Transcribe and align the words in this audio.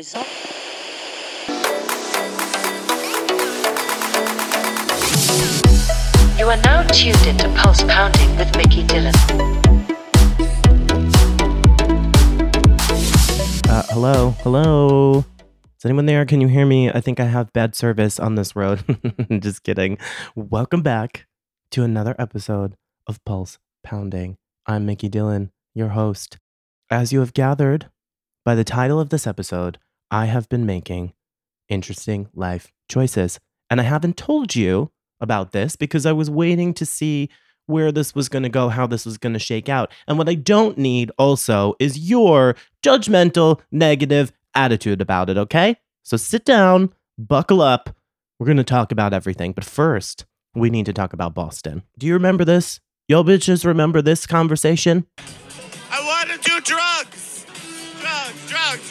result. 0.00 0.26
You 6.38 6.46
are 6.48 6.56
now 6.56 6.86
tuned 6.86 7.26
into 7.26 7.50
Pulse 7.54 7.82
Pounding 7.82 8.34
with 8.38 8.56
Mickey 8.56 8.82
Dylan. 8.84 9.14
Uh, 13.68 13.82
hello, 13.90 14.30
hello. 14.40 15.18
Is 15.18 15.84
anyone 15.84 16.06
there? 16.06 16.24
Can 16.24 16.40
you 16.40 16.48
hear 16.48 16.64
me? 16.64 16.88
I 16.90 17.02
think 17.02 17.20
I 17.20 17.24
have 17.24 17.52
bad 17.52 17.74
service 17.74 18.18
on 18.18 18.36
this 18.36 18.56
road. 18.56 18.82
Just 19.38 19.64
kidding. 19.64 19.98
Welcome 20.34 20.80
back 20.80 21.26
to 21.72 21.82
another 21.82 22.16
episode 22.18 22.74
of 23.06 23.22
Pulse 23.26 23.58
Pounding. 23.84 24.38
I'm 24.64 24.86
Mickey 24.86 25.10
Dylan, 25.10 25.50
your 25.74 25.88
host. 25.88 26.38
As 26.90 27.12
you 27.12 27.20
have 27.20 27.34
gathered 27.34 27.90
by 28.46 28.54
the 28.54 28.64
title 28.64 28.98
of 28.98 29.10
this 29.10 29.26
episode, 29.26 29.78
I 30.10 30.26
have 30.26 30.48
been 30.48 30.66
making 30.66 31.12
interesting 31.68 32.28
life 32.34 32.72
choices. 32.88 33.38
And 33.68 33.80
I 33.80 33.84
haven't 33.84 34.16
told 34.16 34.56
you 34.56 34.90
about 35.20 35.52
this 35.52 35.76
because 35.76 36.04
I 36.06 36.12
was 36.12 36.28
waiting 36.28 36.74
to 36.74 36.84
see 36.84 37.30
where 37.66 37.92
this 37.92 38.14
was 38.14 38.28
going 38.28 38.42
to 38.42 38.48
go, 38.48 38.68
how 38.68 38.86
this 38.86 39.06
was 39.06 39.16
going 39.16 39.34
to 39.34 39.38
shake 39.38 39.68
out. 39.68 39.92
And 40.08 40.18
what 40.18 40.28
I 40.28 40.34
don't 40.34 40.76
need 40.76 41.12
also 41.18 41.74
is 41.78 42.10
your 42.10 42.56
judgmental, 42.82 43.60
negative 43.70 44.32
attitude 44.54 45.00
about 45.00 45.30
it, 45.30 45.38
okay? 45.38 45.76
So 46.02 46.16
sit 46.16 46.44
down, 46.44 46.92
buckle 47.16 47.62
up. 47.62 47.94
We're 48.38 48.46
going 48.46 48.56
to 48.56 48.64
talk 48.64 48.90
about 48.90 49.12
everything. 49.12 49.52
But 49.52 49.64
first, 49.64 50.24
we 50.54 50.70
need 50.70 50.86
to 50.86 50.92
talk 50.92 51.12
about 51.12 51.34
Boston. 51.34 51.84
Do 51.96 52.08
you 52.08 52.14
remember 52.14 52.44
this? 52.44 52.80
Yo, 53.06 53.22
bitches, 53.22 53.64
remember 53.64 54.02
this 54.02 54.26
conversation? 54.26 55.06
I 55.92 56.04
want 56.04 56.30
to 56.30 56.48
do 56.48 56.60
drugs. 56.60 57.46
Drugs, 58.00 58.48
drugs, 58.48 58.90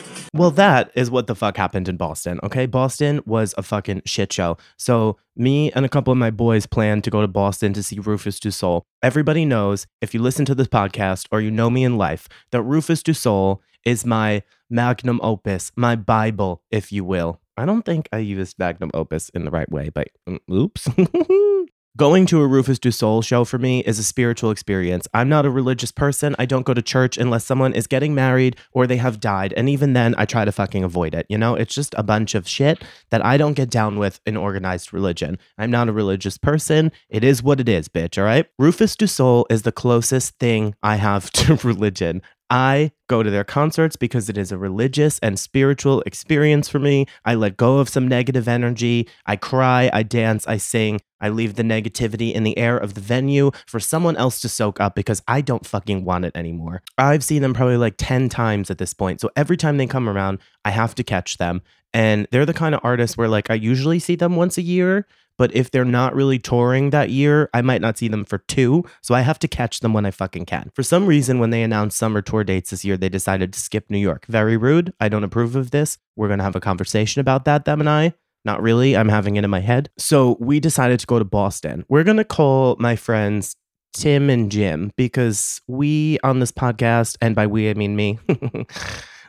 drugs. 0.00 0.28
Well, 0.34 0.50
that 0.52 0.90
is 0.94 1.10
what 1.10 1.26
the 1.26 1.34
fuck 1.34 1.56
happened 1.56 1.88
in 1.88 1.96
Boston. 1.96 2.40
Okay. 2.42 2.66
Boston 2.66 3.20
was 3.26 3.54
a 3.58 3.62
fucking 3.62 4.02
shit 4.04 4.32
show. 4.32 4.56
So, 4.76 5.16
me 5.36 5.72
and 5.72 5.84
a 5.84 5.88
couple 5.88 6.12
of 6.12 6.18
my 6.18 6.30
boys 6.30 6.66
planned 6.66 7.04
to 7.04 7.10
go 7.10 7.20
to 7.20 7.28
Boston 7.28 7.72
to 7.74 7.82
see 7.82 7.98
Rufus 7.98 8.38
Du 8.38 8.50
Sol. 8.50 8.84
Everybody 9.02 9.44
knows, 9.44 9.86
if 10.00 10.14
you 10.14 10.20
listen 10.20 10.44
to 10.46 10.54
this 10.54 10.68
podcast 10.68 11.26
or 11.30 11.40
you 11.40 11.50
know 11.50 11.70
me 11.70 11.84
in 11.84 11.96
life, 11.96 12.28
that 12.50 12.62
Rufus 12.62 13.02
Du 13.02 13.14
Sol 13.14 13.62
is 13.84 14.06
my 14.06 14.42
magnum 14.70 15.20
opus, 15.22 15.72
my 15.76 15.96
Bible, 15.96 16.62
if 16.70 16.92
you 16.92 17.04
will. 17.04 17.40
I 17.56 17.66
don't 17.66 17.82
think 17.82 18.08
I 18.12 18.18
used 18.18 18.58
magnum 18.58 18.90
opus 18.94 19.28
in 19.30 19.44
the 19.44 19.50
right 19.50 19.70
way, 19.70 19.90
but 19.90 20.08
mm, 20.28 20.38
oops. 20.50 20.88
Going 21.98 22.24
to 22.26 22.40
a 22.40 22.46
Rufus 22.46 22.78
Du 22.78 22.90
Sol 22.90 23.20
show 23.20 23.44
for 23.44 23.58
me 23.58 23.80
is 23.80 23.98
a 23.98 24.02
spiritual 24.02 24.50
experience. 24.50 25.06
I'm 25.12 25.28
not 25.28 25.44
a 25.44 25.50
religious 25.50 25.92
person. 25.92 26.34
I 26.38 26.46
don't 26.46 26.64
go 26.64 26.72
to 26.72 26.80
church 26.80 27.18
unless 27.18 27.44
someone 27.44 27.74
is 27.74 27.86
getting 27.86 28.14
married 28.14 28.56
or 28.72 28.86
they 28.86 28.96
have 28.96 29.20
died. 29.20 29.52
And 29.58 29.68
even 29.68 29.92
then, 29.92 30.14
I 30.16 30.24
try 30.24 30.46
to 30.46 30.52
fucking 30.52 30.84
avoid 30.84 31.14
it. 31.14 31.26
You 31.28 31.36
know, 31.36 31.54
it's 31.54 31.74
just 31.74 31.94
a 31.98 32.02
bunch 32.02 32.34
of 32.34 32.48
shit 32.48 32.82
that 33.10 33.22
I 33.22 33.36
don't 33.36 33.52
get 33.52 33.68
down 33.68 33.98
with 33.98 34.22
in 34.24 34.38
organized 34.38 34.94
religion. 34.94 35.38
I'm 35.58 35.70
not 35.70 35.90
a 35.90 35.92
religious 35.92 36.38
person. 36.38 36.92
It 37.10 37.24
is 37.24 37.42
what 37.42 37.60
it 37.60 37.68
is, 37.68 37.90
bitch. 37.90 38.16
All 38.16 38.24
right. 38.24 38.46
Rufus 38.58 38.96
Du 38.96 39.06
Sol 39.06 39.46
is 39.50 39.60
the 39.60 39.70
closest 39.70 40.38
thing 40.38 40.74
I 40.82 40.96
have 40.96 41.30
to 41.32 41.56
religion. 41.56 42.22
I 42.52 42.92
go 43.08 43.22
to 43.22 43.30
their 43.30 43.44
concerts 43.44 43.96
because 43.96 44.28
it 44.28 44.36
is 44.36 44.52
a 44.52 44.58
religious 44.58 45.18
and 45.20 45.38
spiritual 45.38 46.02
experience 46.02 46.68
for 46.68 46.78
me. 46.78 47.06
I 47.24 47.34
let 47.34 47.56
go 47.56 47.78
of 47.78 47.88
some 47.88 48.06
negative 48.06 48.46
energy. 48.46 49.08
I 49.24 49.36
cry, 49.36 49.88
I 49.90 50.02
dance, 50.02 50.46
I 50.46 50.58
sing. 50.58 51.00
I 51.18 51.30
leave 51.30 51.54
the 51.54 51.62
negativity 51.62 52.34
in 52.34 52.42
the 52.42 52.58
air 52.58 52.76
of 52.76 52.92
the 52.92 53.00
venue 53.00 53.52
for 53.66 53.80
someone 53.80 54.18
else 54.18 54.38
to 54.40 54.50
soak 54.50 54.80
up 54.82 54.94
because 54.94 55.22
I 55.26 55.40
don't 55.40 55.64
fucking 55.64 56.04
want 56.04 56.26
it 56.26 56.36
anymore. 56.36 56.82
I've 56.98 57.24
seen 57.24 57.40
them 57.40 57.54
probably 57.54 57.78
like 57.78 57.94
10 57.96 58.28
times 58.28 58.70
at 58.70 58.76
this 58.76 58.92
point. 58.92 59.22
So 59.22 59.30
every 59.34 59.56
time 59.56 59.78
they 59.78 59.86
come 59.86 60.06
around, 60.06 60.38
I 60.62 60.72
have 60.72 60.94
to 60.96 61.02
catch 61.02 61.38
them. 61.38 61.62
And 61.94 62.28
they're 62.32 62.44
the 62.44 62.52
kind 62.52 62.74
of 62.74 62.82
artists 62.84 63.16
where 63.16 63.28
like 63.28 63.50
I 63.50 63.54
usually 63.54 63.98
see 63.98 64.16
them 64.16 64.36
once 64.36 64.58
a 64.58 64.62
year, 64.62 65.06
but 65.38 65.54
if 65.54 65.70
they're 65.70 65.84
not 65.84 66.14
really 66.14 66.38
touring 66.38 66.90
that 66.90 67.10
year, 67.10 67.50
I 67.54 67.62
might 67.62 67.80
not 67.80 67.98
see 67.98 68.08
them 68.08 68.24
for 68.24 68.38
two. 68.38 68.84
So 69.00 69.14
I 69.14 69.20
have 69.22 69.38
to 69.40 69.48
catch 69.48 69.80
them 69.80 69.92
when 69.92 70.06
I 70.06 70.10
fucking 70.10 70.46
can. 70.46 70.70
For 70.74 70.82
some 70.82 71.06
reason, 71.06 71.38
when 71.38 71.50
they 71.50 71.62
announced 71.62 71.98
summer 71.98 72.22
tour 72.22 72.44
dates 72.44 72.70
this 72.70 72.84
year, 72.84 72.96
they 72.96 73.08
decided 73.08 73.52
to 73.52 73.60
skip 73.60 73.90
New 73.90 73.98
York. 73.98 74.26
Very 74.26 74.56
rude. 74.56 74.92
I 75.00 75.08
don't 75.08 75.24
approve 75.24 75.56
of 75.56 75.70
this. 75.70 75.98
We're 76.16 76.28
going 76.28 76.38
to 76.38 76.44
have 76.44 76.56
a 76.56 76.60
conversation 76.60 77.20
about 77.20 77.44
that, 77.44 77.64
them 77.64 77.80
and 77.80 77.88
I. 77.88 78.14
Not 78.44 78.60
really. 78.60 78.96
I'm 78.96 79.08
having 79.08 79.36
it 79.36 79.44
in 79.44 79.50
my 79.50 79.60
head. 79.60 79.90
So 79.98 80.36
we 80.40 80.58
decided 80.58 80.98
to 81.00 81.06
go 81.06 81.18
to 81.18 81.24
Boston. 81.24 81.84
We're 81.88 82.04
going 82.04 82.16
to 82.16 82.24
call 82.24 82.76
my 82.78 82.96
friends 82.96 83.56
Tim 83.92 84.30
and 84.30 84.50
Jim 84.50 84.90
because 84.96 85.60
we 85.68 86.18
on 86.24 86.40
this 86.40 86.52
podcast, 86.52 87.16
and 87.20 87.36
by 87.36 87.46
we, 87.46 87.70
I 87.70 87.74
mean 87.74 87.94
me, 87.94 88.18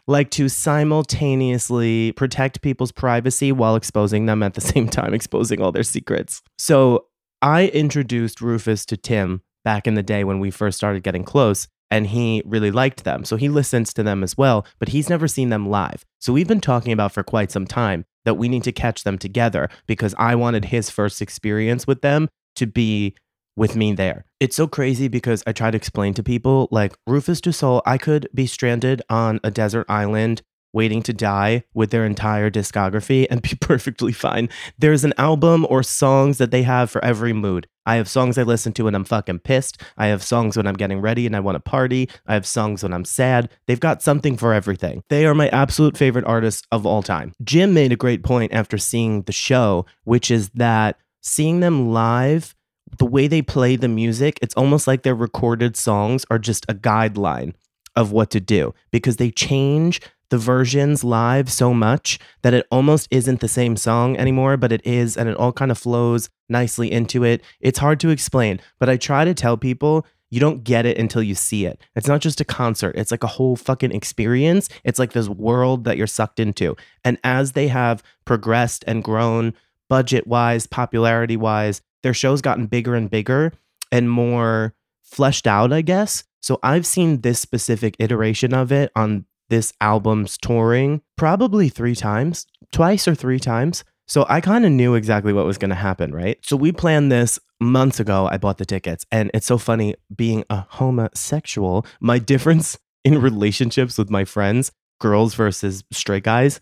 like 0.08 0.30
to 0.32 0.50
simultaneously 0.50 2.12
protect 2.14 2.62
people's 2.62 2.92
privacy 2.92 3.52
while 3.52 3.76
exposing 3.76 4.26
them 4.26 4.44
at 4.44 4.54
the 4.54 4.62
same 4.74 4.88
time, 4.88 5.14
exposing 5.14 5.62
all 5.62 5.72
their 5.72 5.84
secrets. 5.84 6.42
So 6.58 7.08
I 7.42 7.68
introduced 7.68 8.42
Rufus 8.42 8.86
to 8.88 8.98
Tim 8.98 9.42
back 9.64 9.88
in 9.88 9.96
the 9.96 10.04
day 10.04 10.24
when 10.24 10.40
we 10.40 10.52
first 10.52 10.78
started 10.78 11.04
getting 11.04 11.24
close, 11.24 11.68
and 11.90 12.08
he 12.08 12.42
really 12.46 12.72
liked 12.72 13.04
them. 13.04 13.24
So 13.24 13.36
he 13.36 13.50
listens 13.50 13.94
to 13.94 14.04
them 14.04 14.24
as 14.24 14.38
well, 14.38 14.66
but 14.80 14.90
he's 14.90 15.10
never 15.10 15.28
seen 15.28 15.50
them 15.50 15.70
live. 15.70 16.06
So 16.20 16.34
we've 16.34 16.48
been 16.48 16.62
talking 16.62 16.92
about 16.92 17.12
for 17.12 17.24
quite 17.24 17.52
some 17.52 17.68
time 17.68 18.06
that 18.26 18.36
we 18.36 18.48
need 18.48 18.64
to 18.64 18.72
catch 18.72 19.04
them 19.04 19.18
together 19.18 19.70
because 19.88 20.16
I 20.18 20.36
wanted 20.36 20.66
his 20.66 20.90
first 20.90 21.22
experience 21.22 21.86
with 21.86 22.02
them 22.02 22.30
to 22.56 22.66
be 22.66 23.16
with 23.56 23.76
me 23.76 23.94
there. 23.94 24.26
It's 24.40 24.56
so 24.56 24.68
crazy 24.68 25.08
because 25.08 25.44
I 25.46 25.52
try 25.52 25.72
to 25.72 25.78
explain 25.78 26.14
to 26.16 26.24
people 26.24 26.68
like 26.72 26.96
Rufus 27.08 27.42
Du 27.42 27.52
Sol, 27.52 27.82
I 27.86 27.98
could 27.98 28.28
be 28.34 28.48
stranded 28.48 29.02
on 29.10 29.40
a 29.44 29.52
desert 29.52 29.86
island 29.90 30.42
waiting 30.74 31.04
to 31.04 31.14
die 31.14 31.64
with 31.74 31.92
their 31.92 32.06
entire 32.06 32.50
discography 32.50 33.28
and 33.30 33.42
be 33.42 33.56
perfectly 33.62 34.12
fine. 34.12 34.50
There's 34.78 35.04
an 35.04 35.14
album 35.18 35.66
or 35.70 35.84
songs 35.84 36.40
that 36.40 36.52
they 36.52 36.64
have 36.64 36.90
for 36.90 37.04
every 37.06 37.32
mood. 37.32 37.68
I 37.86 37.96
have 37.96 38.10
songs 38.10 38.38
I 38.38 38.44
listen 38.44 38.74
to 38.74 38.86
when 38.86 38.96
I'm 38.96 39.04
fucking 39.04 39.40
pissed. 39.40 39.82
I 39.98 40.08
have 40.08 40.24
songs 40.24 40.58
when 40.58 40.68
I'm 40.68 40.76
getting 40.76 41.00
ready 41.00 41.26
and 41.26 41.36
I 41.36 41.42
want 41.42 41.56
to 41.56 41.60
party. 41.60 42.10
I 42.26 42.34
have 42.34 42.48
songs 42.48 42.82
when 42.82 42.94
I'm 42.94 43.06
sad. 43.06 43.52
They've 43.68 43.80
got 43.80 44.02
something 44.02 44.38
for 44.38 44.54
everything. 44.54 45.04
They 45.10 45.26
are 45.26 45.36
my 45.36 45.50
absolute 45.50 45.98
favorite 45.98 46.26
artists 46.26 46.66
of 46.72 46.86
all 46.86 47.04
time. 47.04 47.34
Jim 47.44 47.74
made 47.74 47.92
a 47.92 47.98
great 47.98 48.24
point 48.24 48.54
after 48.54 48.78
seeing 48.78 49.24
the 49.24 49.32
show, 49.32 49.86
which 50.06 50.32
is 50.32 50.50
that 50.52 50.98
seeing 51.22 51.60
them 51.60 51.92
live 51.92 52.56
the 52.98 53.06
way 53.06 53.28
they 53.28 53.42
play 53.42 53.76
the 53.76 53.88
music, 53.88 54.40
it's 54.42 54.56
almost 54.56 54.88
like 54.88 55.04
their 55.04 55.16
recorded 55.16 55.76
songs 55.76 56.26
are 56.30 56.40
just 56.40 56.66
a 56.70 56.74
guideline 56.74 57.54
of 57.96 58.12
what 58.12 58.30
to 58.32 58.40
do 58.40 58.74
because 58.92 59.18
they 59.18 59.32
change 59.32 60.02
the 60.30 60.38
versions 60.38 61.04
live 61.04 61.52
so 61.52 61.74
much 61.74 62.18
that 62.42 62.56
it 62.56 62.66
almost 62.72 63.08
isn't 63.12 63.40
the 63.40 63.48
same 63.48 63.76
song 63.78 64.18
anymore, 64.18 64.58
but 64.58 64.72
it 64.72 64.82
is, 64.84 65.16
and 65.16 65.30
it 65.30 65.38
all 65.38 65.52
kind 65.52 65.70
of 65.70 65.78
flows 65.78 66.30
nicely 66.50 66.92
into 66.92 67.24
it. 67.24 67.44
It's 67.60 67.78
hard 67.78 68.00
to 68.00 68.10
explain, 68.10 68.60
but 68.80 68.90
I 68.90 68.98
try 68.98 69.26
to 69.26 69.36
tell 69.36 69.58
people 69.58 70.08
you 70.32 70.40
don't 70.40 70.64
get 70.64 70.88
it 70.88 70.98
until 70.98 71.22
you 71.22 71.36
see 71.36 71.68
it. 71.68 71.80
It's 71.96 72.08
not 72.08 72.20
just 72.20 72.42
a 72.42 72.46
concert, 72.46 72.96
it's 72.96 73.12
like 73.12 73.24
a 73.24 73.28
whole 73.28 73.56
fucking 73.56 73.92
experience. 73.92 74.70
It's 74.84 74.98
like 74.98 75.12
this 75.12 75.30
world 75.30 75.84
that 75.84 75.98
you're 75.98 76.08
sucked 76.08 76.40
into. 76.40 76.76
And 77.04 77.20
as 77.24 77.52
they 77.52 77.68
have 77.68 78.02
progressed 78.26 78.84
and 78.88 79.04
grown 79.04 79.54
budget 79.88 80.26
wise, 80.26 80.66
popularity 80.66 81.38
wise, 81.38 81.84
their 82.04 82.14
show's 82.14 82.42
gotten 82.42 82.68
bigger 82.68 82.96
and 82.96 83.10
bigger 83.10 83.54
and 83.92 84.10
more 84.10 84.74
fleshed 85.02 85.48
out, 85.48 85.74
I 85.74 85.82
guess. 85.82 86.24
So 86.42 86.60
I've 86.62 86.86
seen 86.86 87.22
this 87.22 87.40
specific 87.40 87.96
iteration 88.00 88.54
of 88.54 88.72
it 88.72 88.92
on 88.96 89.26
this 89.50 89.74
album's 89.80 90.38
touring 90.38 91.02
probably 91.16 91.70
three 91.70 91.96
times, 91.96 92.46
twice 92.72 93.08
or 93.08 93.16
three 93.16 93.40
times. 93.40 93.84
So 94.08 94.26
I 94.28 94.42
kind 94.42 94.66
of 94.66 94.72
knew 94.72 94.96
exactly 94.96 95.32
what 95.32 95.46
was 95.46 95.58
going 95.58 95.70
to 95.70 95.76
happen, 95.76 96.14
right? 96.14 96.38
So 96.44 96.58
we 96.58 96.72
planned 96.72 97.12
this 97.12 97.40
months 97.62 98.00
ago. 98.00 98.28
I 98.30 98.38
bought 98.38 98.58
the 98.58 98.66
tickets. 98.66 99.06
And 99.12 99.32
it's 99.34 99.46
so 99.46 99.58
funny 99.58 99.96
being 100.14 100.44
a 100.50 100.66
homosexual, 100.70 101.86
my 102.02 102.20
difference 102.34 102.78
in 103.06 103.22
relationships 103.22 103.98
with 103.98 104.10
my 104.10 104.26
friends, 104.26 104.72
girls 105.00 105.36
versus 105.36 105.84
straight 105.92 106.24
guys, 106.24 106.60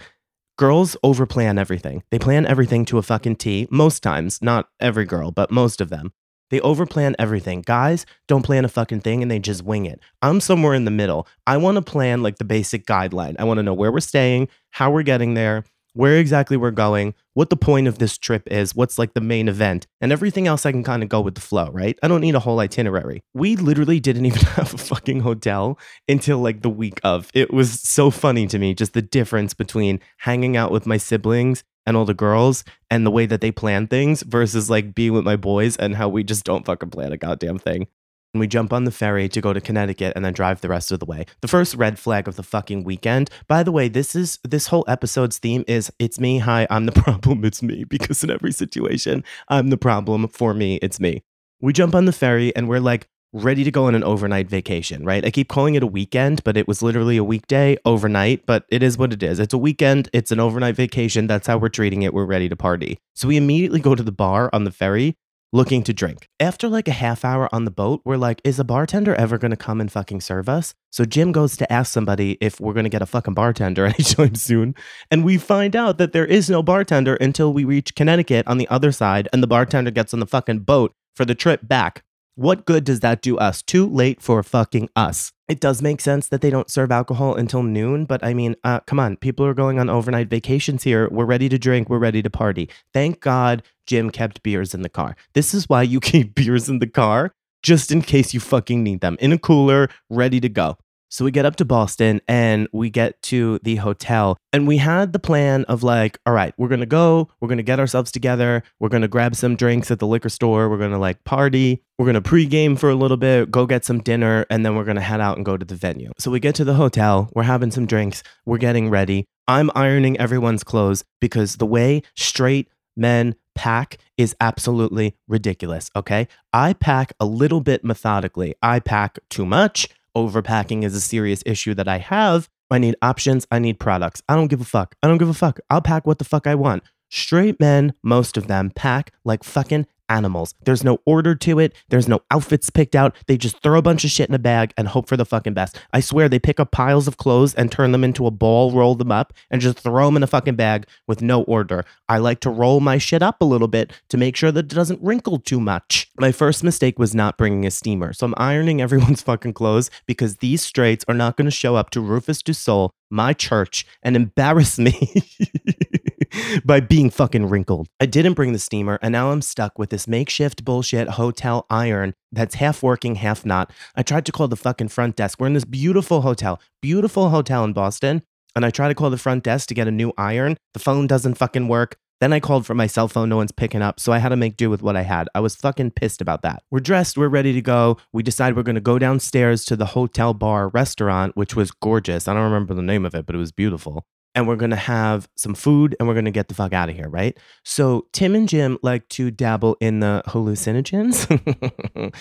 girls 0.58 0.96
overplan 1.04 1.60
everything. 1.60 2.04
They 2.12 2.20
plan 2.20 2.46
everything 2.46 2.86
to 2.86 2.98
a 2.98 3.02
fucking 3.02 3.38
T 3.38 3.68
most 3.72 4.04
times, 4.04 4.42
not 4.42 4.70
every 4.80 5.06
girl, 5.06 5.32
but 5.32 5.52
most 5.52 5.82
of 5.82 5.90
them. 5.90 6.14
They 6.52 6.60
overplan 6.60 7.16
everything. 7.18 7.64
Guys 7.66 8.06
don't 8.28 8.44
plan 8.44 8.66
a 8.66 8.70
fucking 8.70 9.00
thing 9.00 9.22
and 9.22 9.32
they 9.32 9.40
just 9.40 9.64
wing 9.64 9.86
it. 9.86 10.02
I'm 10.22 10.42
somewhere 10.42 10.74
in 10.74 10.84
the 10.84 10.92
middle. 10.92 11.26
I 11.48 11.58
want 11.58 11.76
to 11.78 11.82
plan 11.82 12.22
like 12.22 12.38
the 12.38 12.44
basic 12.44 12.86
guideline. 12.86 13.36
I 13.40 13.46
want 13.46 13.58
to 13.60 13.64
know 13.64 13.74
where 13.74 13.92
we're 13.92 14.02
staying, 14.02 14.50
how 14.72 14.92
we're 14.92 15.04
getting 15.04 15.34
there, 15.34 15.64
where 15.94 16.18
exactly 16.18 16.58
we're 16.58 16.72
going, 16.72 17.14
what 17.34 17.50
the 17.50 17.58
point 17.58 17.88
of 17.88 17.98
this 17.98 18.18
trip 18.18 18.48
is, 18.52 18.76
what's 18.76 18.98
like 18.98 19.14
the 19.14 19.22
main 19.22 19.48
event, 19.48 19.88
and 20.00 20.12
everything 20.12 20.48
else 20.48 20.66
I 20.66 20.72
can 20.72 20.84
kind 20.84 21.04
of 21.04 21.10
go 21.10 21.22
with 21.22 21.36
the 21.36 21.42
flow, 21.42 21.70
right? 21.72 21.98
I 22.02 22.08
don't 22.08 22.22
need 22.22 22.36
a 22.36 22.40
whole 22.40 22.60
itinerary. 22.60 23.24
We 23.34 23.56
literally 23.56 24.00
didn't 24.00 24.26
even 24.28 24.42
have 24.42 24.74
a 24.74 24.78
fucking 24.78 25.22
hotel 25.22 25.78
until 26.08 26.40
like 26.40 26.62
the 26.62 26.70
week 26.70 27.00
of. 27.04 27.30
It 27.34 27.54
was 27.54 27.80
so 27.82 28.12
funny 28.12 28.48
to 28.48 28.60
me, 28.60 28.74
just 28.74 28.94
the 28.94 29.02
difference 29.02 29.54
between 29.54 30.00
hanging 30.18 30.58
out 30.58 30.72
with 30.72 30.86
my 30.86 30.98
siblings 30.98 31.64
and 31.86 31.98
all 31.98 32.06
the 32.06 32.14
girls 32.14 32.64
and 32.90 33.06
the 33.06 33.12
way 33.12 33.26
that 33.26 33.42
they 33.42 33.52
plan 33.52 33.88
things 33.88 34.22
versus 34.22 34.70
like 34.70 34.94
being 34.94 35.14
with 35.14 35.24
my 35.24 35.36
boys 35.36 35.78
and 35.78 35.96
how 35.96 36.08
we 36.10 36.24
just 36.24 36.44
don't 36.44 36.66
fucking 36.66 36.90
plan 36.90 37.12
a 37.12 37.18
goddamn 37.18 37.58
thing. 37.58 37.88
And 38.34 38.40
we 38.40 38.48
jump 38.48 38.72
on 38.72 38.86
the 38.86 38.92
ferry 38.92 39.28
to 39.30 39.42
go 39.42 39.54
to 39.54 39.62
Connecticut 39.62 40.14
and 40.16 40.24
then 40.24 40.34
drive 40.34 40.62
the 40.62 40.70
rest 40.70 40.92
of 40.92 41.00
the 41.00 41.06
way. 41.06 41.26
The 41.42 41.48
first 41.48 41.76
red 41.76 42.00
flag 42.00 42.28
of 42.28 42.36
the 42.36 42.44
fucking 42.44 42.84
weekend. 42.84 43.30
By 43.48 43.64
the 43.64 43.72
way, 43.72 43.90
this 43.90 44.16
is 44.16 44.40
this 44.44 44.68
whole 44.68 44.86
episode's 44.88 45.38
theme 45.38 45.64
is 45.68 45.92
it's 46.00 46.20
me, 46.20 46.40
hi, 46.40 46.68
I'm 46.70 46.86
the 46.86 46.92
problem, 47.04 47.44
it's 47.44 47.62
me 47.62 47.84
because 47.84 48.24
in 48.24 48.30
every 48.30 48.52
situation, 48.52 49.24
I'm 49.48 49.70
the 49.70 49.78
problem, 49.78 50.28
for 50.28 50.54
me, 50.54 50.76
it's 50.78 51.00
me. 51.00 51.24
We 51.60 51.74
jump 51.74 51.94
on 51.94 52.06
the 52.06 52.14
ferry 52.14 52.56
and 52.56 52.68
we're 52.68 52.80
like 52.80 53.08
ready 53.34 53.64
to 53.64 53.72
go 53.72 53.86
on 53.86 53.96
an 53.96 54.04
overnight 54.04 54.50
vacation, 54.50 55.06
right? 55.06 55.26
I 55.26 55.32
keep 55.32 55.48
calling 55.48 55.76
it 55.76 55.84
a 55.84 55.88
weekend, 55.88 56.44
but 56.44 56.58
it 56.58 56.68
was 56.68 56.82
literally 56.82 57.16
a 57.16 57.24
weekday 57.24 57.78
overnight, 57.86 58.46
but 58.46 58.66
it 58.70 58.84
is 58.84 58.98
what 58.98 59.14
it 59.14 59.24
is. 59.24 59.40
It's 59.40 59.54
a 59.54 59.58
weekend, 59.58 60.10
it's 60.12 60.32
an 60.32 60.40
overnight 60.40 60.76
vacation. 60.76 61.28
That's 61.28 61.48
how 61.48 61.58
we're 61.58 61.70
treating 61.70 62.02
it. 62.02 62.14
We're 62.14 62.26
ready 62.26 62.50
to 62.50 62.56
party. 62.58 63.00
So 63.16 63.30
we 63.30 63.38
immediately 63.38 63.80
go 63.80 63.96
to 63.96 64.04
the 64.04 64.12
bar 64.12 64.50
on 64.52 64.66
the 64.66 64.72
ferry 64.72 65.16
looking 65.54 65.84
to 65.84 65.94
drink. 65.94 66.28
After 66.40 66.70
like 66.70 66.88
a 66.88 66.92
half 66.92 67.26
hour 67.26 67.54
on 67.54 67.66
the 67.66 67.72
boat, 67.72 68.02
we're 68.06 68.18
like, 68.18 68.42
is 68.44 68.60
a 68.60 68.64
bartender 68.64 69.14
ever 69.16 69.38
to 69.52 69.58
come 69.58 69.82
and 69.82 69.92
fucking 69.92 70.22
serve 70.22 70.48
us? 70.48 70.74
So 70.92 71.06
Jim 71.06 71.32
goes 71.32 71.58
to 71.58 71.72
ask 71.72 71.92
somebody 71.92 72.38
if 72.42 72.60
we're 72.60 72.74
to 72.86 72.90
get 72.90 73.02
a 73.02 73.06
fucking 73.06 73.34
bartender 73.34 73.86
anytime 73.88 74.36
soon. 74.36 74.76
And 75.10 75.24
we 75.24 75.38
find 75.38 75.76
out 75.76 75.98
that 75.98 76.14
there 76.14 76.26
is 76.26 76.50
no 76.50 76.64
bartender 76.64 77.16
until 77.16 77.54
we 77.54 77.66
reach 77.66 77.96
Connecticut 77.96 78.48
on 78.48 78.58
the 78.58 78.68
other 78.70 78.92
side 78.92 79.28
and 79.34 79.44
the 79.44 79.48
bartender 79.48 79.92
gets 79.92 80.14
on 80.14 80.20
the 80.20 80.28
fucking 80.28 80.60
boat 80.60 80.94
for 81.16 81.26
the 81.26 81.36
trip 81.36 81.68
back. 81.68 82.04
What 82.36 82.66
good 82.66 82.86
does 82.86 83.02
that 83.02 83.22
do 83.22 83.38
us? 83.38 83.62
Too 83.62 83.86
late 83.86 84.22
for 84.22 84.42
fucking 84.42 84.90
us. 84.96 85.34
It 85.52 85.60
does 85.60 85.82
make 85.82 86.00
sense 86.00 86.30
that 86.30 86.40
they 86.40 86.50
don't 86.50 86.72
serve 86.72 86.94
alcohol 86.94 87.36
until 87.36 87.62
noon, 87.62 88.06
but 88.06 88.24
I 88.24 88.34
mean, 88.34 88.56
uh, 88.64 88.80
come 88.88 89.02
on, 89.02 89.18
people 89.18 89.46
are 89.46 89.54
going 89.54 89.80
on 89.80 89.90
overnight 89.90 90.30
vacations 90.30 90.84
here. 90.84 91.10
We're 91.12 91.26
ready 91.26 91.50
to 91.50 91.60
drink, 91.60 91.90
we're 91.90 91.98
ready 91.98 92.22
to 92.22 92.30
party. 92.30 92.70
Thank 92.94 93.20
God 93.20 93.62
Jim 93.86 94.12
kept 94.12 94.44
beers 94.44 94.74
in 94.74 94.82
the 94.82 94.88
car. 94.88 95.18
This 95.34 95.54
is 95.54 95.68
why 95.68 95.82
you 95.82 96.00
keep 96.12 96.36
beers 96.36 96.70
in 96.70 96.80
the 96.80 96.88
car, 96.88 97.34
just 97.64 97.92
in 97.92 98.02
case 98.02 98.34
you 98.34 98.40
fucking 98.40 98.82
need 98.82 99.02
them 99.02 99.18
in 99.20 99.34
a 99.34 99.38
cooler, 99.38 99.90
ready 100.10 100.40
to 100.40 100.48
go. 100.48 100.78
So 101.12 101.26
we 101.26 101.32
get 101.32 101.46
up 101.46 101.58
to 101.58 101.66
Boston 101.66 102.22
and 102.26 102.70
we 102.72 102.90
get 102.90 103.22
to 103.24 103.60
the 103.64 103.76
hotel. 103.76 104.38
And 104.54 104.66
we 104.66 104.78
had 104.78 105.12
the 105.12 105.20
plan 105.20 105.66
of 105.66 105.84
like, 105.84 106.18
all 106.26 106.34
right, 106.34 106.54
we're 106.58 106.70
going 106.70 106.80
to 106.80 106.86
go, 106.86 107.28
we're 107.42 107.50
going 107.50 107.58
to 107.58 107.64
get 107.64 107.82
ourselves 107.82 108.14
together, 108.14 108.64
we're 108.80 108.88
going 108.88 109.02
to 109.02 109.10
grab 109.10 109.36
some 109.36 109.58
drinks 109.58 109.92
at 109.92 110.00
the 110.00 110.08
liquor 110.08 110.30
store, 110.30 110.70
we're 110.70 110.78
going 110.78 110.92
to 110.92 110.98
like 110.98 111.22
party, 111.26 111.84
we're 112.00 112.06
going 112.06 112.22
to 112.22 112.22
pregame 112.22 112.80
for 112.80 112.90
a 112.90 112.96
little 112.96 113.18
bit, 113.18 113.52
go 113.52 113.66
get 113.66 113.84
some 113.84 114.00
dinner, 114.00 114.46
and 114.50 114.66
then 114.66 114.78
we're 114.78 114.86
going 114.86 114.96
to 114.96 115.02
head 115.02 115.20
out 115.20 115.36
and 115.36 115.46
go 115.46 115.58
to 115.58 115.66
the 115.66 115.76
venue. 115.76 116.12
So 116.18 116.32
we 116.32 116.40
get 116.40 116.56
to 116.56 116.64
the 116.64 116.76
hotel, 116.76 117.30
we're 117.36 117.44
having 117.44 117.72
some 117.72 117.86
drinks, 117.86 118.24
we're 118.46 118.58
getting 118.58 118.90
ready. 118.90 119.26
I'm 119.50 119.70
ironing 119.76 120.18
everyone's 120.18 120.64
clothes 120.64 121.04
because 121.20 121.58
the 121.58 121.66
way 121.66 122.04
straight 122.16 122.70
men 122.96 123.36
pack 123.54 123.98
is 124.18 124.34
absolutely 124.40 125.18
ridiculous. 125.28 125.90
Okay. 125.94 126.30
I 126.54 126.72
pack 126.74 127.12
a 127.20 127.26
little 127.26 127.60
bit 127.60 127.84
methodically. 127.84 128.56
I 128.62 128.80
pack 128.80 129.20
too 129.30 129.46
much 129.46 129.90
overpacking 130.16 130.84
is 130.84 130.96
a 130.96 131.02
serious 131.02 131.44
issue 131.46 131.74
that 131.76 131.88
I 131.88 131.98
have. 132.00 132.50
I 132.70 132.78
need 132.78 132.96
options. 133.02 133.46
I 133.52 133.60
need 133.60 133.80
products. 133.80 134.22
I 134.30 134.36
don't 134.36 134.48
give 134.48 134.62
a 134.62 134.66
fuck. 134.66 134.96
I 135.04 135.08
don't 135.08 135.18
give 135.18 135.30
a 135.30 135.34
fuck. 135.34 135.60
I'll 135.70 135.82
pack 135.82 136.08
what 136.08 136.20
the 136.20 136.26
fuck 136.26 136.48
I 136.48 136.56
want. 136.56 136.84
Straight 137.10 137.60
men, 137.60 137.94
most 138.04 138.38
of 138.38 138.48
them, 138.48 138.72
pack 138.74 139.14
like 139.26 139.44
fucking 139.44 139.86
animals. 140.12 140.54
There's 140.66 140.84
no 140.84 141.00
order 141.06 141.34
to 141.36 141.60
it. 141.60 141.74
There's 141.90 142.08
no 142.08 142.22
outfits 142.30 142.70
picked 142.70 142.96
out. 142.96 143.16
They 143.28 143.38
just 143.38 143.62
throw 143.64 143.80
a 143.80 143.82
bunch 143.82 144.04
of 144.04 144.12
shit 144.12 144.30
in 144.30 144.36
a 144.36 144.40
bag 144.40 144.74
and 144.78 144.88
hope 144.88 145.08
for 145.08 145.18
the 145.18 145.26
fucking 145.26 145.54
best. 145.54 145.80
I 145.94 146.02
swear 146.02 146.28
they 146.28 146.40
pick 146.40 146.60
up 146.60 146.72
piles 146.72 147.08
of 147.08 147.18
clothes 147.18 147.56
and 147.56 147.72
turn 147.72 147.92
them 147.94 148.04
into 148.04 148.28
a 148.28 148.32
ball, 148.32 148.72
roll 148.72 148.96
them 148.96 149.12
up, 149.12 149.34
and 149.50 149.62
just 149.62 149.80
throw 149.80 150.06
them 150.06 150.18
in 150.18 150.24
a 150.24 150.28
fucking 150.28 150.56
bag 150.56 150.86
with 151.08 151.22
no 151.22 151.44
order. 151.44 151.86
I 152.10 152.18
like 152.18 152.42
to 152.42 152.50
roll 152.50 152.82
my 152.82 152.98
shit 152.98 153.24
up 153.24 153.42
a 153.42 153.46
little 153.46 153.70
bit 153.70 153.94
to 154.10 154.18
make 154.18 154.36
sure 154.36 154.52
that 154.52 154.66
it 154.66 154.76
doesn't 154.76 155.02
wrinkle 155.02 155.40
too 155.40 155.60
much. 155.60 156.12
My 156.20 156.32
first 156.32 156.64
mistake 156.64 157.00
was 157.00 157.16
not 157.16 157.38
bringing 157.38 157.66
a 157.66 157.72
steamer. 157.72 158.14
So 158.14 158.26
I'm 158.26 158.36
ironing 158.38 158.82
everyone's 158.82 159.22
fucking 159.22 159.54
clothes 159.54 159.90
because 160.06 160.38
these 160.38 160.62
straights 160.62 161.06
are 161.08 161.16
not 161.16 161.38
going 161.38 161.46
to 161.46 161.52
show 161.52 161.76
up 161.76 161.90
to 161.92 162.02
Rufus 162.02 162.44
Du 162.44 162.54
Sol, 162.54 162.92
my 163.10 163.34
church, 163.34 163.86
and 164.04 164.16
embarrass 164.16 164.78
me. 164.78 165.24
by 166.66 166.80
being 166.80 167.10
fucking 167.10 167.48
wrinkled. 167.48 167.88
I 168.00 168.06
didn't 168.06 168.34
bring 168.34 168.54
the 168.54 168.60
steamer, 168.60 169.00
and 169.02 169.12
now 169.12 169.32
I'm 169.32 169.42
stuck 169.42 169.78
with 169.78 169.90
this 169.90 170.08
makeshift 170.08 170.64
bullshit 170.64 171.10
hotel 171.10 171.66
iron 171.70 172.14
that's 172.32 172.56
half 172.56 172.84
working, 172.84 173.16
half 173.16 173.46
not. 173.46 173.72
I 173.96 174.04
tried 174.04 174.26
to 174.28 174.32
call 174.32 174.48
the 174.48 174.56
fucking 174.56 174.90
front 174.90 175.16
desk. 175.16 175.40
We're 175.40 175.48
in 175.48 175.54
this 175.54 175.66
beautiful 175.66 176.22
hotel, 176.22 176.62
beautiful 176.82 177.30
hotel 177.30 177.64
in 177.64 177.74
Boston, 177.74 178.24
and 178.56 178.66
I 178.66 178.70
tried 178.70 178.90
to 178.90 178.96
call 178.96 179.10
the 179.10 179.18
front 179.18 179.44
desk 179.44 179.68
to 179.70 179.74
get 179.74 179.88
a 179.88 179.92
new 179.92 180.14
iron. 180.18 180.58
The 180.74 180.80
phone 180.80 181.08
doesn't 181.08 181.36
fucking 181.36 181.68
work. 181.68 181.98
Then 182.20 182.34
I 182.34 182.40
called 182.40 182.68
for 182.68 182.76
my 182.76 182.86
cell 182.86 183.08
phone, 183.08 183.30
no 183.30 183.38
one's 183.38 183.52
picking 183.52 183.82
up, 183.82 184.00
so 184.00 184.12
I 184.12 184.20
had 184.20 184.30
to 184.30 184.36
make 184.36 184.56
do 184.56 184.70
with 184.70 184.84
what 184.84 184.96
I 184.96 185.02
had. 185.02 185.28
I 185.34 185.40
was 185.40 185.56
fucking 185.56 185.92
pissed 185.92 186.22
about 186.22 186.44
that. 186.44 186.62
We're 186.70 186.80
dressed, 186.80 187.18
we're 187.18 187.30
ready 187.30 187.52
to 187.54 187.64
go. 187.64 187.98
We 188.14 188.22
decide 188.22 188.56
we're 188.56 188.62
gonna 188.62 188.80
go 188.80 189.00
downstairs 189.00 189.66
to 189.66 189.76
the 189.76 189.88
hotel 189.88 190.36
bar 190.36 190.68
restaurant, 190.68 191.36
which 191.36 191.56
was 191.56 191.72
gorgeous. 191.72 192.28
I 192.28 192.36
don't 192.36 192.44
remember 192.44 192.76
the 192.76 192.84
name 192.84 193.08
of 193.08 193.16
it, 193.16 193.26
but 193.26 193.34
it 193.34 193.40
was 193.40 193.52
beautiful 193.52 194.06
and 194.36 194.48
we're 194.48 194.56
going 194.56 194.72
to 194.72 194.78
have 194.78 195.28
some 195.36 195.54
food 195.54 195.96
and 196.00 196.08
we're 196.08 196.14
going 196.14 196.26
to 196.26 196.32
get 196.32 196.48
the 196.48 196.54
fuck 196.54 196.74
out 196.74 196.90
of 196.90 196.96
here, 196.96 197.10
right? 197.10 197.38
So, 197.64 198.08
Tim 198.14 198.36
and 198.36 198.48
Jim 198.48 198.78
like 198.82 199.08
to 199.10 199.32
dabble 199.32 199.78
in 199.80 200.00
the 200.00 200.24
hallucinogens, 200.28 201.26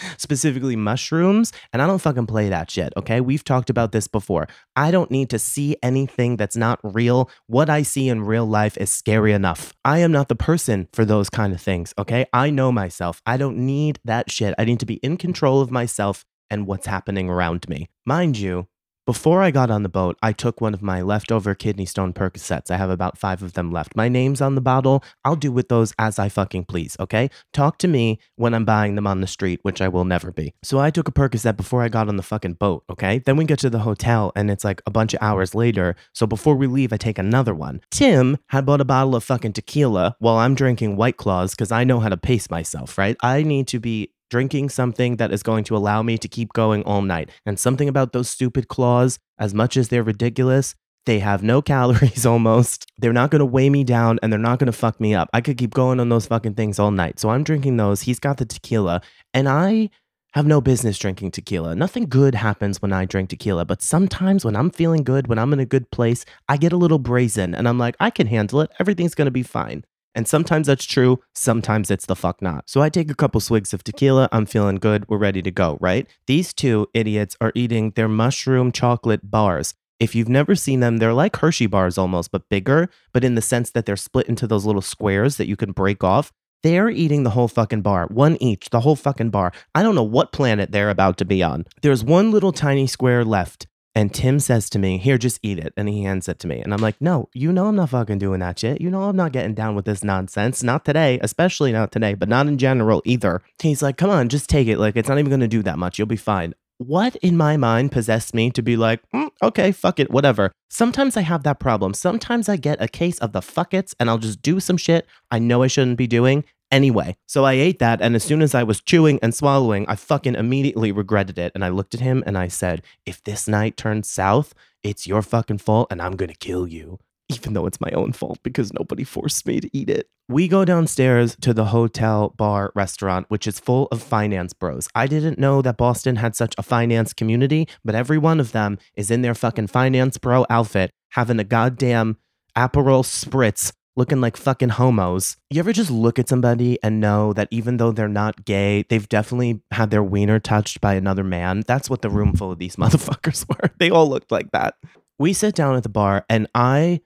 specifically 0.18 0.76
mushrooms, 0.76 1.52
and 1.72 1.80
I 1.80 1.86
don't 1.86 2.00
fucking 2.00 2.26
play 2.26 2.48
that 2.48 2.70
shit, 2.70 2.92
okay? 2.96 3.20
We've 3.20 3.44
talked 3.44 3.70
about 3.70 3.92
this 3.92 4.08
before. 4.08 4.48
I 4.76 4.90
don't 4.90 5.10
need 5.10 5.30
to 5.30 5.38
see 5.38 5.76
anything 5.82 6.36
that's 6.36 6.56
not 6.56 6.80
real. 6.82 7.30
What 7.46 7.70
I 7.70 7.82
see 7.82 8.08
in 8.08 8.22
real 8.22 8.46
life 8.46 8.76
is 8.78 8.90
scary 8.90 9.32
enough. 9.32 9.72
I 9.84 9.98
am 9.98 10.12
not 10.12 10.28
the 10.28 10.36
person 10.36 10.88
for 10.92 11.04
those 11.04 11.30
kind 11.30 11.52
of 11.52 11.60
things, 11.60 11.94
okay? 11.98 12.26
I 12.32 12.50
know 12.50 12.72
myself. 12.72 13.22
I 13.26 13.36
don't 13.36 13.58
need 13.58 14.00
that 14.04 14.30
shit. 14.30 14.54
I 14.58 14.64
need 14.64 14.80
to 14.80 14.86
be 14.86 14.96
in 14.96 15.16
control 15.16 15.60
of 15.60 15.70
myself 15.70 16.24
and 16.50 16.66
what's 16.66 16.86
happening 16.86 17.28
around 17.30 17.68
me. 17.68 17.88
Mind 18.04 18.36
you, 18.36 18.66
before 19.06 19.42
I 19.42 19.50
got 19.50 19.70
on 19.70 19.82
the 19.82 19.88
boat, 19.88 20.16
I 20.22 20.32
took 20.32 20.60
one 20.60 20.74
of 20.74 20.82
my 20.82 21.02
leftover 21.02 21.54
kidney 21.54 21.86
stone 21.86 22.12
Percocets. 22.12 22.70
I 22.70 22.76
have 22.76 22.90
about 22.90 23.18
five 23.18 23.42
of 23.42 23.54
them 23.54 23.72
left. 23.72 23.96
My 23.96 24.08
name's 24.08 24.40
on 24.40 24.54
the 24.54 24.60
bottle. 24.60 25.02
I'll 25.24 25.36
do 25.36 25.50
with 25.50 25.68
those 25.68 25.92
as 25.98 26.18
I 26.18 26.28
fucking 26.28 26.66
please, 26.66 26.96
okay? 27.00 27.30
Talk 27.52 27.78
to 27.78 27.88
me 27.88 28.20
when 28.36 28.54
I'm 28.54 28.64
buying 28.64 28.94
them 28.94 29.06
on 29.06 29.20
the 29.20 29.26
street, 29.26 29.60
which 29.62 29.80
I 29.80 29.88
will 29.88 30.04
never 30.04 30.30
be. 30.30 30.54
So 30.62 30.78
I 30.78 30.90
took 30.90 31.08
a 31.08 31.12
Percocet 31.12 31.56
before 31.56 31.82
I 31.82 31.88
got 31.88 32.08
on 32.08 32.16
the 32.16 32.22
fucking 32.22 32.54
boat, 32.54 32.84
okay? 32.88 33.18
Then 33.18 33.36
we 33.36 33.44
get 33.44 33.58
to 33.60 33.70
the 33.70 33.80
hotel 33.80 34.32
and 34.36 34.50
it's 34.50 34.64
like 34.64 34.82
a 34.86 34.90
bunch 34.90 35.14
of 35.14 35.22
hours 35.22 35.54
later. 35.54 35.96
So 36.12 36.26
before 36.26 36.54
we 36.54 36.66
leave, 36.66 36.92
I 36.92 36.96
take 36.96 37.18
another 37.18 37.54
one. 37.54 37.80
Tim 37.90 38.38
had 38.48 38.66
bought 38.66 38.80
a 38.80 38.84
bottle 38.84 39.16
of 39.16 39.24
fucking 39.24 39.54
tequila 39.54 40.14
while 40.18 40.36
I'm 40.36 40.54
drinking 40.54 40.96
White 40.96 41.16
Claws 41.16 41.52
because 41.52 41.72
I 41.72 41.84
know 41.84 42.00
how 42.00 42.10
to 42.10 42.16
pace 42.16 42.50
myself, 42.50 42.96
right? 42.96 43.16
I 43.22 43.42
need 43.42 43.66
to 43.68 43.80
be 43.80 44.12
drinking 44.30 44.70
something 44.70 45.16
that 45.16 45.32
is 45.32 45.42
going 45.42 45.64
to 45.64 45.76
allow 45.76 46.02
me 46.02 46.16
to 46.16 46.28
keep 46.28 46.52
going 46.52 46.82
all 46.84 47.02
night. 47.02 47.30
And 47.44 47.58
something 47.58 47.88
about 47.88 48.12
those 48.12 48.30
stupid 48.30 48.68
claws, 48.68 49.18
as 49.38 49.52
much 49.52 49.76
as 49.76 49.88
they're 49.88 50.02
ridiculous, 50.02 50.74
they 51.06 51.18
have 51.18 51.42
no 51.42 51.60
calories 51.72 52.24
almost. 52.24 52.90
They're 52.96 53.12
not 53.12 53.30
going 53.30 53.40
to 53.40 53.46
weigh 53.46 53.70
me 53.70 53.84
down 53.84 54.18
and 54.22 54.32
they're 54.32 54.38
not 54.38 54.58
going 54.58 54.66
to 54.66 54.72
fuck 54.72 55.00
me 55.00 55.14
up. 55.14 55.28
I 55.34 55.40
could 55.40 55.58
keep 55.58 55.74
going 55.74 56.00
on 56.00 56.08
those 56.08 56.26
fucking 56.26 56.54
things 56.54 56.78
all 56.78 56.90
night. 56.90 57.18
So 57.18 57.30
I'm 57.30 57.44
drinking 57.44 57.76
those. 57.76 58.02
He's 58.02 58.18
got 58.18 58.38
the 58.38 58.46
tequila. 58.46 59.02
And 59.34 59.48
I 59.48 59.90
have 60.32 60.46
no 60.46 60.60
business 60.60 60.98
drinking 60.98 61.32
tequila. 61.32 61.74
Nothing 61.74 62.04
good 62.04 62.36
happens 62.36 62.80
when 62.80 62.92
I 62.92 63.04
drink 63.04 63.30
tequila, 63.30 63.64
but 63.64 63.82
sometimes 63.82 64.44
when 64.44 64.54
I'm 64.54 64.70
feeling 64.70 65.02
good, 65.02 65.26
when 65.26 65.40
I'm 65.40 65.52
in 65.52 65.58
a 65.58 65.66
good 65.66 65.90
place, 65.90 66.24
I 66.48 66.56
get 66.56 66.72
a 66.72 66.76
little 66.76 67.00
brazen 67.00 67.54
and 67.54 67.66
I'm 67.66 67.78
like, 67.78 67.96
I 67.98 68.10
can 68.10 68.28
handle 68.28 68.60
it. 68.60 68.70
Everything's 68.78 69.16
going 69.16 69.26
to 69.26 69.32
be 69.32 69.42
fine. 69.42 69.84
And 70.14 70.26
sometimes 70.26 70.66
that's 70.66 70.84
true, 70.84 71.20
sometimes 71.34 71.90
it's 71.90 72.06
the 72.06 72.16
fuck 72.16 72.42
not. 72.42 72.68
So 72.68 72.80
I 72.80 72.88
take 72.88 73.10
a 73.10 73.14
couple 73.14 73.40
swigs 73.40 73.72
of 73.72 73.84
tequila, 73.84 74.28
I'm 74.32 74.46
feeling 74.46 74.76
good, 74.76 75.08
we're 75.08 75.18
ready 75.18 75.40
to 75.42 75.50
go, 75.50 75.78
right? 75.80 76.08
These 76.26 76.52
two 76.52 76.88
idiots 76.94 77.36
are 77.40 77.52
eating 77.54 77.92
their 77.92 78.08
mushroom 78.08 78.72
chocolate 78.72 79.30
bars. 79.30 79.74
If 80.00 80.14
you've 80.14 80.28
never 80.28 80.54
seen 80.54 80.80
them, 80.80 80.96
they're 80.96 81.12
like 81.12 81.36
Hershey 81.36 81.66
bars 81.66 81.98
almost, 81.98 82.32
but 82.32 82.48
bigger, 82.48 82.88
but 83.12 83.22
in 83.22 83.34
the 83.34 83.42
sense 83.42 83.70
that 83.70 83.86
they're 83.86 83.96
split 83.96 84.28
into 84.28 84.46
those 84.46 84.64
little 84.64 84.82
squares 84.82 85.36
that 85.36 85.46
you 85.46 85.56
can 85.56 85.72
break 85.72 86.02
off. 86.02 86.32
They're 86.62 86.90
eating 86.90 87.22
the 87.22 87.30
whole 87.30 87.48
fucking 87.48 87.82
bar, 87.82 88.06
one 88.08 88.36
each, 88.42 88.70
the 88.70 88.80
whole 88.80 88.96
fucking 88.96 89.30
bar. 89.30 89.52
I 89.74 89.82
don't 89.82 89.94
know 89.94 90.02
what 90.02 90.32
planet 90.32 90.72
they're 90.72 90.90
about 90.90 91.16
to 91.18 91.24
be 91.24 91.42
on. 91.42 91.64
There's 91.82 92.04
one 92.04 92.30
little 92.30 92.52
tiny 92.52 92.86
square 92.86 93.24
left. 93.24 93.66
And 93.94 94.14
Tim 94.14 94.38
says 94.38 94.70
to 94.70 94.78
me, 94.78 94.98
Here, 94.98 95.18
just 95.18 95.40
eat 95.42 95.58
it. 95.58 95.72
And 95.76 95.88
he 95.88 96.04
hands 96.04 96.28
it 96.28 96.38
to 96.40 96.46
me. 96.46 96.60
And 96.60 96.72
I'm 96.72 96.80
like, 96.80 97.00
No, 97.00 97.28
you 97.34 97.52
know 97.52 97.66
I'm 97.66 97.76
not 97.76 97.90
fucking 97.90 98.18
doing 98.18 98.40
that 98.40 98.58
shit. 98.58 98.80
You 98.80 98.90
know 98.90 99.02
I'm 99.02 99.16
not 99.16 99.32
getting 99.32 99.54
down 99.54 99.74
with 99.74 99.84
this 99.84 100.04
nonsense. 100.04 100.62
Not 100.62 100.84
today, 100.84 101.18
especially 101.22 101.72
not 101.72 101.92
today, 101.92 102.14
but 102.14 102.28
not 102.28 102.46
in 102.46 102.58
general 102.58 103.02
either. 103.04 103.42
He's 103.60 103.82
like, 103.82 103.96
Come 103.96 104.10
on, 104.10 104.28
just 104.28 104.48
take 104.48 104.68
it. 104.68 104.78
Like, 104.78 104.96
it's 104.96 105.08
not 105.08 105.18
even 105.18 105.30
going 105.30 105.40
to 105.40 105.48
do 105.48 105.62
that 105.62 105.78
much. 105.78 105.98
You'll 105.98 106.06
be 106.06 106.16
fine. 106.16 106.54
What 106.78 107.16
in 107.16 107.36
my 107.36 107.58
mind 107.58 107.92
possessed 107.92 108.32
me 108.32 108.50
to 108.52 108.62
be 108.62 108.74
like, 108.74 109.02
mm, 109.12 109.28
okay, 109.42 109.70
fuck 109.70 110.00
it, 110.00 110.10
whatever. 110.10 110.50
Sometimes 110.70 111.14
I 111.14 111.20
have 111.20 111.42
that 111.42 111.60
problem. 111.60 111.92
Sometimes 111.92 112.48
I 112.48 112.56
get 112.56 112.80
a 112.80 112.88
case 112.88 113.18
of 113.18 113.32
the 113.32 113.42
fuck 113.42 113.74
it's 113.74 113.94
and 114.00 114.08
I'll 114.08 114.16
just 114.16 114.40
do 114.40 114.60
some 114.60 114.78
shit 114.78 115.06
I 115.30 115.38
know 115.38 115.62
I 115.62 115.66
shouldn't 115.66 115.98
be 115.98 116.06
doing 116.06 116.42
anyway. 116.70 117.16
So 117.26 117.44
I 117.44 117.52
ate 117.54 117.78
that, 117.80 118.00
and 118.00 118.14
as 118.14 118.24
soon 118.24 118.42
as 118.42 118.54
I 118.54 118.62
was 118.62 118.80
chewing 118.80 119.18
and 119.22 119.34
swallowing, 119.34 119.86
I 119.88 119.96
fucking 119.96 120.34
immediately 120.34 120.92
regretted 120.92 121.38
it. 121.38 121.52
And 121.54 121.64
I 121.64 121.68
looked 121.68 121.94
at 121.94 122.00
him 122.00 122.22
and 122.26 122.36
I 122.38 122.48
said, 122.48 122.82
If 123.06 123.22
this 123.24 123.46
night 123.48 123.76
turns 123.76 124.08
south, 124.08 124.54
it's 124.82 125.06
your 125.06 125.22
fucking 125.22 125.58
fault, 125.58 125.88
and 125.90 126.00
I'm 126.00 126.16
gonna 126.16 126.34
kill 126.34 126.66
you. 126.66 126.98
even 127.32 127.52
though 127.52 127.66
it's 127.66 127.80
my 127.80 127.90
own 127.92 128.12
fault 128.12 128.40
because 128.42 128.72
nobody 128.72 129.04
forced 129.04 129.46
me 129.46 129.60
to 129.60 129.70
eat 129.72 129.88
it. 129.88 130.08
We 130.28 130.48
go 130.48 130.64
downstairs 130.64 131.36
to 131.42 131.54
the 131.54 131.66
hotel 131.66 132.30
bar 132.36 132.72
restaurant, 132.74 133.26
which 133.28 133.46
is 133.46 133.60
full 133.60 133.86
of 133.92 134.02
finance 134.02 134.52
bros. 134.52 134.88
I 134.96 135.06
didn't 135.06 135.38
know 135.38 135.62
that 135.62 135.76
Boston 135.76 136.16
had 136.16 136.34
such 136.34 136.54
a 136.58 136.62
finance 136.62 137.12
community, 137.12 137.68
but 137.84 137.94
every 137.94 138.18
one 138.18 138.40
of 138.40 138.50
them 138.50 138.78
is 138.96 139.10
in 139.12 139.22
their 139.22 139.34
fucking 139.34 139.68
finance 139.68 140.18
bro 140.18 140.44
outfit 140.50 140.90
having 141.10 141.38
a 141.38 141.44
goddamn 141.44 142.16
Aperol 142.56 143.04
spritz 143.04 143.72
looking 143.96 144.20
like 144.20 144.36
fucking 144.36 144.70
homos. 144.70 145.36
You 145.50 145.58
ever 145.60 145.72
just 145.72 145.90
look 145.90 146.18
at 146.18 146.28
somebody 146.28 146.78
and 146.82 147.00
know 147.00 147.32
that 147.32 147.48
even 147.50 147.76
though 147.76 147.92
they're 147.92 148.08
not 148.08 148.44
gay, 148.44 148.84
they've 148.88 149.08
definitely 149.08 149.62
had 149.70 149.90
their 149.90 150.02
wiener 150.02 150.38
touched 150.38 150.80
by 150.80 150.94
another 150.94 151.24
man? 151.24 151.62
That's 151.66 151.90
what 151.90 152.02
the 152.02 152.10
room 152.10 152.34
full 152.34 152.52
of 152.52 152.58
these 152.58 152.76
motherfuckers 152.82 153.48
were. 153.48 153.70
They 153.78 153.90
all 153.90 154.08
looked 154.08 154.30
like 154.30 154.52
that. 154.52 154.74
We 155.18 155.32
sit 155.32 155.54
down 155.54 155.76
at 155.76 155.82
the 155.82 155.88
bar 155.88 156.24
and 156.28 156.48
I 156.54 157.00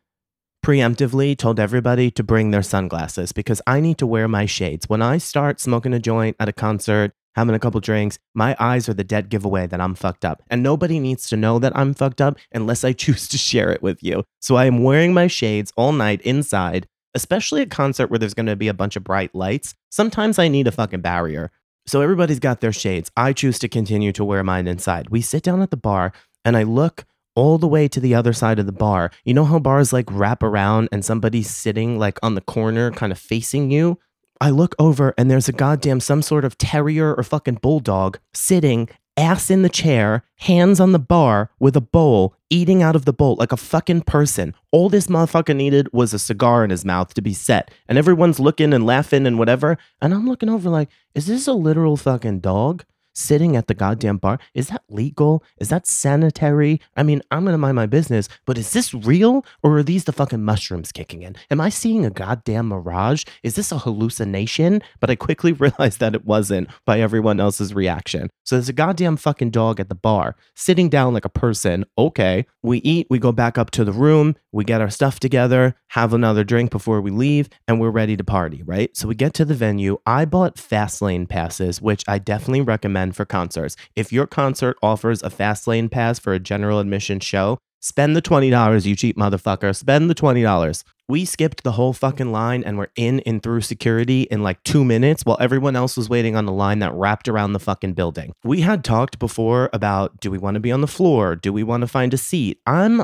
preemptively 0.64 1.36
told 1.36 1.60
everybody 1.60 2.10
to 2.10 2.22
bring 2.22 2.50
their 2.50 2.62
sunglasses 2.62 3.32
because 3.32 3.60
I 3.66 3.80
need 3.80 3.98
to 3.98 4.06
wear 4.06 4.28
my 4.28 4.46
shades. 4.46 4.88
When 4.88 5.02
I 5.02 5.18
start 5.18 5.60
smoking 5.60 5.92
a 5.92 5.98
joint 5.98 6.36
at 6.40 6.48
a 6.48 6.52
concert, 6.52 7.12
having 7.34 7.54
a 7.54 7.58
couple 7.58 7.80
drinks, 7.80 8.18
my 8.34 8.56
eyes 8.58 8.88
are 8.88 8.94
the 8.94 9.04
dead 9.04 9.28
giveaway 9.28 9.66
that 9.66 9.80
I'm 9.80 9.94
fucked 9.94 10.24
up. 10.24 10.42
And 10.48 10.62
nobody 10.62 10.98
needs 10.98 11.28
to 11.28 11.36
know 11.36 11.58
that 11.58 11.76
I'm 11.76 11.94
fucked 11.94 12.20
up 12.20 12.38
unless 12.52 12.84
I 12.84 12.92
choose 13.04 13.28
to 13.28 13.38
share 13.38 13.70
it 13.70 13.82
with 13.82 14.02
you. 14.02 14.24
So 14.40 14.56
I 14.56 14.66
am 14.66 14.82
wearing 14.82 15.14
my 15.14 15.26
shades 15.26 15.72
all 15.76 15.92
night 15.92 16.20
inside, 16.22 16.86
especially 17.14 17.62
a 17.62 17.66
concert 17.66 18.10
where 18.10 18.18
there's 18.18 18.34
going 18.34 18.46
to 18.46 18.56
be 18.56 18.68
a 18.68 18.74
bunch 18.74 18.96
of 18.96 19.04
bright 19.04 19.34
lights. 19.34 19.74
Sometimes 19.90 20.38
I 20.38 20.48
need 20.48 20.66
a 20.66 20.72
fucking 20.72 21.00
barrier. 21.00 21.50
So 21.86 22.00
everybody's 22.00 22.38
got 22.38 22.60
their 22.60 22.72
shades. 22.72 23.10
I 23.16 23.32
choose 23.32 23.58
to 23.58 23.68
continue 23.68 24.12
to 24.12 24.24
wear 24.24 24.42
mine 24.42 24.66
inside. 24.66 25.10
We 25.10 25.20
sit 25.20 25.42
down 25.42 25.60
at 25.60 25.70
the 25.70 25.76
bar 25.76 26.12
and 26.44 26.56
I 26.56 26.62
look 26.62 27.04
all 27.36 27.58
the 27.58 27.68
way 27.68 27.88
to 27.88 28.00
the 28.00 28.14
other 28.14 28.32
side 28.32 28.58
of 28.58 28.66
the 28.66 28.72
bar. 28.72 29.10
You 29.24 29.34
know 29.34 29.44
how 29.44 29.58
bars 29.58 29.92
like 29.92 30.06
wrap 30.10 30.42
around 30.42 30.88
and 30.92 31.04
somebody's 31.04 31.50
sitting 31.50 31.98
like 31.98 32.18
on 32.22 32.34
the 32.36 32.40
corner, 32.40 32.90
kind 32.90 33.12
of 33.12 33.18
facing 33.18 33.70
you? 33.70 33.98
I 34.40 34.50
look 34.50 34.74
over 34.78 35.14
and 35.16 35.30
there's 35.30 35.48
a 35.48 35.52
goddamn 35.52 36.00
some 36.00 36.22
sort 36.22 36.44
of 36.44 36.58
terrier 36.58 37.14
or 37.14 37.22
fucking 37.22 37.56
bulldog 37.56 38.18
sitting 38.32 38.88
ass 39.16 39.50
in 39.50 39.62
the 39.62 39.68
chair, 39.68 40.24
hands 40.38 40.80
on 40.80 40.92
the 40.92 40.98
bar 40.98 41.50
with 41.58 41.76
a 41.76 41.80
bowl, 41.80 42.34
eating 42.50 42.82
out 42.82 42.96
of 42.96 43.04
the 43.04 43.12
bowl 43.12 43.36
like 43.38 43.52
a 43.52 43.56
fucking 43.56 44.02
person. 44.02 44.54
All 44.72 44.88
this 44.88 45.06
motherfucker 45.06 45.54
needed 45.54 45.88
was 45.92 46.12
a 46.12 46.18
cigar 46.18 46.64
in 46.64 46.70
his 46.70 46.84
mouth 46.84 47.14
to 47.14 47.22
be 47.22 47.32
set. 47.32 47.70
And 47.88 47.96
everyone's 47.96 48.40
looking 48.40 48.72
and 48.72 48.84
laughing 48.84 49.26
and 49.26 49.38
whatever. 49.38 49.78
And 50.00 50.12
I'm 50.12 50.28
looking 50.28 50.48
over 50.48 50.68
like, 50.68 50.88
is 51.14 51.26
this 51.26 51.46
a 51.46 51.52
literal 51.52 51.96
fucking 51.96 52.40
dog? 52.40 52.84
Sitting 53.14 53.56
at 53.56 53.66
the 53.66 53.74
goddamn 53.74 54.18
bar. 54.18 54.38
Is 54.52 54.68
that 54.68 54.82
legal? 54.88 55.42
Is 55.58 55.68
that 55.70 55.86
sanitary? 55.86 56.80
I 56.96 57.02
mean, 57.02 57.22
I'm 57.30 57.44
gonna 57.44 57.58
mind 57.58 57.76
my 57.76 57.86
business, 57.86 58.28
but 58.44 58.58
is 58.58 58.72
this 58.72 58.92
real 58.92 59.44
or 59.62 59.78
are 59.78 59.82
these 59.82 60.04
the 60.04 60.12
fucking 60.12 60.44
mushrooms 60.44 60.92
kicking 60.92 61.22
in? 61.22 61.36
Am 61.50 61.60
I 61.60 61.68
seeing 61.68 62.04
a 62.04 62.10
goddamn 62.10 62.68
mirage? 62.68 63.24
Is 63.42 63.54
this 63.54 63.72
a 63.72 63.78
hallucination? 63.78 64.82
But 65.00 65.10
I 65.10 65.16
quickly 65.16 65.52
realized 65.64 66.00
that 66.00 66.14
it 66.14 66.24
wasn't 66.24 66.68
by 66.84 67.00
everyone 67.00 67.40
else's 67.40 67.74
reaction. 67.74 68.30
So 68.44 68.56
there's 68.56 68.68
a 68.68 68.74
goddamn 68.74 69.16
fucking 69.16 69.50
dog 69.50 69.80
at 69.80 69.88
the 69.88 69.94
bar 69.94 70.36
sitting 70.54 70.88
down 70.88 71.14
like 71.14 71.24
a 71.24 71.30
person. 71.30 71.84
Okay. 71.96 72.46
We 72.62 72.78
eat, 72.78 73.06
we 73.10 73.18
go 73.18 73.32
back 73.32 73.58
up 73.58 73.70
to 73.72 73.84
the 73.84 73.92
room, 73.92 74.36
we 74.52 74.64
get 74.64 74.80
our 74.80 74.90
stuff 74.90 75.20
together, 75.20 75.74
have 75.88 76.12
another 76.12 76.44
drink 76.44 76.70
before 76.70 77.00
we 77.00 77.10
leave, 77.10 77.48
and 77.68 77.80
we're 77.80 77.90
ready 77.90 78.16
to 78.16 78.24
party, 78.24 78.62
right? 78.62 78.94
So 78.96 79.08
we 79.08 79.14
get 79.14 79.34
to 79.34 79.44
the 79.44 79.54
venue. 79.54 79.98
I 80.06 80.24
bought 80.24 80.58
fast 80.58 81.02
lane 81.02 81.26
passes, 81.26 81.80
which 81.80 82.04
I 82.08 82.18
definitely 82.18 82.62
recommend 82.62 83.03
for 83.12 83.24
concerts. 83.24 83.76
If 83.96 84.12
your 84.12 84.26
concert 84.26 84.76
offers 84.82 85.22
a 85.22 85.30
fast 85.30 85.66
lane 85.66 85.88
pass 85.88 86.18
for 86.18 86.32
a 86.32 86.38
general 86.38 86.78
admission 86.78 87.20
show, 87.20 87.58
spend 87.80 88.16
the 88.16 88.22
$20, 88.22 88.86
you 88.86 88.96
cheap 88.96 89.16
motherfucker. 89.16 89.74
Spend 89.76 90.08
the 90.08 90.14
$20. 90.14 90.84
We 91.06 91.26
skipped 91.26 91.64
the 91.64 91.72
whole 91.72 91.92
fucking 91.92 92.32
line 92.32 92.64
and 92.64 92.78
we're 92.78 92.88
in 92.96 93.20
and 93.20 93.42
through 93.42 93.60
security 93.60 94.22
in 94.22 94.42
like 94.42 94.62
two 94.62 94.84
minutes 94.84 95.24
while 95.24 95.36
everyone 95.38 95.76
else 95.76 95.96
was 95.96 96.08
waiting 96.08 96.34
on 96.34 96.46
the 96.46 96.52
line 96.52 96.78
that 96.78 96.94
wrapped 96.94 97.28
around 97.28 97.52
the 97.52 97.60
fucking 97.60 97.92
building. 97.92 98.32
We 98.42 98.62
had 98.62 98.82
talked 98.84 99.18
before 99.18 99.68
about 99.72 100.18
do 100.20 100.30
we 100.30 100.38
want 100.38 100.54
to 100.54 100.60
be 100.60 100.72
on 100.72 100.80
the 100.80 100.86
floor? 100.86 101.36
Do 101.36 101.52
we 101.52 101.62
want 101.62 101.82
to 101.82 101.86
find 101.86 102.14
a 102.14 102.18
seat? 102.18 102.58
I'm 102.66 103.02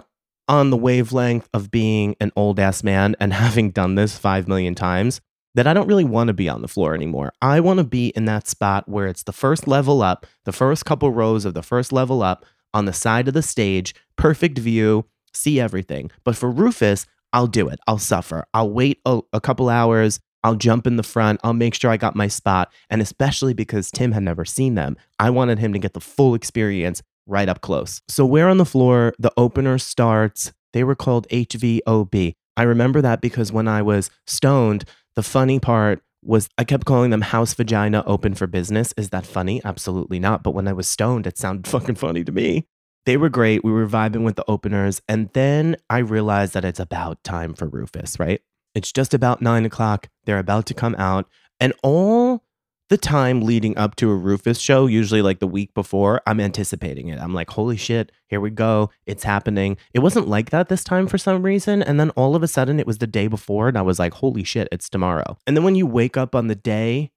on 0.48 0.70
the 0.70 0.76
wavelength 0.76 1.48
of 1.52 1.70
being 1.70 2.16
an 2.18 2.32
old 2.34 2.58
ass 2.58 2.82
man 2.82 3.16
and 3.20 3.32
having 3.44 3.70
done 3.70 3.96
this 3.96 4.16
five 4.16 4.48
million 4.48 4.74
times 4.74 5.20
that 5.54 5.66
I 5.66 5.74
don't 5.74 5.88
really 5.88 6.04
want 6.04 6.28
to 6.28 6.34
be 6.34 6.48
on 6.48 6.62
the 6.62 6.68
floor 6.68 6.94
anymore. 6.94 7.32
I 7.42 7.60
want 7.60 7.78
to 7.78 7.84
be 7.84 8.08
in 8.08 8.24
that 8.26 8.46
spot 8.46 8.88
where 8.88 9.06
it's 9.06 9.24
the 9.24 9.32
first 9.32 9.66
level 9.66 10.02
up, 10.02 10.26
the 10.44 10.52
first 10.52 10.84
couple 10.84 11.10
rows 11.10 11.44
of 11.44 11.54
the 11.54 11.62
first 11.62 11.92
level 11.92 12.22
up 12.22 12.44
on 12.72 12.84
the 12.84 12.92
side 12.92 13.28
of 13.28 13.34
the 13.34 13.42
stage, 13.42 13.94
perfect 14.16 14.58
view, 14.58 15.06
see 15.34 15.60
everything. 15.60 16.10
But 16.24 16.36
for 16.36 16.50
Rufus, 16.50 17.06
I'll 17.32 17.46
do 17.46 17.68
it. 17.68 17.80
I'll 17.86 17.98
suffer. 17.98 18.44
I'll 18.54 18.70
wait 18.70 19.00
a, 19.04 19.20
a, 19.32 19.40
couple 19.40 19.68
hours. 19.68 20.20
I'll 20.42 20.56
jump 20.56 20.86
in 20.86 20.96
the 20.96 21.02
front. 21.02 21.40
I'll 21.44 21.52
make 21.52 21.74
sure 21.74 21.90
I 21.90 21.96
got 21.96 22.16
my 22.16 22.28
spot. 22.28 22.72
And 22.88 23.00
especially 23.00 23.54
because 23.54 23.90
Tim 23.90 24.12
had 24.12 24.22
never 24.22 24.44
seen 24.44 24.74
them, 24.74 24.96
I 25.18 25.30
wanted 25.30 25.58
him 25.58 25.72
to 25.72 25.78
get 25.78 25.94
the 25.94 26.00
full 26.00 26.34
experience 26.34 27.02
right 27.26 27.48
up 27.48 27.60
close. 27.60 28.02
So 28.08 28.24
we're 28.24 28.48
on 28.48 28.58
the 28.58 28.64
floor. 28.64 29.14
The 29.18 29.32
opener 29.36 29.78
starts. 29.78 30.52
They 30.72 30.84
were 30.84 30.96
called 30.96 31.28
HVOB. 31.28 32.34
I 32.56 32.62
remember 32.62 33.00
that 33.00 33.20
because 33.20 33.52
when 33.52 33.68
I 33.68 33.82
was 33.82 34.10
stoned, 34.26 34.84
the 35.16 35.22
funny 35.22 35.58
part 35.58 36.02
was 36.22 36.48
I 36.58 36.64
kept 36.64 36.84
calling 36.84 37.10
them 37.10 37.22
House 37.22 37.54
Vagina 37.54 38.02
Open 38.06 38.34
for 38.34 38.46
Business. 38.46 38.92
Is 38.96 39.10
that 39.10 39.26
funny? 39.26 39.60
Absolutely 39.64 40.18
not. 40.18 40.42
But 40.42 40.54
when 40.54 40.68
I 40.68 40.72
was 40.72 40.88
stoned, 40.88 41.26
it 41.26 41.38
sounded 41.38 41.66
fucking 41.70 41.94
funny 41.94 42.24
to 42.24 42.32
me. 42.32 42.66
They 43.06 43.16
were 43.16 43.30
great. 43.30 43.64
We 43.64 43.72
were 43.72 43.86
vibing 43.86 44.24
with 44.24 44.36
the 44.36 44.44
openers. 44.46 45.00
And 45.08 45.30
then 45.32 45.76
I 45.88 45.98
realized 45.98 46.52
that 46.52 46.66
it's 46.66 46.80
about 46.80 47.24
time 47.24 47.54
for 47.54 47.66
Rufus, 47.66 48.18
right? 48.18 48.42
It's 48.74 48.92
just 48.92 49.14
about 49.14 49.40
nine 49.40 49.64
o'clock. 49.64 50.08
They're 50.24 50.38
about 50.38 50.66
to 50.66 50.74
come 50.74 50.94
out. 50.96 51.26
And 51.58 51.72
all 51.82 52.44
the 52.90 52.98
time 52.98 53.40
leading 53.40 53.78
up 53.78 53.94
to 53.96 54.10
a 54.10 54.16
Rufus 54.16 54.58
show, 54.58 54.86
usually 54.86 55.22
like 55.22 55.38
the 55.38 55.46
week 55.46 55.72
before, 55.74 56.20
I'm 56.26 56.40
anticipating 56.40 57.06
it. 57.08 57.20
I'm 57.20 57.32
like, 57.32 57.48
holy 57.50 57.76
shit, 57.76 58.10
here 58.26 58.40
we 58.40 58.50
go. 58.50 58.90
It's 59.06 59.22
happening. 59.22 59.76
It 59.94 60.00
wasn't 60.00 60.28
like 60.28 60.50
that 60.50 60.68
this 60.68 60.82
time 60.82 61.06
for 61.06 61.16
some 61.16 61.44
reason. 61.44 61.84
And 61.84 62.00
then 62.00 62.10
all 62.10 62.34
of 62.34 62.42
a 62.42 62.48
sudden 62.48 62.80
it 62.80 62.88
was 62.88 62.98
the 62.98 63.06
day 63.06 63.28
before, 63.28 63.68
and 63.68 63.78
I 63.78 63.82
was 63.82 64.00
like, 64.00 64.14
holy 64.14 64.42
shit, 64.42 64.68
it's 64.72 64.90
tomorrow. 64.90 65.38
And 65.46 65.56
then 65.56 65.62
when 65.62 65.76
you 65.76 65.86
wake 65.86 66.16
up 66.16 66.34
on 66.34 66.48
the 66.48 66.56
day 66.56 67.12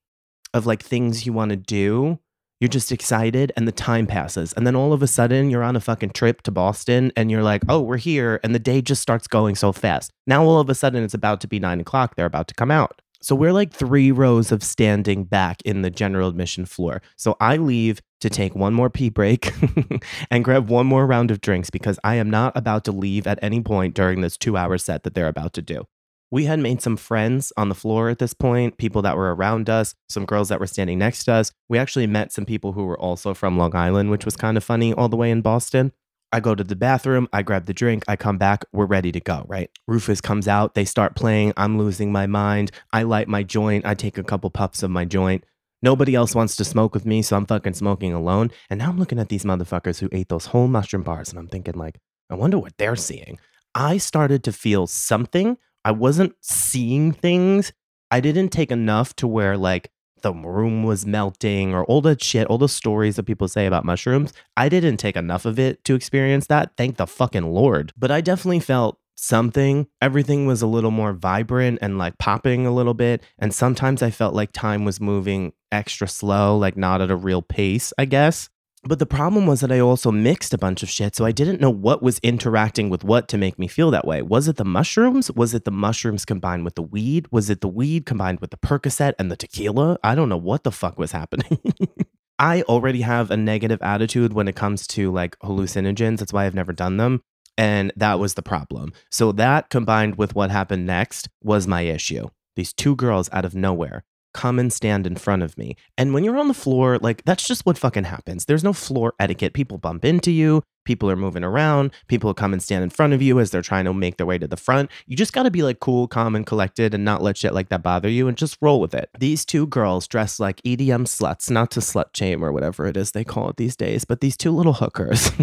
of 0.53 0.67
like 0.67 0.83
things 0.83 1.25
you 1.25 1.33
want 1.33 1.49
to 1.49 1.57
do, 1.57 2.19
you're 2.59 2.69
just 2.69 2.91
excited 2.91 3.51
and 3.57 3.67
the 3.67 3.73
time 3.73 4.05
passes. 4.05 4.53
And 4.53 4.65
then 4.65 4.75
all 4.75 4.93
of 4.93 5.01
a 5.01 5.07
sudden 5.07 5.49
you're 5.49 5.63
on 5.63 5.75
a 5.75 5.81
fucking 5.81 6.11
trip 6.11 6.43
to 6.43 6.51
Boston 6.51 7.11
and 7.17 7.29
you're 7.31 7.43
like, 7.43 7.63
oh, 7.67 7.81
we're 7.81 7.97
here. 7.97 8.39
And 8.43 8.53
the 8.53 8.59
day 8.59 8.81
just 8.81 9.01
starts 9.01 9.27
going 9.27 9.55
so 9.55 9.73
fast. 9.73 10.13
Now 10.27 10.45
all 10.45 10.59
of 10.59 10.69
a 10.69 10.75
sudden 10.75 11.03
it's 11.03 11.15
about 11.15 11.41
to 11.41 11.47
be 11.47 11.59
nine 11.59 11.81
o'clock. 11.81 12.15
They're 12.15 12.27
about 12.27 12.47
to 12.49 12.53
come 12.53 12.71
out. 12.71 13.01
So 13.23 13.35
we're 13.35 13.53
like 13.53 13.71
three 13.71 14.11
rows 14.11 14.51
of 14.51 14.61
standing 14.61 15.23
back 15.23 15.61
in 15.61 15.81
the 15.81 15.89
general 15.89 16.27
admission 16.27 16.65
floor. 16.65 17.01
So 17.15 17.37
I 17.39 17.55
leave 17.55 18.01
to 18.19 18.29
take 18.29 18.53
one 18.53 18.73
more 18.73 18.89
pee 18.89 19.07
break 19.07 19.53
and 20.29 20.43
grab 20.43 20.67
one 20.67 20.87
more 20.87 21.07
round 21.07 21.31
of 21.31 21.39
drinks 21.39 21.69
because 21.69 21.97
I 22.03 22.15
am 22.15 22.29
not 22.29 22.51
about 22.57 22.83
to 22.83 22.91
leave 22.91 23.25
at 23.25 23.39
any 23.41 23.61
point 23.61 23.95
during 23.95 24.19
this 24.19 24.35
two 24.35 24.57
hour 24.57 24.77
set 24.77 25.03
that 25.03 25.13
they're 25.13 25.29
about 25.29 25.53
to 25.53 25.61
do. 25.61 25.85
We 26.31 26.45
had 26.45 26.59
made 26.59 26.81
some 26.81 26.97
friends 26.97 27.53
on 27.55 27.69
the 27.69 27.75
floor 27.75 28.09
at 28.09 28.19
this 28.19 28.33
point, 28.33 28.77
people 28.77 29.01
that 29.03 29.15
were 29.15 29.33
around 29.33 29.69
us, 29.69 29.95
some 30.09 30.25
girls 30.25 30.49
that 30.49 30.59
were 30.59 30.67
standing 30.67 30.99
next 30.99 31.23
to 31.25 31.33
us. 31.33 31.53
We 31.69 31.77
actually 31.77 32.07
met 32.07 32.33
some 32.33 32.45
people 32.45 32.73
who 32.73 32.83
were 32.83 32.99
also 32.99 33.33
from 33.33 33.57
Long 33.57 33.73
Island, 33.73 34.11
which 34.11 34.25
was 34.25 34.35
kind 34.35 34.57
of 34.57 34.65
funny 34.65 34.91
all 34.91 35.07
the 35.07 35.15
way 35.15 35.31
in 35.31 35.41
Boston. 35.41 35.93
I 36.33 36.39
go 36.39 36.55
to 36.55 36.63
the 36.63 36.75
bathroom, 36.75 37.27
I 37.31 37.43
grab 37.43 37.67
the 37.67 37.75
drink, 37.75 38.03
I 38.07 38.15
come 38.15 38.39
back, 38.39 38.65
we're 38.73 38.87
ready 38.87 39.11
to 39.11 39.19
go, 39.19 39.45
right? 39.47 39.69
Rufus 39.87 40.19
comes 40.19 40.47
out, 40.47 40.73
they 40.73 40.83
start 40.83 41.15
playing, 41.15 41.53
I'm 41.57 41.77
losing 41.77 42.11
my 42.11 42.25
mind. 42.25 42.71
I 42.91 43.03
light 43.03 43.27
my 43.27 43.43
joint, 43.43 43.85
I 43.85 43.93
take 43.93 44.17
a 44.17 44.23
couple 44.23 44.49
puffs 44.49 44.81
of 44.81 44.89
my 44.89 45.05
joint. 45.05 45.43
Nobody 45.83 46.15
else 46.15 46.33
wants 46.33 46.55
to 46.55 46.65
smoke 46.65 46.95
with 46.95 47.05
me, 47.05 47.21
so 47.21 47.37
I'm 47.37 47.45
fucking 47.45 47.75
smoking 47.75 48.13
alone. 48.13 48.49
And 48.71 48.79
now 48.79 48.89
I'm 48.89 48.97
looking 48.97 49.19
at 49.19 49.29
these 49.29 49.43
motherfuckers 49.43 49.99
who 49.99 50.09
ate 50.11 50.29
those 50.29 50.47
whole 50.47 50.67
mushroom 50.67 51.03
bars, 51.03 51.29
and 51.29 51.37
I'm 51.37 51.49
thinking, 51.49 51.75
like, 51.75 51.99
I 52.31 52.33
wonder 52.33 52.57
what 52.57 52.79
they're 52.79 52.95
seeing. 52.95 53.37
I 53.75 53.97
started 53.97 54.43
to 54.45 54.51
feel 54.51 54.87
something. 54.87 55.57
I 55.85 55.91
wasn't 55.91 56.33
seeing 56.41 57.11
things. 57.11 57.73
I 58.09 58.21
didn't 58.21 58.49
take 58.49 58.71
enough 58.71 59.15
to 59.17 59.27
where, 59.27 59.55
like, 59.55 59.91
the 60.23 60.33
room 60.33 60.83
was 60.83 61.05
melting 61.05 61.73
or 61.73 61.85
all 61.85 62.01
the 62.01 62.17
shit, 62.19 62.47
all 62.47 62.57
the 62.57 62.67
stories 62.67 63.17
that 63.17 63.23
people 63.23 63.47
say 63.47 63.65
about 63.65 63.85
mushrooms. 63.85 64.33
I 64.57 64.69
didn't 64.69 64.97
take 64.97 65.15
enough 65.15 65.45
of 65.45 65.59
it 65.59 65.83
to 65.83 65.95
experience 65.95 66.47
that. 66.47 66.71
Thank 66.75 66.97
the 66.97 67.05
fucking 67.05 67.53
Lord. 67.53 67.93
But 67.97 68.09
I 68.09 68.21
definitely 68.21 68.61
felt 68.61 68.97
something. 69.15 69.87
Everything 70.01 70.45
was 70.45 70.61
a 70.61 70.67
little 70.67 70.91
more 70.91 71.13
vibrant 71.13 71.79
and 71.81 71.97
like 71.97 72.17
popping 72.17 72.65
a 72.65 72.73
little 72.73 72.93
bit. 72.93 73.23
And 73.39 73.53
sometimes 73.53 74.01
I 74.01 74.09
felt 74.09 74.33
like 74.33 74.51
time 74.51 74.85
was 74.85 74.99
moving 74.99 75.53
extra 75.71 76.07
slow, 76.07 76.57
like 76.57 76.77
not 76.77 77.01
at 77.01 77.11
a 77.11 77.15
real 77.15 77.41
pace, 77.41 77.93
I 77.97 78.05
guess. 78.05 78.49
But 78.85 78.99
the 78.99 79.05
problem 79.05 79.47
was 79.47 79.61
that 79.61 79.71
I 79.71 79.79
also 79.79 80.11
mixed 80.11 80.53
a 80.53 80.57
bunch 80.57 80.83
of 80.83 80.89
shit, 80.89 81.15
so 81.15 81.23
I 81.23 81.31
didn't 81.31 81.61
know 81.61 81.69
what 81.69 82.03
was 82.03 82.19
interacting 82.19 82.89
with 82.89 83.05
what 83.05 83.29
to 83.29 83.37
make 83.37 83.57
me 83.57 83.67
feel 83.69 83.91
that 83.91 84.05
way. 84.05 84.21
Was 84.21 84.49
it 84.49 84.57
the 84.57 84.65
mushrooms? 84.65 85.31
Was 85.31 85.53
it 85.53 85.63
the 85.63 85.71
mushrooms 85.71 86.25
combined 86.25 86.65
with 86.65 86.75
the 86.75 86.81
weed? 86.81 87.27
Was 87.31 87.49
it 87.49 87.61
the 87.61 87.69
weed 87.69 88.05
combined 88.05 88.41
with 88.41 88.51
the 88.51 88.57
Percocet 88.57 89.13
and 89.17 89.31
the 89.31 89.37
tequila? 89.37 89.97
I 90.03 90.15
don't 90.15 90.27
know 90.27 90.37
what 90.37 90.65
the 90.65 90.71
fuck 90.71 90.99
was 90.99 91.13
happening. 91.13 91.59
I 92.39 92.63
already 92.63 93.01
have 93.01 93.31
a 93.31 93.37
negative 93.37 93.81
attitude 93.81 94.33
when 94.33 94.49
it 94.49 94.55
comes 94.57 94.85
to 94.87 95.11
like 95.13 95.39
hallucinogens. 95.39 96.17
That's 96.17 96.33
why 96.33 96.45
I've 96.45 96.55
never 96.55 96.73
done 96.73 96.97
them. 96.97 97.21
And 97.57 97.93
that 97.95 98.19
was 98.19 98.33
the 98.33 98.41
problem. 98.41 98.91
So 99.09 99.31
that 99.33 99.69
combined 99.69 100.17
with 100.17 100.35
what 100.35 100.51
happened 100.51 100.85
next 100.85 101.29
was 101.41 101.67
my 101.67 101.81
issue. 101.81 102.27
These 102.57 102.73
two 102.73 102.97
girls 102.97 103.29
out 103.31 103.45
of 103.45 103.55
nowhere 103.55 104.03
come 104.33 104.59
and 104.59 104.71
stand 104.71 105.07
in 105.07 105.15
front 105.15 105.43
of 105.43 105.57
me. 105.57 105.75
And 105.97 106.13
when 106.13 106.23
you're 106.23 106.37
on 106.37 106.47
the 106.47 106.53
floor, 106.53 106.97
like 106.99 107.23
that's 107.25 107.47
just 107.47 107.65
what 107.65 107.77
fucking 107.77 108.05
happens. 108.05 108.45
There's 108.45 108.63
no 108.63 108.73
floor 108.73 109.13
etiquette. 109.19 109.53
People 109.53 109.77
bump 109.77 110.03
into 110.03 110.31
you, 110.31 110.63
people 110.85 111.09
are 111.09 111.15
moving 111.15 111.43
around, 111.43 111.91
people 112.07 112.33
come 112.33 112.53
and 112.53 112.61
stand 112.61 112.83
in 112.83 112.89
front 112.89 113.13
of 113.13 113.21
you 113.21 113.39
as 113.39 113.51
they're 113.51 113.61
trying 113.61 113.85
to 113.85 113.93
make 113.93 114.17
their 114.17 114.25
way 114.25 114.37
to 114.37 114.47
the 114.47 114.57
front. 114.57 114.89
You 115.05 115.15
just 115.15 115.33
got 115.33 115.43
to 115.43 115.51
be 115.51 115.63
like 115.63 115.79
cool, 115.79 116.07
calm, 116.07 116.35
and 116.35 116.45
collected 116.45 116.93
and 116.93 117.05
not 117.05 117.21
let 117.21 117.37
shit 117.37 117.53
like 117.53 117.69
that 117.69 117.83
bother 117.83 118.09
you 118.09 118.27
and 118.27 118.37
just 118.37 118.57
roll 118.61 118.79
with 118.79 118.93
it. 118.93 119.09
These 119.17 119.45
two 119.45 119.67
girls 119.67 120.07
dressed 120.07 120.39
like 120.39 120.61
EDM 120.63 121.05
sluts, 121.05 121.49
not 121.49 121.71
to 121.71 121.79
slut 121.79 122.15
shame 122.15 122.43
or 122.43 122.51
whatever 122.51 122.85
it 122.85 122.97
is 122.97 123.11
they 123.11 123.23
call 123.23 123.49
it 123.49 123.57
these 123.57 123.75
days, 123.75 124.05
but 124.05 124.21
these 124.21 124.37
two 124.37 124.51
little 124.51 124.73
hookers. 124.73 125.31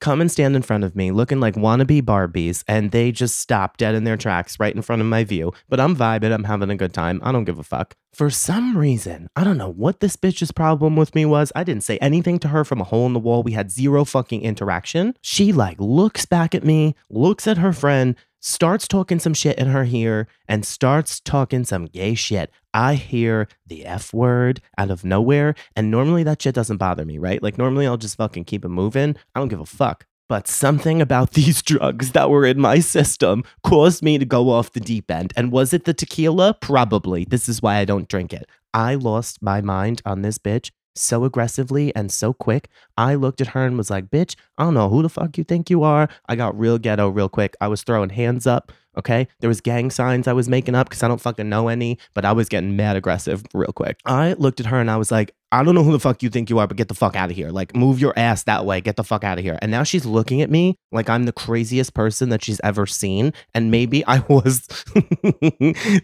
come 0.00 0.20
and 0.20 0.30
stand 0.30 0.56
in 0.56 0.62
front 0.62 0.84
of 0.84 0.94
me 0.94 1.10
looking 1.10 1.40
like 1.40 1.54
wannabe 1.54 2.02
Barbies, 2.02 2.64
and 2.68 2.90
they 2.90 3.12
just 3.12 3.38
stop 3.38 3.76
dead 3.76 3.94
in 3.94 4.04
their 4.04 4.16
tracks 4.16 4.58
right 4.60 4.74
in 4.74 4.82
front 4.82 5.02
of 5.02 5.08
my 5.08 5.24
view. 5.24 5.52
But 5.68 5.80
I'm 5.80 5.96
vibing, 5.96 6.32
I'm 6.32 6.44
having 6.44 6.70
a 6.70 6.76
good 6.76 6.92
time. 6.92 7.20
I 7.22 7.32
don't 7.32 7.44
give 7.44 7.58
a 7.58 7.62
fuck. 7.62 7.96
For 8.12 8.30
some 8.30 8.78
reason, 8.78 9.28
I 9.36 9.44
don't 9.44 9.58
know 9.58 9.70
what 9.70 10.00
this 10.00 10.16
bitch's 10.16 10.52
problem 10.52 10.96
with 10.96 11.14
me 11.14 11.26
was. 11.26 11.52
I 11.54 11.64
didn't 11.64 11.84
say 11.84 11.98
anything 11.98 12.38
to 12.40 12.48
her 12.48 12.64
from 12.64 12.80
a 12.80 12.84
hole 12.84 13.06
in 13.06 13.12
the 13.12 13.18
wall. 13.18 13.42
We 13.42 13.52
had 13.52 13.70
zero 13.70 14.04
fucking 14.04 14.42
interaction. 14.42 15.14
She 15.20 15.52
like 15.52 15.78
looks 15.78 16.24
back 16.24 16.54
at 16.54 16.64
me, 16.64 16.94
looks 17.10 17.46
at 17.46 17.58
her 17.58 17.72
friend, 17.74 18.16
starts 18.40 18.86
talking 18.86 19.18
some 19.18 19.34
shit 19.34 19.58
in 19.58 19.66
her 19.66 19.84
ear 19.84 20.28
and 20.48 20.64
starts 20.64 21.20
talking 21.20 21.64
some 21.64 21.86
gay 21.86 22.14
shit. 22.14 22.50
I 22.76 22.96
hear 22.96 23.48
the 23.66 23.86
F 23.86 24.12
word 24.12 24.60
out 24.76 24.90
of 24.90 25.02
nowhere. 25.02 25.54
And 25.74 25.90
normally 25.90 26.22
that 26.24 26.42
shit 26.42 26.54
doesn't 26.54 26.76
bother 26.76 27.06
me, 27.06 27.16
right? 27.16 27.42
Like 27.42 27.56
normally 27.56 27.86
I'll 27.86 27.96
just 27.96 28.18
fucking 28.18 28.44
keep 28.44 28.66
it 28.66 28.68
moving. 28.68 29.16
I 29.34 29.40
don't 29.40 29.48
give 29.48 29.60
a 29.60 29.66
fuck. 29.66 30.04
But 30.28 30.46
something 30.46 31.00
about 31.00 31.30
these 31.32 31.62
drugs 31.62 32.12
that 32.12 32.28
were 32.28 32.44
in 32.44 32.60
my 32.60 32.80
system 32.80 33.44
caused 33.62 34.02
me 34.02 34.18
to 34.18 34.26
go 34.26 34.50
off 34.50 34.72
the 34.72 34.80
deep 34.80 35.10
end. 35.10 35.32
And 35.36 35.50
was 35.50 35.72
it 35.72 35.86
the 35.86 35.94
tequila? 35.94 36.52
Probably. 36.60 37.24
This 37.24 37.48
is 37.48 37.62
why 37.62 37.76
I 37.76 37.86
don't 37.86 38.08
drink 38.08 38.34
it. 38.34 38.46
I 38.74 38.94
lost 38.94 39.40
my 39.40 39.62
mind 39.62 40.02
on 40.04 40.20
this 40.20 40.36
bitch 40.36 40.70
so 40.98 41.24
aggressively 41.24 41.94
and 41.94 42.10
so 42.12 42.32
quick. 42.32 42.68
I 42.96 43.14
looked 43.14 43.40
at 43.40 43.48
her 43.48 43.64
and 43.64 43.76
was 43.76 43.90
like, 43.90 44.10
bitch, 44.10 44.36
I 44.58 44.64
don't 44.64 44.74
know 44.74 44.88
who 44.88 45.02
the 45.02 45.08
fuck 45.08 45.38
you 45.38 45.44
think 45.44 45.70
you 45.70 45.82
are. 45.82 46.08
I 46.28 46.36
got 46.36 46.58
real 46.58 46.78
ghetto 46.78 47.08
real 47.08 47.28
quick. 47.28 47.56
I 47.60 47.68
was 47.68 47.82
throwing 47.82 48.10
hands 48.10 48.46
up. 48.46 48.72
Okay. 48.98 49.28
There 49.40 49.48
was 49.48 49.60
gang 49.60 49.90
signs 49.90 50.26
I 50.26 50.32
was 50.32 50.48
making 50.48 50.74
up 50.74 50.88
because 50.88 51.02
I 51.02 51.08
don't 51.08 51.20
fucking 51.20 51.48
know 51.48 51.68
any, 51.68 51.98
but 52.14 52.24
I 52.24 52.32
was 52.32 52.48
getting 52.48 52.76
mad 52.76 52.96
aggressive 52.96 53.44
real 53.52 53.72
quick. 53.72 54.00
I 54.06 54.32
looked 54.34 54.58
at 54.60 54.66
her 54.66 54.80
and 54.80 54.90
I 54.90 54.96
was 54.96 55.10
like, 55.10 55.34
I 55.52 55.62
don't 55.62 55.76
know 55.76 55.84
who 55.84 55.92
the 55.92 56.00
fuck 56.00 56.24
you 56.24 56.28
think 56.28 56.50
you 56.50 56.58
are, 56.58 56.66
but 56.66 56.76
get 56.76 56.88
the 56.88 56.94
fuck 56.94 57.14
out 57.14 57.30
of 57.30 57.36
here. 57.36 57.50
Like, 57.50 57.76
move 57.76 58.00
your 58.00 58.12
ass 58.18 58.42
that 58.44 58.66
way. 58.66 58.80
Get 58.80 58.96
the 58.96 59.04
fuck 59.04 59.22
out 59.22 59.38
of 59.38 59.44
here. 59.44 59.56
And 59.62 59.70
now 59.70 59.84
she's 59.84 60.04
looking 60.04 60.42
at 60.42 60.50
me 60.50 60.76
like 60.90 61.08
I'm 61.08 61.22
the 61.22 61.32
craziest 61.32 61.94
person 61.94 62.30
that 62.30 62.42
she's 62.42 62.60
ever 62.64 62.84
seen. 62.84 63.32
And 63.54 63.70
maybe 63.70 64.04
I 64.06 64.18
was 64.28 64.66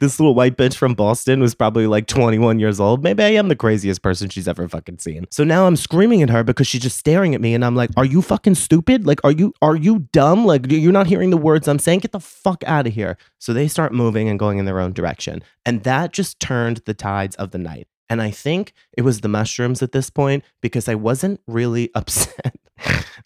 this 0.01 0.21
little 0.21 0.37
white 0.37 0.57
bitch 0.57 0.77
from 0.77 0.95
Boston 0.95 1.41
was 1.41 1.57
probably 1.57 1.89
like 1.89 2.07
21 2.07 2.61
years 2.61 2.79
old. 2.79 3.03
Maybe 3.03 3.25
I 3.25 3.31
am 3.31 3.49
the 3.49 3.57
craziest 3.57 4.01
person 4.01 4.29
she's 4.29 4.47
ever 4.47 4.69
fucking 4.69 4.99
seen. 4.99 5.27
So 5.31 5.43
now 5.43 5.67
I'm 5.67 5.77
screaming 5.77 6.23
at 6.23 6.31
her 6.31 6.45
because 6.45 6.69
she's 6.69 6.83
just 6.83 6.99
staring 6.99 7.35
at 7.35 7.41
me 7.41 7.53
and 7.53 7.65
I'm 7.65 7.75
like, 7.75 7.91
Are 7.97 8.05
you 8.05 8.23
fucking 8.23 8.55
stupid? 8.55 9.07
Like, 9.07 9.21
are 9.25 9.33
you 9.33 9.53
are 9.61 9.77
you 9.77 10.09
dumb? 10.13 10.47
Like, 10.47 10.71
you're 10.71 10.93
not 10.93 11.09
hearing 11.09 11.31
the 11.31 11.37
words 11.37 11.67
I'm 11.67 11.81
saying? 11.81 12.01
Get 12.01 12.13
the 12.13 12.21
fuck 12.21 12.63
out 12.65 12.87
of 12.87 12.95
here. 12.95 13.17
So 13.41 13.53
they 13.53 13.67
start 13.67 13.93
moving 13.93 14.29
and 14.29 14.39
going 14.39 14.59
in 14.59 14.67
their 14.67 14.79
own 14.79 14.93
direction. 14.93 15.43
And 15.67 15.83
that 15.83 16.13
just 16.13 16.39
turned 16.39 16.83
the 16.87 16.95
tides 16.95 17.35
of 17.37 17.51
the 17.51 17.59
night. 17.59 17.89
And 18.13 18.21
I 18.21 18.31
think 18.31 18.75
it 18.95 19.03
was 19.03 19.23
the 19.23 19.29
mushrooms 19.29 19.83
at 19.83 19.93
this 19.93 20.11
point 20.11 20.45
because 20.61 20.87
I 20.87 20.95
wasn't 20.95 21.41
really 21.47 21.89
upset 21.95 22.57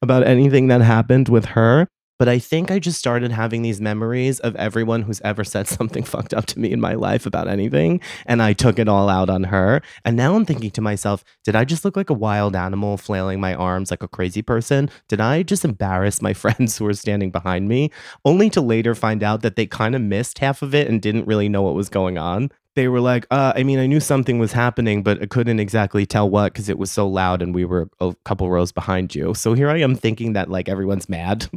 about 0.01 0.25
anything 0.25 0.69
that 0.69 0.81
happened 0.81 1.29
with 1.29 1.47
her. 1.47 1.89
But 2.21 2.29
I 2.29 2.39
think 2.39 2.71
I 2.71 2.79
just 2.79 2.97
started 2.97 3.33
having 3.33 3.63
these 3.63 3.81
memories 3.81 4.39
of 4.39 4.55
everyone 4.55 5.03
who's 5.03 5.21
ever 5.23 5.43
said 5.43 5.67
something 5.77 6.05
fucked 6.05 6.33
up 6.33 6.47
to 6.47 6.61
me 6.61 6.71
in 6.71 6.81
my 6.81 6.95
life 6.95 7.27
about 7.27 7.49
anything. 7.49 8.01
And 8.27 8.41
I 8.41 8.53
took 8.53 8.79
it 8.79 8.87
all 8.87 9.09
out 9.09 9.29
on 9.29 9.43
her. 9.43 9.83
And 10.05 10.17
now 10.17 10.37
I'm 10.37 10.45
thinking 10.45 10.71
to 10.71 10.81
myself, 10.81 11.25
did 11.43 11.57
I 11.57 11.65
just 11.65 11.85
look 11.85 11.97
like 11.97 12.09
a 12.09 12.15
wild 12.15 12.55
animal 12.55 12.97
flailing 12.97 13.41
my 13.41 13.57
arms 13.57 13.91
like 13.91 14.05
a 14.05 14.09
crazy 14.09 14.41
person? 14.41 14.89
Did 15.09 15.21
I 15.21 15.43
just 15.43 15.65
embarrass 15.65 16.23
my 16.23 16.33
friends 16.45 16.79
who 16.79 16.85
were 16.85 16.95
standing 16.95 17.33
behind 17.33 17.69
me? 17.69 17.91
Only 18.25 18.51
to 18.51 18.61
later 18.61 18.95
find 18.95 19.25
out 19.25 19.43
that 19.43 19.57
they 19.57 19.67
kind 19.67 19.97
of 19.97 20.01
missed 20.01 20.39
half 20.39 20.63
of 20.63 20.77
it 20.77 20.87
and 20.87 21.03
didn't 21.03 21.27
really 21.27 21.49
know 21.49 21.63
what 21.63 21.75
was 21.75 21.89
going 21.89 22.19
on 22.19 22.53
they 22.77 22.89
were 22.89 23.01
like, 23.01 23.27
uh, 23.31 23.55
I 23.57 23.63
mean, 23.63 23.79
I 23.79 23.87
knew 23.87 24.01
something 24.01 24.39
was 24.39 24.53
happening, 24.53 25.03
but 25.03 25.21
I 25.21 25.27
couldn't 25.27 25.59
exactly 25.59 26.07
tell 26.07 26.29
what 26.29 26.53
because 26.53 26.69
it 26.69 26.79
was 26.79 26.91
so 26.91 27.09
loud 27.09 27.43
and 27.43 27.55
we 27.55 27.65
were 27.65 27.89
a 28.01 28.15
couple 28.25 28.49
rows 28.51 28.71
behind 28.71 29.15
you. 29.15 29.35
So 29.35 29.55
here 29.55 29.69
I 29.69 29.79
am 29.79 29.97
thinking 29.97 30.35
that 30.35 30.51
like 30.51 30.69
everyone's 30.69 31.09
mad 31.09 31.49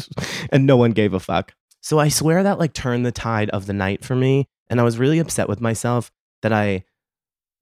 and 0.50 0.66
no 0.66 0.76
one 0.76 0.90
gave 0.90 1.14
a 1.14 1.20
fuck. 1.20 1.54
So 1.80 1.98
I 1.98 2.08
swear 2.08 2.42
that 2.42 2.58
like 2.58 2.72
turned 2.72 3.06
the 3.06 3.12
tide 3.12 3.50
of 3.50 3.66
the 3.66 3.72
night 3.72 4.04
for 4.04 4.16
me. 4.16 4.48
And 4.68 4.80
I 4.80 4.82
was 4.82 4.98
really 4.98 5.18
upset 5.18 5.48
with 5.48 5.60
myself 5.60 6.10
that 6.42 6.52
I 6.52 6.84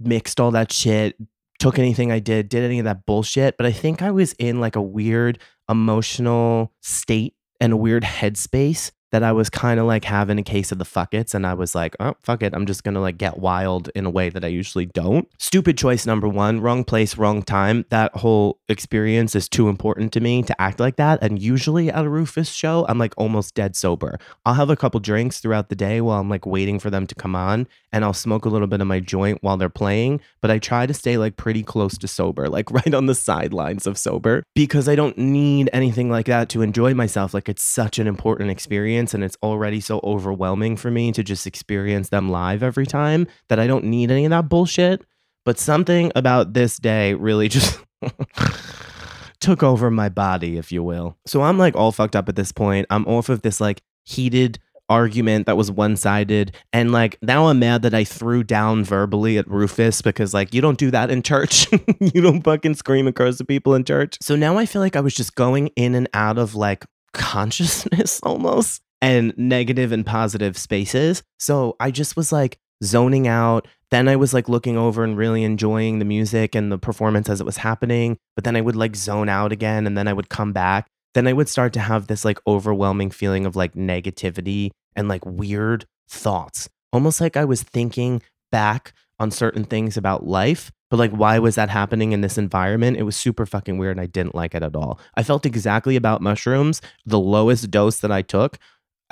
mixed 0.01 0.41
all 0.41 0.51
that 0.53 0.73
shit, 0.73 1.17
took 1.59 1.79
anything 1.79 2.11
I 2.11 2.19
did, 2.19 2.49
did 2.49 2.65
any 2.65 2.79
of 2.79 2.87
that 2.87 3.05
bullshit. 3.05 3.57
But 3.59 3.67
I 3.67 3.73
think 3.73 4.01
I 4.01 4.11
was 4.11 4.33
in 4.35 4.59
like 4.59 4.77
a 4.77 4.83
weird 4.83 5.39
emotional 5.69 6.73
state 6.81 7.35
and 7.61 7.73
a 7.73 7.77
weird 7.77 8.05
headspace 8.05 8.91
that 9.13 9.23
I 9.23 9.31
was 9.31 9.51
kind 9.51 9.79
of 9.79 9.87
like 9.87 10.05
having 10.05 10.39
a 10.39 10.43
case 10.43 10.73
of 10.73 10.79
the 10.79 10.85
fuckets 10.85 11.35
and 11.35 11.47
I 11.47 11.53
was 11.55 11.75
like, 11.75 11.95
oh, 12.01 12.15
fuck 12.23 12.43
it. 12.43 12.55
I'm 12.55 12.67
just 12.67 12.83
going 12.83 12.95
to 12.95 13.01
like 13.01 13.19
get 13.19 13.39
wild 13.39 13.91
in 13.95 14.07
a 14.07 14.11
way 14.11 14.31
that 14.31 14.43
I 14.45 14.49
usually 14.49 14.87
don't. 14.87 15.29
Stupid 15.39 15.77
choice 15.77 16.07
number 16.07 16.27
one, 16.27 16.61
wrong 16.61 16.83
place, 16.83 17.19
wrong 17.19 17.43
time. 17.43 17.85
That 17.91 18.17
whole 18.17 18.59
experience 18.71 19.37
is 19.37 19.49
too 19.49 19.69
important 19.69 20.13
to 20.15 20.21
me 20.21 20.43
to 20.45 20.61
act 20.61 20.81
like 20.81 20.97
that. 20.97 21.23
And 21.23 21.41
usually 21.41 21.91
at 21.91 22.07
a 22.07 22.09
Rufus 22.09 22.49
show, 22.49 22.87
I'm 22.89 22.99
like 22.99 23.13
almost 23.19 23.55
dead 23.55 23.77
sober. 23.77 24.19
I'll 24.47 24.55
have 24.55 24.71
a 24.71 24.77
couple 24.77 24.99
drinks 24.99 25.41
throughout 25.41 25.69
the 25.69 25.77
day 25.77 26.01
while 26.01 26.19
I'm 26.19 26.31
like 26.31 26.47
waiting 26.47 26.79
for 26.79 26.89
them 26.89 27.07
to 27.07 27.15
come 27.15 27.37
on 27.37 27.69
and 27.93 28.07
I'll 28.07 28.15
smoke 28.15 28.47
a 28.47 28.49
little 28.49 28.67
bit 28.67 28.81
of 28.81 28.87
my 28.87 28.99
joint 28.99 29.43
while 29.43 29.59
they're 29.59 29.69
playing. 29.69 30.23
But 30.41 30.51
I 30.51 30.59
try 30.59 30.87
to 30.87 30.95
stay 30.95 31.19
like 31.19 31.37
pretty 31.37 31.63
close 31.63 31.99
to 31.99 32.09
sober, 32.09 32.49
like 32.49 32.71
right 32.71 32.95
on 32.95 33.05
the 33.05 33.15
sidelines 33.15 33.87
of 33.87 33.99
sober 33.99 34.43
because 34.55 34.89
I 34.89 34.97
don't 34.97 35.19
need 35.19 35.69
anything 35.75 36.11
like 36.11 36.27
that 36.27 36.49
to 36.51 36.63
enjoy 36.63 36.95
myself. 36.95 37.35
Like 37.35 37.51
it's 37.51 37.63
such 37.63 37.99
an 37.99 38.07
important 38.07 38.51
experience 38.51 39.02
experience 39.03 39.15
and 39.15 39.25
it's 39.25 39.37
already 39.43 39.81
so 39.81 40.01
overwhelming 40.05 40.77
for 40.77 40.91
me 40.91 41.13
to 41.13 41.23
just 41.23 41.47
experience 41.47 42.09
them 42.11 42.31
live 42.31 42.63
every 42.63 42.87
time 42.87 43.27
that 43.49 43.59
I 43.59 43.67
don't 43.67 43.85
need 43.85 44.11
any 44.11 44.25
of 44.25 44.31
that 44.31 44.49
bullshit. 44.49 45.05
But 45.45 45.59
something 45.59 46.13
about 46.15 46.55
this 46.55 46.79
day 46.79 47.15
really 47.15 47.49
just 47.49 47.81
took 49.41 49.63
over 49.63 49.91
my 49.91 50.09
body, 50.09 50.57
if 50.57 50.71
you 50.71 50.85
will. 50.85 51.17
So 51.27 51.43
I'm 51.43 51.59
like 51.59 51.75
all 51.75 51.91
fucked 51.91 52.15
up 52.15 52.29
at 52.29 52.37
this 52.37 52.53
point. 52.53 52.87
I'm 52.91 53.07
off 53.07 53.29
of 53.29 53.43
this 53.43 53.61
like 53.61 53.83
heated 54.05 54.61
argument 54.89 55.47
that 55.47 55.57
was 55.57 55.71
one 55.71 55.97
sided. 55.97 56.55
And 56.73 56.93
like 56.93 57.19
now 57.23 57.49
I'm 57.49 57.59
mad 57.59 57.83
that 57.83 57.95
I 57.95 58.05
threw 58.05 58.45
down 58.45 58.85
verbally 58.85 59.39
at 59.39 59.49
Rufus 59.49 60.01
because 60.03 60.33
like 60.33 60.55
you 60.55 60.61
don't 60.61 60.79
do 60.79 60.93
that 60.93 61.11
in 61.11 61.23
church. 61.23 61.67
you 62.01 62.21
don't 62.21 62.43
fucking 62.43 62.75
scream 62.75 63.07
and 63.09 63.17
curse 63.17 63.43
people 63.43 63.75
in 63.75 63.85
church. 63.85 64.19
So 64.21 64.37
now 64.37 64.59
I 64.59 64.67
feel 64.67 64.83
like 64.83 64.95
I 64.95 65.01
was 65.01 65.15
just 65.15 65.35
going 65.35 65.69
in 65.75 65.97
and 65.97 66.09
out 66.15 66.39
of 66.39 66.55
like 66.55 66.85
consciousness 67.13 68.21
almost 68.23 68.83
and 69.03 69.37
negative 69.37 69.93
and 69.93 70.07
positive 70.07 70.57
spaces. 70.57 71.23
So 71.39 71.77
I 71.81 71.91
just 71.91 72.17
was 72.17 72.33
like 72.33 72.59
zoning 72.83 73.27
out. 73.27 73.67
Then 73.91 74.09
I 74.09 74.17
was 74.17 74.33
like 74.33 74.49
looking 74.49 74.79
over 74.79 75.05
and 75.05 75.17
really 75.19 75.43
enjoying 75.43 75.99
the 75.99 76.05
music 76.05 76.55
and 76.55 76.73
the 76.73 76.79
performance 76.79 77.29
as 77.29 77.41
it 77.41 77.45
was 77.45 77.59
happening. 77.59 78.17
But 78.37 78.45
then 78.45 78.57
I 78.57 78.61
would 78.61 78.77
like 78.77 78.97
zone 78.97 79.29
out 79.29 79.53
again 79.53 79.87
and 79.87 79.99
then 79.99 80.09
I 80.09 80.13
would 80.13 80.31
come 80.31 80.53
back. 80.53 80.87
Then 81.15 81.27
I 81.27 81.35
would 81.35 81.49
start 81.49 81.75
to 81.75 81.81
have 81.81 82.07
this 82.07 82.25
like 82.25 82.39
overwhelming 82.47 83.11
feeling 83.11 83.45
of 83.45 83.57
like 83.57 83.75
negativity 83.75 84.71
and 84.97 85.09
like 85.09 85.27
weird 85.27 85.85
thoughts. 86.09 86.71
Almost 86.93 87.21
like 87.21 87.37
I 87.37 87.45
was 87.45 87.63
thinking 87.63 88.23
back 88.51 88.95
on 89.19 89.31
certain 89.31 89.65
things 89.65 89.97
about 89.97 90.27
life 90.27 90.71
but 90.91 90.99
like 90.99 91.13
why 91.13 91.39
was 91.39 91.55
that 91.55 91.71
happening 91.71 92.13
in 92.13 92.21
this 92.21 92.37
environment 92.37 92.97
it 92.97 93.05
was 93.05 93.17
super 93.17 93.47
fucking 93.47 93.79
weird 93.79 93.97
and 93.97 94.01
i 94.01 94.07
didn't 94.07 94.35
like 94.35 94.55
it 94.55 94.63
at 94.63 94.77
all 94.77 94.99
i 95.17 95.23
felt 95.23 95.47
exactly 95.47 95.97
about 95.97 96.21
mushrooms 96.21 96.83
the 97.07 97.19
lowest 97.19 97.71
dose 97.71 98.01
that 98.01 98.13
i 98.13 98.21
took 98.21 98.59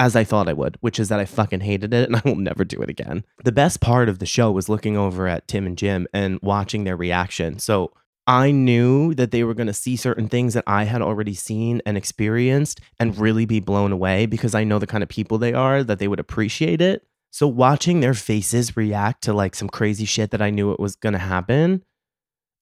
as 0.01 0.17
I 0.17 0.25
thought 0.25 0.49
I 0.49 0.55
would, 0.55 0.79
which 0.81 0.99
is 0.99 1.11
that 1.11 1.21
I 1.21 1.27
fucking 1.27 1.61
hated 1.61 1.93
it 1.93 2.09
and 2.09 2.17
I 2.17 2.23
will 2.25 2.35
never 2.35 2.65
do 2.65 2.81
it 2.81 2.89
again. 2.89 3.23
The 3.45 3.53
best 3.53 3.81
part 3.81 4.09
of 4.09 4.19
the 4.19 4.27
show 4.27 4.51
was 4.51 4.69
looking 4.69 4.97
over 4.97 5.29
at 5.29 5.47
Tim 5.47 5.67
and 5.67 5.77
Jim 5.77 6.09
and 6.15 6.41
watching 6.43 6.85
their 6.85 6.97
reaction. 6.97 7.59
So 7.59 7.93
I 8.27 8.51
knew 8.51 9.15
that 9.15 9.31
they 9.31 9.45
were 9.45 9.55
going 9.55 9.67
to 9.67 9.75
see 9.75 9.97
certain 9.97 10.29
things 10.29 10.55
that 10.55 10.65
I 10.67 10.85
had 10.85 11.03
already 11.03 11.35
seen 11.35 11.83
and 11.85 11.99
experienced 11.99 12.81
and 12.99 13.17
really 13.19 13.45
be 13.45 13.61
blown 13.61 13.93
away 13.93 14.25
because 14.25 14.55
I 14.55 14.65
know 14.65 14.79
the 14.79 14.87
kind 14.87 15.03
of 15.03 15.09
people 15.11 15.37
they 15.37 15.53
are, 15.53 15.85
that 15.85 15.99
they 15.99 16.09
would 16.09 16.21
appreciate 16.21 16.81
it. 16.81 17.07
So 17.31 17.47
watching 17.47 18.01
their 18.01 18.15
faces 18.15 18.77
react 18.77 19.23
to 19.25 19.35
like 19.35 19.55
some 19.55 19.69
crazy 19.69 20.07
shit 20.07 20.31
that 20.31 20.43
I 20.43 20.51
knew 20.51 20.73
it 20.73 20.81
was 20.81 20.97
going 20.97 21.13
to 21.13 21.19
happen 21.19 21.83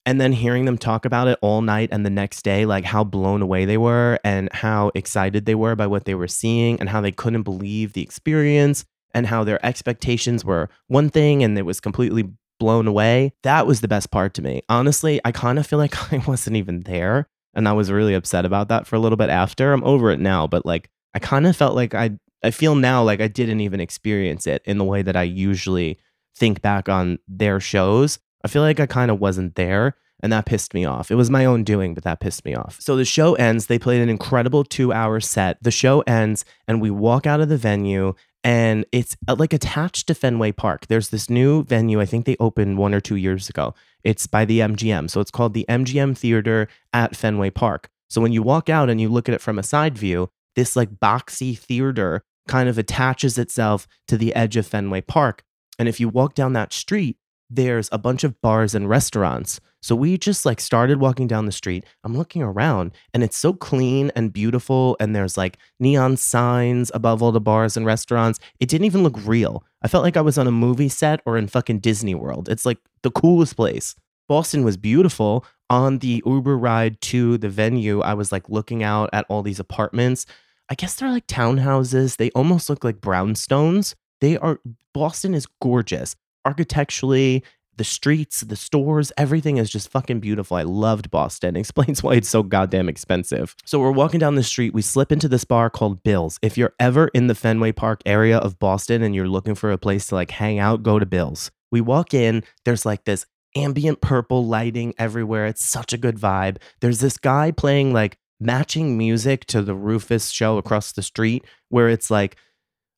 and 0.08 0.18
then 0.18 0.32
hearing 0.32 0.64
them 0.64 0.78
talk 0.78 1.04
about 1.04 1.28
it 1.28 1.38
all 1.42 1.60
night 1.60 1.90
and 1.92 2.04
the 2.04 2.10
next 2.10 2.40
day 2.42 2.64
like 2.64 2.84
how 2.84 3.04
blown 3.04 3.42
away 3.42 3.66
they 3.66 3.76
were 3.76 4.18
and 4.24 4.50
how 4.54 4.90
excited 4.94 5.44
they 5.44 5.54
were 5.54 5.76
by 5.76 5.86
what 5.86 6.06
they 6.06 6.14
were 6.14 6.26
seeing 6.26 6.80
and 6.80 6.88
how 6.88 7.02
they 7.02 7.12
couldn't 7.12 7.42
believe 7.42 7.92
the 7.92 8.00
experience 8.02 8.86
and 9.12 9.26
how 9.26 9.44
their 9.44 9.64
expectations 9.64 10.46
were 10.46 10.70
one 10.86 11.10
thing 11.10 11.42
and 11.42 11.58
it 11.58 11.66
was 11.66 11.78
completely 11.78 12.24
blown 12.58 12.86
away 12.86 13.34
that 13.42 13.66
was 13.66 13.82
the 13.82 13.88
best 13.88 14.10
part 14.10 14.32
to 14.32 14.40
me 14.40 14.62
honestly 14.70 15.20
i 15.26 15.30
kind 15.30 15.58
of 15.58 15.66
feel 15.66 15.78
like 15.78 16.12
i 16.12 16.16
wasn't 16.26 16.56
even 16.56 16.80
there 16.84 17.28
And 17.54 17.68
I 17.68 17.72
was 17.72 17.90
really 17.90 18.14
upset 18.14 18.44
about 18.44 18.68
that 18.68 18.86
for 18.86 18.96
a 18.96 19.00
little 19.00 19.16
bit 19.16 19.30
after. 19.30 19.72
I'm 19.72 19.82
over 19.82 20.10
it 20.10 20.20
now, 20.20 20.46
but 20.46 20.64
like 20.64 20.88
I 21.14 21.18
kind 21.18 21.46
of 21.46 21.56
felt 21.56 21.74
like 21.74 21.92
I 21.94 22.10
I 22.44 22.50
feel 22.52 22.76
now 22.76 23.02
like 23.02 23.20
I 23.20 23.26
didn't 23.28 23.60
even 23.60 23.80
experience 23.80 24.46
it 24.46 24.62
in 24.64 24.78
the 24.78 24.84
way 24.84 25.02
that 25.02 25.16
I 25.16 25.24
usually 25.24 25.98
think 26.36 26.62
back 26.62 26.88
on 26.88 27.18
their 27.26 27.58
shows. 27.58 28.20
I 28.44 28.48
feel 28.48 28.62
like 28.62 28.80
I 28.80 28.86
kind 28.86 29.10
of 29.10 29.20
wasn't 29.20 29.54
there 29.54 29.96
and 30.20 30.32
that 30.32 30.46
pissed 30.46 30.74
me 30.74 30.84
off. 30.84 31.10
It 31.10 31.14
was 31.14 31.30
my 31.30 31.44
own 31.44 31.64
doing, 31.64 31.94
but 31.94 32.04
that 32.04 32.20
pissed 32.20 32.44
me 32.44 32.54
off. 32.54 32.78
So 32.80 32.96
the 32.96 33.04
show 33.04 33.34
ends. 33.34 33.66
They 33.66 33.78
played 33.78 34.00
an 34.00 34.08
incredible 34.08 34.64
two 34.64 34.92
hour 34.92 35.20
set. 35.20 35.62
The 35.62 35.70
show 35.70 36.00
ends, 36.02 36.44
and 36.66 36.80
we 36.80 36.90
walk 36.90 37.26
out 37.26 37.40
of 37.40 37.48
the 37.48 37.56
venue, 37.56 38.14
and 38.42 38.84
it's 38.92 39.16
uh, 39.28 39.36
like 39.38 39.52
attached 39.52 40.06
to 40.08 40.14
Fenway 40.14 40.52
Park. 40.52 40.86
There's 40.86 41.10
this 41.10 41.30
new 41.30 41.64
venue. 41.64 42.00
I 42.00 42.06
think 42.06 42.26
they 42.26 42.36
opened 42.40 42.78
one 42.78 42.94
or 42.94 43.00
two 43.00 43.16
years 43.16 43.48
ago. 43.48 43.74
It's 44.02 44.26
by 44.26 44.44
the 44.44 44.60
MGM. 44.60 45.10
So 45.10 45.20
it's 45.20 45.30
called 45.30 45.54
the 45.54 45.66
MGM 45.68 46.16
Theater 46.16 46.68
at 46.92 47.16
Fenway 47.16 47.50
Park. 47.50 47.88
So 48.08 48.20
when 48.20 48.32
you 48.32 48.42
walk 48.42 48.68
out 48.68 48.90
and 48.90 49.00
you 49.00 49.08
look 49.08 49.28
at 49.28 49.34
it 49.34 49.40
from 49.40 49.58
a 49.58 49.62
side 49.62 49.98
view, 49.98 50.30
this 50.56 50.74
like 50.74 50.90
boxy 50.96 51.56
theater 51.56 52.24
kind 52.48 52.68
of 52.68 52.78
attaches 52.78 53.38
itself 53.38 53.86
to 54.08 54.16
the 54.16 54.34
edge 54.34 54.56
of 54.56 54.66
Fenway 54.66 55.02
Park. 55.02 55.44
And 55.78 55.88
if 55.88 56.00
you 56.00 56.08
walk 56.08 56.34
down 56.34 56.54
that 56.54 56.72
street, 56.72 57.18
there's 57.50 57.88
a 57.92 57.98
bunch 57.98 58.24
of 58.24 58.40
bars 58.40 58.74
and 58.74 58.88
restaurants. 58.88 59.60
So 59.80 59.94
we 59.94 60.18
just 60.18 60.44
like 60.44 60.60
started 60.60 61.00
walking 61.00 61.26
down 61.26 61.46
the 61.46 61.52
street. 61.52 61.84
I'm 62.04 62.16
looking 62.16 62.42
around 62.42 62.92
and 63.14 63.22
it's 63.22 63.38
so 63.38 63.52
clean 63.52 64.10
and 64.16 64.32
beautiful. 64.32 64.96
And 64.98 65.14
there's 65.14 65.36
like 65.36 65.56
neon 65.78 66.16
signs 66.16 66.90
above 66.94 67.22
all 67.22 67.32
the 67.32 67.40
bars 67.40 67.76
and 67.76 67.86
restaurants. 67.86 68.40
It 68.60 68.68
didn't 68.68 68.86
even 68.86 69.02
look 69.02 69.18
real. 69.24 69.64
I 69.82 69.88
felt 69.88 70.04
like 70.04 70.16
I 70.16 70.22
was 70.22 70.36
on 70.36 70.48
a 70.48 70.52
movie 70.52 70.88
set 70.88 71.20
or 71.24 71.38
in 71.38 71.46
fucking 71.46 71.78
Disney 71.78 72.14
World. 72.14 72.48
It's 72.48 72.66
like 72.66 72.78
the 73.02 73.10
coolest 73.10 73.56
place. 73.56 73.94
Boston 74.28 74.64
was 74.64 74.76
beautiful. 74.76 75.44
On 75.70 75.98
the 75.98 76.22
Uber 76.26 76.58
ride 76.58 77.00
to 77.02 77.38
the 77.38 77.48
venue, 77.48 78.00
I 78.00 78.14
was 78.14 78.32
like 78.32 78.48
looking 78.48 78.82
out 78.82 79.10
at 79.12 79.26
all 79.28 79.42
these 79.42 79.60
apartments. 79.60 80.26
I 80.68 80.74
guess 80.74 80.96
they're 80.96 81.10
like 81.10 81.26
townhouses. 81.26 82.16
They 82.16 82.30
almost 82.30 82.68
look 82.68 82.84
like 82.84 83.00
brownstones. 83.00 83.94
They 84.20 84.36
are, 84.36 84.60
Boston 84.92 85.34
is 85.34 85.46
gorgeous 85.62 86.16
architecturally, 86.44 87.42
the 87.78 87.84
streets, 87.84 88.40
the 88.40 88.56
stores, 88.56 89.12
everything 89.16 89.56
is 89.56 89.70
just 89.70 89.88
fucking 89.88 90.20
beautiful. 90.20 90.56
I 90.56 90.62
loved 90.62 91.10
Boston. 91.10 91.56
Explains 91.68 92.02
why 92.02 92.14
it's 92.14 92.28
so 92.28 92.42
goddamn 92.42 92.88
expensive. 92.88 93.54
So 93.64 93.78
we're 93.78 93.92
walking 93.92 94.20
down 94.20 94.34
the 94.34 94.42
street. 94.42 94.74
We 94.74 94.82
slip 94.82 95.12
into 95.12 95.28
this 95.28 95.44
bar 95.44 95.70
called 95.70 96.02
Bill's. 96.02 96.38
If 96.42 96.58
you're 96.58 96.74
ever 96.78 97.08
in 97.08 97.28
the 97.28 97.34
Fenway 97.34 97.72
Park 97.72 98.02
area 98.04 98.38
of 98.38 98.58
Boston 98.58 99.02
and 99.02 99.14
you're 99.14 99.28
looking 99.28 99.54
for 99.54 99.70
a 99.70 99.78
place 99.78 100.08
to 100.08 100.16
like 100.16 100.32
hang 100.32 100.58
out, 100.58 100.82
go 100.82 100.98
to 100.98 101.06
Bill's. 101.06 101.50
We 101.70 101.80
walk 101.80 102.14
in, 102.14 102.44
there's 102.64 102.84
like 102.84 103.04
this 103.04 103.24
ambient 103.56 104.00
purple 104.00 104.44
lighting 104.44 104.94
everywhere. 104.98 105.46
It's 105.46 105.64
such 105.64 105.92
a 105.92 105.98
good 105.98 106.16
vibe. 106.16 106.58
There's 106.80 107.00
this 107.00 107.16
guy 107.16 107.50
playing 107.50 107.92
like 107.92 108.18
matching 108.40 108.96
music 108.96 109.44
to 109.46 109.62
the 109.62 109.74
Rufus 109.74 110.30
show 110.30 110.58
across 110.58 110.92
the 110.92 111.02
street 111.02 111.44
where 111.68 111.88
it's 111.88 112.10
like 112.10 112.36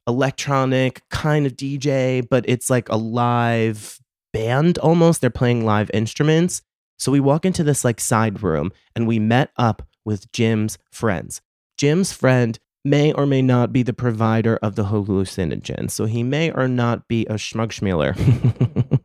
electronic 0.07 1.03
kind 1.11 1.47
of 1.47 1.57
DJ, 1.57 2.27
but 2.29 2.45
it's 2.49 2.71
like 2.71 2.89
a 2.89 2.97
live 2.97 4.01
band 4.33 4.79
almost. 4.79 5.21
They're 5.21 5.31
playing 5.31 5.65
live 5.65 5.91
instruments. 5.93 6.63
So 6.99 7.11
we 7.11 7.21
walk 7.21 7.45
into 7.45 7.65
this 7.65 7.85
like 7.85 8.01
side 8.01 8.43
room 8.43 8.73
and 8.95 9.07
we 9.07 9.19
met 9.19 9.51
up 9.57 9.87
with 10.05 10.31
Jim's 10.33 10.79
friends. 10.91 11.41
Jim's 11.79 12.13
friend 12.13 12.59
may 12.85 13.13
or 13.13 13.27
may 13.27 13.43
not 13.43 13.73
be 13.73 13.83
the 13.83 13.93
provider 13.93 14.59
of 14.63 14.75
the 14.75 14.85
hallucinogen. 14.85 15.91
So 15.91 16.07
he 16.07 16.23
may 16.23 16.51
or 16.51 16.69
not 16.69 17.09
be 17.09 17.27
a 17.27 17.35
schmugschmieler. 17.35 18.17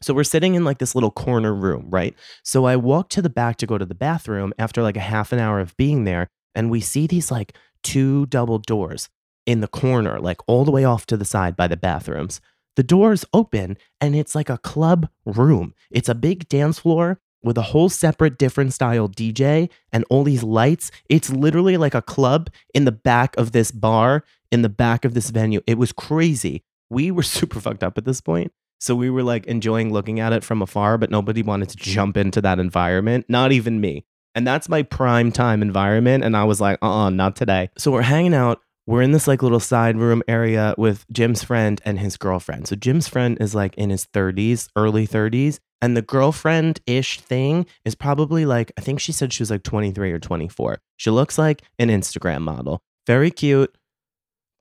so 0.00 0.14
we're 0.14 0.24
sitting 0.24 0.54
in 0.54 0.64
like 0.64 0.78
this 0.78 0.94
little 0.94 1.10
corner 1.10 1.54
room, 1.54 1.86
right? 1.90 2.14
So 2.42 2.64
I 2.66 2.76
walk 2.76 3.08
to 3.10 3.22
the 3.22 3.30
back 3.30 3.56
to 3.58 3.66
go 3.66 3.78
to 3.78 3.86
the 3.86 3.94
bathroom 3.94 4.52
after 4.58 4.82
like 4.82 4.96
a 4.96 5.00
half 5.00 5.32
an 5.32 5.38
hour 5.38 5.60
of 5.60 5.76
being 5.76 6.04
there. 6.04 6.28
And 6.54 6.70
we 6.70 6.80
see 6.80 7.06
these 7.06 7.30
like 7.30 7.56
two 7.82 8.26
double 8.26 8.58
doors 8.58 9.08
in 9.48 9.60
the 9.60 9.66
corner, 9.66 10.20
like 10.20 10.42
all 10.46 10.66
the 10.66 10.70
way 10.70 10.84
off 10.84 11.06
to 11.06 11.16
the 11.16 11.24
side 11.24 11.56
by 11.56 11.66
the 11.66 11.76
bathrooms. 11.76 12.38
The 12.76 12.82
doors 12.82 13.24
open 13.32 13.78
and 13.98 14.14
it's 14.14 14.34
like 14.34 14.50
a 14.50 14.58
club 14.58 15.08
room. 15.24 15.72
It's 15.90 16.10
a 16.10 16.14
big 16.14 16.50
dance 16.50 16.80
floor 16.80 17.18
with 17.42 17.56
a 17.56 17.62
whole 17.62 17.88
separate 17.88 18.36
different 18.36 18.74
style 18.74 19.08
DJ 19.08 19.70
and 19.90 20.04
all 20.10 20.22
these 20.22 20.42
lights. 20.42 20.90
It's 21.08 21.30
literally 21.30 21.78
like 21.78 21.94
a 21.94 22.02
club 22.02 22.50
in 22.74 22.84
the 22.84 22.92
back 22.92 23.34
of 23.38 23.52
this 23.52 23.70
bar, 23.70 24.22
in 24.52 24.60
the 24.60 24.68
back 24.68 25.06
of 25.06 25.14
this 25.14 25.30
venue. 25.30 25.62
It 25.66 25.78
was 25.78 25.92
crazy. 25.92 26.62
We 26.90 27.10
were 27.10 27.22
super 27.38 27.58
fucked 27.58 27.82
up 27.82 27.96
at 27.96 28.04
this 28.04 28.20
point. 28.20 28.52
So 28.80 28.94
we 28.94 29.08
were 29.08 29.22
like 29.22 29.46
enjoying 29.46 29.94
looking 29.94 30.20
at 30.20 30.34
it 30.34 30.44
from 30.44 30.60
afar, 30.60 30.98
but 30.98 31.10
nobody 31.10 31.42
wanted 31.42 31.70
to 31.70 31.78
jump 31.78 32.18
into 32.18 32.42
that 32.42 32.58
environment, 32.58 33.24
not 33.30 33.50
even 33.50 33.80
me. 33.80 34.04
And 34.34 34.46
that's 34.46 34.68
my 34.68 34.82
prime 34.82 35.32
time 35.32 35.62
environment. 35.62 36.22
And 36.22 36.36
I 36.36 36.44
was 36.44 36.60
like, 36.60 36.78
uh 36.82 36.86
uh-uh, 36.86 37.06
uh 37.06 37.10
not 37.10 37.34
today. 37.34 37.70
So 37.78 37.90
we're 37.90 38.02
hanging 38.02 38.34
out 38.34 38.60
we're 38.88 39.02
in 39.02 39.12
this 39.12 39.28
like 39.28 39.42
little 39.42 39.60
side 39.60 39.98
room 39.98 40.22
area 40.26 40.74
with 40.78 41.04
Jim's 41.12 41.44
friend 41.44 41.78
and 41.84 41.98
his 41.98 42.16
girlfriend. 42.16 42.66
So 42.66 42.74
Jim's 42.74 43.06
friend 43.06 43.36
is 43.38 43.54
like 43.54 43.74
in 43.74 43.90
his 43.90 44.06
30s, 44.06 44.68
early 44.76 45.06
30s, 45.06 45.58
and 45.82 45.94
the 45.94 46.00
girlfriend 46.00 46.80
ish 46.86 47.20
thing 47.20 47.66
is 47.84 47.94
probably 47.94 48.46
like, 48.46 48.72
I 48.78 48.80
think 48.80 48.98
she 48.98 49.12
said 49.12 49.30
she 49.30 49.42
was 49.42 49.50
like 49.50 49.62
23 49.62 50.10
or 50.10 50.18
24. 50.18 50.78
She 50.96 51.10
looks 51.10 51.36
like 51.36 51.60
an 51.78 51.90
Instagram 51.90 52.40
model. 52.40 52.80
Very 53.06 53.30
cute, 53.30 53.76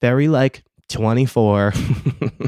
very 0.02 0.28
like 0.28 0.66
24, 0.90 1.72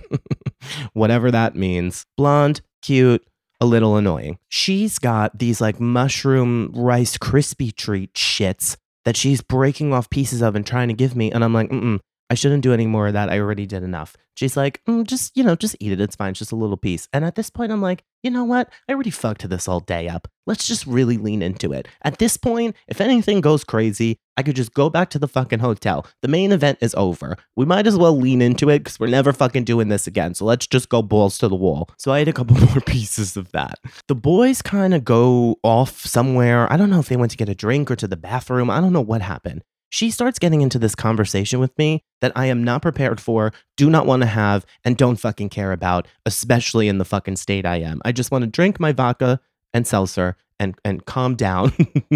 whatever 0.94 1.32
that 1.32 1.56
means. 1.56 2.06
Blonde, 2.18 2.60
cute, 2.82 3.26
a 3.62 3.66
little 3.66 3.96
annoying. 3.96 4.38
She's 4.50 5.00
got 5.00 5.40
these 5.40 5.62
like 5.62 5.80
mushroom 5.80 6.74
rice 6.76 7.18
crispy 7.18 7.72
treat 7.72 8.14
shits 8.16 8.76
that 9.10 9.18
she's 9.18 9.42
breaking 9.42 9.92
off 9.92 10.08
pieces 10.12 10.40
of 10.44 10.56
and 10.56 10.68
trying 10.68 10.88
to 10.88 10.94
give 10.94 11.16
me. 11.16 11.32
And 11.32 11.44
I'm 11.44 11.52
like, 11.52 11.72
mm 11.72 12.00
I 12.30 12.36
shouldn't 12.36 12.62
do 12.62 12.74
any 12.74 12.86
more 12.86 13.08
of 13.08 13.14
that. 13.14 13.32
I 13.32 13.40
already 13.40 13.66
did 13.66 13.82
enough. 13.82 14.16
She's 14.40 14.56
like, 14.56 14.82
mm, 14.88 15.06
just, 15.06 15.36
you 15.36 15.44
know, 15.44 15.58
just 15.58 15.76
eat 15.82 15.92
it. 15.92 16.00
It's 16.00 16.16
fine. 16.16 16.30
It's 16.30 16.40
just 16.40 16.54
a 16.54 16.56
little 16.56 16.78
piece. 16.78 17.10
And 17.12 17.26
at 17.26 17.36
this 17.36 17.50
point, 17.50 17.74
I'm 17.74 17.82
like, 17.82 18.06
you 18.24 18.32
know 18.32 18.46
what? 18.46 18.72
I 18.88 18.94
already 18.94 19.10
fucked 19.10 19.50
this 19.50 19.68
all 19.68 19.82
day 19.82 20.08
up. 20.08 20.30
Let's 20.48 20.66
just 20.66 20.88
really 20.88 21.18
lean 21.18 21.42
into 21.42 21.74
it. 21.74 21.90
At 22.04 22.20
this 22.20 22.38
point, 22.38 22.78
if 22.88 23.02
anything 23.02 23.42
goes 23.42 23.66
crazy, 23.66 24.18
I 24.38 24.44
could 24.44 24.56
just 24.56 24.74
go 24.74 24.90
back 24.90 25.10
to 25.10 25.20
the 25.20 25.28
fucking 25.28 25.60
hotel. 25.60 26.08
The 26.22 26.30
main 26.30 26.54
event 26.54 26.78
is 26.80 26.96
over. 26.96 27.36
We 27.58 27.66
might 27.66 27.86
as 27.86 27.98
well 27.98 28.18
lean 28.18 28.42
into 28.42 28.70
it 28.70 28.80
because 28.80 28.98
we're 28.98 29.08
never 29.08 29.34
fucking 29.34 29.66
doing 29.66 29.90
this 29.90 30.08
again. 30.08 30.36
So 30.36 30.46
let's 30.46 30.68
just 30.68 30.88
go 30.88 31.02
balls 31.02 31.38
to 31.40 31.50
the 31.50 31.56
wall. 31.56 31.90
So 31.98 32.14
I 32.14 32.20
ate 32.20 32.30
a 32.30 32.34
couple 32.34 32.56
more 32.68 32.80
pieces 32.80 33.36
of 33.36 33.52
that. 33.52 33.80
The 34.08 34.16
boys 34.16 34.62
kind 34.62 34.94
of 34.94 35.04
go 35.04 35.58
off 35.64 36.06
somewhere. 36.06 36.72
I 36.72 36.78
don't 36.78 36.90
know 36.90 37.02
if 37.02 37.10
they 37.10 37.18
went 37.18 37.32
to 37.32 37.38
get 37.38 37.50
a 37.50 37.56
drink 37.56 37.92
or 37.92 37.98
to 37.98 38.08
the 38.08 38.16
bathroom. 38.16 38.70
I 38.70 38.80
don't 38.80 38.94
know 38.94 39.02
what 39.02 39.22
happened 39.22 39.64
she 39.90 40.12
starts 40.12 40.40
getting 40.40 40.62
into 40.62 40.80
this 40.80 40.96
conversation 40.96 41.60
with 41.60 41.78
me 41.78 42.04
that 42.22 42.32
I 42.36 42.46
am 42.46 42.64
not 42.64 42.82
prepared 42.82 43.20
for, 43.20 43.52
do 43.76 43.90
not 43.90 44.06
want 44.06 44.22
to 44.22 44.28
have, 44.28 44.66
and 44.84 44.96
don't 44.96 45.18
fucking 45.20 45.50
care 45.50 45.72
about, 45.72 46.08
especially 46.26 46.88
in 46.88 47.00
the 47.00 47.06
fucking 47.06 47.36
state 47.36 47.66
I 47.66 47.78
am. 47.78 48.02
I 48.06 48.12
just 48.12 48.32
want 48.32 48.44
to 48.44 48.48
drink 48.48 48.80
my 48.80 48.92
vodka 48.92 49.40
and 49.74 49.86
seltzer 49.86 50.36
and 50.60 50.76
and 50.84 51.06
calm 51.06 51.36
down 51.36 51.72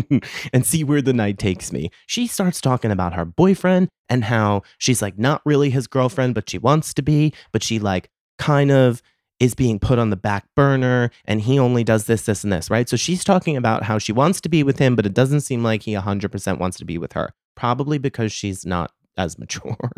and 0.53 0.65
see 0.65 0.83
where 0.83 1.01
the 1.01 1.13
night 1.13 1.37
takes 1.37 1.71
me. 1.71 1.89
She 2.05 2.27
starts 2.27 2.59
talking 2.61 2.91
about 2.91 3.13
her 3.13 3.25
boyfriend 3.25 3.89
and 4.09 4.25
how 4.25 4.63
she's 4.77 5.01
like 5.01 5.17
not 5.17 5.41
really 5.45 5.69
his 5.69 5.87
girlfriend, 5.87 6.35
but 6.35 6.49
she 6.49 6.57
wants 6.57 6.93
to 6.95 7.01
be, 7.01 7.33
but 7.51 7.63
she 7.63 7.79
like 7.79 8.09
kind 8.37 8.69
of 8.69 9.01
is 9.39 9.55
being 9.55 9.79
put 9.79 9.99
on 9.99 10.09
the 10.09 10.15
back 10.15 10.45
burner 10.55 11.09
and 11.25 11.41
he 11.41 11.57
only 11.57 11.83
does 11.83 12.05
this, 12.05 12.25
this, 12.25 12.43
and 12.43 12.53
this, 12.53 12.69
right? 12.69 12.87
So 12.87 12.97
she's 12.97 13.23
talking 13.23 13.57
about 13.57 13.83
how 13.83 13.97
she 13.97 14.11
wants 14.11 14.39
to 14.41 14.49
be 14.49 14.63
with 14.63 14.77
him, 14.77 14.95
but 14.95 15.05
it 15.05 15.13
doesn't 15.13 15.41
seem 15.41 15.63
like 15.63 15.83
he 15.83 15.93
100% 15.93 16.59
wants 16.59 16.77
to 16.77 16.85
be 16.85 16.97
with 16.97 17.13
her 17.13 17.33
probably 17.55 17.97
because 17.97 18.31
she's 18.31 18.65
not 18.65 18.91
as 19.17 19.37
mature. 19.39 19.91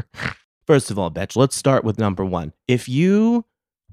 First 0.68 0.90
of 0.90 0.98
all, 0.98 1.12
bitch, 1.12 1.36
let's 1.36 1.56
start 1.56 1.84
with 1.84 2.00
number 2.00 2.26
one. 2.26 2.54
If 2.68 2.90
you 2.90 3.46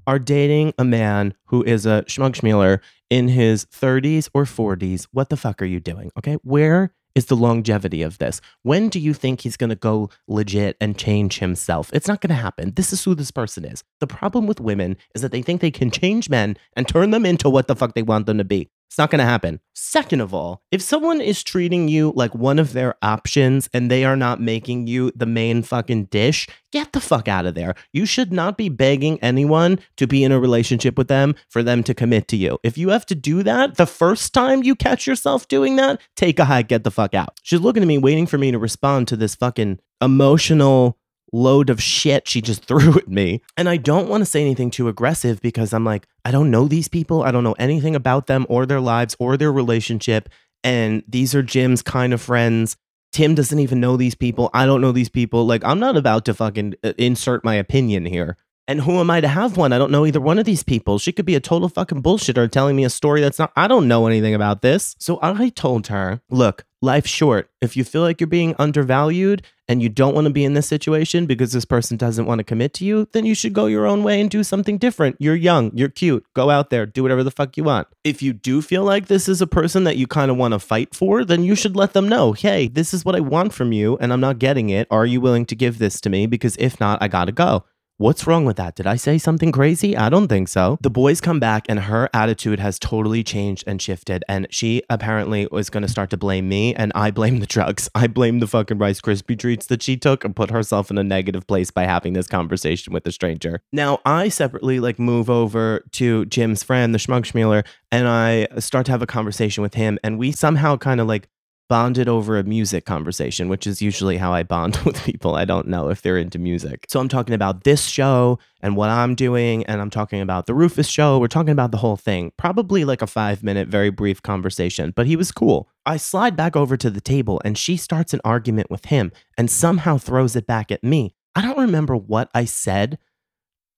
are 0.07 0.19
dating 0.19 0.73
a 0.77 0.83
man 0.83 1.33
who 1.45 1.63
is 1.63 1.85
a 1.85 2.03
schmugschmieler 2.07 2.79
in 3.09 3.27
his 3.29 3.65
30s 3.65 4.29
or 4.33 4.43
40s, 4.43 5.07
what 5.11 5.29
the 5.29 5.37
fuck 5.37 5.61
are 5.61 5.65
you 5.65 5.79
doing? 5.79 6.11
Okay. 6.17 6.37
Where 6.43 6.93
is 7.15 7.27
the 7.27 7.35
longevity 7.35 8.01
of 8.01 8.17
this? 8.17 8.41
When 8.63 8.89
do 8.89 8.99
you 8.99 9.13
think 9.13 9.41
he's 9.41 9.57
going 9.57 9.69
to 9.69 9.75
go 9.75 10.09
legit 10.27 10.77
and 10.81 10.97
change 10.97 11.39
himself? 11.39 11.91
It's 11.93 12.07
not 12.07 12.21
going 12.21 12.35
to 12.35 12.41
happen. 12.41 12.73
This 12.75 12.91
is 12.91 13.03
who 13.03 13.13
this 13.15 13.31
person 13.31 13.65
is. 13.65 13.83
The 13.99 14.07
problem 14.07 14.47
with 14.47 14.59
women 14.59 14.97
is 15.13 15.21
that 15.21 15.31
they 15.31 15.41
think 15.41 15.61
they 15.61 15.71
can 15.71 15.91
change 15.91 16.29
men 16.29 16.57
and 16.75 16.87
turn 16.87 17.11
them 17.11 17.25
into 17.25 17.49
what 17.49 17.67
the 17.67 17.75
fuck 17.75 17.93
they 17.93 18.01
want 18.01 18.25
them 18.25 18.39
to 18.39 18.43
be. 18.43 18.69
It's 18.93 18.99
not 18.99 19.09
going 19.09 19.17
to 19.17 19.25
happen. 19.25 19.59
Second 19.73 20.21
of 20.21 20.35
all, 20.35 20.61
if 20.69 20.79
someone 20.79 21.19
is 21.19 21.43
treating 21.43 21.87
you 21.87 22.13
like 22.15 22.35
one 22.35 22.59
of 22.59 22.73
their 22.73 22.93
options 23.01 23.67
and 23.73 23.89
they 23.89 24.05
are 24.05 24.15
not 24.15 24.39
making 24.39 24.85
you 24.85 25.11
the 25.15 25.25
main 25.25 25.63
fucking 25.63 26.05
dish, 26.11 26.47
get 26.71 26.91
the 26.91 26.99
fuck 26.99 27.27
out 27.27 27.47
of 27.47 27.55
there. 27.55 27.73
You 27.91 28.05
should 28.05 28.31
not 28.31 28.55
be 28.55 28.69
begging 28.69 29.17
anyone 29.23 29.79
to 29.97 30.05
be 30.05 30.23
in 30.23 30.31
a 30.31 30.39
relationship 30.39 30.95
with 30.95 31.07
them 31.07 31.33
for 31.49 31.63
them 31.63 31.81
to 31.85 31.95
commit 31.95 32.27
to 32.27 32.37
you. 32.37 32.59
If 32.61 32.77
you 32.77 32.89
have 32.89 33.07
to 33.07 33.15
do 33.15 33.41
that 33.41 33.77
the 33.77 33.87
first 33.87 34.31
time 34.31 34.61
you 34.61 34.75
catch 34.75 35.07
yourself 35.07 35.47
doing 35.47 35.75
that, 35.77 35.99
take 36.15 36.37
a 36.37 36.45
hike, 36.45 36.67
get 36.67 36.83
the 36.83 36.91
fuck 36.91 37.15
out. 37.15 37.39
She's 37.41 37.61
looking 37.61 37.81
at 37.81 37.87
me, 37.87 37.97
waiting 37.97 38.27
for 38.27 38.37
me 38.37 38.51
to 38.51 38.59
respond 38.59 39.07
to 39.07 39.15
this 39.15 39.33
fucking 39.33 39.79
emotional 40.01 40.99
load 41.33 41.69
of 41.69 41.81
shit 41.83 42.27
she 42.27 42.39
just 42.39 42.63
threw 42.67 42.97
at 42.97 43.09
me. 43.09 43.41
And 43.57 43.67
I 43.67 43.77
don't 43.77 44.07
want 44.07 44.21
to 44.21 44.25
say 44.25 44.41
anything 44.41 44.71
too 44.71 44.87
aggressive 44.87 45.41
because 45.41 45.73
I'm 45.73 45.83
like, 45.83 46.07
I 46.23 46.31
don't 46.31 46.51
know 46.51 46.67
these 46.67 46.87
people. 46.87 47.23
I 47.23 47.31
don't 47.31 47.43
know 47.43 47.55
anything 47.59 47.95
about 47.95 48.27
them 48.27 48.45
or 48.47 48.65
their 48.65 48.79
lives 48.79 49.15
or 49.19 49.35
their 49.35 49.51
relationship. 49.51 50.29
And 50.63 51.03
these 51.07 51.35
are 51.35 51.43
Jim's 51.43 51.81
kind 51.81 52.13
of 52.13 52.21
friends. 52.21 52.77
Tim 53.11 53.35
doesn't 53.35 53.59
even 53.59 53.79
know 53.79 53.97
these 53.97 54.15
people. 54.15 54.49
I 54.53 54.65
don't 54.65 54.81
know 54.81 54.91
these 54.91 55.09
people. 55.09 55.45
Like, 55.45 55.63
I'm 55.65 55.79
not 55.79 55.97
about 55.97 56.25
to 56.25 56.33
fucking 56.33 56.75
uh, 56.83 56.93
insert 56.97 57.43
my 57.43 57.55
opinion 57.55 58.05
here. 58.05 58.37
And 58.67 58.81
who 58.81 58.99
am 58.99 59.11
I 59.11 59.19
to 59.19 59.27
have 59.27 59.57
one? 59.57 59.73
I 59.73 59.77
don't 59.77 59.91
know 59.91 60.05
either 60.05 60.21
one 60.21 60.39
of 60.39 60.45
these 60.45 60.63
people. 60.63 60.97
She 60.97 61.11
could 61.11 61.25
be 61.25 61.35
a 61.35 61.41
total 61.41 61.67
fucking 61.67 62.01
bullshitter 62.01 62.49
telling 62.49 62.77
me 62.77 62.85
a 62.85 62.89
story 62.89 63.19
that's 63.19 63.37
not, 63.37 63.51
I 63.57 63.67
don't 63.67 63.89
know 63.89 64.07
anything 64.07 64.33
about 64.33 64.61
this. 64.61 64.95
So 64.99 65.19
I 65.21 65.49
told 65.49 65.87
her, 65.87 66.21
look, 66.29 66.63
life's 66.83 67.09
short. 67.09 67.49
If 67.61 67.77
you 67.77 67.85
feel 67.85 68.01
like 68.01 68.19
you're 68.19 68.27
being 68.27 68.55
undervalued 68.59 69.41
and 69.69 69.81
you 69.81 69.87
don't 69.87 70.13
want 70.13 70.27
to 70.27 70.33
be 70.33 70.43
in 70.43 70.53
this 70.53 70.67
situation 70.67 71.25
because 71.25 71.53
this 71.53 71.63
person 71.63 71.95
doesn't 71.95 72.25
want 72.25 72.39
to 72.39 72.43
commit 72.43 72.73
to 72.75 72.85
you, 72.85 73.07
then 73.13 73.25
you 73.25 73.33
should 73.33 73.53
go 73.53 73.67
your 73.67 73.87
own 73.87 74.03
way 74.03 74.19
and 74.19 74.29
do 74.29 74.43
something 74.43 74.77
different. 74.77 75.15
You're 75.17 75.33
young, 75.33 75.71
you're 75.73 75.87
cute. 75.87 76.25
Go 76.33 76.49
out 76.49 76.69
there, 76.69 76.85
do 76.85 77.01
whatever 77.01 77.23
the 77.23 77.31
fuck 77.31 77.55
you 77.55 77.63
want. 77.63 77.87
If 78.03 78.21
you 78.21 78.33
do 78.33 78.61
feel 78.61 78.83
like 78.83 79.07
this 79.07 79.29
is 79.29 79.41
a 79.41 79.47
person 79.47 79.85
that 79.85 79.95
you 79.95 80.07
kind 80.07 80.29
of 80.29 80.35
want 80.35 80.53
to 80.53 80.59
fight 80.59 80.93
for, 80.93 81.23
then 81.23 81.43
you 81.43 81.55
should 81.55 81.77
let 81.77 81.93
them 81.93 82.09
know, 82.09 82.33
hey, 82.33 82.67
this 82.67 82.93
is 82.93 83.05
what 83.05 83.15
I 83.15 83.21
want 83.21 83.53
from 83.53 83.71
you 83.71 83.97
and 83.99 84.11
I'm 84.11 84.19
not 84.19 84.37
getting 84.37 84.69
it. 84.69 84.85
Are 84.91 85.05
you 85.05 85.21
willing 85.21 85.45
to 85.45 85.55
give 85.55 85.77
this 85.77 86.01
to 86.01 86.09
me? 86.09 86.25
Because 86.25 86.57
if 86.57 86.81
not, 86.81 87.01
I 87.01 87.07
gotta 87.07 87.31
go. 87.31 87.63
What's 87.97 88.25
wrong 88.25 88.43
with 88.43 88.57
that? 88.57 88.75
Did 88.75 88.87
I 88.87 88.95
say 88.95 89.19
something 89.19 89.51
crazy? 89.51 89.95
I 89.95 90.09
don't 90.09 90.27
think 90.27 90.47
so. 90.47 90.79
The 90.81 90.89
boys 90.89 91.21
come 91.21 91.39
back 91.39 91.67
and 91.69 91.81
her 91.81 92.09
attitude 92.11 92.59
has 92.59 92.79
totally 92.79 93.23
changed 93.23 93.63
and 93.67 93.79
shifted. 93.79 94.23
And 94.27 94.47
she 94.49 94.81
apparently 94.89 95.47
was 95.51 95.69
going 95.69 95.83
to 95.83 95.87
start 95.87 96.09
to 96.09 96.17
blame 96.17 96.49
me. 96.49 96.73
And 96.73 96.91
I 96.95 97.11
blame 97.11 97.39
the 97.39 97.45
drugs. 97.45 97.89
I 97.93 98.07
blame 98.07 98.39
the 98.39 98.47
fucking 98.47 98.79
Rice 98.79 98.99
Krispie 98.99 99.37
treats 99.37 99.67
that 99.67 99.83
she 99.83 99.95
took 99.95 100.25
and 100.25 100.35
put 100.35 100.49
herself 100.49 100.89
in 100.89 100.97
a 100.97 101.03
negative 101.03 101.45
place 101.45 101.69
by 101.69 101.83
having 101.83 102.13
this 102.13 102.27
conversation 102.27 102.93
with 102.93 103.05
a 103.05 103.11
stranger. 103.11 103.61
Now, 103.71 103.99
I 104.05 104.29
separately 104.29 104.79
like 104.79 104.97
move 104.97 105.29
over 105.29 105.85
to 105.91 106.25
Jim's 106.25 106.63
friend, 106.63 106.95
the 106.95 106.99
Schmug 106.99 107.31
Schmealer, 107.31 107.63
and 107.91 108.07
I 108.07 108.47
start 108.57 108.87
to 108.87 108.91
have 108.91 109.03
a 109.03 109.07
conversation 109.07 109.61
with 109.61 109.75
him. 109.75 109.99
And 110.03 110.17
we 110.17 110.31
somehow 110.31 110.77
kind 110.77 110.99
of 110.99 111.07
like 111.07 111.29
bonded 111.69 112.07
over 112.07 112.37
a 112.37 112.43
music 112.43 112.85
conversation, 112.85 113.49
which 113.49 113.65
is 113.65 113.81
usually 113.81 114.17
how 114.17 114.33
I 114.33 114.43
bond 114.43 114.77
with 114.85 115.03
people. 115.03 115.35
I 115.35 115.45
don't 115.45 115.67
know 115.67 115.89
if 115.89 116.01
they're 116.01 116.17
into 116.17 116.39
music. 116.39 116.85
So 116.89 116.99
I'm 116.99 117.09
talking 117.09 117.33
about 117.33 117.63
this 117.63 117.85
show 117.85 118.39
and 118.61 118.75
what 118.75 118.89
I'm 118.89 119.15
doing, 119.15 119.65
and 119.65 119.81
I'm 119.81 119.89
talking 119.89 120.21
about 120.21 120.45
the 120.45 120.53
Rufus 120.53 120.87
show. 120.87 121.19
We're 121.19 121.27
talking 121.27 121.51
about 121.51 121.71
the 121.71 121.77
whole 121.77 121.97
thing. 121.97 122.31
Probably 122.37 122.85
like 122.85 123.01
a 123.01 123.07
five 123.07 123.43
minute, 123.43 123.67
very 123.67 123.89
brief 123.89 124.21
conversation, 124.21 124.93
but 124.95 125.07
he 125.07 125.15
was 125.15 125.31
cool. 125.31 125.69
I 125.85 125.97
slide 125.97 126.35
back 126.35 126.55
over 126.55 126.77
to 126.77 126.89
the 126.89 127.01
table 127.01 127.41
and 127.43 127.57
she 127.57 127.75
starts 127.77 128.13
an 128.13 128.21
argument 128.23 128.69
with 128.69 128.85
him 128.85 129.11
and 129.37 129.51
somehow 129.51 129.97
throws 129.97 130.35
it 130.35 130.47
back 130.47 130.71
at 130.71 130.83
me. 130.83 131.15
I 131.35 131.41
don't 131.41 131.57
remember 131.57 131.95
what 131.95 132.29
I 132.33 132.45
said 132.45 132.99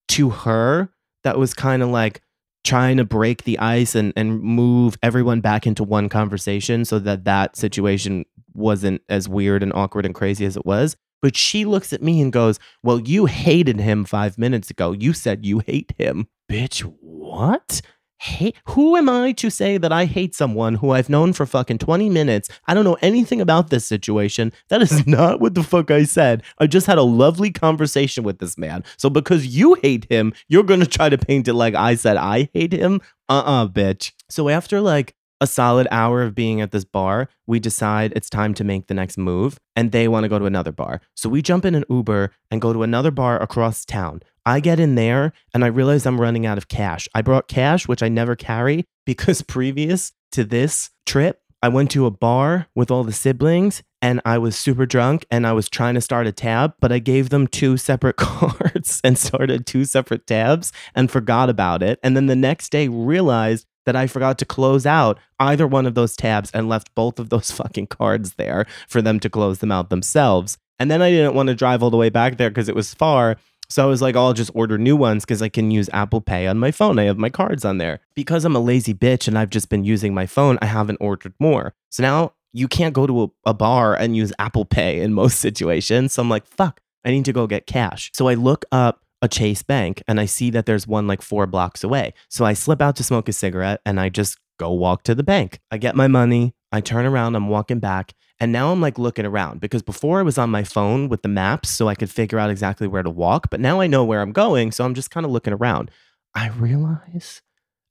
to 0.10 0.30
her 0.30 0.90
that 1.24 1.40
was 1.40 1.54
kind 1.54 1.82
of 1.82 1.90
like, 1.90 2.22
trying 2.66 2.98
to 2.98 3.06
break 3.06 3.44
the 3.44 3.58
ice 3.60 3.96
and, 3.96 4.12
and 4.16 4.42
move 4.42 4.98
everyone 5.02 5.40
back 5.40 5.66
into 5.66 5.84
one 5.84 6.10
conversation 6.10 6.84
so 6.84 7.00
that 7.00 7.24
that 7.24 7.56
situation 7.56 8.26
wasn't 8.54 9.02
as 9.08 9.30
weird 9.30 9.64
and 9.64 9.72
awkward 9.74 10.06
and 10.06 10.16
crazy 10.16 10.46
as 10.46 10.58
it 10.58 10.66
was. 10.66 10.98
But 11.22 11.36
she 11.36 11.66
looks 11.66 11.94
at 11.94 12.04
me 12.04 12.22
and 12.22 12.34
goes, 12.34 12.60
Well, 12.84 13.00
you 13.00 13.26
hated 13.26 13.80
him 13.80 14.06
five 14.06 14.38
minutes 14.38 14.70
ago. 14.70 14.92
You 14.92 15.14
said 15.14 15.46
you 15.46 15.60
hate 15.60 15.94
him. 15.98 16.28
Bitch, 16.52 16.82
what? 17.02 17.82
Hate 18.18 18.56
who 18.68 18.96
am 18.96 19.10
I 19.10 19.32
to 19.34 19.50
say 19.50 19.78
that 19.78 19.92
I 19.92 20.06
hate 20.06 20.36
someone 20.36 20.76
who 20.76 20.92
I've 20.92 21.10
known 21.10 21.34
for 21.34 21.46
fucking 21.46 21.80
20 21.80 22.10
minutes? 22.10 22.50
I 22.68 22.74
don't 22.74 22.86
know 22.86 22.98
anything 23.02 23.42
about 23.42 23.70
this 23.70 23.88
situation. 23.88 24.52
That 24.70 24.82
is 24.82 25.06
not 25.08 25.40
what 25.40 25.56
the 25.56 25.64
fuck 25.64 25.92
I 25.92 26.04
said. 26.04 26.44
I 26.60 26.68
just 26.68 26.88
had 26.88 26.98
a 26.98 27.04
lovely 27.04 27.52
conversation 27.52 28.24
with 28.24 28.40
this 28.40 28.58
man. 28.58 28.84
So 28.98 29.10
because 29.10 29.48
you 29.48 29.76
hate 29.76 30.06
him, 30.10 30.34
you're 30.48 30.64
going 30.64 30.80
to 30.80 30.86
try 30.86 31.10
to 31.10 31.18
paint 31.18 31.48
it 31.48 31.54
like 31.54 31.76
I 31.76 31.96
said 31.96 32.18
I 32.18 32.50
hate 32.54 32.74
him? 32.74 33.02
Uh-uh, 33.30 33.68
bitch. 33.68 34.12
So 34.30 34.50
after 34.50 34.82
like 34.82 35.16
a 35.42 35.48
solid 35.48 35.88
hour 35.92 36.22
of 36.22 36.34
being 36.34 36.62
at 36.62 36.72
this 36.72 36.86
bar, 36.86 37.30
we 37.46 37.60
decide 37.60 38.14
it's 38.16 38.30
time 38.30 38.54
to 38.56 38.64
make 38.64 38.88
the 38.88 38.94
next 38.94 39.18
move, 39.18 39.60
and 39.76 39.92
they 39.92 40.08
want 40.08 40.24
to 40.24 40.30
go 40.30 40.40
to 40.40 40.46
another 40.46 40.72
bar. 40.72 41.02
So 41.14 41.30
we 41.30 41.42
jump 41.42 41.66
in 41.66 41.76
an 41.76 41.84
Uber 41.90 42.32
and 42.50 42.62
go 42.62 42.72
to 42.74 42.84
another 42.84 43.12
bar 43.12 43.42
across 43.42 43.86
town. 43.86 44.22
I 44.46 44.60
get 44.60 44.80
in 44.80 44.96
there 44.96 45.34
and 45.54 45.64
I 45.64 45.68
realize 45.68 46.06
I'm 46.06 46.22
running 46.22 46.46
out 46.46 46.58
of 46.58 46.68
cash. 46.68 47.08
I 47.16 47.22
brought 47.22 47.48
cash, 47.48 47.88
which 47.88 48.04
I 48.04 48.10
never 48.10 48.36
carry 48.36 48.86
because 49.06 49.42
previous 49.42 50.12
to 50.32 50.44
this 50.44 50.92
trip, 51.06 51.42
I 51.64 51.70
went 51.70 51.90
to 51.92 52.06
a 52.06 52.12
bar 52.12 52.68
with 52.76 52.92
all 52.92 53.04
the 53.04 53.12
siblings 53.12 53.82
and 54.02 54.22
I 54.24 54.38
was 54.38 54.56
super 54.56 54.86
drunk 54.86 55.26
and 55.32 55.48
I 55.48 55.54
was 55.54 55.68
trying 55.68 55.96
to 55.96 56.02
start 56.02 56.28
a 56.28 56.32
tab, 56.32 56.76
but 56.80 56.92
I 56.92 57.00
gave 57.00 57.30
them 57.30 57.48
two 57.48 57.78
separate 57.78 58.16
cards 58.18 59.02
and 59.04 59.18
started 59.18 59.66
two 59.66 59.84
separate 59.86 60.28
tabs 60.28 60.72
and 60.94 61.10
forgot 61.10 61.50
about 61.50 61.82
it. 61.82 62.00
And 62.04 62.16
then 62.16 62.28
the 62.28 62.36
next 62.36 62.72
day 62.72 62.88
realized 62.88 63.66
that 63.86 63.96
I 63.96 64.06
forgot 64.06 64.38
to 64.40 64.46
close 64.46 64.86
out 64.86 65.18
either 65.40 65.66
one 65.66 65.86
of 65.86 65.96
those 65.96 66.16
tabs 66.16 66.52
and 66.52 66.70
left 66.70 66.94
both 66.94 67.20
of 67.20 67.30
those 67.30 67.50
fucking 67.60 67.88
cards 67.88 68.36
there 68.36 68.66
for 68.88 69.02
them 69.02 69.20
to 69.22 69.30
close 69.30 69.60
them 69.60 69.72
out 69.72 69.90
themselves. 69.90 70.58
And 70.78 70.92
then 70.92 71.02
I 71.02 71.10
didn't 71.10 71.36
want 71.36 71.48
to 71.48 71.56
drive 71.56 71.82
all 71.82 71.90
the 71.90 71.98
way 71.98 72.10
back 72.10 72.38
there 72.38 72.50
because 72.50 72.70
it 72.70 72.76
was 72.76 72.94
far. 72.94 73.38
So 73.70 73.84
I 73.84 73.88
was 73.88 74.02
like, 74.02 74.16
I'll 74.16 74.34
just 74.34 74.52
order 74.54 74.78
new 74.78 74.96
ones 74.96 75.24
because 75.24 75.42
I 75.42 75.50
can 75.50 75.72
use 75.72 75.90
Apple 75.94 76.22
Pay 76.22 76.48
on 76.48 76.58
my 76.58 76.72
phone. 76.72 77.00
I 77.00 77.04
have 77.04 77.18
my 77.18 77.30
cards 77.30 77.66
on 77.66 77.78
there. 77.78 78.00
Because 78.16 78.46
I'm 78.46 78.56
a 78.56 78.60
lazy 78.60 78.94
bitch 78.94 79.28
and 79.28 79.38
I've 79.38 79.50
just 79.50 79.70
been 79.70 79.84
using 79.84 80.14
my 80.14 80.26
phone, 80.26 80.58
I 80.62 80.66
haven't 80.66 80.98
ordered 81.02 81.34
more. 81.40 81.74
So 81.90 82.04
now 82.04 82.34
you 82.54 82.68
can't 82.68 82.94
go 82.94 83.06
to 83.06 83.24
a, 83.24 83.28
a 83.50 83.54
bar 83.54 83.96
and 83.96 84.16
use 84.16 84.32
Apple 84.40 84.66
Pay 84.66 85.02
in 85.02 85.14
most 85.14 85.40
situations. 85.40 86.14
So 86.14 86.22
I'm 86.22 86.30
like, 86.30 86.46
fuck, 86.46 86.82
I 87.04 87.12
need 87.12 87.26
to 87.26 87.34
go 87.34 87.48
get 87.48 87.68
cash. 87.68 88.12
So 88.14 88.28
I 88.28 88.34
look 88.36 88.66
up 88.72 89.02
a 89.22 89.28
Chase 89.28 89.64
Bank 89.64 90.04
and 90.08 90.20
I 90.20 90.26
see 90.26 90.50
that 90.52 90.66
there's 90.66 90.88
one 90.88 91.08
like 91.08 91.22
four 91.22 91.48
blocks 91.48 91.84
away. 91.84 92.14
So 92.30 92.46
I 92.46 92.54
slip 92.54 92.82
out 92.82 92.96
to 92.98 93.04
smoke 93.04 93.28
a 93.28 93.34
cigarette 93.34 93.82
and 93.86 94.00
I 94.00 94.10
just 94.10 94.38
go 94.58 94.72
walk 94.72 95.04
to 95.04 95.16
the 95.16 95.24
bank. 95.24 95.60
I 95.72 95.78
get 95.78 95.96
my 95.96 96.08
money. 96.08 96.54
I 96.76 96.82
turn 96.82 97.06
around, 97.06 97.36
I'm 97.36 97.48
walking 97.48 97.80
back, 97.80 98.14
and 98.38 98.52
now 98.52 98.74
I'm 98.74 98.82
like 98.82 99.00
looking 99.00 99.26
around 99.26 99.62
because 99.62 99.82
before 99.82 100.20
I 100.20 100.24
was 100.24 100.38
on 100.38 100.50
my 100.50 100.66
phone 100.66 101.08
with 101.08 101.22
the 101.22 101.30
maps 101.30 101.70
so 101.70 101.88
I 101.88 101.96
could 101.96 102.10
figure 102.10 102.38
out 102.38 102.50
exactly 102.50 102.86
where 102.86 103.02
to 103.02 103.10
walk, 103.10 103.50
but 103.50 103.62
now 103.62 103.80
I 103.80 103.88
know 103.88 104.04
where 104.04 104.20
I'm 104.20 104.34
going, 104.34 104.74
so 104.74 104.84
I'm 104.84 104.94
just 104.94 105.10
kind 105.10 105.26
of 105.26 105.32
looking 105.32 105.54
around. 105.54 105.90
I 106.34 106.50
realize 106.50 107.42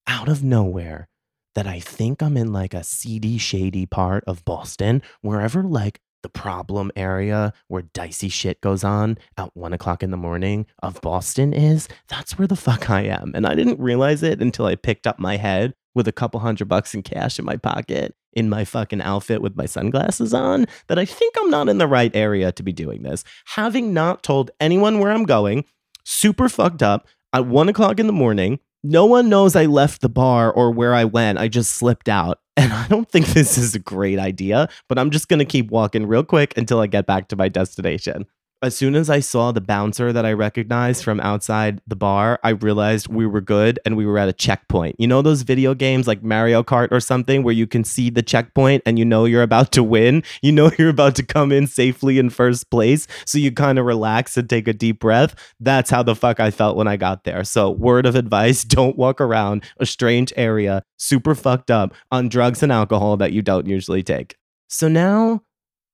out 0.06 0.28
of 0.28 0.44
nowhere 0.44 1.08
that 1.54 1.66
I 1.66 1.80
think 1.80 2.22
I'm 2.22 2.36
in 2.36 2.52
like 2.52 2.74
a 2.74 2.84
seedy, 2.84 3.38
shady 3.38 3.86
part 3.86 4.22
of 4.26 4.44
Boston, 4.44 5.00
wherever 5.22 5.62
like 5.62 6.00
the 6.22 6.28
problem 6.28 6.92
area 6.94 7.54
where 7.68 7.82
dicey 7.94 8.28
shit 8.28 8.60
goes 8.60 8.84
on 8.84 9.16
at 9.38 9.56
one 9.56 9.72
o'clock 9.72 10.02
in 10.02 10.10
the 10.10 10.18
morning 10.18 10.66
of 10.82 11.00
Boston 11.00 11.54
is, 11.54 11.88
that's 12.08 12.38
where 12.38 12.48
the 12.48 12.54
fuck 12.54 12.90
I 12.90 13.02
am. 13.04 13.32
And 13.34 13.46
I 13.46 13.54
didn't 13.54 13.80
realize 13.80 14.22
it 14.22 14.42
until 14.42 14.66
I 14.66 14.74
picked 14.74 15.06
up 15.06 15.18
my 15.18 15.38
head 15.38 15.72
with 15.94 16.06
a 16.06 16.12
couple 16.12 16.40
hundred 16.40 16.68
bucks 16.68 16.94
in 16.94 17.02
cash 17.02 17.38
in 17.38 17.46
my 17.46 17.56
pocket 17.56 18.14
in 18.34 18.48
my 18.48 18.64
fucking 18.64 19.00
outfit 19.00 19.42
with 19.42 19.56
my 19.56 19.66
sunglasses 19.66 20.34
on 20.34 20.66
that 20.88 20.98
I 20.98 21.04
think 21.04 21.34
I'm 21.38 21.50
not 21.50 21.68
in 21.68 21.78
the 21.78 21.86
right 21.86 22.14
area 22.14 22.52
to 22.52 22.62
be 22.62 22.72
doing 22.72 23.02
this. 23.02 23.24
Having 23.46 23.94
not 23.94 24.22
told 24.22 24.50
anyone 24.60 24.98
where 24.98 25.10
I'm 25.10 25.24
going, 25.24 25.64
super 26.04 26.48
fucked 26.48 26.82
up 26.82 27.06
at 27.32 27.46
one 27.46 27.68
o'clock 27.68 27.98
in 27.98 28.06
the 28.06 28.12
morning. 28.12 28.60
No 28.82 29.06
one 29.06 29.28
knows 29.28 29.56
I 29.56 29.64
left 29.64 30.02
the 30.02 30.08
bar 30.10 30.52
or 30.52 30.70
where 30.70 30.94
I 30.94 31.04
went. 31.04 31.38
I 31.38 31.48
just 31.48 31.72
slipped 31.72 32.08
out. 32.08 32.38
And 32.56 32.72
I 32.72 32.86
don't 32.86 33.10
think 33.10 33.26
this 33.26 33.58
is 33.58 33.74
a 33.74 33.80
great 33.80 34.20
idea, 34.20 34.68
but 34.88 34.96
I'm 34.96 35.10
just 35.10 35.26
going 35.26 35.40
to 35.40 35.44
keep 35.44 35.72
walking 35.72 36.06
real 36.06 36.22
quick 36.22 36.56
until 36.56 36.78
I 36.78 36.86
get 36.86 37.04
back 37.04 37.26
to 37.28 37.36
my 37.36 37.48
destination 37.48 38.26
as 38.64 38.76
soon 38.76 38.94
as 38.94 39.10
I 39.10 39.20
saw 39.20 39.52
the 39.52 39.60
bouncer 39.60 40.12
that 40.12 40.24
I 40.24 40.32
recognized 40.32 41.04
from 41.04 41.20
outside 41.20 41.80
the 41.86 41.96
bar, 41.96 42.40
I 42.42 42.50
realized 42.50 43.08
we 43.08 43.26
were 43.26 43.40
good 43.40 43.78
and 43.84 43.96
we 43.96 44.06
were 44.06 44.18
at 44.18 44.28
a 44.28 44.32
checkpoint. 44.32 44.96
You 44.98 45.06
know 45.06 45.22
those 45.22 45.42
video 45.42 45.74
games 45.74 46.06
like 46.06 46.22
Mario 46.22 46.62
Kart 46.62 46.88
or 46.90 47.00
something 47.00 47.42
where 47.42 47.54
you 47.54 47.66
can 47.66 47.84
see 47.84 48.10
the 48.10 48.22
checkpoint 48.22 48.82
and 48.86 48.98
you 48.98 49.04
know 49.04 49.24
you're 49.24 49.42
about 49.42 49.70
to 49.72 49.82
win? 49.82 50.22
You 50.42 50.52
know 50.52 50.70
you're 50.78 50.88
about 50.88 51.14
to 51.16 51.22
come 51.22 51.52
in 51.52 51.66
safely 51.66 52.18
in 52.18 52.30
first 52.30 52.70
place. 52.70 53.06
So 53.26 53.38
you 53.38 53.52
kind 53.52 53.78
of 53.78 53.84
relax 53.84 54.36
and 54.36 54.48
take 54.48 54.66
a 54.66 54.72
deep 54.72 55.00
breath. 55.00 55.34
That's 55.60 55.90
how 55.90 56.02
the 56.02 56.16
fuck 56.16 56.40
I 56.40 56.50
felt 56.50 56.76
when 56.76 56.88
I 56.88 56.96
got 56.96 57.24
there. 57.24 57.44
So, 57.44 57.70
word 57.70 58.06
of 58.06 58.14
advice 58.14 58.64
don't 58.64 58.96
walk 58.96 59.20
around 59.20 59.64
a 59.78 59.86
strange 59.86 60.32
area, 60.36 60.82
super 60.96 61.34
fucked 61.34 61.70
up 61.70 61.94
on 62.10 62.28
drugs 62.28 62.62
and 62.62 62.72
alcohol 62.72 63.16
that 63.18 63.32
you 63.32 63.42
don't 63.42 63.66
usually 63.66 64.02
take. 64.02 64.36
So 64.68 64.88
now 64.88 65.42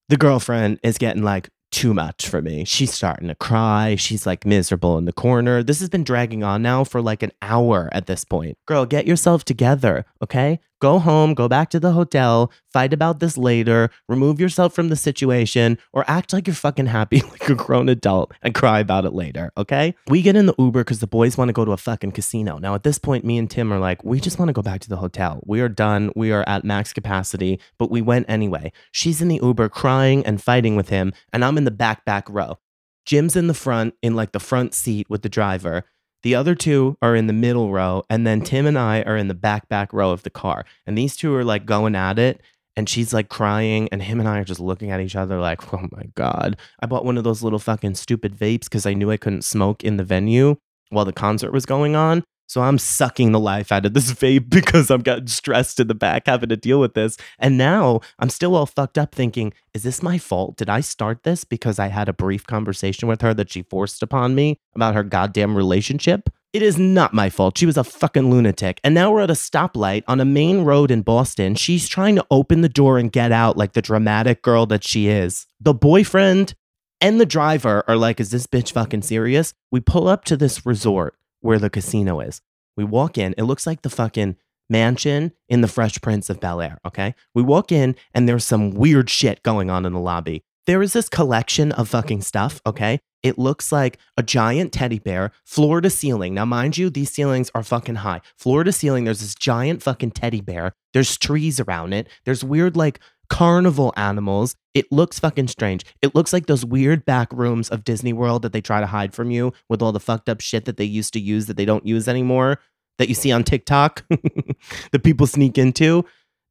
the 0.08 0.16
girlfriend 0.16 0.80
is 0.82 0.98
getting 0.98 1.22
like 1.22 1.50
too 1.70 1.94
much 1.94 2.28
for 2.28 2.42
me. 2.42 2.64
She's 2.64 2.92
starting 2.92 3.28
to 3.28 3.34
cry. 3.34 3.96
She's 3.96 4.26
like 4.26 4.44
miserable 4.44 4.98
in 4.98 5.04
the 5.04 5.12
corner. 5.12 5.62
This 5.62 5.80
has 5.80 5.88
been 5.88 6.04
dragging 6.04 6.42
on 6.42 6.62
now 6.62 6.84
for 6.84 7.00
like 7.00 7.22
an 7.22 7.32
hour 7.42 7.88
at 7.92 8.06
this 8.06 8.24
point. 8.24 8.58
Girl, 8.66 8.86
get 8.86 9.06
yourself 9.06 9.44
together, 9.44 10.04
okay? 10.22 10.60
Go 10.80 10.98
home, 10.98 11.34
go 11.34 11.46
back 11.46 11.68
to 11.70 11.80
the 11.80 11.92
hotel, 11.92 12.50
fight 12.72 12.94
about 12.94 13.20
this 13.20 13.36
later, 13.36 13.90
remove 14.08 14.40
yourself 14.40 14.72
from 14.72 14.88
the 14.88 14.96
situation, 14.96 15.78
or 15.92 16.04
act 16.08 16.32
like 16.32 16.46
you're 16.46 16.54
fucking 16.54 16.86
happy 16.86 17.20
like 17.30 17.48
a 17.50 17.54
grown 17.54 17.88
adult 17.90 18.32
and 18.42 18.54
cry 18.54 18.80
about 18.80 19.04
it 19.04 19.12
later, 19.12 19.52
okay? 19.58 19.94
We 20.08 20.22
get 20.22 20.36
in 20.36 20.46
the 20.46 20.54
Uber 20.58 20.80
because 20.80 21.00
the 21.00 21.06
boys 21.06 21.36
want 21.36 21.50
to 21.50 21.52
go 21.52 21.66
to 21.66 21.72
a 21.72 21.76
fucking 21.76 22.12
casino. 22.12 22.56
Now, 22.56 22.74
at 22.74 22.82
this 22.82 22.98
point, 22.98 23.24
me 23.24 23.36
and 23.36 23.50
Tim 23.50 23.70
are 23.72 23.78
like, 23.78 24.02
we 24.04 24.20
just 24.20 24.38
want 24.38 24.48
to 24.48 24.54
go 24.54 24.62
back 24.62 24.80
to 24.80 24.88
the 24.88 24.96
hotel. 24.96 25.42
We 25.44 25.60
are 25.60 25.68
done. 25.68 26.12
We 26.16 26.32
are 26.32 26.44
at 26.48 26.64
max 26.64 26.94
capacity, 26.94 27.60
but 27.78 27.90
we 27.90 28.00
went 28.00 28.24
anyway. 28.30 28.72
She's 28.90 29.20
in 29.20 29.28
the 29.28 29.40
Uber 29.42 29.68
crying 29.68 30.24
and 30.24 30.42
fighting 30.42 30.76
with 30.76 30.88
him, 30.88 31.12
and 31.32 31.44
I'm 31.44 31.58
in 31.58 31.64
the 31.64 31.70
back, 31.70 32.06
back 32.06 32.26
row. 32.30 32.58
Jim's 33.04 33.36
in 33.36 33.48
the 33.48 33.54
front, 33.54 33.94
in 34.02 34.14
like 34.14 34.32
the 34.32 34.40
front 34.40 34.72
seat 34.72 35.10
with 35.10 35.22
the 35.22 35.28
driver. 35.28 35.84
The 36.22 36.34
other 36.34 36.54
two 36.54 36.96
are 37.00 37.16
in 37.16 37.26
the 37.28 37.32
middle 37.32 37.72
row, 37.72 38.02
and 38.10 38.26
then 38.26 38.42
Tim 38.42 38.66
and 38.66 38.78
I 38.78 39.02
are 39.02 39.16
in 39.16 39.28
the 39.28 39.34
back 39.34 39.68
back 39.68 39.92
row 39.92 40.10
of 40.10 40.22
the 40.22 40.30
car. 40.30 40.64
And 40.86 40.96
these 40.98 41.16
two 41.16 41.34
are 41.34 41.44
like 41.44 41.64
going 41.66 41.94
at 41.94 42.18
it. 42.18 42.40
and 42.76 42.88
she's 42.88 43.12
like 43.12 43.28
crying 43.28 43.88
and 43.90 44.00
him 44.02 44.20
and 44.20 44.28
I 44.28 44.38
are 44.38 44.44
just 44.44 44.60
looking 44.60 44.90
at 44.90 45.00
each 45.00 45.16
other 45.16 45.38
like, 45.40 45.72
"Oh 45.74 45.88
my 45.90 46.04
god." 46.14 46.56
I 46.80 46.86
bought 46.86 47.04
one 47.04 47.18
of 47.18 47.24
those 47.24 47.42
little 47.42 47.58
fucking 47.58 47.96
stupid 47.96 48.34
vapes 48.34 48.70
cuz 48.70 48.86
I 48.86 48.94
knew 48.94 49.10
I 49.10 49.16
couldn't 49.16 49.42
smoke 49.44 49.82
in 49.84 49.96
the 49.96 50.04
venue 50.04 50.56
while 50.90 51.04
the 51.04 51.12
concert 51.12 51.52
was 51.52 51.66
going 51.66 51.96
on. 51.96 52.22
So 52.50 52.62
I'm 52.62 52.78
sucking 52.78 53.30
the 53.30 53.38
life 53.38 53.70
out 53.70 53.86
of 53.86 53.94
this 53.94 54.12
vape 54.20 54.50
because 54.50 54.90
I'm 54.90 55.02
getting 55.02 55.28
stressed 55.28 55.78
in 55.78 55.86
the 55.86 55.94
back 55.94 56.24
having 56.26 56.48
to 56.48 56.56
deal 56.56 56.80
with 56.80 56.94
this. 56.94 57.16
And 57.38 57.56
now 57.56 58.00
I'm 58.18 58.28
still 58.28 58.56
all 58.56 58.66
fucked 58.66 58.98
up 58.98 59.14
thinking, 59.14 59.52
is 59.72 59.84
this 59.84 60.02
my 60.02 60.18
fault? 60.18 60.56
Did 60.56 60.68
I 60.68 60.80
start 60.80 61.22
this 61.22 61.44
because 61.44 61.78
I 61.78 61.86
had 61.86 62.08
a 62.08 62.12
brief 62.12 62.44
conversation 62.48 63.06
with 63.06 63.20
her 63.20 63.32
that 63.34 63.52
she 63.52 63.62
forced 63.62 64.02
upon 64.02 64.34
me 64.34 64.58
about 64.74 64.96
her 64.96 65.04
goddamn 65.04 65.56
relationship? 65.56 66.28
It 66.52 66.62
is 66.62 66.76
not 66.76 67.14
my 67.14 67.30
fault. 67.30 67.56
She 67.56 67.66
was 67.66 67.76
a 67.76 67.84
fucking 67.84 68.32
lunatic. 68.32 68.80
And 68.82 68.96
now 68.96 69.12
we're 69.12 69.20
at 69.20 69.30
a 69.30 69.34
stoplight 69.34 70.02
on 70.08 70.18
a 70.18 70.24
main 70.24 70.62
road 70.62 70.90
in 70.90 71.02
Boston. 71.02 71.54
She's 71.54 71.86
trying 71.86 72.16
to 72.16 72.26
open 72.32 72.62
the 72.62 72.68
door 72.68 72.98
and 72.98 73.12
get 73.12 73.30
out 73.30 73.56
like 73.56 73.74
the 73.74 73.80
dramatic 73.80 74.42
girl 74.42 74.66
that 74.66 74.82
she 74.82 75.06
is. 75.06 75.46
The 75.60 75.72
boyfriend 75.72 76.54
and 77.00 77.20
the 77.20 77.26
driver 77.26 77.84
are 77.86 77.96
like, 77.96 78.18
is 78.18 78.32
this 78.32 78.48
bitch 78.48 78.72
fucking 78.72 79.02
serious? 79.02 79.54
We 79.70 79.78
pull 79.78 80.08
up 80.08 80.24
to 80.24 80.36
this 80.36 80.66
resort 80.66 81.14
where 81.40 81.58
the 81.58 81.70
casino 81.70 82.20
is. 82.20 82.40
We 82.76 82.84
walk 82.84 83.18
in. 83.18 83.34
It 83.36 83.44
looks 83.44 83.66
like 83.66 83.82
the 83.82 83.90
fucking 83.90 84.36
mansion 84.68 85.32
in 85.48 85.60
the 85.60 85.68
Fresh 85.68 86.00
Prince 86.00 86.30
of 86.30 86.40
Bel 86.40 86.60
Air. 86.60 86.78
Okay. 86.86 87.14
We 87.34 87.42
walk 87.42 87.72
in 87.72 87.96
and 88.14 88.28
there's 88.28 88.44
some 88.44 88.70
weird 88.70 89.10
shit 89.10 89.42
going 89.42 89.68
on 89.68 89.84
in 89.84 89.92
the 89.92 90.00
lobby. 90.00 90.44
There 90.66 90.82
is 90.82 90.92
this 90.92 91.08
collection 91.08 91.72
of 91.72 91.88
fucking 91.88 92.22
stuff. 92.22 92.60
Okay. 92.64 93.00
It 93.22 93.38
looks 93.38 93.70
like 93.70 93.98
a 94.16 94.22
giant 94.22 94.72
teddy 94.72 94.98
bear, 94.98 95.32
floor 95.44 95.80
to 95.80 95.90
ceiling. 95.90 96.32
Now, 96.32 96.46
mind 96.46 96.78
you, 96.78 96.88
these 96.88 97.10
ceilings 97.10 97.50
are 97.54 97.62
fucking 97.62 97.96
high. 97.96 98.22
Floor 98.38 98.64
to 98.64 98.72
ceiling, 98.72 99.04
there's 99.04 99.20
this 99.20 99.34
giant 99.34 99.82
fucking 99.82 100.12
teddy 100.12 100.40
bear. 100.40 100.72
There's 100.94 101.18
trees 101.18 101.60
around 101.60 101.92
it. 101.92 102.08
There's 102.24 102.42
weird, 102.42 102.76
like, 102.76 102.98
carnival 103.30 103.94
animals. 103.96 104.54
It 104.74 104.92
looks 104.92 105.18
fucking 105.18 105.48
strange. 105.48 105.84
It 106.02 106.14
looks 106.14 106.32
like 106.32 106.46
those 106.46 106.64
weird 106.64 107.04
back 107.06 107.32
rooms 107.32 107.70
of 107.70 107.84
Disney 107.84 108.12
World 108.12 108.42
that 108.42 108.52
they 108.52 108.60
try 108.60 108.80
to 108.80 108.86
hide 108.86 109.14
from 109.14 109.30
you 109.30 109.52
with 109.68 109.80
all 109.80 109.92
the 109.92 110.00
fucked 110.00 110.28
up 110.28 110.42
shit 110.42 110.66
that 110.66 110.76
they 110.76 110.84
used 110.84 111.14
to 111.14 111.20
use 111.20 111.46
that 111.46 111.56
they 111.56 111.64
don't 111.64 111.86
use 111.86 112.08
anymore 112.08 112.58
that 112.98 113.08
you 113.08 113.14
see 113.14 113.32
on 113.32 113.42
TikTok 113.42 114.04
that 114.92 115.02
people 115.02 115.26
sneak 115.26 115.56
into. 115.56 116.04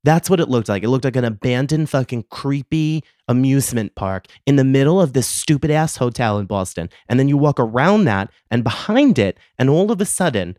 That's 0.04 0.30
what 0.30 0.40
it 0.40 0.50
looked 0.50 0.70
like. 0.70 0.82
It 0.82 0.90
looked 0.90 1.06
like 1.06 1.18
an 1.18 1.26
abandoned, 1.26 1.90
fucking 1.90 2.26
creepy 2.32 3.04
amusement 3.28 3.94
park 3.96 4.26
in 4.48 4.56
the 4.56 4.64
middle 4.64 5.00
of 5.00 5.14
this 5.14 5.28
stupid 5.28 5.70
ass 5.70 5.98
hotel 5.98 6.40
in 6.40 6.48
Boston. 6.48 6.90
And 7.08 7.20
then 7.20 7.28
you 7.28 7.38
walk 7.38 7.60
around 7.60 8.06
that 8.06 8.32
and 8.50 8.64
behind 8.64 9.20
it, 9.20 9.38
and 9.60 9.70
all 9.70 9.92
of 9.92 10.02
a 10.02 10.06
sudden, 10.06 10.58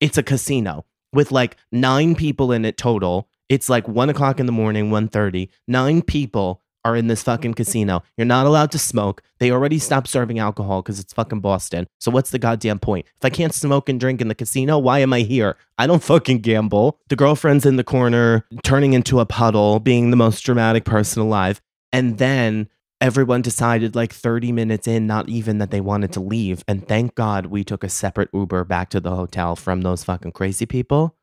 it's 0.00 0.18
a 0.18 0.22
casino 0.22 0.84
with 1.12 1.32
like 1.32 1.56
nine 1.72 2.14
people 2.14 2.52
in 2.52 2.64
it 2.64 2.76
total. 2.76 3.28
It's 3.50 3.68
like 3.68 3.88
one 3.88 4.08
o'clock 4.08 4.38
in 4.38 4.46
the 4.46 4.52
morning, 4.52 4.90
1.30. 4.90 5.48
Nine 5.66 6.02
people 6.02 6.62
are 6.84 6.94
in 6.94 7.08
this 7.08 7.24
fucking 7.24 7.54
casino. 7.54 8.02
You're 8.16 8.24
not 8.24 8.46
allowed 8.46 8.70
to 8.70 8.78
smoke. 8.78 9.22
They 9.38 9.50
already 9.50 9.80
stopped 9.80 10.06
serving 10.06 10.38
alcohol 10.38 10.82
because 10.82 11.00
it's 11.00 11.12
fucking 11.12 11.40
Boston. 11.40 11.88
So 11.98 12.12
what's 12.12 12.30
the 12.30 12.38
goddamn 12.38 12.78
point? 12.78 13.06
If 13.06 13.24
I 13.24 13.28
can't 13.28 13.52
smoke 13.52 13.88
and 13.88 13.98
drink 13.98 14.20
in 14.20 14.28
the 14.28 14.36
casino, 14.36 14.78
why 14.78 15.00
am 15.00 15.12
I 15.12 15.20
here? 15.22 15.56
I 15.78 15.88
don't 15.88 16.02
fucking 16.02 16.38
gamble. 16.38 17.00
The 17.08 17.16
girlfriend's 17.16 17.66
in 17.66 17.74
the 17.74 17.84
corner, 17.84 18.46
turning 18.62 18.92
into 18.92 19.18
a 19.18 19.26
puddle, 19.26 19.80
being 19.80 20.10
the 20.10 20.16
most 20.16 20.42
dramatic 20.42 20.84
person 20.84 21.20
alive. 21.20 21.60
And 21.92 22.18
then 22.18 22.68
everyone 23.00 23.42
decided 23.42 23.96
like 23.96 24.12
30 24.12 24.52
minutes 24.52 24.86
in, 24.86 25.08
not 25.08 25.28
even 25.28 25.58
that 25.58 25.72
they 25.72 25.80
wanted 25.80 26.12
to 26.12 26.20
leave. 26.20 26.62
And 26.68 26.86
thank 26.86 27.16
God 27.16 27.46
we 27.46 27.64
took 27.64 27.82
a 27.82 27.88
separate 27.88 28.30
Uber 28.32 28.64
back 28.64 28.90
to 28.90 29.00
the 29.00 29.16
hotel 29.16 29.56
from 29.56 29.82
those 29.82 30.04
fucking 30.04 30.32
crazy 30.32 30.66
people. 30.66 31.16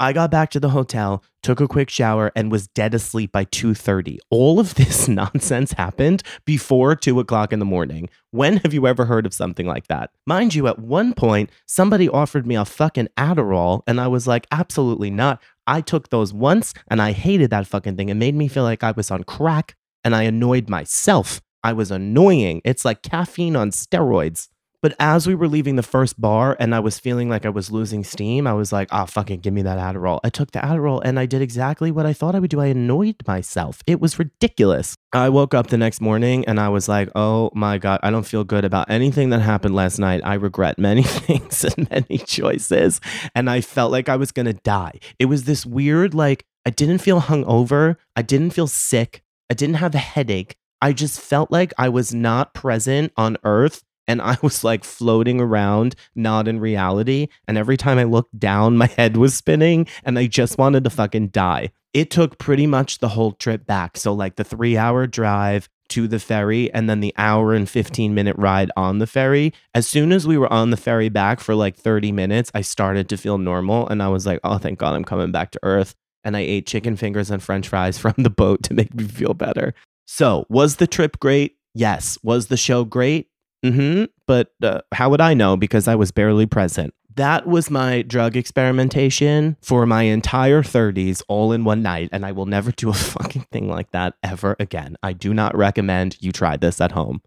I 0.00 0.12
got 0.12 0.30
back 0.30 0.50
to 0.50 0.60
the 0.60 0.70
hotel, 0.70 1.22
took 1.42 1.60
a 1.60 1.68
quick 1.68 1.88
shower, 1.88 2.32
and 2.34 2.50
was 2.50 2.66
dead 2.66 2.94
asleep 2.94 3.30
by 3.30 3.44
2:30. 3.44 4.18
All 4.28 4.58
of 4.58 4.74
this 4.76 5.06
nonsense 5.08 5.72
happened 5.72 6.22
before 6.44 6.96
two 6.96 7.20
o'clock 7.20 7.52
in 7.52 7.60
the 7.60 7.64
morning. 7.64 8.08
When 8.32 8.56
have 8.58 8.74
you 8.74 8.86
ever 8.86 9.04
heard 9.04 9.24
of 9.24 9.32
something 9.32 9.66
like 9.66 9.86
that? 9.86 10.10
Mind 10.26 10.54
you, 10.54 10.66
at 10.66 10.80
one 10.80 11.14
point, 11.14 11.50
somebody 11.66 12.08
offered 12.08 12.46
me 12.46 12.56
a 12.56 12.64
fucking 12.64 13.08
Adderall, 13.16 13.82
and 13.86 14.00
I 14.00 14.08
was 14.08 14.26
like, 14.26 14.46
absolutely 14.50 15.10
not. 15.10 15.40
I 15.66 15.80
took 15.80 16.10
those 16.10 16.32
once 16.32 16.74
and 16.88 17.00
I 17.00 17.12
hated 17.12 17.50
that 17.50 17.66
fucking 17.66 17.96
thing. 17.96 18.08
It 18.08 18.14
made 18.14 18.34
me 18.34 18.48
feel 18.48 18.64
like 18.64 18.84
I 18.84 18.90
was 18.90 19.10
on 19.10 19.24
crack 19.24 19.76
and 20.02 20.14
I 20.14 20.24
annoyed 20.24 20.68
myself. 20.68 21.40
I 21.62 21.72
was 21.72 21.90
annoying. 21.90 22.60
It's 22.64 22.84
like 22.84 23.02
caffeine 23.02 23.56
on 23.56 23.70
steroids. 23.70 24.48
But 24.84 24.94
as 25.00 25.26
we 25.26 25.34
were 25.34 25.48
leaving 25.48 25.76
the 25.76 25.82
first 25.82 26.20
bar 26.20 26.58
and 26.60 26.74
I 26.74 26.80
was 26.80 26.98
feeling 26.98 27.30
like 27.30 27.46
I 27.46 27.48
was 27.48 27.70
losing 27.70 28.04
steam, 28.04 28.46
I 28.46 28.52
was 28.52 28.70
like, 28.70 28.88
ah, 28.92 29.04
oh, 29.04 29.06
fucking 29.06 29.40
give 29.40 29.54
me 29.54 29.62
that 29.62 29.78
Adderall. 29.78 30.20
I 30.22 30.28
took 30.28 30.50
the 30.50 30.58
Adderall 30.58 31.00
and 31.02 31.18
I 31.18 31.24
did 31.24 31.40
exactly 31.40 31.90
what 31.90 32.04
I 32.04 32.12
thought 32.12 32.34
I 32.34 32.38
would 32.38 32.50
do. 32.50 32.60
I 32.60 32.66
annoyed 32.66 33.16
myself. 33.26 33.82
It 33.86 33.98
was 33.98 34.18
ridiculous. 34.18 34.94
I 35.14 35.30
woke 35.30 35.54
up 35.54 35.68
the 35.68 35.78
next 35.78 36.02
morning 36.02 36.44
and 36.44 36.60
I 36.60 36.68
was 36.68 36.86
like, 36.86 37.08
oh 37.14 37.50
my 37.54 37.78
God, 37.78 37.98
I 38.02 38.10
don't 38.10 38.26
feel 38.26 38.44
good 38.44 38.66
about 38.66 38.90
anything 38.90 39.30
that 39.30 39.40
happened 39.40 39.74
last 39.74 39.98
night. 39.98 40.20
I 40.22 40.34
regret 40.34 40.78
many 40.78 41.02
things 41.02 41.64
and 41.64 41.88
many 41.88 42.18
choices. 42.18 43.00
And 43.34 43.48
I 43.48 43.62
felt 43.62 43.90
like 43.90 44.10
I 44.10 44.16
was 44.16 44.32
going 44.32 44.44
to 44.44 44.52
die. 44.52 45.00
It 45.18 45.24
was 45.32 45.44
this 45.44 45.64
weird, 45.64 46.12
like, 46.12 46.44
I 46.66 46.68
didn't 46.68 46.98
feel 46.98 47.22
hungover. 47.22 47.96
I 48.16 48.20
didn't 48.20 48.50
feel 48.50 48.66
sick. 48.66 49.22
I 49.48 49.54
didn't 49.54 49.76
have 49.76 49.94
a 49.94 49.98
headache. 49.98 50.58
I 50.82 50.92
just 50.92 51.18
felt 51.18 51.50
like 51.50 51.72
I 51.78 51.88
was 51.88 52.12
not 52.12 52.52
present 52.52 53.14
on 53.16 53.38
earth 53.44 53.82
and 54.06 54.20
I 54.22 54.36
was 54.42 54.64
like 54.64 54.84
floating 54.84 55.40
around, 55.40 55.94
not 56.14 56.48
in 56.48 56.60
reality. 56.60 57.28
And 57.46 57.58
every 57.58 57.76
time 57.76 57.98
I 57.98 58.04
looked 58.04 58.38
down, 58.38 58.76
my 58.76 58.86
head 58.96 59.16
was 59.16 59.34
spinning 59.34 59.86
and 60.04 60.18
I 60.18 60.26
just 60.26 60.58
wanted 60.58 60.84
to 60.84 60.90
fucking 60.90 61.28
die. 61.28 61.70
It 61.92 62.10
took 62.10 62.38
pretty 62.38 62.66
much 62.66 62.98
the 62.98 63.10
whole 63.10 63.32
trip 63.32 63.66
back. 63.66 63.96
So, 63.96 64.12
like 64.12 64.36
the 64.36 64.44
three 64.44 64.76
hour 64.76 65.06
drive 65.06 65.68
to 65.90 66.08
the 66.08 66.18
ferry 66.18 66.72
and 66.72 66.88
then 66.88 67.00
the 67.00 67.14
hour 67.16 67.54
and 67.54 67.68
15 67.68 68.14
minute 68.14 68.36
ride 68.36 68.70
on 68.76 68.98
the 68.98 69.06
ferry. 69.06 69.52
As 69.74 69.86
soon 69.86 70.12
as 70.12 70.26
we 70.26 70.38
were 70.38 70.52
on 70.52 70.70
the 70.70 70.76
ferry 70.76 71.08
back 71.08 71.40
for 71.40 71.54
like 71.54 71.76
30 71.76 72.10
minutes, 72.10 72.50
I 72.54 72.62
started 72.62 73.08
to 73.10 73.16
feel 73.16 73.38
normal 73.38 73.86
and 73.88 74.02
I 74.02 74.08
was 74.08 74.26
like, 74.26 74.40
oh, 74.44 74.58
thank 74.58 74.78
God 74.78 74.94
I'm 74.94 75.04
coming 75.04 75.30
back 75.30 75.50
to 75.52 75.60
Earth. 75.62 75.94
And 76.24 76.36
I 76.36 76.40
ate 76.40 76.66
chicken 76.66 76.96
fingers 76.96 77.30
and 77.30 77.42
french 77.42 77.68
fries 77.68 77.98
from 78.04 78.14
the 78.16 78.30
boat 78.30 78.62
to 78.64 78.74
make 78.74 78.94
me 78.94 79.04
feel 79.04 79.34
better. 79.34 79.74
So, 80.06 80.46
was 80.48 80.76
the 80.76 80.86
trip 80.86 81.18
great? 81.20 81.56
Yes. 81.74 82.18
Was 82.22 82.48
the 82.48 82.56
show 82.56 82.84
great? 82.84 83.28
Mm-hmm. 83.64 84.04
But 84.26 84.52
uh, 84.62 84.82
how 84.92 85.08
would 85.10 85.20
I 85.20 85.34
know? 85.34 85.56
Because 85.56 85.88
I 85.88 85.94
was 85.94 86.10
barely 86.12 86.46
present. 86.46 86.94
That 87.16 87.46
was 87.46 87.70
my 87.70 88.02
drug 88.02 88.36
experimentation 88.36 89.56
for 89.62 89.86
my 89.86 90.02
entire 90.02 90.62
30s, 90.62 91.22
all 91.28 91.52
in 91.52 91.64
one 91.64 91.80
night. 91.80 92.08
And 92.12 92.26
I 92.26 92.32
will 92.32 92.46
never 92.46 92.72
do 92.72 92.90
a 92.90 92.94
fucking 92.94 93.46
thing 93.52 93.68
like 93.68 93.90
that 93.92 94.14
ever 94.22 94.56
again. 94.60 94.96
I 95.02 95.12
do 95.12 95.32
not 95.32 95.56
recommend 95.56 96.16
you 96.20 96.32
try 96.32 96.56
this 96.56 96.80
at 96.80 96.92
home. 96.92 97.22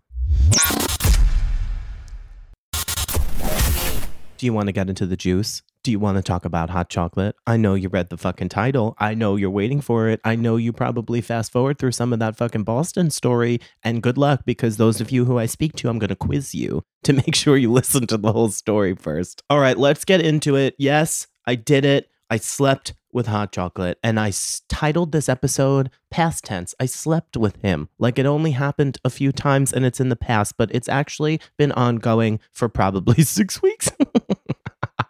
Do 4.37 4.45
you 4.45 4.53
want 4.53 4.67
to 4.67 4.71
get 4.71 4.87
into 4.87 5.07
the 5.07 5.17
juice? 5.17 5.63
Do 5.87 5.91
you 5.91 5.99
want 5.99 6.17
to 6.17 6.21
talk 6.21 6.43
about 6.43 6.69
hot 6.69 6.89
chocolate? 6.89 7.37
I 7.47 7.55
know 7.55 7.73
you 7.73 7.87
read 7.87 8.09
the 8.09 8.17
fucking 8.17 8.49
title. 8.49 8.93
I 8.97 9.13
know 9.13 9.37
you're 9.37 9.49
waiting 9.49 9.79
for 9.79 10.09
it. 10.09 10.19
I 10.25 10.35
know 10.35 10.57
you 10.57 10.73
probably 10.73 11.21
fast 11.21 11.49
forward 11.49 11.79
through 11.79 11.93
some 11.93 12.11
of 12.11 12.19
that 12.19 12.35
fucking 12.35 12.65
Boston 12.65 13.09
story. 13.09 13.61
And 13.85 14.03
good 14.03 14.17
luck 14.17 14.41
because 14.45 14.75
those 14.75 14.99
of 14.99 15.11
you 15.11 15.23
who 15.23 15.39
I 15.39 15.45
speak 15.45 15.77
to, 15.77 15.87
I'm 15.87 15.97
going 15.97 16.09
to 16.09 16.15
quiz 16.17 16.53
you 16.53 16.83
to 17.03 17.13
make 17.25 17.35
sure 17.35 17.55
you 17.55 17.71
listen 17.71 18.05
to 18.07 18.17
the 18.17 18.33
whole 18.33 18.49
story 18.49 18.95
first. 18.95 19.43
All 19.49 19.61
right, 19.61 19.77
let's 19.77 20.03
get 20.03 20.19
into 20.19 20.57
it. 20.57 20.75
Yes, 20.77 21.27
I 21.45 21.55
did 21.55 21.85
it. 21.85 22.09
I 22.29 22.35
slept 22.35 22.93
with 23.13 23.27
hot 23.27 23.53
chocolate 23.53 23.97
and 24.03 24.19
I 24.19 24.27
s- 24.27 24.63
titled 24.67 25.13
this 25.13 25.29
episode 25.29 25.89
past 26.11 26.43
tense. 26.43 26.75
I 26.81 26.85
slept 26.85 27.37
with 27.37 27.61
him. 27.61 27.87
Like 27.97 28.19
it 28.19 28.25
only 28.25 28.51
happened 28.51 28.97
a 29.05 29.09
few 29.09 29.31
times 29.31 29.71
and 29.71 29.85
it's 29.85 30.01
in 30.01 30.09
the 30.09 30.17
past, 30.17 30.55
but 30.57 30.69
it's 30.75 30.89
actually 30.89 31.39
been 31.57 31.71
ongoing 31.71 32.41
for 32.51 32.67
probably 32.67 33.23
six 33.23 33.61
weeks. 33.61 33.89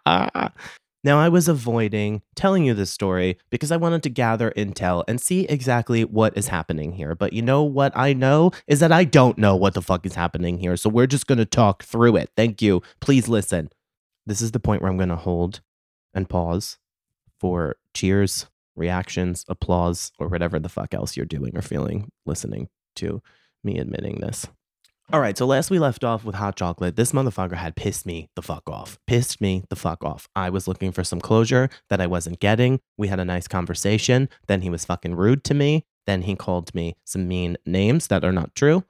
Ah. 0.08 0.52
now, 1.04 1.18
I 1.18 1.28
was 1.28 1.48
avoiding 1.48 2.22
telling 2.34 2.64
you 2.64 2.74
this 2.74 2.90
story 2.90 3.38
because 3.50 3.70
I 3.70 3.76
wanted 3.76 4.02
to 4.04 4.10
gather 4.10 4.52
intel 4.56 5.04
and 5.06 5.20
see 5.20 5.44
exactly 5.46 6.04
what 6.04 6.36
is 6.36 6.48
happening 6.48 6.92
here. 6.92 7.14
But 7.14 7.32
you 7.32 7.42
know 7.42 7.62
what 7.62 7.92
I 7.96 8.12
know 8.12 8.52
is 8.66 8.80
that 8.80 8.92
I 8.92 9.04
don't 9.04 9.38
know 9.38 9.54
what 9.54 9.74
the 9.74 9.82
fuck 9.82 10.06
is 10.06 10.14
happening 10.14 10.58
here. 10.58 10.76
So 10.76 10.88
we're 10.88 11.06
just 11.06 11.26
going 11.26 11.38
to 11.38 11.44
talk 11.44 11.82
through 11.82 12.16
it. 12.16 12.30
Thank 12.36 12.62
you. 12.62 12.82
Please 13.00 13.28
listen. 13.28 13.70
This 14.26 14.42
is 14.42 14.52
the 14.52 14.60
point 14.60 14.82
where 14.82 14.90
I'm 14.90 14.98
going 14.98 15.08
to 15.08 15.16
hold 15.16 15.60
and 16.14 16.28
pause 16.28 16.78
for 17.40 17.76
cheers, 17.94 18.46
reactions, 18.76 19.44
applause, 19.48 20.12
or 20.18 20.28
whatever 20.28 20.58
the 20.58 20.68
fuck 20.68 20.94
else 20.94 21.16
you're 21.16 21.26
doing 21.26 21.56
or 21.56 21.62
feeling 21.62 22.10
listening 22.26 22.68
to 22.96 23.22
me 23.64 23.78
admitting 23.78 24.20
this. 24.20 24.46
All 25.10 25.20
right, 25.20 25.38
so 25.38 25.46
last 25.46 25.70
we 25.70 25.78
left 25.78 26.04
off 26.04 26.22
with 26.22 26.34
hot 26.34 26.56
chocolate, 26.56 26.96
this 26.96 27.12
motherfucker 27.12 27.54
had 27.54 27.76
pissed 27.76 28.04
me 28.04 28.28
the 28.36 28.42
fuck 28.42 28.68
off. 28.68 28.98
Pissed 29.06 29.40
me 29.40 29.64
the 29.70 29.76
fuck 29.76 30.04
off. 30.04 30.28
I 30.36 30.50
was 30.50 30.68
looking 30.68 30.92
for 30.92 31.02
some 31.02 31.18
closure 31.18 31.70
that 31.88 31.98
I 31.98 32.06
wasn't 32.06 32.40
getting. 32.40 32.80
We 32.98 33.08
had 33.08 33.18
a 33.18 33.24
nice 33.24 33.48
conversation. 33.48 34.28
Then 34.48 34.60
he 34.60 34.68
was 34.68 34.84
fucking 34.84 35.14
rude 35.14 35.44
to 35.44 35.54
me. 35.54 35.86
Then 36.06 36.22
he 36.22 36.36
called 36.36 36.74
me 36.74 36.94
some 37.06 37.26
mean 37.26 37.56
names 37.64 38.08
that 38.08 38.22
are 38.22 38.32
not 38.32 38.54
true. 38.54 38.84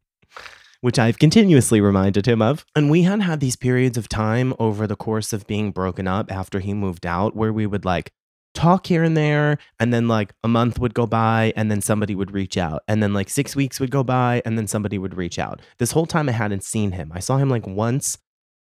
Which 0.82 0.98
I've 0.98 1.18
continuously 1.18 1.80
reminded 1.80 2.26
him 2.26 2.42
of. 2.42 2.66
And 2.76 2.90
we 2.90 3.04
had 3.04 3.22
had 3.22 3.40
these 3.40 3.56
periods 3.56 3.96
of 3.96 4.06
time 4.06 4.52
over 4.58 4.86
the 4.86 4.96
course 4.96 5.32
of 5.32 5.46
being 5.46 5.70
broken 5.70 6.06
up 6.06 6.30
after 6.30 6.60
he 6.60 6.74
moved 6.74 7.06
out 7.06 7.34
where 7.34 7.54
we 7.54 7.66
would 7.66 7.86
like 7.86 8.12
talk 8.54 8.86
here 8.86 9.02
and 9.02 9.16
there. 9.16 9.58
And 9.78 9.92
then 9.92 10.08
like 10.08 10.34
a 10.42 10.48
month 10.48 10.78
would 10.78 10.94
go 10.94 11.06
by 11.06 11.52
and 11.56 11.70
then 11.70 11.80
somebody 11.80 12.14
would 12.14 12.32
reach 12.32 12.56
out. 12.56 12.82
And 12.88 13.02
then 13.02 13.12
like 13.12 13.28
six 13.28 13.54
weeks 13.54 13.80
would 13.80 13.90
go 13.90 14.02
by 14.02 14.42
and 14.44 14.58
then 14.58 14.66
somebody 14.66 14.98
would 14.98 15.16
reach 15.16 15.38
out. 15.38 15.60
This 15.78 15.92
whole 15.92 16.06
time 16.06 16.28
I 16.28 16.32
hadn't 16.32 16.64
seen 16.64 16.92
him. 16.92 17.12
I 17.14 17.20
saw 17.20 17.36
him 17.36 17.48
like 17.48 17.66
once 17.66 18.18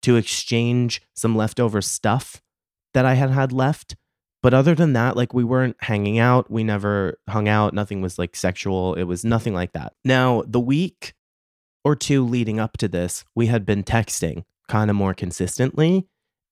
to 0.03 0.15
exchange 0.15 1.01
some 1.13 1.36
leftover 1.36 1.82
stuff 1.82 2.41
that 2.93 3.05
I 3.05 3.15
had 3.15 3.32
had 3.32 3.51
left. 3.51 3.95
But 4.41 4.53
other 4.53 4.76
than 4.76 4.93
that, 4.93 5.15
like 5.15 5.34
we 5.34 5.45
weren't 5.45 5.78
hanging 5.80 6.19
out. 6.19 6.51
We 6.51 6.63
never 6.63 7.17
hung 7.30 7.47
out. 7.47 7.74
Nothing 7.74 8.01
was 8.01 8.19
like 8.19 8.36
sexual. 8.36 8.93
It 8.93 9.03
was 9.03 9.24
nothing 9.24 9.53
like 9.53 9.71
that. 9.71 9.93
Now, 10.03 10.43
the 10.45 10.59
week 10.59 11.13
or 11.86 11.95
two 11.95 12.26
leading 12.26 12.59
up 12.59 12.78
to 12.78 12.88
this, 12.89 13.24
we 13.36 13.47
had 13.47 13.65
been 13.65 13.84
texting 13.84 14.43
kind 14.67 14.89
of 14.89 14.97
more 14.97 15.13
consistently. 15.13 16.07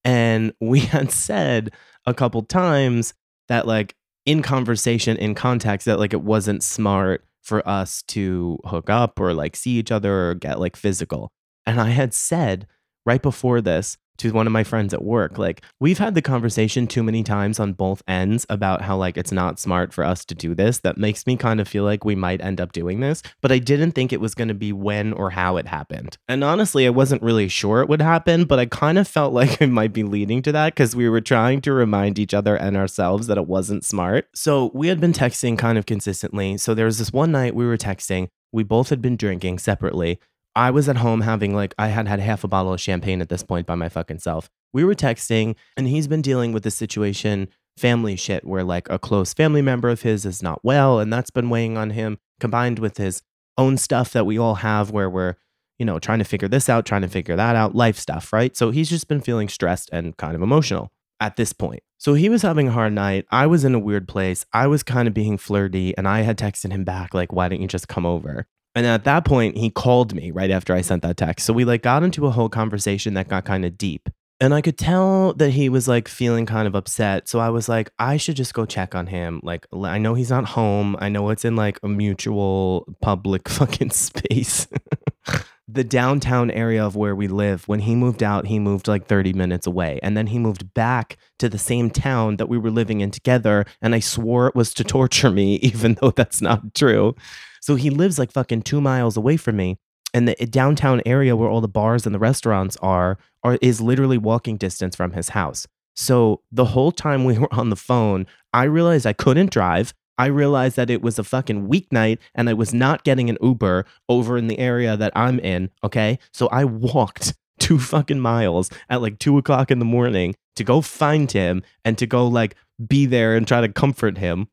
And 0.06 0.54
we 0.62 0.80
had 0.96 1.12
said 1.12 1.72
a 2.06 2.14
couple 2.14 2.44
times 2.44 3.14
that, 3.48 3.68
like, 3.68 3.96
in 4.26 4.42
conversation, 4.42 5.18
in 5.18 5.36
context, 5.36 5.86
that 5.86 6.00
like 6.00 6.14
it 6.14 6.22
wasn't 6.22 6.64
smart 6.64 7.26
for 7.42 7.68
us 7.68 8.04
to 8.04 8.60
hook 8.66 8.90
up 8.90 9.20
or 9.20 9.34
like 9.34 9.56
see 9.56 9.72
each 9.72 9.92
other 9.92 10.30
or 10.30 10.36
get 10.36 10.60
like 10.60 10.76
physical. 10.76 11.32
And 11.66 11.82
I 11.82 11.90
had 11.90 12.14
said 12.14 12.68
right 13.06 13.22
before 13.22 13.62
this 13.62 13.98
to 14.22 14.32
one 14.32 14.46
of 14.46 14.54
my 14.54 14.64
friends 14.64 14.94
at 14.94 15.04
work. 15.04 15.40
Like, 15.40 15.64
we've 15.80 15.98
had 15.98 16.14
the 16.14 16.22
conversation 16.22 16.86
too 16.86 17.02
many 17.02 17.24
times 17.24 17.60
on 17.60 17.74
both 17.74 18.04
ends 18.08 18.46
about 18.50 18.84
how, 18.84 18.96
like, 18.96 19.18
it's 19.18 19.32
not 19.32 19.60
smart 19.60 19.94
for 19.94 20.04
us 20.04 20.24
to 20.26 20.36
do 20.36 20.54
this. 20.54 20.80
That 20.80 20.98
makes 20.98 21.26
me 21.26 21.36
kind 21.36 21.60
of 21.60 21.68
feel 21.68 21.84
like 21.84 22.06
we 22.06 22.16
might 22.16 22.40
end 22.42 22.62
up 22.62 22.72
doing 22.72 23.00
this, 23.00 23.24
but 23.42 23.52
I 23.52 23.58
didn't 23.58 23.94
think 23.94 24.14
it 24.14 24.22
was 24.22 24.36
going 24.36 24.50
to 24.50 24.54
be 24.54 24.74
when 24.74 25.12
or 25.14 25.32
how 25.32 25.58
it 25.58 25.66
happened. 25.66 26.18
And 26.28 26.44
honestly, 26.44 26.86
I 26.86 26.92
wasn't 26.92 27.24
really 27.24 27.48
sure 27.48 27.82
it 27.82 27.90
would 27.90 28.02
happen, 28.02 28.46
but 28.46 28.60
I 28.60 28.68
kind 28.68 29.00
of 29.00 29.08
felt 29.08 29.34
like 29.42 29.60
it 29.60 29.68
might 29.68 29.94
be 29.94 30.04
leading 30.04 30.44
to 30.44 30.52
that 30.52 30.76
because 30.76 30.96
we 30.96 31.10
were 31.10 31.22
trying 31.22 31.62
to 31.62 31.74
remind 31.74 32.20
each 32.20 32.34
other 32.34 32.56
and 32.56 32.78
ourselves 32.78 33.26
that 33.28 33.40
it 33.40 33.48
wasn't 33.48 33.84
smart. 33.84 34.28
So 34.36 34.70
we 34.76 34.88
had 34.88 35.02
been 35.02 35.14
texting 35.14 35.58
kind 35.58 35.80
of 35.80 35.88
consistently. 35.88 36.58
So 36.58 36.76
there 36.76 36.86
was 36.86 37.00
this 37.00 37.12
one 37.12 37.32
night 37.32 37.56
we 37.56 37.66
were 37.66 37.78
texting. 37.78 38.28
We 38.52 38.64
both 38.64 38.90
had 38.90 39.02
been 39.02 39.16
drinking 39.16 39.60
separately. 39.60 40.20
I 40.56 40.72
was 40.72 40.90
at 40.90 40.98
home 40.98 41.22
having 41.22 41.56
like 41.56 41.74
I 41.78 41.88
had 41.88 42.08
had 42.08 42.20
half 42.20 42.44
a 42.44 42.48
bottle 42.48 42.74
of 42.74 42.82
champagne 42.82 43.22
at 43.22 43.30
this 43.30 43.44
point 43.44 43.68
by 43.68 43.76
my 43.76 43.90
fucking 43.90 44.20
self. 44.20 44.50
We 44.74 44.84
were 44.84 44.96
texting 44.96 45.56
and 45.78 45.88
he's 45.88 46.08
been 46.08 46.22
dealing 46.22 46.52
with 46.52 46.64
the 46.64 46.72
situation 46.72 47.48
family 47.78 48.16
shit 48.16 48.46
where 48.46 48.64
like 48.64 48.90
a 48.90 49.00
close 49.00 49.34
family 49.34 49.62
member 49.62 49.90
of 49.90 50.02
his 50.02 50.26
is 50.26 50.44
not 50.44 50.60
well 50.64 51.00
and 51.00 51.12
that's 51.12 51.32
been 51.32 51.50
weighing 51.50 51.78
on 51.78 51.92
him 51.92 52.18
combined 52.40 52.80
with 52.80 52.98
his 52.98 53.22
own 53.58 53.78
stuff 53.78 54.12
that 54.12 54.26
we 54.26 54.38
all 54.38 54.56
have 54.56 54.92
where 54.92 55.10
we're 55.10 55.36
you 55.80 55.86
know 55.86 56.00
trying 56.00 56.20
to 56.20 56.26
figure 56.26 56.48
this 56.48 56.70
out, 56.70 56.86
trying 56.86 57.02
to 57.02 57.08
figure 57.08 57.36
that 57.36 57.56
out, 57.56 57.76
life 57.76 57.98
stuff, 57.98 58.34
right? 58.34 58.56
So 58.56 58.72
he's 58.72 58.90
just 58.90 59.08
been 59.08 59.22
feeling 59.22 59.48
stressed 59.48 59.90
and 59.94 60.16
kind 60.18 60.36
of 60.36 60.42
emotional 60.42 60.92
at 61.20 61.38
this 61.38 61.54
point. 61.54 61.82
So 61.98 62.16
he 62.16 62.30
was 62.30 62.42
having 62.42 62.68
a 62.68 62.72
hard 62.72 62.94
night. 62.94 63.26
I 63.32 63.48
was 63.48 63.64
in 63.64 63.76
a 63.76 63.80
weird 63.80 64.08
place. 64.08 64.46
I 64.54 64.68
was 64.68 64.84
kind 64.84 65.08
of 65.08 65.14
being 65.14 65.38
flirty 65.38 65.96
and 65.98 66.08
I 66.08 66.22
had 66.22 66.38
texted 66.38 66.72
him 66.72 66.84
back 66.84 67.14
like 67.14 67.32
why 67.32 67.48
don't 67.48 67.62
you 67.62 67.68
just 67.68 67.88
come 67.88 68.06
over? 68.06 68.48
And 68.76 68.86
at 68.86 69.04
that 69.04 69.26
point, 69.26 69.58
he 69.58 69.70
called 69.70 70.14
me 70.14 70.32
right 70.32 70.52
after 70.52 70.74
I 70.74 70.82
sent 70.82 71.04
that 71.04 71.18
text. 71.18 71.46
So 71.46 71.54
we 71.54 71.66
like 71.66 71.82
got 71.82 72.04
into 72.04 72.26
a 72.26 72.32
whole 72.32 72.50
conversation 72.50 73.14
that 73.16 73.28
got 73.28 73.46
kind 73.46 73.66
of 73.66 73.78
deep. 73.78 74.10
And 74.40 74.56
I 74.56 74.62
could 74.62 74.78
tell 74.78 75.34
that 75.34 75.52
he 75.52 75.70
was 75.70 75.88
like 75.88 76.08
feeling 76.08 76.48
kind 76.48 76.68
of 76.68 76.74
upset. 76.74 77.30
So 77.30 77.40
I 77.40 77.50
was 77.50 77.70
like, 77.70 77.92
I 78.00 78.18
should 78.18 78.36
just 78.36 78.56
go 78.56 78.66
check 78.66 78.96
on 78.96 79.06
him. 79.06 79.40
Like, 79.44 79.68
I 79.72 80.00
know 80.00 80.16
he's 80.16 80.32
not 80.32 80.46
home. 80.46 80.96
I 81.00 81.10
know 81.10 81.30
it's 81.30 81.46
in 81.46 81.56
like 81.56 81.80
a 81.84 81.88
mutual 81.88 82.88
public 83.02 83.48
fucking 83.50 83.92
space. 83.92 84.68
the 85.68 85.84
downtown 85.84 86.50
area 86.50 86.84
of 86.84 86.96
where 86.96 87.16
we 87.16 87.28
live, 87.28 87.68
when 87.68 87.82
he 87.82 87.94
moved 87.94 88.24
out, 88.24 88.48
he 88.48 88.58
moved 88.58 88.88
like 88.88 89.06
30 89.06 89.34
minutes 89.34 89.68
away. 89.68 90.00
And 90.02 90.18
then 90.18 90.28
he 90.28 90.40
moved 90.40 90.74
back 90.74 91.18
to 91.38 91.48
the 91.48 91.60
same 91.60 91.92
town 91.92 92.38
that 92.38 92.50
we 92.50 92.58
were 92.58 92.72
living 92.72 93.02
in 93.02 93.12
together. 93.12 93.66
And 93.80 93.94
I 93.94 94.00
swore 94.00 94.48
it 94.48 94.56
was 94.56 94.74
to 94.74 94.84
torture 94.84 95.30
me, 95.30 95.56
even 95.62 95.98
though 96.02 96.12
that's 96.12 96.42
not 96.42 96.74
true. 96.74 97.16
So 97.62 97.76
he 97.76 97.90
lives 97.90 98.20
like 98.20 98.32
fucking 98.32 98.64
two 98.64 98.82
miles 98.82 99.16
away 99.16 99.38
from 99.38 99.56
me. 99.56 99.78
And 100.14 100.28
the 100.28 100.42
eh, 100.42 100.48
downtown 100.50 101.02
area 101.06 101.36
where 101.36 101.50
all 101.50 101.62
the 101.62 101.68
bars 101.68 102.06
and 102.06 102.14
the 102.14 102.20
restaurants 102.20 102.76
are, 102.78 103.18
are 103.44 103.58
is 103.62 103.80
literally 103.80 104.18
walking 104.18 104.58
distance 104.58 104.96
from 104.96 105.12
his 105.14 105.30
house. 105.30 105.68
So 105.96 106.42
the 106.52 106.66
whole 106.66 106.92
time 106.92 107.24
we 107.24 107.38
were 107.40 107.54
on 107.54 107.70
the 107.70 107.76
phone, 107.76 108.26
I 108.54 108.64
realized 108.64 109.06
I 109.06 109.14
couldn't 109.14 109.52
drive. 109.52 109.94
I 110.18 110.26
realized 110.26 110.76
that 110.76 110.90
it 110.90 111.02
was 111.02 111.18
a 111.18 111.24
fucking 111.24 111.68
weeknight 111.68 112.20
and 112.36 112.50
I 112.50 112.54
was 112.54 112.74
not 112.74 113.04
getting 113.04 113.30
an 113.30 113.38
Uber 113.42 113.86
over 114.10 114.38
in 114.38 114.48
the 114.48 114.60
area 114.60 114.98
that 114.98 115.14
I'm 115.16 115.40
in. 115.40 115.70
Okay. 115.84 116.20
So 116.34 116.48
I 116.48 116.66
walked 116.66 117.34
two 117.60 117.80
fucking 117.80 118.20
miles 118.20 118.70
at 118.90 119.02
like 119.02 119.20
two 119.20 119.38
o'clock 119.38 119.72
in 119.72 119.80
the 119.80 119.86
morning 119.86 120.36
to 120.58 120.64
go 120.64 120.82
find 120.82 121.32
him 121.32 121.64
and 121.86 121.98
to 121.98 122.06
go 122.06 122.28
like 122.28 122.56
be 122.86 123.06
there 123.06 123.36
and 123.36 123.48
try 123.48 123.62
to 123.62 123.70
comfort 123.70 124.18
him 124.18 124.48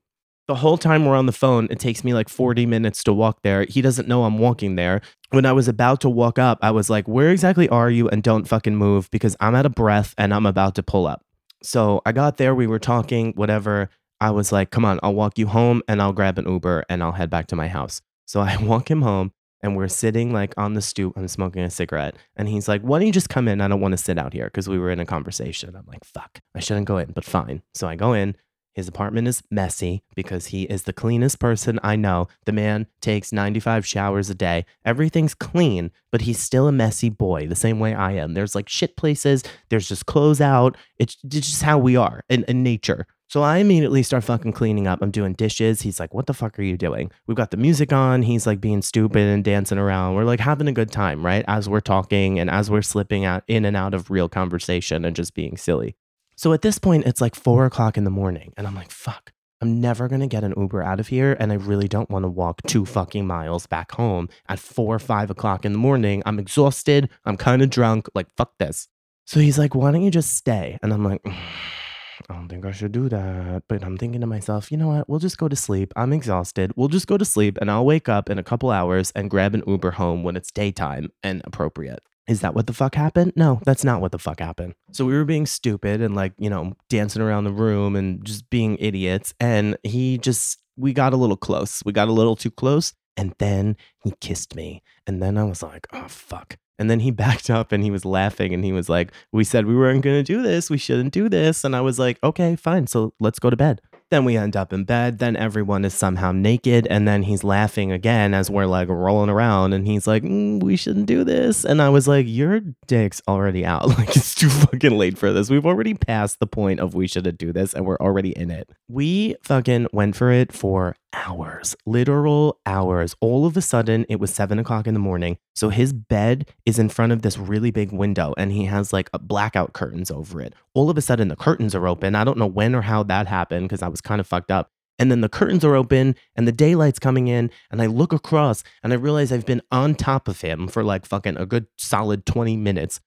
the 0.49 0.55
whole 0.55 0.79
time 0.79 1.05
we're 1.05 1.15
on 1.15 1.27
the 1.27 1.33
phone, 1.33 1.69
it 1.71 1.79
takes 1.79 2.03
me 2.03 2.15
like 2.15 2.29
40 2.29 2.65
minutes 2.65 3.05
to 3.05 3.13
walk 3.13 3.43
there. 3.43 3.67
He 3.69 3.83
doesn't 3.83 4.09
know 4.09 4.25
I'm 4.25 4.39
walking 4.39 4.77
there. 4.77 5.03
When 5.31 5.45
I 5.45 5.53
was 5.53 5.69
about 5.69 6.01
to 6.01 6.11
walk 6.11 6.39
up, 6.39 6.59
I 6.63 6.71
was 6.71 6.89
like, 6.89 7.07
Where 7.07 7.31
exactly 7.31 7.69
are 7.69 7.91
you? 7.91 8.09
And 8.09 8.23
don't 8.23 8.49
fucking 8.49 8.75
move 8.75 9.11
because 9.11 9.37
I'm 9.41 9.55
out 9.55 9.67
of 9.67 9.75
breath 9.75 10.15
and 10.17 10.33
I'm 10.33 10.47
about 10.47 10.75
to 10.77 10.83
pull 10.83 11.07
up. 11.07 11.23
So 11.63 12.01
I 12.07 12.13
got 12.13 12.39
there, 12.39 12.55
we 12.55 12.67
were 12.67 12.79
talking, 12.79 13.33
whatever. 13.35 13.91
I 14.23 14.31
was 14.31 14.51
like, 14.51 14.71
Come 14.71 14.87
on, 14.87 14.99
I'll 15.03 15.15
walk 15.15 15.39
you 15.39 15.49
home 15.49 15.83
and 15.87 16.01
I'll 16.01 16.15
grab 16.15 16.39
an 16.39 16.49
Uber 16.49 16.85
and 16.89 17.03
I'll 17.03 17.13
head 17.13 17.29
back 17.29 17.47
to 17.49 17.57
my 17.57 17.69
house. 17.69 18.01
So 18.27 18.41
I 18.41 18.57
walk 18.63 18.91
him 18.91 19.03
home 19.03 19.33
and 19.63 19.77
we're 19.77 19.89
sitting 19.89 20.33
like 20.33 20.55
on 20.57 20.73
the 20.73 20.81
stoop. 20.81 21.13
I'm 21.17 21.29
smoking 21.29 21.63
a 21.63 21.69
cigarette. 21.71 22.17
And 22.37 22.49
he's 22.49 22.69
like, 22.69 22.81
Why 22.81 22.99
don't 22.99 23.07
you 23.07 23.13
just 23.13 23.29
come 23.29 23.49
in? 23.49 23.61
I 23.61 23.69
don't 23.69 23.83
want 23.83 23.93
to 23.93 23.99
sit 23.99 24.17
out 24.17 24.33
here 24.33 24.47
because 24.47 24.67
we 24.67 24.79
were 24.79 24.91
in 24.91 25.01
a 25.01 25.07
conversation. 25.07 25.77
I'm 25.77 25.85
like, 25.87 26.05
Fuck, 26.05 26.39
I 26.55 26.61
shouldn't 26.61 26.87
go 26.87 26.97
in, 26.97 27.13
but 27.13 27.25
fine. 27.25 27.61
So 27.75 27.87
I 27.87 27.97
go 27.97 28.15
in. 28.15 28.35
His 28.79 28.87
apartment 28.87 29.27
is 29.27 29.43
messy 29.51 30.05
because 30.15 30.47
he 30.47 30.63
is 30.63 30.85
the 30.85 30.93
cleanest 30.93 31.41
person 31.41 31.81
I 31.83 31.97
know. 31.97 32.29
The 32.45 32.53
man 32.53 32.87
takes 33.01 33.33
95 33.33 33.85
showers 33.85 34.31
a 34.31 34.37
day. 34.37 34.67
Everything's 34.85 35.35
clean, 35.35 35.91
but 36.13 36.21
he's 36.21 36.39
still 36.39 36.69
a 36.69 36.73
messy 36.73 37.11
boy, 37.11 37.49
the 37.49 37.57
same 37.57 37.81
way 37.81 37.93
I 37.93 38.13
am. 38.13 38.35
There's 38.35 38.55
like 38.55 38.69
shit 38.69 38.97
places, 38.97 39.43
there's 39.69 39.89
just 39.89 40.07
clothes 40.07 40.41
out. 40.41 40.77
It's, 40.97 41.17
it's 41.25 41.49
just 41.49 41.63
how 41.65 41.77
we 41.77 41.97
are 41.97 42.23
in, 42.29 42.45
in 42.45 42.63
nature. 42.63 43.09
So 43.27 43.43
I 43.43 43.57
immediately 43.57 44.05
start 44.05 44.23
fucking 44.23 44.53
cleaning 44.53 44.87
up. 44.87 45.03
I'm 45.03 45.11
doing 45.11 45.33
dishes. 45.33 45.83
He's 45.83 45.99
like, 45.99 46.15
What 46.15 46.27
the 46.27 46.33
fuck 46.33 46.57
are 46.57 46.63
you 46.63 46.77
doing? 46.77 47.11
We've 47.27 47.37
got 47.37 47.51
the 47.51 47.57
music 47.57 47.93
on. 47.93 48.23
He's 48.23 48.47
like 48.47 48.61
being 48.61 48.81
stupid 48.81 49.23
and 49.23 49.43
dancing 49.43 49.79
around. 49.79 50.15
We're 50.15 50.23
like 50.23 50.39
having 50.39 50.69
a 50.69 50.73
good 50.73 50.93
time, 50.93 51.27
right? 51.27 51.45
As 51.49 51.69
we're 51.69 51.81
talking 51.81 52.39
and 52.39 52.49
as 52.49 52.71
we're 52.71 52.83
slipping 52.83 53.25
out 53.25 53.43
in 53.49 53.65
and 53.65 53.77
out 53.77 53.93
of 53.93 54.09
real 54.09 54.29
conversation 54.29 55.05
and 55.05 55.17
just 55.17 55.35
being 55.35 55.57
silly. 55.57 55.97
So 56.39 56.53
at 56.53 56.63
this 56.63 56.79
point, 56.79 57.05
it's 57.05 57.21
like 57.21 57.35
four 57.35 57.67
o'clock 57.67 57.97
in 57.97 58.05
the 58.05 58.11
morning, 58.11 58.53
and 58.57 58.65
I'm 58.65 58.77
like, 58.77 58.93
fuck, 58.93 59.33
I'm 59.61 59.81
never 59.81 60.07
gonna 60.07 60.29
get 60.29 60.45
an 60.45 60.55
Uber 60.57 60.85
out 60.85 61.01
of 61.01 61.09
here, 61.09 61.37
and 61.41 61.51
I 61.51 61.57
really 61.57 61.89
don't 61.89 62.09
wanna 62.11 62.29
walk 62.29 62.63
two 62.63 62.87
fucking 62.87 63.27
miles 63.27 63.67
back 63.67 63.91
home 63.91 64.29
at 64.49 64.61
four 64.61 64.95
or 64.95 65.01
five 65.01 65.31
o'clock 65.31 65.65
in 65.65 65.73
the 65.73 65.79
morning. 65.79 66.23
I'm 66.27 66.39
exhausted, 66.39 67.11
I'm 67.25 67.37
kind 67.37 67.61
of 67.61 67.71
drunk, 67.71 68.09
like, 68.15 68.29
fuck 68.37 68.53
this. 68.61 68.87
So 69.27 69.41
he's 69.41 69.59
like, 69.59 69.75
why 69.75 69.91
don't 69.91 70.03
you 70.03 70.13
just 70.13 70.37
stay? 70.37 70.79
And 70.81 70.93
I'm 70.93 71.03
like, 71.03 71.23
I 71.27 72.35
don't 72.35 72.49
think 72.49 72.65
I 72.65 72.71
should 72.71 72.93
do 72.93 73.09
that. 73.09 73.65
But 73.69 73.83
I'm 73.83 73.97
thinking 73.97 74.21
to 74.21 74.29
myself, 74.29 74.71
you 74.71 74.79
know 74.79 74.89
what? 74.89 75.09
We'll 75.09 75.19
just 75.19 75.39
go 75.39 75.49
to 75.49 75.57
sleep. 75.57 75.93
I'm 75.97 76.13
exhausted. 76.13 76.73
We'll 76.77 76.87
just 76.87 77.09
go 77.09 77.19
to 77.19 77.25
sleep 77.25 77.59
and 77.61 77.69
I'll 77.69 77.85
wake 77.85 78.09
up 78.09 78.31
in 78.31 78.39
a 78.39 78.45
couple 78.45 78.71
hours 78.71 79.11
and 79.17 79.29
grab 79.29 79.55
an 79.55 79.65
Uber 79.67 79.91
home 79.91 80.23
when 80.23 80.37
it's 80.37 80.53
daytime 80.53 81.11
and 81.23 81.43
appropriate. 81.45 82.01
Is 82.29 82.43
that 82.43 82.55
what 82.55 82.67
the 82.67 82.75
fuck 82.75 82.95
happened? 82.95 83.33
No, 83.37 83.61
that's 83.65 83.85
not 83.85 84.03
what 84.03 84.13
the 84.13 84.19
fuck 84.19 84.39
happened. 84.41 84.75
So 84.93 85.07
we 85.07 85.15
were 85.15 85.25
being 85.25 85.47
stupid 85.47 86.03
and 86.03 86.15
like, 86.15 86.35
you 86.39 86.51
know, 86.51 86.75
dancing 86.91 87.23
around 87.23 87.45
the 87.45 87.53
room 87.53 87.97
and 87.97 88.23
just 88.23 88.51
being 88.51 88.77
idiots. 88.79 89.33
And 89.41 89.79
he 89.83 90.19
just, 90.19 90.59
we 90.77 90.93
got 90.93 91.15
a 91.15 91.17
little 91.17 91.39
close. 91.39 91.83
We 91.87 91.93
got 91.93 92.09
a 92.09 92.13
little 92.13 92.37
too 92.37 92.51
close. 92.51 92.93
And 93.17 93.35
then 93.39 93.77
he 94.05 94.13
kissed 94.21 94.55
me. 94.55 94.83
And 95.07 95.23
then 95.23 95.39
I 95.39 95.45
was 95.45 95.63
like, 95.63 95.87
oh, 95.93 96.07
fuck. 96.07 96.59
And 96.79 96.91
then 96.91 97.01
he 97.01 97.11
backed 97.11 97.51
up 97.51 97.73
and 97.73 97.83
he 97.83 97.91
was 97.91 98.05
laughing 98.05 98.53
and 98.55 98.65
he 98.65 98.73
was 98.73 98.89
like, 98.89 99.13
We 99.33 99.45
said 99.45 99.67
we 99.67 99.75
weren't 99.75 100.03
going 100.03 100.17
to 100.17 100.23
do 100.23 100.43
this. 100.43 100.71
We 100.71 100.79
shouldn't 100.79 101.13
do 101.13 101.29
this. 101.29 101.65
And 101.65 101.75
I 101.75 101.81
was 101.81 101.99
like, 101.99 102.19
Okay, 102.23 102.57
fine. 102.57 102.87
So 102.87 103.15
let's 103.19 103.39
go 103.39 103.51
to 103.51 103.57
bed. 103.57 103.81
Then 104.11 104.25
we 104.25 104.37
end 104.37 104.57
up 104.57 104.73
in 104.73 104.85
bed. 104.85 105.19
Then 105.19 105.37
everyone 105.37 105.85
is 105.85 105.93
somehow 105.93 106.33
naked. 106.33 106.87
And 106.89 107.07
then 107.07 107.23
he's 107.23 107.45
laughing 107.45 107.93
again 107.93 108.33
as 108.33 108.51
we're 108.51 108.67
like 108.67 108.89
rolling 108.89 109.29
around. 109.29 109.75
And 109.75 109.87
he's 109.87 110.07
like, 110.07 110.23
mm, 110.23 110.63
We 110.63 110.77
shouldn't 110.77 111.07
do 111.07 111.25
this. 111.25 111.65
And 111.65 111.83
I 111.83 111.91
was 111.91 112.09
like, 112.09 112.27
Your 112.27 112.61
dick's 112.87 113.21
already 113.29 113.65
out. 113.65 113.87
Like, 113.99 114.17
it's 114.17 114.35
too 114.35 114.49
fucking 114.49 114.97
late 114.97 115.19
for 115.19 115.33
this. 115.33 115.51
We've 115.51 115.67
already 115.67 115.95
passed 115.95 116.39
the 116.39 116.47
point 116.47 116.79
of 116.79 116.95
we 116.95 117.09
shouldn't 117.09 117.39
do 117.39 117.53
this. 117.53 117.75
And 117.75 117.85
we're 117.85 117.97
already 117.97 118.31
in 118.31 118.51
it. 118.51 118.71
We 118.87 119.35
fucking 119.43 119.89
went 119.93 120.15
for 120.15 120.31
it 120.31 120.53
for 120.53 120.95
hours, 121.13 121.75
literal 121.87 122.61
hours. 122.67 123.15
All 123.21 123.47
of 123.47 123.57
a 123.57 123.63
sudden, 123.63 124.05
it 124.09 124.21
was 124.21 124.33
seven 124.33 124.59
o'clock 124.59 124.87
in 124.87 124.95
the 124.95 125.01
morning. 125.01 125.39
So 125.55 125.69
his 125.69 125.93
bed 125.93 126.49
is 126.67 126.79
in 126.79 126.89
front 126.89 127.13
of 127.13 127.23
this 127.23 127.39
really 127.39 127.71
big 127.71 127.93
window 127.93 128.35
and 128.37 128.53
he 128.53 128.65
has 128.65 128.93
like 128.93 129.11
blackout 129.23 129.73
curtains 129.73 130.11
over 130.11 130.41
it. 130.41 130.55
All 130.75 130.91
of 130.91 130.99
a 130.99 131.03
sudden, 131.03 131.29
the 131.29 131.37
curtains 131.37 131.75
are 131.75 131.89
open. 131.89 132.15
I 132.15 132.25
don't 132.25 132.39
know 132.39 132.47
when 132.47 132.75
or 132.75 132.83
how 132.83 133.03
that 133.05 133.27
happened 133.27 133.69
because 133.69 133.83
I 133.83 133.89
was 133.89 134.01
kind 134.01 134.21
of 134.21 134.27
fucked 134.27 134.51
up. 134.51 134.71
And 134.99 135.13
then 135.13 135.21
the 135.21 135.29
curtains 135.29 135.65
are 135.65 135.77
open 135.77 136.17
and 136.35 136.49
the 136.49 136.53
daylight's 136.53 136.99
coming 136.99 137.29
in. 137.29 137.51
And 137.71 137.81
I 137.81 137.87
look 137.87 138.13
across 138.13 138.65
and 138.83 138.93
I 138.93 138.97
realize 138.97 139.31
I've 139.31 139.47
been 139.47 139.63
on 139.71 139.95
top 139.95 140.27
of 140.27 140.41
him 140.41 140.67
for 140.67 140.83
like 140.83 141.07
fucking 141.07 141.37
a 141.37 141.47
good 141.47 141.67
solid 141.77 142.27
20 142.27 142.57
minutes 142.57 143.01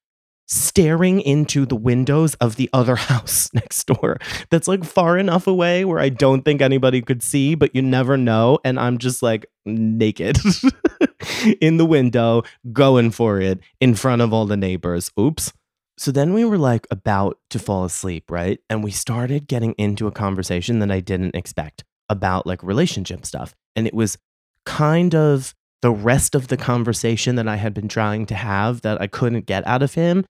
staring 0.52 1.22
into 1.22 1.66
the 1.66 1.78
windows 1.78 2.36
of 2.36 2.58
the 2.58 2.70
other 2.74 2.95
house 3.12 3.49
next 3.54 3.86
door 3.86 4.18
that's 4.49 4.68
like 4.68 4.84
far 4.84 5.18
enough 5.18 5.47
away 5.47 5.86
where 5.86 5.99
I 5.99 6.10
don't 6.10 6.43
think 6.43 6.62
anybody 6.62 7.02
could 7.02 7.24
see, 7.24 7.56
but 7.56 7.74
you 7.74 7.82
never 7.82 8.18
know. 8.18 8.60
And 8.66 8.78
I'm 8.80 8.97
just 8.97 9.24
like 9.24 9.45
naked 9.66 10.38
in 11.62 11.78
the 11.78 11.86
window, 11.86 12.43
going 12.74 13.12
for 13.12 13.39
it 13.39 13.60
in 13.80 13.95
front 13.95 14.22
of 14.22 14.34
all 14.34 14.45
the 14.45 14.58
neighbors. 14.58 15.10
Oops. 15.18 15.54
So 15.97 16.12
then 16.12 16.34
we 16.34 16.43
were 16.43 16.58
like 16.58 16.86
about 16.91 17.38
to 17.52 17.60
fall 17.60 17.86
asleep, 17.86 18.30
right? 18.30 18.60
And 18.70 18.84
we 18.84 18.91
started 18.91 19.47
getting 19.47 19.74
into 19.74 20.08
a 20.08 20.12
conversation 20.12 20.80
that 20.80 20.91
I 20.91 20.99
didn't 20.99 21.36
expect 21.36 21.84
about 22.10 22.45
like 22.45 22.62
relationship 22.62 23.26
stuff. 23.26 23.56
And 23.76 23.88
it 23.88 23.93
was 23.93 24.18
kind 24.66 25.16
of 25.16 25.56
the 25.82 25.91
rest 25.91 26.36
of 26.36 26.49
the 26.49 26.58
conversation 26.58 27.36
that 27.36 27.47
I 27.47 27.56
had 27.56 27.74
been 27.74 27.88
trying 27.88 28.26
to 28.28 28.36
have 28.36 28.82
that 28.82 29.02
I 29.02 29.08
couldn't 29.08 29.45
get 29.45 29.66
out 29.66 29.82
of 29.82 29.93
him. 29.93 30.26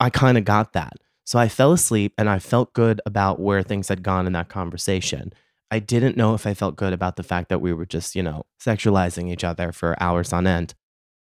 I 0.00 0.10
kind 0.10 0.38
of 0.38 0.44
got 0.44 0.72
that. 0.72 0.94
So 1.24 1.38
I 1.38 1.48
fell 1.48 1.72
asleep 1.72 2.14
and 2.18 2.28
I 2.28 2.38
felt 2.38 2.72
good 2.72 3.00
about 3.06 3.38
where 3.38 3.62
things 3.62 3.88
had 3.88 4.02
gone 4.02 4.26
in 4.26 4.32
that 4.32 4.48
conversation. 4.48 5.32
I 5.70 5.78
didn't 5.78 6.16
know 6.16 6.34
if 6.34 6.46
I 6.46 6.54
felt 6.54 6.76
good 6.76 6.92
about 6.92 7.16
the 7.16 7.22
fact 7.22 7.50
that 7.50 7.60
we 7.60 7.72
were 7.72 7.86
just, 7.86 8.16
you 8.16 8.22
know, 8.22 8.46
sexualizing 8.60 9.30
each 9.30 9.44
other 9.44 9.70
for 9.70 10.00
hours 10.02 10.32
on 10.32 10.46
end. 10.46 10.74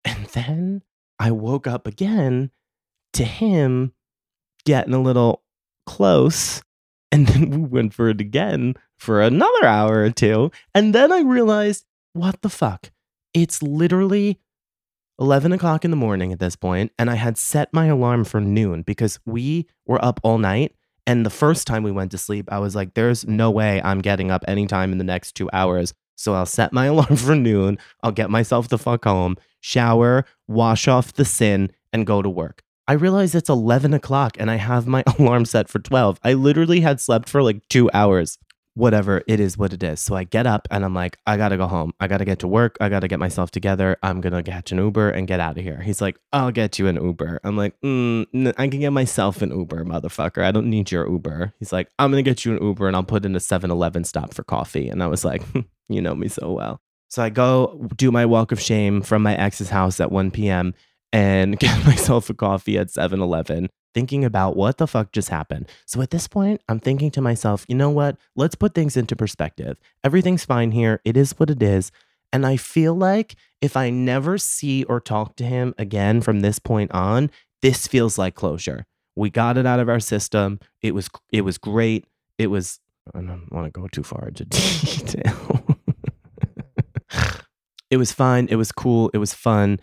And 0.07 0.25
then 0.29 0.83
I 1.19 1.31
woke 1.31 1.67
up 1.67 1.87
again 1.87 2.51
to 3.13 3.25
him 3.25 3.93
getting 4.65 4.95
a 4.95 5.03
little 5.03 5.43
close. 5.85 6.63
And 7.13 7.27
then 7.29 7.51
we 7.51 7.59
went 7.59 7.93
for 7.93 8.09
it 8.09 8.21
again 8.21 8.75
for 8.99 9.21
another 9.21 9.67
hour 9.67 10.05
or 10.05 10.11
two. 10.11 10.51
And 10.75 10.95
then 10.95 11.13
I 11.13 11.21
realized, 11.21 11.85
what 12.15 12.41
the 12.41 12.49
fuck? 12.49 12.91
It's 13.35 13.63
literally 13.63 14.41
11 15.21 15.53
o'clock 15.53 15.85
in 15.85 15.91
the 15.91 15.97
morning 15.99 16.33
at 16.33 16.39
this 16.39 16.57
point, 16.57 16.93
and 16.99 17.11
I 17.11 17.15
had 17.17 17.37
set 17.37 17.73
my 17.75 17.87
alarm 17.87 18.25
for 18.25 18.41
noon 18.41 18.81
because 18.81 19.21
we 19.27 19.67
were 19.87 20.03
up 20.03 20.19
all 20.23 20.39
night. 20.39 20.75
And 21.07 21.27
the 21.27 21.31
first 21.31 21.67
time 21.67 21.83
we 21.83 21.93
went 21.93 22.11
to 22.13 22.19
sleep, 22.19 22.49
I 22.51 22.59
was 22.59 22.75
like, 22.75 22.95
there's 22.95 23.27
no 23.27 23.51
way 23.51 23.83
I'm 23.85 24.01
getting 24.01 24.31
up 24.31 24.45
anytime 24.49 24.93
in 24.93 24.99
the 24.99 25.05
next 25.05 25.33
two 25.33 25.51
hours. 25.53 25.93
So 26.17 26.35
I'll 26.35 26.47
set 26.47 26.73
my 26.73 26.87
alarm 26.93 27.17
for 27.17 27.37
noon. 27.37 27.79
I'll 28.03 28.13
get 28.13 28.31
myself 28.31 28.69
the 28.69 28.79
fuck 28.79 29.05
home, 29.05 29.37
shower, 29.61 30.25
wash 30.49 30.89
off 30.89 31.13
the 31.13 31.27
sin, 31.27 31.71
and 31.93 32.07
go 32.07 32.23
to 32.23 32.31
work. 32.31 32.63
I 32.89 32.95
realize 32.95 33.35
it's 33.35 33.51
11 33.51 33.93
o'clock 33.93 34.37
and 34.41 34.51
I 34.51 34.57
have 34.57 34.87
my 34.87 35.05
alarm 35.19 35.45
set 35.45 35.69
for 35.69 35.81
12. 35.81 36.19
I 36.25 36.33
literally 36.33 36.81
had 36.81 36.99
slept 36.99 37.29
for 37.29 37.43
like 37.43 37.69
two 37.69 37.91
hours. 37.93 38.39
Whatever, 38.81 39.23
it 39.27 39.41
is 39.41 39.59
what 39.59 39.75
it 39.75 39.83
is. 39.83 40.01
So 40.01 40.17
I 40.17 40.25
get 40.25 40.47
up 40.47 40.67
and 40.71 40.87
I'm 40.87 40.95
like, 40.95 41.19
I 41.27 41.37
gotta 41.37 41.59
go 41.59 41.67
home. 41.67 41.93
I 42.01 42.07
gotta 42.07 42.25
get 42.25 42.39
to 42.39 42.49
work. 42.49 42.79
I 42.81 42.89
gotta 42.89 43.09
get 43.09 43.19
myself 43.19 43.51
together. 43.51 43.99
I'm 44.03 44.23
gonna 44.23 44.43
catch 44.43 44.73
an 44.73 44.79
Uber 44.79 45.11
and 45.11 45.29
get 45.29 45.39
out 45.39 45.59
of 45.59 45.63
here. 45.63 45.83
He's 45.83 46.01
like, 46.01 46.19
I'll 46.33 46.51
get 46.51 46.79
you 46.79 46.87
an 46.87 46.97
Uber. 46.97 47.41
I'm 47.45 47.59
like, 47.59 47.79
mm, 47.83 48.27
can 48.57 48.81
get 48.81 48.89
myself 48.89 49.43
an 49.43 49.51
Uber, 49.51 49.85
motherfucker. 49.85 50.43
I 50.43 50.51
don't 50.51 50.71
need 50.71 50.91
your 50.91 51.07
Uber. 51.07 51.53
He's 51.59 51.75
like, 51.75 51.91
I'm 51.99 52.11
gonna 52.11 52.23
get 52.23 52.47
you 52.47 52.57
an 52.57 52.63
Uber 52.63 52.87
and 52.87 52.97
I'll 52.97 53.03
put 53.03 53.27
in 53.27 53.37
a 53.37 53.41
7 53.41 53.71
Eleven 53.71 54.03
stop 54.05 54.33
for 54.33 54.45
coffee. 54.45 54.89
And 54.89 55.03
I 55.03 55.09
was 55.09 55.27
like, 55.27 55.43
you 55.91 56.01
know 56.01 56.15
me 56.15 56.29
so 56.29 56.51
well. 56.51 56.81
So 57.09 57.23
I 57.23 57.29
go 57.29 57.87
do 57.97 58.11
my 58.11 58.25
walk 58.25 58.51
of 58.51 58.63
shame 58.63 59.03
from 59.03 59.23
my 59.23 59.37
ex's 59.37 59.69
house 59.69 60.01
at 60.01 60.11
1 60.11 60.31
p.m 60.31 60.73
and 61.13 61.59
get 61.61 61.85
myself 61.87 62.31
a 62.31 62.35
coffee 62.35 62.79
at 62.79 62.91
7 62.91 63.21
Eleven, 63.21 63.69
thinking 63.95 64.25
about 64.25 64.57
what 64.57 64.79
the 64.79 64.87
fuck 64.87 65.13
just 65.13 65.29
happened. 65.29 65.69
So 65.87 66.01
at 66.03 66.11
this 66.11 66.29
point, 66.29 66.61
I'm 66.69 66.81
thinking 66.81 67.11
to 67.13 67.21
myself, 67.21 67.65
you 67.69 67.75
know 67.75 67.91
what? 67.91 68.17
Let's 68.37 68.55
put 68.55 68.75
things 68.75 68.97
into 68.97 69.17
perspective. 69.17 69.77
Everything's 70.05 70.45
fine 70.45 70.73
here. 70.73 71.01
It 71.05 71.17
is 71.17 71.39
what 71.39 71.51
it 71.51 71.63
is. 71.63 71.91
And 72.33 72.47
I 72.47 72.57
feel 72.57 72.95
like 72.95 73.35
if 73.61 73.77
I 73.77 73.91
never 73.91 74.39
see 74.39 74.85
or 74.85 75.01
talk 75.01 75.37
to 75.37 75.45
him 75.45 75.75
again 75.79 76.21
from 76.21 76.41
this 76.41 76.59
point 76.59 76.93
on, 76.93 77.31
this 77.63 77.87
feels 77.87 78.19
like 78.19 78.35
closure. 78.35 78.87
We 79.17 79.31
got 79.31 79.59
it 79.59 79.67
out 79.67 79.81
of 79.81 79.89
our 79.89 80.01
system. 80.01 80.61
It 80.81 80.95
was 80.95 81.11
it 81.33 81.43
was 81.43 81.59
great. 81.59 82.07
It 82.39 82.47
was 82.47 82.79
I 83.15 83.21
don't 83.21 83.49
want 83.51 83.67
to 83.67 83.81
go 83.81 83.89
too 83.89 84.03
far 84.03 84.29
into 84.29 84.45
detail. 84.47 85.67
it 87.91 87.97
was 87.97 88.13
fine. 88.13 88.47
It 88.49 88.57
was 88.57 88.73
cool. 88.73 89.11
It 89.13 89.19
was 89.19 89.35
fun. 89.35 89.81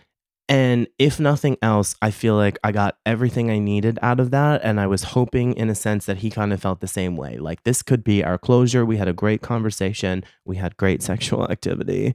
And 0.48 0.88
if 0.98 1.20
nothing 1.20 1.58
else, 1.60 1.94
I 2.00 2.10
feel 2.10 2.34
like 2.34 2.58
I 2.64 2.72
got 2.72 2.96
everything 3.04 3.50
I 3.50 3.58
needed 3.58 3.98
out 4.00 4.18
of 4.18 4.30
that. 4.30 4.62
And 4.64 4.80
I 4.80 4.86
was 4.86 5.04
hoping, 5.04 5.52
in 5.54 5.68
a 5.68 5.74
sense, 5.74 6.06
that 6.06 6.18
he 6.18 6.30
kind 6.30 6.54
of 6.54 6.62
felt 6.62 6.80
the 6.80 6.88
same 6.88 7.16
way. 7.16 7.36
Like, 7.36 7.64
this 7.64 7.82
could 7.82 8.02
be 8.02 8.24
our 8.24 8.38
closure. 8.38 8.86
We 8.86 8.96
had 8.96 9.08
a 9.08 9.12
great 9.12 9.42
conversation, 9.42 10.24
we 10.46 10.56
had 10.56 10.76
great 10.78 11.02
sexual 11.10 11.50
activity, 11.50 12.14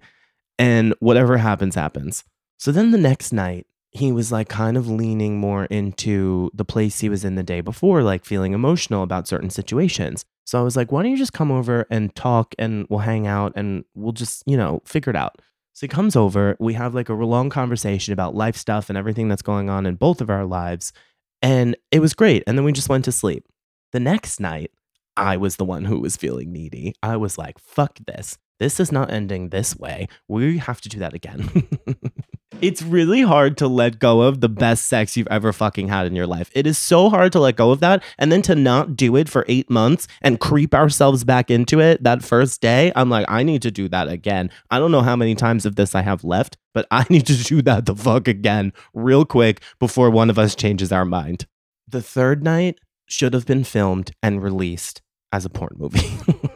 and 0.58 0.96
whatever 1.00 1.38
happens, 1.38 1.76
happens. 1.76 2.24
So 2.58 2.72
then 2.72 2.92
the 2.92 2.98
next 2.98 3.34
night, 3.34 3.68
he 3.92 4.12
was 4.12 4.32
like 4.32 4.50
kind 4.50 4.76
of 4.76 4.90
leaning 4.90 5.38
more 5.38 5.66
into 5.66 6.50
the 6.54 6.66
place 6.66 7.00
he 7.00 7.10
was 7.10 7.24
in 7.24 7.36
the 7.36 7.44
day 7.44 7.62
before, 7.62 8.02
like 8.02 8.26
feeling 8.26 8.54
emotional 8.54 9.04
about 9.04 9.28
certain 9.28 9.52
situations. 9.52 10.26
So 10.46 10.60
I 10.60 10.64
was 10.64 10.76
like, 10.76 10.92
why 10.92 11.04
don't 11.04 11.12
you 11.12 11.18
just 11.18 11.34
come 11.34 11.52
over 11.52 11.86
and 11.92 12.14
talk 12.16 12.56
and 12.58 12.88
we'll 12.90 13.00
hang 13.00 13.28
out 13.28 13.54
and 13.56 13.86
we'll 13.94 14.12
just, 14.12 14.44
you 14.48 14.58
know, 14.58 14.82
figure 14.84 15.12
it 15.12 15.16
out. 15.16 15.40
So 15.74 15.86
he 15.86 15.88
comes 15.88 16.16
over, 16.16 16.56
we 16.60 16.74
have 16.74 16.94
like 16.94 17.10
a 17.10 17.14
long 17.14 17.50
conversation 17.50 18.14
about 18.14 18.36
life 18.36 18.56
stuff 18.56 18.90
and 18.90 18.98
everything 18.98 19.28
that's 19.28 19.42
going 19.42 19.70
on 19.70 19.86
in 19.86 19.96
both 19.96 20.22
of 20.22 20.30
our 20.30 20.46
lives. 20.46 20.94
And 21.42 21.76
it 21.92 22.00
was 22.00 22.14
great. 22.14 22.44
And 22.46 22.58
then 22.58 22.64
we 22.64 22.72
just 22.72 22.90
went 22.90 23.06
to 23.06 23.12
sleep. 23.12 23.46
The 23.92 24.00
next 24.00 24.40
night, 24.40 24.72
I 25.18 25.38
was 25.38 25.56
the 25.56 25.66
one 25.66 25.86
who 25.86 26.00
was 26.00 26.16
feeling 26.16 26.52
needy. 26.52 26.94
I 27.02 27.18
was 27.18 27.38
like, 27.38 27.60
fuck 27.60 28.00
this. 28.06 28.38
This 28.60 28.80
is 28.80 28.92
not 28.92 29.12
ending 29.12 29.50
this 29.50 29.76
way. 29.76 30.08
We 30.28 30.60
have 30.60 30.80
to 30.82 30.90
do 30.90 31.00
that 31.00 31.14
again. 31.14 31.68
it's 32.64 32.82
really 32.82 33.24
hard 33.24 33.58
to 33.58 33.68
let 33.68 34.00
go 34.00 34.22
of 34.22 34.40
the 34.40 34.48
best 34.48 34.88
sex 34.88 35.18
you've 35.18 35.28
ever 35.28 35.52
fucking 35.52 35.90
had 35.90 36.08
in 36.08 36.16
your 36.16 36.26
life. 36.26 36.50
It 36.56 36.66
is 36.66 36.78
so 36.78 37.10
hard 37.10 37.34
to 37.34 37.42
let 37.42 37.58
go 37.58 37.72
of 37.72 37.82
that. 37.82 38.02
And 38.18 38.32
then 38.32 38.42
to 38.44 38.56
not 38.56 38.96
do 38.96 39.18
it 39.18 39.28
for 39.28 39.44
eight 39.50 39.70
months 39.70 40.08
and 40.22 40.40
creep 40.40 40.74
ourselves 40.74 41.26
back 41.26 41.52
into 41.52 41.82
it 41.82 42.02
that 42.04 42.24
first 42.24 42.62
day. 42.62 42.94
I'm 42.96 43.10
like, 43.10 43.26
I 43.28 43.44
need 43.44 43.64
to 43.64 43.72
do 43.72 43.90
that 43.90 44.08
again. 44.08 44.50
I 44.72 44.80
don't 44.80 44.94
know 44.94 45.02
how 45.02 45.18
many 45.18 45.36
times 45.36 45.66
of 45.66 45.76
this 45.76 45.94
I 45.94 46.04
have 46.04 46.24
left, 46.24 46.56
but 46.74 46.88
I 46.90 47.06
need 47.10 47.28
to 47.28 47.36
do 47.36 47.62
that 47.64 47.86
the 47.86 47.98
fuck 47.98 48.30
again 48.30 48.72
real 48.94 49.26
quick 49.26 49.62
before 49.78 50.10
one 50.10 50.30
of 50.30 50.40
us 50.40 50.56
changes 50.56 50.94
our 50.94 51.06
mind. 51.06 51.46
The 51.86 52.02
third 52.02 52.46
night 52.46 52.80
should 53.08 53.34
have 53.34 53.46
been 53.46 53.66
filmed 53.66 54.12
and 54.24 54.42
released 54.42 55.02
as 55.34 55.44
a 55.44 55.50
porn 55.50 55.76
movie. 55.76 56.10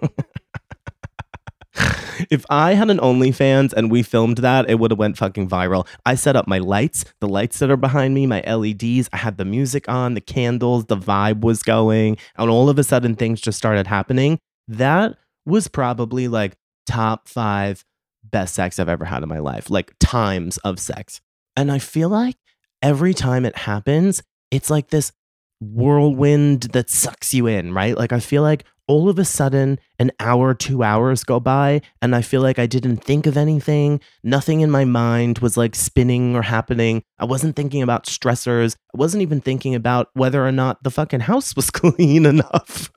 if 2.29 2.45
I 2.49 2.73
had 2.73 2.89
an 2.89 2.99
OnlyFans 2.99 3.73
and 3.73 3.91
we 3.91 4.03
filmed 4.03 4.37
that, 4.39 4.69
it 4.69 4.75
would 4.75 4.91
have 4.91 4.99
went 4.99 5.17
fucking 5.17 5.49
viral. 5.49 5.87
I 6.05 6.15
set 6.15 6.35
up 6.35 6.47
my 6.47 6.57
lights, 6.59 7.05
the 7.19 7.27
lights 7.27 7.59
that 7.59 7.71
are 7.71 7.77
behind 7.77 8.13
me, 8.13 8.25
my 8.25 8.41
LEDs. 8.41 9.09
I 9.13 9.17
had 9.17 9.37
the 9.37 9.45
music 9.45 9.87
on, 9.89 10.13
the 10.13 10.21
candles, 10.21 10.85
the 10.85 10.97
vibe 10.97 11.41
was 11.41 11.63
going, 11.63 12.17
and 12.37 12.49
all 12.49 12.69
of 12.69 12.79
a 12.79 12.83
sudden 12.83 13.15
things 13.15 13.41
just 13.41 13.57
started 13.57 13.87
happening. 13.87 14.39
That 14.67 15.17
was 15.45 15.67
probably 15.67 16.27
like 16.27 16.55
top 16.85 17.27
five 17.27 17.83
best 18.23 18.55
sex 18.55 18.79
I've 18.79 18.89
ever 18.89 19.05
had 19.05 19.23
in 19.23 19.29
my 19.29 19.39
life, 19.39 19.69
like 19.69 19.93
times 19.99 20.57
of 20.59 20.79
sex. 20.79 21.21
And 21.55 21.71
I 21.71 21.79
feel 21.79 22.09
like 22.09 22.35
every 22.81 23.13
time 23.13 23.45
it 23.45 23.55
happens, 23.55 24.21
it's 24.51 24.69
like 24.69 24.89
this 24.89 25.11
whirlwind 25.59 26.63
that 26.73 26.89
sucks 26.89 27.33
you 27.33 27.47
in, 27.47 27.73
right? 27.73 27.97
Like 27.97 28.11
I 28.11 28.19
feel 28.19 28.41
like 28.41 28.65
all 28.87 29.09
of 29.09 29.19
a 29.19 29.25
sudden 29.25 29.79
an 29.99 30.11
hour, 30.19 30.53
two 30.53 30.83
hours 30.83 31.23
go 31.23 31.39
by, 31.39 31.81
and 32.01 32.15
I 32.15 32.21
feel 32.21 32.41
like 32.41 32.59
I 32.59 32.67
didn't 32.67 32.97
think 32.97 33.25
of 33.25 33.37
anything. 33.37 33.99
Nothing 34.23 34.61
in 34.61 34.71
my 34.71 34.85
mind 34.85 35.39
was 35.39 35.57
like 35.57 35.75
spinning 35.75 36.35
or 36.35 36.43
happening. 36.43 37.03
I 37.19 37.25
wasn't 37.25 37.55
thinking 37.55 37.81
about 37.81 38.05
stressors. 38.05 38.75
I 38.93 38.97
wasn't 38.97 39.23
even 39.23 39.41
thinking 39.41 39.75
about 39.75 40.09
whether 40.13 40.45
or 40.45 40.51
not 40.51 40.83
the 40.83 40.91
fucking 40.91 41.21
house 41.21 41.55
was 41.55 41.69
clean 41.71 42.25
enough, 42.25 42.91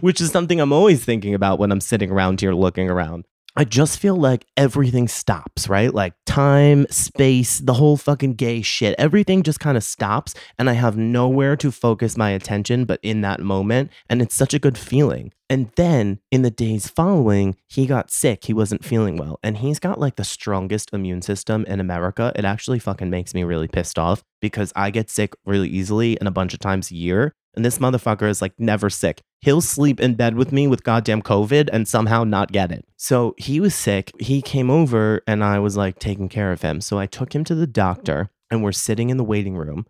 which 0.00 0.20
is 0.20 0.30
something 0.30 0.60
I'm 0.60 0.72
always 0.72 1.04
thinking 1.04 1.34
about 1.34 1.58
when 1.58 1.70
I'm 1.70 1.80
sitting 1.80 2.10
around 2.10 2.40
here 2.40 2.54
looking 2.54 2.90
around. 2.90 3.26
I 3.54 3.64
just 3.64 3.98
feel 3.98 4.16
like 4.16 4.46
everything 4.56 5.08
stops, 5.08 5.68
right? 5.68 5.92
Like 5.92 6.14
time, 6.24 6.86
space, 6.88 7.58
the 7.58 7.74
whole 7.74 7.98
fucking 7.98 8.34
gay 8.34 8.62
shit, 8.62 8.94
everything 8.98 9.42
just 9.42 9.60
kind 9.60 9.76
of 9.76 9.84
stops. 9.84 10.32
And 10.58 10.70
I 10.70 10.72
have 10.72 10.96
nowhere 10.96 11.54
to 11.56 11.70
focus 11.70 12.16
my 12.16 12.30
attention 12.30 12.86
but 12.86 12.98
in 13.02 13.20
that 13.20 13.40
moment. 13.40 13.90
And 14.08 14.22
it's 14.22 14.34
such 14.34 14.54
a 14.54 14.58
good 14.58 14.78
feeling. 14.78 15.32
And 15.50 15.70
then 15.76 16.20
in 16.30 16.40
the 16.40 16.50
days 16.50 16.88
following, 16.88 17.56
he 17.68 17.84
got 17.84 18.10
sick. 18.10 18.44
He 18.44 18.54
wasn't 18.54 18.86
feeling 18.86 19.18
well. 19.18 19.38
And 19.42 19.58
he's 19.58 19.78
got 19.78 20.00
like 20.00 20.16
the 20.16 20.24
strongest 20.24 20.88
immune 20.94 21.20
system 21.20 21.66
in 21.66 21.78
America. 21.78 22.32
It 22.34 22.46
actually 22.46 22.78
fucking 22.78 23.10
makes 23.10 23.34
me 23.34 23.44
really 23.44 23.68
pissed 23.68 23.98
off 23.98 24.24
because 24.40 24.72
I 24.74 24.90
get 24.90 25.10
sick 25.10 25.34
really 25.44 25.68
easily 25.68 26.18
and 26.18 26.26
a 26.26 26.32
bunch 26.32 26.54
of 26.54 26.60
times 26.60 26.90
a 26.90 26.94
year. 26.94 27.34
And 27.54 27.64
this 27.64 27.78
motherfucker 27.78 28.28
is 28.28 28.40
like 28.40 28.52
never 28.58 28.88
sick. 28.88 29.22
He'll 29.40 29.60
sleep 29.60 30.00
in 30.00 30.14
bed 30.14 30.36
with 30.36 30.52
me 30.52 30.66
with 30.66 30.84
goddamn 30.84 31.22
COVID 31.22 31.68
and 31.72 31.86
somehow 31.86 32.24
not 32.24 32.52
get 32.52 32.72
it. 32.72 32.86
So 32.96 33.34
he 33.36 33.60
was 33.60 33.74
sick. 33.74 34.12
He 34.18 34.40
came 34.40 34.70
over 34.70 35.22
and 35.26 35.44
I 35.44 35.58
was 35.58 35.76
like 35.76 35.98
taking 35.98 36.28
care 36.28 36.52
of 36.52 36.62
him. 36.62 36.80
So 36.80 36.98
I 36.98 37.06
took 37.06 37.34
him 37.34 37.44
to 37.44 37.54
the 37.54 37.66
doctor 37.66 38.30
and 38.50 38.62
we're 38.62 38.72
sitting 38.72 39.10
in 39.10 39.16
the 39.16 39.24
waiting 39.24 39.56
room 39.56 39.86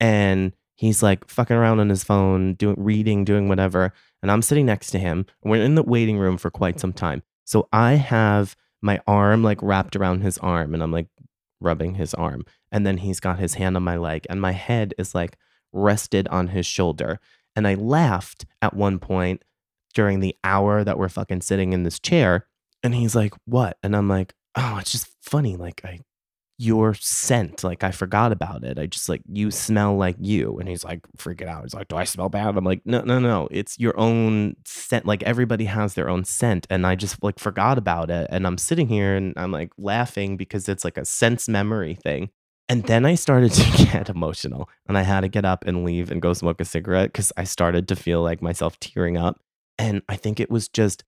and 0.00 0.52
he's 0.74 1.02
like 1.02 1.28
fucking 1.28 1.56
around 1.56 1.80
on 1.80 1.90
his 1.90 2.04
phone, 2.04 2.54
doing 2.54 2.76
reading, 2.78 3.24
doing 3.24 3.48
whatever. 3.48 3.92
And 4.22 4.30
I'm 4.30 4.42
sitting 4.42 4.66
next 4.66 4.90
to 4.92 4.98
him. 4.98 5.26
We're 5.42 5.62
in 5.62 5.74
the 5.74 5.82
waiting 5.82 6.18
room 6.18 6.38
for 6.38 6.50
quite 6.50 6.80
some 6.80 6.92
time. 6.92 7.22
So 7.44 7.68
I 7.72 7.94
have 7.94 8.56
my 8.80 9.00
arm 9.06 9.42
like 9.42 9.62
wrapped 9.62 9.96
around 9.96 10.22
his 10.22 10.38
arm 10.38 10.74
and 10.74 10.82
I'm 10.82 10.92
like 10.92 11.08
rubbing 11.60 11.94
his 11.94 12.14
arm. 12.14 12.44
And 12.70 12.86
then 12.86 12.98
he's 12.98 13.20
got 13.20 13.38
his 13.38 13.54
hand 13.54 13.76
on 13.76 13.82
my 13.82 13.96
leg 13.96 14.26
and 14.30 14.40
my 14.40 14.52
head 14.52 14.94
is 14.98 15.14
like 15.14 15.36
rested 15.72 16.28
on 16.28 16.48
his 16.48 16.66
shoulder. 16.66 17.18
And 17.54 17.66
I 17.66 17.74
laughed 17.74 18.46
at 18.60 18.74
one 18.74 18.98
point 18.98 19.42
during 19.94 20.20
the 20.20 20.36
hour 20.42 20.84
that 20.84 20.98
we're 20.98 21.08
fucking 21.08 21.42
sitting 21.42 21.72
in 21.72 21.82
this 21.82 21.98
chair. 21.98 22.46
And 22.82 22.94
he's 22.94 23.14
like, 23.14 23.34
What? 23.44 23.76
And 23.82 23.94
I'm 23.94 24.08
like, 24.08 24.34
Oh, 24.56 24.78
it's 24.80 24.92
just 24.92 25.08
funny. 25.22 25.56
Like, 25.56 25.80
I, 25.84 26.00
your 26.58 26.94
scent, 26.94 27.64
like, 27.64 27.82
I 27.82 27.90
forgot 27.90 28.32
about 28.32 28.64
it. 28.64 28.78
I 28.78 28.86
just 28.86 29.08
like, 29.08 29.22
you 29.26 29.50
smell 29.50 29.96
like 29.96 30.16
you. 30.18 30.58
And 30.58 30.68
he's 30.68 30.84
like, 30.84 31.00
freaking 31.16 31.48
out. 31.48 31.62
He's 31.64 31.74
like, 31.74 31.88
Do 31.88 31.96
I 31.96 32.04
smell 32.04 32.28
bad? 32.28 32.56
I'm 32.56 32.64
like, 32.64 32.82
No, 32.84 33.02
no, 33.02 33.18
no. 33.18 33.48
It's 33.50 33.78
your 33.78 33.98
own 33.98 34.56
scent. 34.64 35.06
Like, 35.06 35.22
everybody 35.22 35.66
has 35.66 35.94
their 35.94 36.08
own 36.08 36.24
scent. 36.24 36.66
And 36.70 36.86
I 36.86 36.94
just 36.94 37.22
like 37.22 37.38
forgot 37.38 37.78
about 37.78 38.10
it. 38.10 38.28
And 38.30 38.46
I'm 38.46 38.58
sitting 38.58 38.88
here 38.88 39.14
and 39.14 39.34
I'm 39.36 39.52
like 39.52 39.72
laughing 39.76 40.36
because 40.36 40.68
it's 40.68 40.84
like 40.84 40.96
a 40.96 41.04
sense 41.04 41.48
memory 41.48 41.94
thing. 41.94 42.30
And 42.72 42.84
then 42.84 43.04
I 43.04 43.16
started 43.16 43.52
to 43.52 43.84
get 43.84 44.08
emotional 44.08 44.66
and 44.88 44.96
I 44.96 45.02
had 45.02 45.20
to 45.20 45.28
get 45.28 45.44
up 45.44 45.66
and 45.66 45.84
leave 45.84 46.10
and 46.10 46.22
go 46.22 46.32
smoke 46.32 46.58
a 46.58 46.64
cigarette 46.64 47.12
because 47.12 47.30
I 47.36 47.44
started 47.44 47.86
to 47.88 47.96
feel 47.96 48.22
like 48.22 48.40
myself 48.40 48.80
tearing 48.80 49.18
up. 49.18 49.38
And 49.76 50.00
I 50.08 50.16
think 50.16 50.40
it 50.40 50.50
was 50.50 50.70
just 50.70 51.04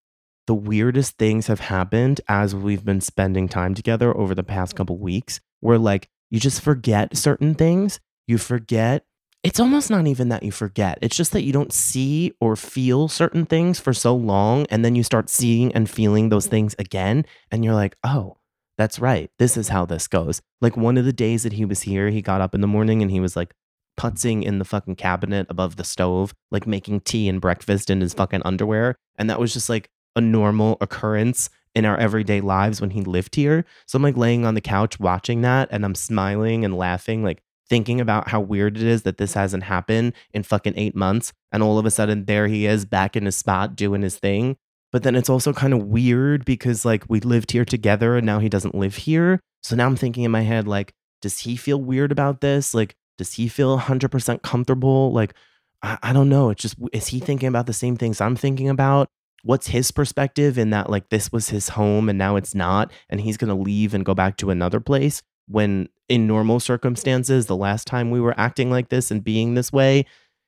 the 0.46 0.54
weirdest 0.54 1.16
things 1.16 1.46
have 1.46 1.60
happened 1.60 2.20
as 2.28 2.54
we've 2.54 2.84
been 2.84 3.00
spending 3.00 3.48
time 3.48 3.72
together 3.72 4.14
over 4.14 4.34
the 4.34 4.42
past 4.42 4.74
mm. 4.74 4.76
couple 4.76 4.98
weeks 4.98 5.40
where 5.60 5.78
like 5.78 6.10
you 6.30 6.38
just 6.38 6.60
forget 6.60 7.16
certain 7.16 7.54
things. 7.54 7.98
You 8.26 8.36
forget. 8.36 9.06
It's 9.42 9.58
almost 9.58 9.88
not 9.88 10.06
even 10.06 10.28
that 10.28 10.42
you 10.42 10.52
forget. 10.52 10.98
It's 11.00 11.16
just 11.16 11.32
that 11.32 11.44
you 11.44 11.52
don't 11.54 11.72
see 11.72 12.34
or 12.42 12.56
feel 12.56 13.08
certain 13.08 13.46
things 13.46 13.80
for 13.80 13.94
so 13.94 14.14
long. 14.14 14.66
And 14.68 14.84
then 14.84 14.96
you 14.96 15.02
start 15.02 15.30
seeing 15.30 15.72
and 15.72 15.88
feeling 15.88 16.28
those 16.28 16.46
things 16.46 16.74
again. 16.78 17.24
And 17.50 17.64
you're 17.64 17.72
like, 17.72 17.96
oh, 18.04 18.36
that's 18.76 18.98
right. 18.98 19.30
This 19.38 19.56
is 19.56 19.68
how 19.68 19.84
this 19.84 20.08
goes. 20.08 20.42
Like 20.60 20.76
one 20.76 20.96
of 20.96 21.04
the 21.04 21.12
days 21.12 21.42
that 21.44 21.54
he 21.54 21.64
was 21.64 21.82
here, 21.82 22.10
he 22.10 22.22
got 22.22 22.40
up 22.40 22.54
in 22.54 22.60
the 22.60 22.66
morning 22.66 23.02
and 23.02 23.10
he 23.10 23.20
was 23.20 23.36
like 23.36 23.54
putzing 23.98 24.42
in 24.42 24.58
the 24.58 24.64
fucking 24.64 24.96
cabinet 24.96 25.46
above 25.48 25.76
the 25.76 25.84
stove, 25.84 26.34
like 26.50 26.66
making 26.66 27.00
tea 27.00 27.28
and 27.28 27.40
breakfast 27.40 27.90
in 27.90 28.00
his 28.00 28.14
fucking 28.14 28.42
underwear. 28.44 28.96
And 29.16 29.30
that 29.30 29.38
was 29.38 29.52
just 29.52 29.68
like 29.68 29.88
a 30.16 30.20
normal 30.20 30.76
occurrence 30.80 31.50
in 31.74 31.84
our 31.84 31.96
everyday 31.96 32.40
lives 32.40 32.80
when 32.80 32.90
he 32.90 33.02
lived 33.02 33.34
here. 33.34 33.64
So 33.86 33.96
I'm 33.96 34.02
like 34.02 34.16
laying 34.16 34.44
on 34.44 34.54
the 34.54 34.60
couch 34.60 35.00
watching 35.00 35.42
that 35.42 35.68
and 35.70 35.84
I'm 35.84 35.94
smiling 35.94 36.64
and 36.64 36.76
laughing, 36.76 37.22
like 37.22 37.42
thinking 37.68 38.00
about 38.00 38.28
how 38.28 38.40
weird 38.40 38.76
it 38.76 38.82
is 38.82 39.02
that 39.02 39.18
this 39.18 39.34
hasn't 39.34 39.64
happened 39.64 40.12
in 40.32 40.42
fucking 40.42 40.74
eight 40.76 40.94
months. 40.94 41.32
And 41.50 41.62
all 41.62 41.78
of 41.78 41.86
a 41.86 41.90
sudden, 41.90 42.26
there 42.26 42.46
he 42.46 42.66
is 42.66 42.84
back 42.84 43.16
in 43.16 43.24
his 43.24 43.36
spot 43.36 43.74
doing 43.74 44.02
his 44.02 44.18
thing. 44.18 44.56
But 44.94 45.02
then 45.02 45.16
it's 45.16 45.28
also 45.28 45.52
kind 45.52 45.72
of 45.74 45.86
weird 45.86 46.44
because 46.44 46.84
like 46.84 47.02
we 47.08 47.18
lived 47.18 47.50
here 47.50 47.64
together 47.64 48.16
and 48.16 48.24
now 48.24 48.38
he 48.38 48.48
doesn't 48.48 48.76
live 48.76 48.94
here. 48.94 49.40
So 49.60 49.74
now 49.74 49.86
I'm 49.86 49.96
thinking 49.96 50.22
in 50.22 50.30
my 50.30 50.42
head, 50.42 50.68
like, 50.68 50.92
does 51.20 51.40
he 51.40 51.56
feel 51.56 51.82
weird 51.82 52.12
about 52.12 52.40
this? 52.40 52.74
Like, 52.74 52.94
does 53.18 53.32
he 53.32 53.48
feel 53.48 53.76
100% 53.76 54.42
comfortable? 54.42 55.12
Like, 55.12 55.34
I, 55.82 55.98
I 56.00 56.12
don't 56.12 56.28
know. 56.28 56.50
It's 56.50 56.62
just, 56.62 56.76
is 56.92 57.08
he 57.08 57.18
thinking 57.18 57.48
about 57.48 57.66
the 57.66 57.72
same 57.72 57.96
things 57.96 58.20
I'm 58.20 58.36
thinking 58.36 58.68
about? 58.68 59.08
What's 59.42 59.66
his 59.66 59.90
perspective 59.90 60.58
in 60.58 60.70
that, 60.70 60.88
like, 60.88 61.08
this 61.08 61.32
was 61.32 61.48
his 61.48 61.70
home 61.70 62.08
and 62.08 62.16
now 62.16 62.36
it's 62.36 62.54
not, 62.54 62.92
and 63.10 63.20
he's 63.20 63.36
going 63.36 63.48
to 63.48 63.60
leave 63.60 63.94
and 63.94 64.04
go 64.04 64.14
back 64.14 64.36
to 64.36 64.50
another 64.50 64.78
place 64.78 65.22
when 65.48 65.88
in 66.08 66.28
normal 66.28 66.60
circumstances, 66.60 67.46
the 67.46 67.56
last 67.56 67.86
time 67.86 68.12
we 68.12 68.20
were 68.20 68.38
acting 68.38 68.70
like 68.70 68.90
this 68.90 69.10
and 69.10 69.24
being 69.24 69.54
this 69.54 69.72
way, 69.72 70.06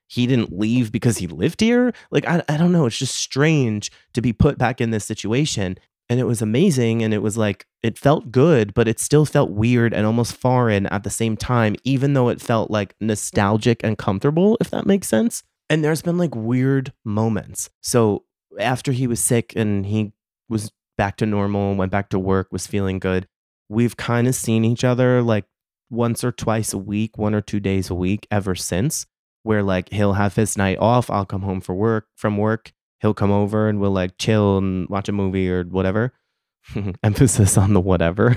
he 0.09 0.27
didn't 0.27 0.57
leave 0.57 0.93
because 0.93 1.19
he 1.19 1.27
lived 1.27 1.61
here. 1.61 1.93
Like, 2.11 2.27
I, 2.27 2.43
I 2.49 2.57
don't 2.57 2.73
know. 2.73 2.87
It's 2.87 2.99
just 2.99 3.17
strange 3.17 3.91
to 4.15 4.21
be 4.21 4.33
put 4.33 4.59
back 4.59 4.81
in 4.81 4.91
this 4.91 5.05
situation. 5.05 5.79
And 6.09 6.21
it 6.21 6.25
was 6.25 6.41
amazing. 6.41 7.03
And 7.03 7.13
it 7.13 7.23
was 7.23 7.37
like, 7.37 7.67
it 7.83 7.99
felt 7.99 8.31
good, 8.31 8.73
but 8.75 8.87
it 8.87 9.01
still 9.01 9.25
felt 9.25 9.51
weird 9.51 9.93
and 9.93 10.07
almost 10.07 10.37
foreign 10.37 10.87
at 10.87 11.03
the 11.03 11.11
same 11.11 11.37
time, 11.37 11.75
even 11.83 12.15
though 12.15 12.29
it 12.29 12.41
felt 12.41 12.71
like 12.71 12.95
nostalgic 13.01 13.81
and 13.83 13.99
comfortable, 13.99 14.57
if 14.61 14.71
that 14.71 14.87
makes 14.87 15.09
sense. 15.09 15.43
And 15.69 15.85
there's 15.85 16.03
been 16.03 16.19
like 16.19 16.35
weird 16.35 16.93
moments. 17.05 17.71
So 17.83 18.25
after 18.61 18.93
he 18.93 19.09
was 19.09 19.23
sick 19.23 19.53
and 19.57 19.85
he 19.85 20.13
was 20.49 20.71
back 20.97 21.17
to 21.17 21.27
normal, 21.27 21.75
went 21.75 21.91
back 21.91 22.09
to 22.11 22.19
work, 22.21 22.49
was 22.53 22.69
feeling 22.69 23.01
good, 23.01 23.27
we've 23.69 23.97
kind 23.97 24.29
of 24.29 24.37
seen 24.37 24.65
each 24.65 24.85
other 24.85 25.23
like 25.23 25.47
once 25.91 26.23
or 26.23 26.31
twice 26.31 26.73
a 26.73 26.79
week, 26.79 27.19
one 27.19 27.35
or 27.35 27.41
two 27.41 27.59
days 27.59 27.91
a 27.91 27.95
week 27.95 28.29
ever 28.31 28.55
since 28.55 29.07
where 29.47 29.63
like 29.63 29.91
he'll 29.91 30.15
have 30.15 30.35
his 30.35 30.59
night 30.59 30.79
off. 30.79 31.09
I'll 31.09 31.25
come 31.25 31.43
home 31.43 31.61
for 31.61 31.75
work 31.75 32.09
from 32.17 32.37
work. 32.37 32.73
He'll 33.01 33.15
come 33.15 33.31
over 33.31 33.69
and 33.69 33.81
we'll 33.81 33.93
like 33.93 34.19
chill 34.19 34.59
and 34.59 34.89
watch 34.89 35.09
a 35.09 35.13
movie 35.13 35.49
or 35.49 35.65
whatever. 35.65 36.13
Emphasis 37.03 37.57
on 37.57 37.73
the 37.73 37.81
whatever. 37.81 38.37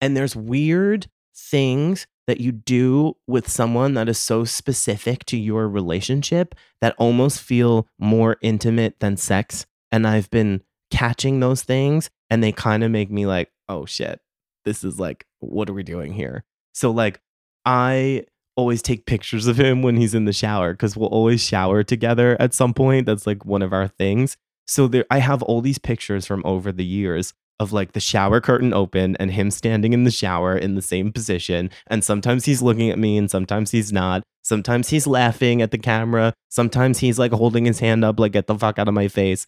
and 0.00 0.16
there's 0.16 0.34
weird 0.34 1.08
things 1.36 2.06
that 2.26 2.40
you 2.40 2.52
do 2.52 3.16
with 3.26 3.48
someone 3.48 3.94
that 3.94 4.08
is 4.08 4.18
so 4.18 4.44
specific 4.44 5.24
to 5.26 5.36
your 5.36 5.68
relationship 5.68 6.54
that 6.80 6.94
almost 6.98 7.40
feel 7.40 7.86
more 7.98 8.36
intimate 8.42 9.00
than 9.00 9.16
sex. 9.16 9.66
And 9.92 10.06
I've 10.06 10.30
been 10.30 10.62
catching 10.90 11.40
those 11.40 11.62
things 11.62 12.10
and 12.28 12.42
they 12.42 12.52
kind 12.52 12.82
of 12.82 12.90
make 12.90 13.10
me 13.10 13.26
like, 13.26 13.50
oh 13.68 13.86
shit, 13.86 14.20
this 14.64 14.84
is 14.84 14.98
like, 14.98 15.24
what 15.38 15.70
are 15.70 15.74
we 15.74 15.82
doing 15.82 16.12
here? 16.12 16.44
So, 16.72 16.90
like, 16.90 17.20
I 17.64 18.24
always 18.58 18.82
take 18.82 19.06
pictures 19.06 19.46
of 19.46 19.56
him 19.56 19.82
when 19.82 19.96
he's 19.96 20.14
in 20.14 20.24
the 20.24 20.32
shower 20.32 20.72
because 20.72 20.96
we'll 20.96 21.08
always 21.08 21.40
shower 21.42 21.84
together 21.84 22.36
at 22.40 22.52
some 22.52 22.74
point. 22.74 23.06
That's 23.06 23.24
like 23.24 23.46
one 23.46 23.62
of 23.62 23.72
our 23.72 23.86
things. 23.86 24.36
So 24.66 24.88
there, 24.88 25.06
I 25.10 25.18
have 25.18 25.42
all 25.44 25.60
these 25.60 25.78
pictures 25.78 26.26
from 26.26 26.42
over 26.44 26.72
the 26.72 26.84
years 26.84 27.32
of 27.60 27.72
like 27.72 27.92
the 27.92 28.00
shower 28.00 28.40
curtain 28.40 28.74
open 28.74 29.16
and 29.18 29.30
him 29.30 29.52
standing 29.52 29.92
in 29.92 30.02
the 30.02 30.10
shower 30.10 30.56
in 30.56 30.74
the 30.74 30.82
same 30.82 31.12
position. 31.12 31.70
And 31.86 32.02
sometimes 32.02 32.46
he's 32.46 32.60
looking 32.60 32.90
at 32.90 32.98
me 32.98 33.16
and 33.16 33.30
sometimes 33.30 33.70
he's 33.70 33.92
not. 33.92 34.24
Sometimes 34.42 34.88
he's 34.88 35.06
laughing 35.06 35.62
at 35.62 35.70
the 35.70 35.78
camera. 35.78 36.34
Sometimes 36.48 36.98
he's 36.98 37.18
like 37.18 37.32
holding 37.32 37.64
his 37.64 37.78
hand 37.78 38.04
up, 38.04 38.18
like, 38.18 38.32
get 38.32 38.48
the 38.48 38.58
fuck 38.58 38.78
out 38.80 38.88
of 38.88 38.94
my 38.94 39.06
face. 39.06 39.46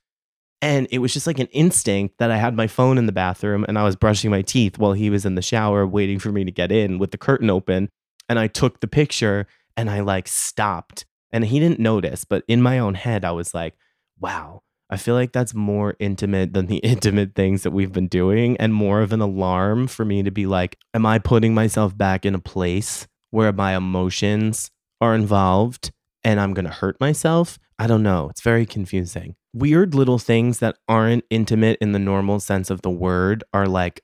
And 0.62 0.86
it 0.92 0.98
was 0.98 1.12
just 1.12 1.26
like 1.26 1.38
an 1.38 1.48
instinct 1.48 2.18
that 2.18 2.30
I 2.30 2.36
had 2.36 2.54
my 2.54 2.68
phone 2.68 2.96
in 2.96 3.06
the 3.06 3.12
bathroom 3.12 3.64
and 3.66 3.76
I 3.78 3.82
was 3.82 3.96
brushing 3.96 4.30
my 4.30 4.42
teeth 4.42 4.78
while 4.78 4.92
he 4.92 5.10
was 5.10 5.24
in 5.24 5.34
the 5.34 5.42
shower 5.42 5.84
waiting 5.86 6.20
for 6.20 6.30
me 6.30 6.44
to 6.44 6.52
get 6.52 6.70
in 6.70 6.98
with 6.98 7.10
the 7.10 7.18
curtain 7.18 7.50
open 7.50 7.88
and 8.30 8.38
I 8.38 8.46
took 8.46 8.78
the 8.78 8.86
picture 8.86 9.48
and 9.76 9.90
I 9.90 10.00
like 10.00 10.28
stopped 10.28 11.04
and 11.32 11.44
he 11.44 11.58
didn't 11.58 11.80
notice, 11.80 12.24
but 12.24 12.44
in 12.46 12.62
my 12.62 12.78
own 12.78 12.94
head, 12.94 13.24
I 13.24 13.32
was 13.32 13.52
like, 13.52 13.74
wow, 14.20 14.62
I 14.88 14.96
feel 14.98 15.16
like 15.16 15.32
that's 15.32 15.52
more 15.52 15.96
intimate 15.98 16.54
than 16.54 16.66
the 16.66 16.76
intimate 16.84 17.34
things 17.34 17.64
that 17.64 17.72
we've 17.72 17.92
been 17.92 18.06
doing 18.06 18.56
and 18.58 18.72
more 18.72 19.02
of 19.02 19.12
an 19.12 19.20
alarm 19.20 19.88
for 19.88 20.04
me 20.04 20.22
to 20.22 20.30
be 20.30 20.46
like, 20.46 20.78
am 20.94 21.04
I 21.04 21.18
putting 21.18 21.54
myself 21.54 21.98
back 21.98 22.24
in 22.24 22.36
a 22.36 22.40
place 22.40 23.08
where 23.30 23.52
my 23.52 23.76
emotions 23.76 24.70
are 25.00 25.14
involved 25.16 25.90
and 26.22 26.38
I'm 26.38 26.54
going 26.54 26.66
to 26.66 26.70
hurt 26.70 27.00
myself? 27.00 27.58
I 27.80 27.88
don't 27.88 28.04
know. 28.04 28.28
It's 28.30 28.42
very 28.42 28.64
confusing. 28.64 29.34
Weird 29.52 29.92
little 29.92 30.20
things 30.20 30.60
that 30.60 30.76
aren't 30.88 31.24
intimate 31.30 31.78
in 31.80 31.90
the 31.90 31.98
normal 31.98 32.38
sense 32.38 32.70
of 32.70 32.82
the 32.82 32.90
word 32.90 33.42
are 33.52 33.66
like 33.66 34.02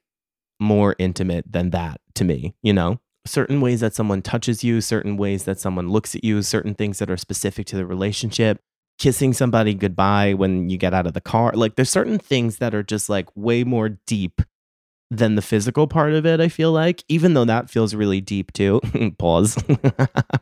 more 0.59 0.97
intimate 0.99 1.45
than 1.49 1.70
that 1.70 2.01
to 2.16 2.24
me, 2.24 2.57
you 2.61 2.72
know? 2.72 2.99
Certain 3.27 3.61
ways 3.61 3.81
that 3.81 3.95
someone 3.95 4.22
touches 4.22 4.64
you, 4.64 4.81
certain 4.81 5.16
ways 5.16 5.45
that 5.45 5.61
someone 5.61 5.91
looks 5.91 6.14
at 6.14 6.24
you, 6.24 6.43
certain 6.43 6.74
things 6.74 6.99
that 6.99 7.11
are 7.11 7.16
specific 7.16 7.66
to 7.66 7.77
the 7.77 7.87
relationship, 7.87 8.59
kissing 8.99 9.33
somebody 9.33 9.74
goodbye 9.74 10.35
when 10.35 10.68
you 10.68 10.79
get 10.79 10.95
out 10.95 11.07
of 11.07 11.12
the 11.12 11.20
car. 11.20 11.53
Like 11.53 11.77
there's 11.77 11.91
certain 11.91 12.18
things 12.18 12.59
that 12.59 12.74
are 12.74 12.83
just 12.83 13.09
like 13.09 13.29
way 13.37 13.64
more 13.64 13.91
deep 14.07 14.41
than 15.11 15.37
the 15.37 15.43
physical 15.43 15.87
part 15.87 16.12
of 16.12 16.27
it, 16.27 16.41
I 16.41 16.49
feel 16.49 16.72
like, 16.72 17.05
even 17.09 17.35
though 17.35 17.45
that 17.45 17.70
feels 17.70 17.95
really 17.95 18.20
deep 18.20 18.53
too. 18.53 18.81
Pause. 19.18 19.62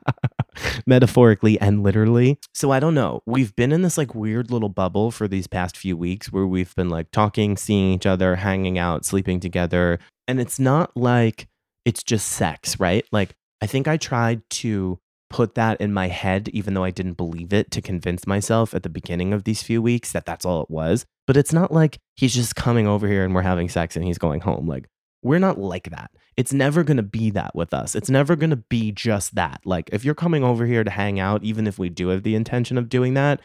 Metaphorically 0.86 1.60
and 1.60 1.82
literally. 1.82 2.38
So 2.54 2.70
I 2.70 2.80
don't 2.80 2.94
know. 2.94 3.22
We've 3.26 3.54
been 3.56 3.72
in 3.72 3.82
this 3.82 3.98
like 3.98 4.14
weird 4.14 4.50
little 4.50 4.68
bubble 4.68 5.10
for 5.10 5.28
these 5.28 5.46
past 5.46 5.76
few 5.76 5.96
weeks 5.96 6.32
where 6.32 6.46
we've 6.46 6.74
been 6.76 6.88
like 6.88 7.10
talking, 7.10 7.56
seeing 7.56 7.92
each 7.92 8.06
other, 8.06 8.36
hanging 8.36 8.78
out, 8.78 9.04
sleeping 9.04 9.40
together. 9.40 9.98
And 10.26 10.40
it's 10.40 10.58
not 10.58 10.96
like 10.96 11.48
it's 11.84 12.02
just 12.02 12.28
sex, 12.28 12.78
right? 12.80 13.04
Like, 13.12 13.34
I 13.60 13.66
think 13.66 13.88
I 13.88 13.96
tried 13.96 14.42
to 14.50 14.98
put 15.30 15.54
that 15.54 15.80
in 15.80 15.92
my 15.92 16.08
head, 16.08 16.48
even 16.50 16.74
though 16.74 16.84
I 16.84 16.90
didn't 16.90 17.14
believe 17.14 17.52
it, 17.52 17.70
to 17.72 17.82
convince 17.82 18.26
myself 18.26 18.74
at 18.74 18.82
the 18.82 18.88
beginning 18.88 19.32
of 19.32 19.44
these 19.44 19.62
few 19.62 19.82
weeks 19.82 20.12
that 20.12 20.26
that's 20.26 20.44
all 20.44 20.62
it 20.62 20.70
was. 20.70 21.06
But 21.26 21.36
it's 21.36 21.52
not 21.52 21.72
like 21.72 21.98
he's 22.14 22.34
just 22.34 22.54
coming 22.54 22.86
over 22.86 23.08
here 23.08 23.24
and 23.24 23.34
we're 23.34 23.42
having 23.42 23.68
sex 23.68 23.96
and 23.96 24.04
he's 24.04 24.18
going 24.18 24.40
home. 24.40 24.68
Like, 24.68 24.86
we're 25.22 25.38
not 25.38 25.58
like 25.58 25.90
that. 25.90 26.10
It's 26.36 26.52
never 26.52 26.84
going 26.84 26.98
to 26.98 27.02
be 27.02 27.30
that 27.30 27.54
with 27.54 27.72
us. 27.72 27.94
It's 27.94 28.10
never 28.10 28.36
going 28.36 28.50
to 28.50 28.56
be 28.56 28.92
just 28.92 29.34
that. 29.34 29.60
Like, 29.64 29.88
if 29.92 30.04
you're 30.04 30.14
coming 30.14 30.44
over 30.44 30.66
here 30.66 30.84
to 30.84 30.90
hang 30.90 31.18
out, 31.18 31.42
even 31.42 31.66
if 31.66 31.78
we 31.78 31.88
do 31.88 32.08
have 32.08 32.22
the 32.22 32.34
intention 32.34 32.76
of 32.76 32.88
doing 32.88 33.14
that, 33.14 33.40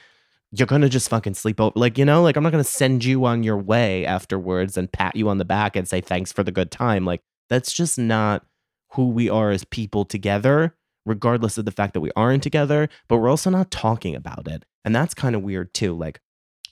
you're 0.51 0.67
going 0.67 0.81
to 0.81 0.89
just 0.89 1.09
fucking 1.09 1.35
sleep 1.35 1.61
over. 1.61 1.73
Like, 1.75 1.97
you 1.97 2.05
know, 2.05 2.21
like 2.21 2.35
I'm 2.35 2.43
not 2.43 2.51
going 2.51 2.63
to 2.63 2.69
send 2.69 3.05
you 3.05 3.23
on 3.25 3.43
your 3.43 3.57
way 3.57 4.05
afterwards 4.05 4.77
and 4.77 4.91
pat 4.91 5.15
you 5.15 5.29
on 5.29 5.37
the 5.37 5.45
back 5.45 5.75
and 5.75 5.87
say 5.87 6.01
thanks 6.01 6.33
for 6.33 6.43
the 6.43 6.51
good 6.51 6.71
time. 6.71 7.05
Like, 7.05 7.21
that's 7.49 7.71
just 7.73 7.97
not 7.97 8.45
who 8.93 9.09
we 9.09 9.29
are 9.29 9.51
as 9.51 9.63
people 9.63 10.05
together, 10.05 10.75
regardless 11.05 11.57
of 11.57 11.65
the 11.65 11.71
fact 11.71 11.93
that 11.93 12.01
we 12.01 12.11
aren't 12.15 12.43
together, 12.43 12.89
but 13.07 13.17
we're 13.17 13.29
also 13.29 13.49
not 13.49 13.71
talking 13.71 14.15
about 14.15 14.47
it. 14.47 14.65
And 14.85 14.95
that's 14.95 15.13
kind 15.13 15.35
of 15.35 15.43
weird 15.43 15.73
too. 15.73 15.95
Like, 15.95 16.21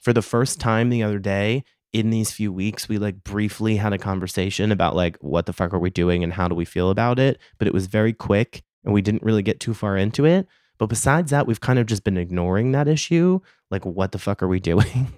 for 0.00 0.12
the 0.12 0.22
first 0.22 0.60
time 0.60 0.90
the 0.90 1.02
other 1.02 1.18
day, 1.18 1.64
in 1.92 2.10
these 2.10 2.30
few 2.30 2.52
weeks, 2.52 2.88
we 2.88 2.98
like 2.98 3.24
briefly 3.24 3.76
had 3.76 3.92
a 3.92 3.98
conversation 3.98 4.70
about 4.70 4.94
like 4.94 5.16
what 5.18 5.46
the 5.46 5.52
fuck 5.52 5.72
are 5.72 5.78
we 5.78 5.90
doing 5.90 6.22
and 6.22 6.32
how 6.32 6.48
do 6.48 6.54
we 6.54 6.64
feel 6.64 6.90
about 6.90 7.18
it. 7.18 7.38
But 7.58 7.66
it 7.66 7.74
was 7.74 7.86
very 7.86 8.12
quick. 8.12 8.62
and 8.84 8.94
we 8.94 9.02
didn't 9.02 9.22
really 9.22 9.42
get 9.42 9.60
too 9.60 9.74
far 9.74 9.96
into 9.96 10.24
it. 10.24 10.46
But 10.78 10.86
besides 10.86 11.30
that, 11.30 11.46
we've 11.46 11.60
kind 11.60 11.78
of 11.78 11.86
just 11.86 12.04
been 12.04 12.16
ignoring 12.16 12.72
that 12.72 12.88
issue. 12.88 13.40
Like, 13.70 13.84
what 13.84 14.12
the 14.12 14.18
fuck 14.18 14.42
are 14.42 14.48
we 14.48 14.60
doing? 14.60 15.12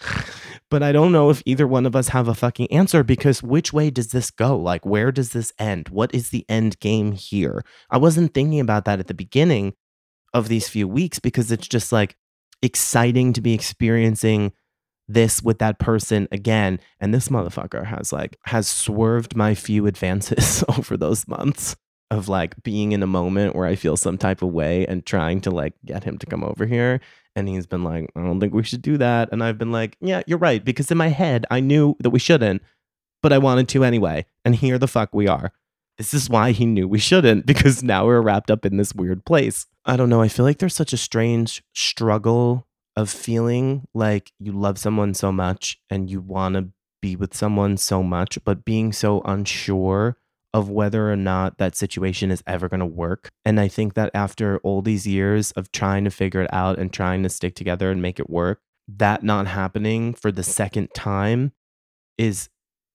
but 0.70 0.82
I 0.82 0.92
don't 0.92 1.12
know 1.12 1.30
if 1.30 1.42
either 1.46 1.66
one 1.66 1.86
of 1.86 1.96
us 1.96 2.08
have 2.08 2.28
a 2.28 2.34
fucking 2.34 2.70
answer 2.70 3.02
because 3.02 3.42
which 3.42 3.72
way 3.72 3.90
does 3.90 4.08
this 4.08 4.30
go? 4.30 4.56
Like, 4.56 4.84
where 4.84 5.10
does 5.10 5.30
this 5.30 5.52
end? 5.58 5.88
What 5.88 6.14
is 6.14 6.30
the 6.30 6.44
end 6.48 6.78
game 6.80 7.12
here? 7.12 7.64
I 7.90 7.98
wasn't 7.98 8.34
thinking 8.34 8.60
about 8.60 8.84
that 8.84 9.00
at 9.00 9.06
the 9.06 9.14
beginning 9.14 9.74
of 10.34 10.48
these 10.48 10.68
few 10.68 10.86
weeks 10.86 11.18
because 11.18 11.50
it's 11.50 11.68
just 11.68 11.90
like 11.90 12.16
exciting 12.60 13.32
to 13.32 13.40
be 13.40 13.54
experiencing 13.54 14.52
this 15.06 15.42
with 15.42 15.58
that 15.58 15.78
person 15.78 16.28
again. 16.30 16.80
And 17.00 17.14
this 17.14 17.28
motherfucker 17.28 17.86
has 17.86 18.12
like, 18.12 18.38
has 18.44 18.68
swerved 18.68 19.34
my 19.34 19.54
few 19.54 19.86
advances 19.86 20.62
over 20.76 20.96
those 20.96 21.26
months 21.26 21.76
of 22.10 22.28
like 22.28 22.62
being 22.62 22.92
in 22.92 23.02
a 23.02 23.06
moment 23.06 23.54
where 23.54 23.66
I 23.66 23.74
feel 23.74 23.96
some 23.96 24.18
type 24.18 24.42
of 24.42 24.50
way 24.50 24.86
and 24.86 25.04
trying 25.04 25.40
to 25.42 25.50
like 25.50 25.74
get 25.84 26.04
him 26.04 26.18
to 26.18 26.26
come 26.26 26.44
over 26.44 26.66
here. 26.66 27.00
And 27.38 27.48
he's 27.48 27.66
been 27.66 27.84
like, 27.84 28.10
I 28.16 28.22
don't 28.22 28.40
think 28.40 28.52
we 28.52 28.64
should 28.64 28.82
do 28.82 28.98
that. 28.98 29.28
And 29.30 29.44
I've 29.44 29.58
been 29.58 29.70
like, 29.70 29.96
yeah, 30.00 30.22
you're 30.26 30.38
right. 30.38 30.64
Because 30.64 30.90
in 30.90 30.98
my 30.98 31.08
head, 31.08 31.46
I 31.50 31.60
knew 31.60 31.94
that 32.00 32.10
we 32.10 32.18
shouldn't, 32.18 32.62
but 33.22 33.32
I 33.32 33.38
wanted 33.38 33.68
to 33.68 33.84
anyway. 33.84 34.26
And 34.44 34.56
here 34.56 34.76
the 34.76 34.88
fuck 34.88 35.14
we 35.14 35.28
are. 35.28 35.52
This 35.98 36.12
is 36.12 36.28
why 36.28 36.50
he 36.50 36.66
knew 36.66 36.88
we 36.88 36.98
shouldn't, 36.98 37.46
because 37.46 37.82
now 37.82 38.06
we're 38.06 38.20
wrapped 38.20 38.50
up 38.50 38.66
in 38.66 38.76
this 38.76 38.92
weird 38.92 39.24
place. 39.24 39.66
I 39.84 39.96
don't 39.96 40.10
know. 40.10 40.20
I 40.20 40.28
feel 40.28 40.44
like 40.44 40.58
there's 40.58 40.74
such 40.74 40.92
a 40.92 40.98
strange 40.98 41.62
struggle 41.72 42.66
of 42.96 43.08
feeling 43.08 43.86
like 43.94 44.32
you 44.40 44.50
love 44.50 44.78
someone 44.78 45.14
so 45.14 45.30
much 45.30 45.80
and 45.88 46.10
you 46.10 46.20
want 46.20 46.56
to 46.56 46.70
be 47.00 47.14
with 47.14 47.36
someone 47.36 47.76
so 47.76 48.02
much, 48.02 48.38
but 48.44 48.64
being 48.64 48.92
so 48.92 49.20
unsure 49.24 50.16
of 50.54 50.70
whether 50.70 51.10
or 51.10 51.16
not 51.16 51.58
that 51.58 51.76
situation 51.76 52.30
is 52.30 52.42
ever 52.46 52.68
going 52.68 52.80
to 52.80 52.86
work. 52.86 53.30
And 53.44 53.60
I 53.60 53.68
think 53.68 53.94
that 53.94 54.10
after 54.14 54.58
all 54.58 54.82
these 54.82 55.06
years 55.06 55.50
of 55.52 55.70
trying 55.72 56.04
to 56.04 56.10
figure 56.10 56.42
it 56.42 56.52
out 56.52 56.78
and 56.78 56.92
trying 56.92 57.22
to 57.22 57.28
stick 57.28 57.54
together 57.54 57.90
and 57.90 58.00
make 58.00 58.18
it 58.18 58.30
work, 58.30 58.60
that 58.88 59.22
not 59.22 59.46
happening 59.46 60.14
for 60.14 60.32
the 60.32 60.42
second 60.42 60.88
time 60.94 61.52
is 62.16 62.48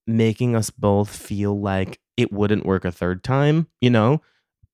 making 0.08 0.56
us 0.56 0.70
both 0.70 1.16
feel 1.16 1.60
like 1.60 2.00
it 2.18 2.32
wouldn't 2.32 2.66
work 2.66 2.86
a 2.86 2.92
third 2.92 3.24
time, 3.24 3.68
you 3.80 3.90
know? 3.90 4.22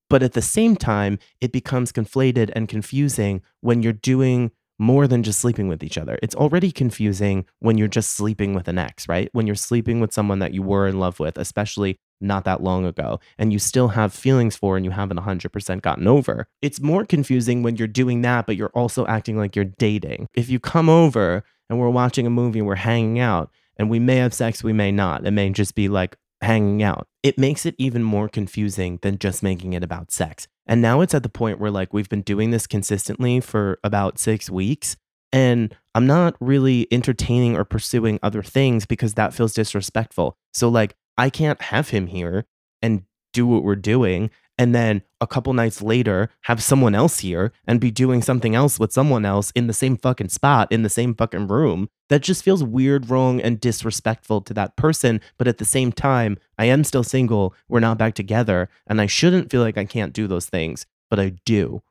But 0.08 0.22
at 0.22 0.32
the 0.32 0.42
same 0.42 0.74
time, 0.74 1.18
it 1.40 1.52
becomes 1.52 1.92
conflated 1.92 2.50
and 2.56 2.68
confusing 2.68 3.42
when 3.60 3.82
you're 3.82 3.92
doing 3.92 4.50
more 4.78 5.06
than 5.06 5.22
just 5.22 5.38
sleeping 5.38 5.68
with 5.68 5.84
each 5.84 5.98
other. 5.98 6.18
It's 6.22 6.34
already 6.34 6.72
confusing 6.72 7.44
when 7.60 7.76
you're 7.76 7.86
just 7.86 8.12
sleeping 8.12 8.54
with 8.54 8.66
an 8.66 8.78
ex, 8.78 9.06
right? 9.08 9.28
When 9.32 9.46
you're 9.46 9.54
sleeping 9.54 10.00
with 10.00 10.12
someone 10.12 10.38
that 10.38 10.54
you 10.54 10.62
were 10.62 10.88
in 10.88 10.98
love 10.98 11.20
with, 11.20 11.36
especially 11.36 11.98
not 12.20 12.44
that 12.44 12.62
long 12.62 12.84
ago 12.84 13.20
and 13.38 13.52
you 13.52 13.58
still 13.58 13.88
have 13.88 14.12
feelings 14.12 14.56
for 14.56 14.76
and 14.76 14.84
you 14.84 14.90
haven't 14.90 15.18
100% 15.18 15.82
gotten 15.82 16.06
over. 16.06 16.46
It's 16.62 16.80
more 16.80 17.04
confusing 17.04 17.62
when 17.62 17.76
you're 17.76 17.88
doing 17.88 18.22
that, 18.22 18.46
but 18.46 18.56
you're 18.56 18.70
also 18.70 19.06
acting 19.06 19.36
like 19.36 19.56
you're 19.56 19.64
dating. 19.64 20.28
If 20.34 20.48
you 20.48 20.60
come 20.60 20.88
over 20.88 21.44
and 21.68 21.78
we're 21.78 21.90
watching 21.90 22.26
a 22.26 22.30
movie 22.30 22.60
and 22.60 22.68
we're 22.68 22.76
hanging 22.76 23.18
out 23.18 23.50
and 23.76 23.88
we 23.88 23.98
may 23.98 24.16
have 24.16 24.34
sex, 24.34 24.62
we 24.62 24.72
may 24.72 24.92
not. 24.92 25.26
It 25.26 25.32
may 25.32 25.50
just 25.50 25.74
be 25.74 25.88
like 25.88 26.16
hanging 26.42 26.82
out. 26.82 27.06
It 27.22 27.38
makes 27.38 27.66
it 27.66 27.74
even 27.78 28.02
more 28.02 28.28
confusing 28.28 28.98
than 29.02 29.18
just 29.18 29.42
making 29.42 29.72
it 29.72 29.84
about 29.84 30.10
sex. 30.10 30.48
And 30.66 30.80
now 30.80 31.00
it's 31.00 31.14
at 31.14 31.22
the 31.22 31.28
point 31.28 31.58
where 31.58 31.70
like 31.70 31.92
we've 31.92 32.08
been 32.08 32.22
doing 32.22 32.50
this 32.50 32.66
consistently 32.66 33.40
for 33.40 33.78
about 33.84 34.18
six 34.18 34.48
weeks. 34.48 34.96
And 35.32 35.76
I'm 35.94 36.06
not 36.06 36.36
really 36.40 36.88
entertaining 36.90 37.56
or 37.56 37.64
pursuing 37.64 38.18
other 38.22 38.42
things 38.42 38.86
because 38.86 39.14
that 39.14 39.34
feels 39.34 39.54
disrespectful. 39.54 40.36
So, 40.52 40.68
like, 40.68 40.96
I 41.20 41.28
can't 41.28 41.60
have 41.60 41.90
him 41.90 42.06
here 42.06 42.46
and 42.80 43.02
do 43.34 43.46
what 43.46 43.62
we're 43.62 43.76
doing 43.76 44.30
and 44.56 44.74
then 44.74 45.02
a 45.20 45.26
couple 45.26 45.52
nights 45.52 45.82
later 45.82 46.30
have 46.42 46.62
someone 46.62 46.94
else 46.94 47.18
here 47.18 47.52
and 47.66 47.78
be 47.78 47.90
doing 47.90 48.22
something 48.22 48.54
else 48.54 48.78
with 48.80 48.90
someone 48.90 49.26
else 49.26 49.50
in 49.54 49.66
the 49.66 49.74
same 49.74 49.98
fucking 49.98 50.30
spot 50.30 50.72
in 50.72 50.82
the 50.82 50.88
same 50.88 51.14
fucking 51.14 51.46
room. 51.46 51.90
That 52.08 52.22
just 52.22 52.42
feels 52.42 52.64
weird 52.64 53.10
wrong 53.10 53.38
and 53.38 53.60
disrespectful 53.60 54.40
to 54.40 54.54
that 54.54 54.76
person 54.76 55.20
but 55.36 55.46
at 55.46 55.58
the 55.58 55.64
same 55.66 55.92
time 55.92 56.38
i 56.58 56.64
am 56.64 56.84
still 56.84 57.04
single 57.04 57.54
we're 57.68 57.80
not 57.80 57.98
back 57.98 58.14
together 58.14 58.70
and 58.86 58.98
i 58.98 59.06
shouldn't 59.06 59.50
feel 59.50 59.60
like 59.60 59.76
i 59.76 59.84
can't 59.84 60.14
do 60.14 60.26
those 60.26 60.46
things 60.46 60.86
but 61.10 61.20
i 61.20 61.34
do 61.44 61.82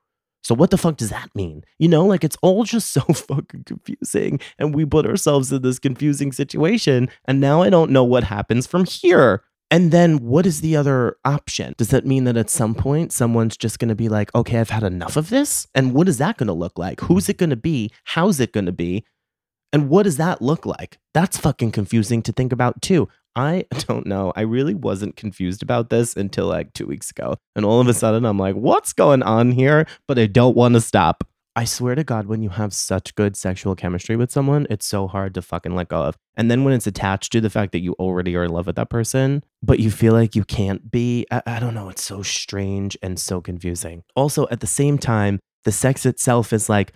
so 0.43 0.55
what 0.55 0.71
the 0.71 0.77
fuck 0.77 0.97
does 0.97 1.09
that 1.09 1.29
mean? 1.35 1.63
You 1.77 1.87
know, 1.87 2.05
like 2.05 2.23
it's 2.23 2.37
all 2.41 2.63
just 2.63 2.91
so 2.91 3.01
fucking 3.13 3.63
confusing 3.65 4.39
and 4.57 4.73
we 4.73 4.85
put 4.85 5.05
ourselves 5.05 5.51
in 5.51 5.61
this 5.61 5.79
confusing 5.79 6.31
situation 6.31 7.09
and 7.25 7.39
now 7.39 7.61
I 7.61 7.69
don't 7.69 7.91
know 7.91 8.03
what 8.03 8.23
happens 8.23 8.67
from 8.67 8.85
here. 8.85 9.43
And 9.71 9.91
then 9.91 10.17
what 10.17 10.47
is 10.47 10.61
the 10.61 10.75
other 10.75 11.17
option? 11.23 11.75
Does 11.77 11.89
that 11.89 12.05
mean 12.05 12.23
that 12.23 12.37
at 12.37 12.49
some 12.49 12.73
point 12.73 13.11
someone's 13.11 13.55
just 13.55 13.77
going 13.77 13.89
to 13.89 13.95
be 13.95 14.09
like, 14.09 14.33
"Okay, 14.33 14.59
I've 14.59 14.71
had 14.71 14.81
enough 14.81 15.15
of 15.15 15.29
this?" 15.29 15.67
And 15.75 15.93
what 15.93 16.09
is 16.09 16.17
that 16.17 16.37
going 16.37 16.47
to 16.47 16.53
look 16.53 16.79
like? 16.79 17.01
Who's 17.01 17.29
it 17.29 17.37
going 17.37 17.51
to 17.51 17.55
be? 17.55 17.91
How's 18.05 18.39
it 18.39 18.51
going 18.51 18.65
to 18.65 18.71
be? 18.71 19.05
And 19.71 19.89
what 19.89 20.03
does 20.03 20.17
that 20.17 20.41
look 20.41 20.65
like? 20.65 20.97
That's 21.13 21.37
fucking 21.37 21.71
confusing 21.71 22.23
to 22.23 22.31
think 22.31 22.51
about 22.51 22.81
too. 22.81 23.07
I 23.35 23.65
don't 23.87 24.05
know. 24.05 24.33
I 24.35 24.41
really 24.41 24.73
wasn't 24.73 25.15
confused 25.15 25.63
about 25.63 25.89
this 25.89 26.15
until 26.15 26.47
like 26.47 26.73
two 26.73 26.85
weeks 26.85 27.09
ago. 27.11 27.35
And 27.55 27.65
all 27.65 27.79
of 27.79 27.87
a 27.87 27.93
sudden, 27.93 28.25
I'm 28.25 28.39
like, 28.39 28.55
what's 28.55 28.93
going 28.93 29.23
on 29.23 29.51
here? 29.51 29.87
But 30.07 30.19
I 30.19 30.25
don't 30.25 30.55
want 30.55 30.75
to 30.75 30.81
stop. 30.81 31.23
I 31.55 31.65
swear 31.65 31.95
to 31.95 32.03
God, 32.03 32.27
when 32.27 32.41
you 32.41 32.49
have 32.49 32.73
such 32.73 33.15
good 33.15 33.35
sexual 33.35 33.75
chemistry 33.75 34.15
with 34.15 34.31
someone, 34.31 34.65
it's 34.69 34.85
so 34.85 35.07
hard 35.07 35.33
to 35.33 35.41
fucking 35.41 35.75
let 35.75 35.89
go 35.89 36.03
of. 36.03 36.15
And 36.37 36.49
then 36.49 36.63
when 36.63 36.73
it's 36.73 36.87
attached 36.87 37.31
to 37.33 37.41
the 37.41 37.49
fact 37.49 37.73
that 37.73 37.79
you 37.79 37.93
already 37.93 38.35
are 38.35 38.45
in 38.45 38.51
love 38.51 38.67
with 38.67 38.77
that 38.77 38.89
person, 38.89 39.43
but 39.61 39.79
you 39.79 39.91
feel 39.91 40.13
like 40.13 40.35
you 40.35 40.45
can't 40.45 40.89
be, 40.89 41.25
I, 41.31 41.41
I 41.45 41.59
don't 41.59 41.73
know. 41.73 41.89
It's 41.89 42.03
so 42.03 42.21
strange 42.21 42.97
and 43.01 43.19
so 43.19 43.41
confusing. 43.41 44.03
Also, 44.15 44.47
at 44.51 44.61
the 44.61 44.67
same 44.67 44.97
time, 44.97 45.39
the 45.65 45.71
sex 45.71 46.05
itself 46.05 46.53
is 46.53 46.69
like, 46.69 46.93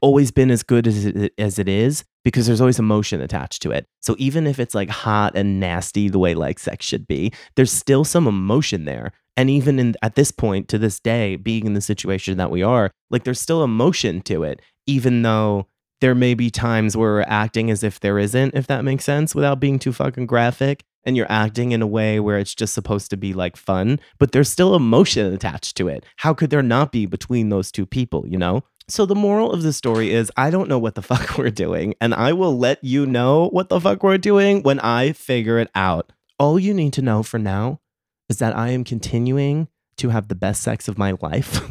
always 0.00 0.30
been 0.30 0.50
as 0.50 0.62
good 0.62 0.86
as 0.86 1.04
it, 1.04 1.32
as 1.38 1.58
it 1.58 1.68
is 1.68 2.04
because 2.24 2.46
there's 2.46 2.60
always 2.60 2.78
emotion 2.78 3.20
attached 3.20 3.62
to 3.62 3.70
it. 3.70 3.86
So 4.00 4.14
even 4.18 4.46
if 4.46 4.58
it's 4.58 4.74
like 4.74 4.90
hot 4.90 5.32
and 5.34 5.60
nasty 5.60 6.08
the 6.08 6.18
way 6.18 6.34
like 6.34 6.58
sex 6.58 6.84
should 6.84 7.06
be, 7.06 7.32
there's 7.56 7.72
still 7.72 8.04
some 8.04 8.26
emotion 8.26 8.84
there. 8.84 9.12
And 9.36 9.48
even 9.48 9.78
in 9.78 9.94
at 10.02 10.16
this 10.16 10.30
point 10.30 10.68
to 10.68 10.78
this 10.78 11.00
day 11.00 11.36
being 11.36 11.66
in 11.66 11.74
the 11.74 11.80
situation 11.80 12.36
that 12.38 12.50
we 12.50 12.62
are, 12.62 12.90
like 13.10 13.24
there's 13.24 13.40
still 13.40 13.64
emotion 13.64 14.20
to 14.22 14.42
it 14.42 14.60
even 14.86 15.22
though 15.22 15.66
there 16.00 16.14
may 16.14 16.34
be 16.34 16.50
times 16.50 16.96
where 16.96 17.12
we're 17.12 17.22
acting 17.22 17.70
as 17.70 17.84
if 17.84 18.00
there 18.00 18.18
isn't, 18.18 18.54
if 18.54 18.66
that 18.66 18.84
makes 18.84 19.04
sense, 19.04 19.34
without 19.34 19.60
being 19.60 19.78
too 19.78 19.92
fucking 19.92 20.26
graphic. 20.26 20.82
And 21.04 21.16
you're 21.16 21.30
acting 21.30 21.72
in 21.72 21.80
a 21.80 21.86
way 21.86 22.20
where 22.20 22.38
it's 22.38 22.54
just 22.54 22.74
supposed 22.74 23.08
to 23.10 23.16
be 23.16 23.32
like 23.32 23.56
fun, 23.56 24.00
but 24.18 24.32
there's 24.32 24.50
still 24.50 24.74
emotion 24.74 25.32
attached 25.32 25.76
to 25.78 25.88
it. 25.88 26.04
How 26.16 26.34
could 26.34 26.50
there 26.50 26.62
not 26.62 26.92
be 26.92 27.06
between 27.06 27.48
those 27.48 27.72
two 27.72 27.86
people, 27.86 28.26
you 28.28 28.36
know? 28.36 28.64
So 28.90 29.06
the 29.06 29.14
moral 29.14 29.52
of 29.52 29.62
the 29.62 29.72
story 29.72 30.12
is 30.12 30.32
I 30.36 30.50
don't 30.50 30.68
know 30.68 30.78
what 30.78 30.96
the 30.96 31.02
fuck 31.10 31.38
we're 31.38 31.50
doing, 31.50 31.94
and 32.00 32.12
I 32.12 32.32
will 32.32 32.58
let 32.58 32.82
you 32.82 33.06
know 33.06 33.48
what 33.50 33.68
the 33.68 33.80
fuck 33.80 34.02
we're 34.02 34.18
doing 34.18 34.62
when 34.62 34.80
I 34.80 35.12
figure 35.12 35.58
it 35.58 35.70
out. 35.74 36.12
All 36.38 36.58
you 36.58 36.74
need 36.74 36.92
to 36.94 37.02
know 37.02 37.22
for 37.22 37.38
now 37.38 37.80
is 38.28 38.38
that 38.38 38.56
I 38.56 38.70
am 38.70 38.82
continuing 38.82 39.68
to 39.98 40.08
have 40.08 40.28
the 40.28 40.34
best 40.34 40.62
sex 40.62 40.88
of 40.88 40.98
my 40.98 41.12
life 41.20 41.60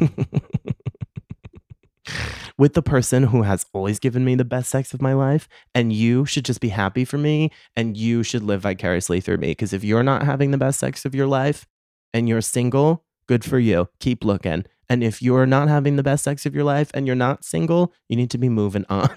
with 2.58 2.74
the 2.74 2.82
person 2.82 3.24
who 3.24 3.42
has 3.42 3.66
always 3.72 3.98
given 3.98 4.24
me 4.24 4.34
the 4.34 4.44
best 4.44 4.70
sex 4.70 4.94
of 4.94 5.02
my 5.02 5.12
life. 5.12 5.48
And 5.74 5.92
you 5.92 6.24
should 6.26 6.44
just 6.44 6.60
be 6.60 6.68
happy 6.68 7.04
for 7.04 7.18
me 7.18 7.50
and 7.74 7.96
you 7.96 8.22
should 8.22 8.44
live 8.44 8.60
vicariously 8.60 9.20
through 9.20 9.38
me. 9.38 9.48
Because 9.48 9.72
if 9.72 9.82
you're 9.82 10.04
not 10.04 10.22
having 10.22 10.52
the 10.52 10.58
best 10.58 10.78
sex 10.78 11.04
of 11.04 11.14
your 11.14 11.26
life 11.26 11.66
and 12.14 12.28
you're 12.28 12.40
single, 12.40 13.04
good 13.26 13.44
for 13.44 13.58
you. 13.58 13.88
Keep 13.98 14.24
looking. 14.24 14.64
And 14.90 15.04
if 15.04 15.22
you're 15.22 15.46
not 15.46 15.68
having 15.68 15.94
the 15.94 16.02
best 16.02 16.24
sex 16.24 16.44
of 16.46 16.54
your 16.54 16.64
life 16.64 16.90
and 16.92 17.06
you're 17.06 17.14
not 17.14 17.44
single, 17.44 17.94
you 18.08 18.16
need 18.16 18.28
to 18.32 18.38
be 18.38 18.48
moving 18.48 18.84
on. 18.90 19.08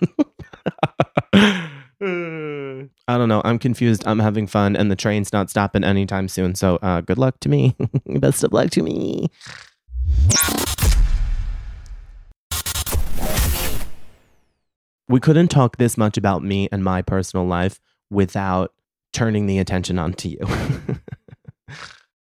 I 3.08 3.18
don't 3.18 3.28
know. 3.28 3.42
I'm 3.44 3.58
confused. 3.58 4.04
I'm 4.06 4.20
having 4.20 4.46
fun, 4.46 4.76
and 4.76 4.92
the 4.92 4.96
train's 4.96 5.34
not 5.34 5.50
stopping 5.50 5.84
anytime 5.84 6.28
soon. 6.28 6.54
So, 6.54 6.76
uh, 6.84 7.02
good 7.02 7.18
luck 7.18 7.40
to 7.40 7.50
me. 7.50 7.76
Best 8.06 8.44
of 8.44 8.54
luck 8.54 8.70
to 8.72 8.84
me. 8.84 9.30
We 15.10 15.20
couldn't 15.20 15.48
talk 15.48 15.78
this 15.78 15.98
much 15.98 16.18
about 16.18 16.44
me 16.44 16.70
and 16.72 16.84
my 16.84 17.02
personal 17.02 17.48
life 17.48 17.80
without 18.12 18.74
turning 19.12 19.48
the 19.48 19.58
attention 19.58 19.98
onto 19.98 20.30
you. 20.30 20.40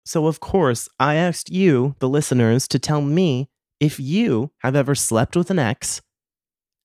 So, 0.06 0.28
of 0.28 0.40
course, 0.40 0.88
I 1.00 1.16
asked 1.16 1.50
you, 1.50 1.96
the 1.98 2.08
listeners, 2.08 2.68
to 2.68 2.78
tell 2.78 3.02
me 3.02 3.50
if 3.80 4.00
you 4.00 4.52
have 4.60 4.76
ever 4.76 4.94
slept 4.94 5.36
with 5.36 5.50
an 5.50 5.58
ex 5.58 6.02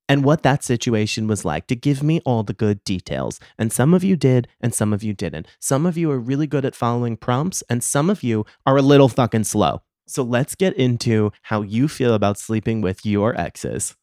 and 0.08 0.24
what 0.24 0.42
that 0.42 0.64
situation 0.64 1.26
was 1.26 1.44
like, 1.44 1.66
to 1.68 1.76
give 1.76 2.02
me 2.02 2.20
all 2.24 2.42
the 2.42 2.54
good 2.54 2.82
details. 2.82 3.38
And 3.58 3.72
some 3.72 3.94
of 3.94 4.02
you 4.02 4.16
did, 4.16 4.48
and 4.60 4.74
some 4.74 4.92
of 4.92 5.02
you 5.02 5.12
didn't. 5.12 5.46
Some 5.60 5.86
of 5.86 5.96
you 5.96 6.10
are 6.10 6.18
really 6.18 6.46
good 6.46 6.64
at 6.64 6.74
following 6.74 7.16
prompts, 7.16 7.62
and 7.68 7.84
some 7.84 8.08
of 8.08 8.22
you 8.22 8.46
are 8.64 8.76
a 8.76 8.82
little 8.82 9.08
fucking 9.08 9.44
slow. 9.44 9.82
So, 10.08 10.22
let's 10.22 10.54
get 10.54 10.74
into 10.74 11.30
how 11.42 11.60
you 11.60 11.88
feel 11.88 12.14
about 12.14 12.38
sleeping 12.38 12.80
with 12.80 13.04
your 13.04 13.38
exes. 13.38 13.96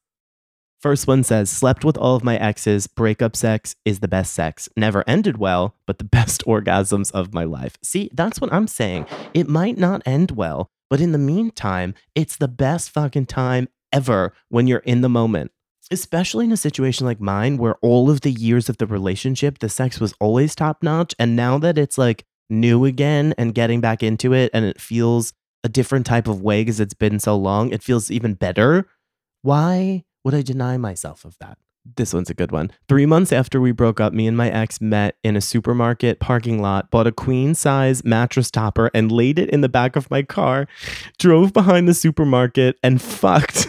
First 0.80 1.08
one 1.08 1.24
says, 1.24 1.50
slept 1.50 1.84
with 1.84 1.98
all 1.98 2.16
of 2.16 2.24
my 2.24 2.38
exes. 2.38 2.86
Breakup 2.86 3.36
sex 3.36 3.76
is 3.84 4.00
the 4.00 4.08
best 4.08 4.34
sex. 4.34 4.70
Never 4.78 5.04
ended 5.08 5.38
well, 5.38 5.76
but 5.88 5.98
the 5.98 6.04
best 6.18 6.46
orgasms 6.46 7.12
of 7.12 7.34
my 7.34 7.44
life. 7.44 7.78
See, 7.84 8.12
that's 8.14 8.40
what 8.40 8.54
I'm 8.54 8.68
saying. 8.68 9.08
It 9.34 9.50
might 9.50 9.78
not 9.78 10.04
end 10.06 10.32
well, 10.32 10.70
But 10.90 11.02
in 11.02 11.12
the 11.12 11.18
meantime, 11.18 11.96
it's 12.16 12.38
the 12.38 12.48
best 12.48 12.92
fucking 12.92 13.26
time 13.26 13.68
ever 13.92 14.34
when 14.50 14.68
you're 14.68 14.80
in 14.80 15.02
the 15.02 15.10
moment. 15.10 15.52
Especially 15.92 16.46
in 16.46 16.52
a 16.52 16.58
situation 16.58 17.06
like 17.06 17.20
mine 17.20 17.58
where 17.58 17.76
all 17.82 18.10
of 18.10 18.22
the 18.22 18.32
years 18.32 18.70
of 18.70 18.78
the 18.78 18.88
relationship, 18.88 19.60
the 19.60 19.70
sex 19.70 20.00
was 20.00 20.14
always 20.20 20.56
top 20.56 20.84
notch. 20.84 21.16
And 21.18 21.36
now 21.36 21.58
that 21.60 21.78
it's 21.78 21.98
like 21.98 22.26
new 22.50 22.86
again 22.86 23.34
and 23.38 23.56
getting 23.56 23.82
back 23.82 24.04
into 24.04 24.34
it 24.34 24.52
and 24.54 24.64
it 24.66 24.80
feels 24.80 25.34
a 25.64 25.70
different 25.70 26.06
type 26.06 26.28
of 26.28 26.42
way 26.42 26.62
because 26.62 26.80
it's 26.80 26.94
been 26.94 27.20
so 27.20 27.36
long, 27.36 27.72
it 27.72 27.84
feels 27.84 28.12
even 28.12 28.34
better. 28.36 28.88
Why 29.42 30.04
would 30.28 30.36
I 30.36 30.42
deny 30.42 30.76
myself 30.76 31.24
of 31.24 31.38
that? 31.40 31.58
This 31.96 32.14
one's 32.14 32.30
a 32.30 32.34
good 32.34 32.52
one. 32.52 32.70
Three 32.90 33.06
months 33.06 33.32
after 33.32 33.62
we 33.62 33.72
broke 33.72 34.02
up, 34.02 34.12
me 34.12 34.28
and 34.28 34.36
my 34.36 34.50
ex 34.50 34.82
met 34.82 35.16
in 35.24 35.38
a 35.38 35.42
supermarket 35.42 36.20
parking 36.20 36.62
lot, 36.62 36.92
bought 36.92 37.08
a 37.08 37.14
queen 37.14 37.56
size 37.56 38.04
mattress 38.04 38.52
topper, 38.52 38.92
and 38.94 39.10
laid 39.10 39.40
it 39.40 39.50
in 39.50 39.62
the 39.62 39.70
back 39.70 39.96
of 39.96 40.12
my 40.12 40.24
car, 40.24 40.68
drove 41.18 41.54
behind 41.54 41.88
the 41.88 41.94
supermarket, 41.94 42.78
and 42.84 43.02
fucked. 43.02 43.68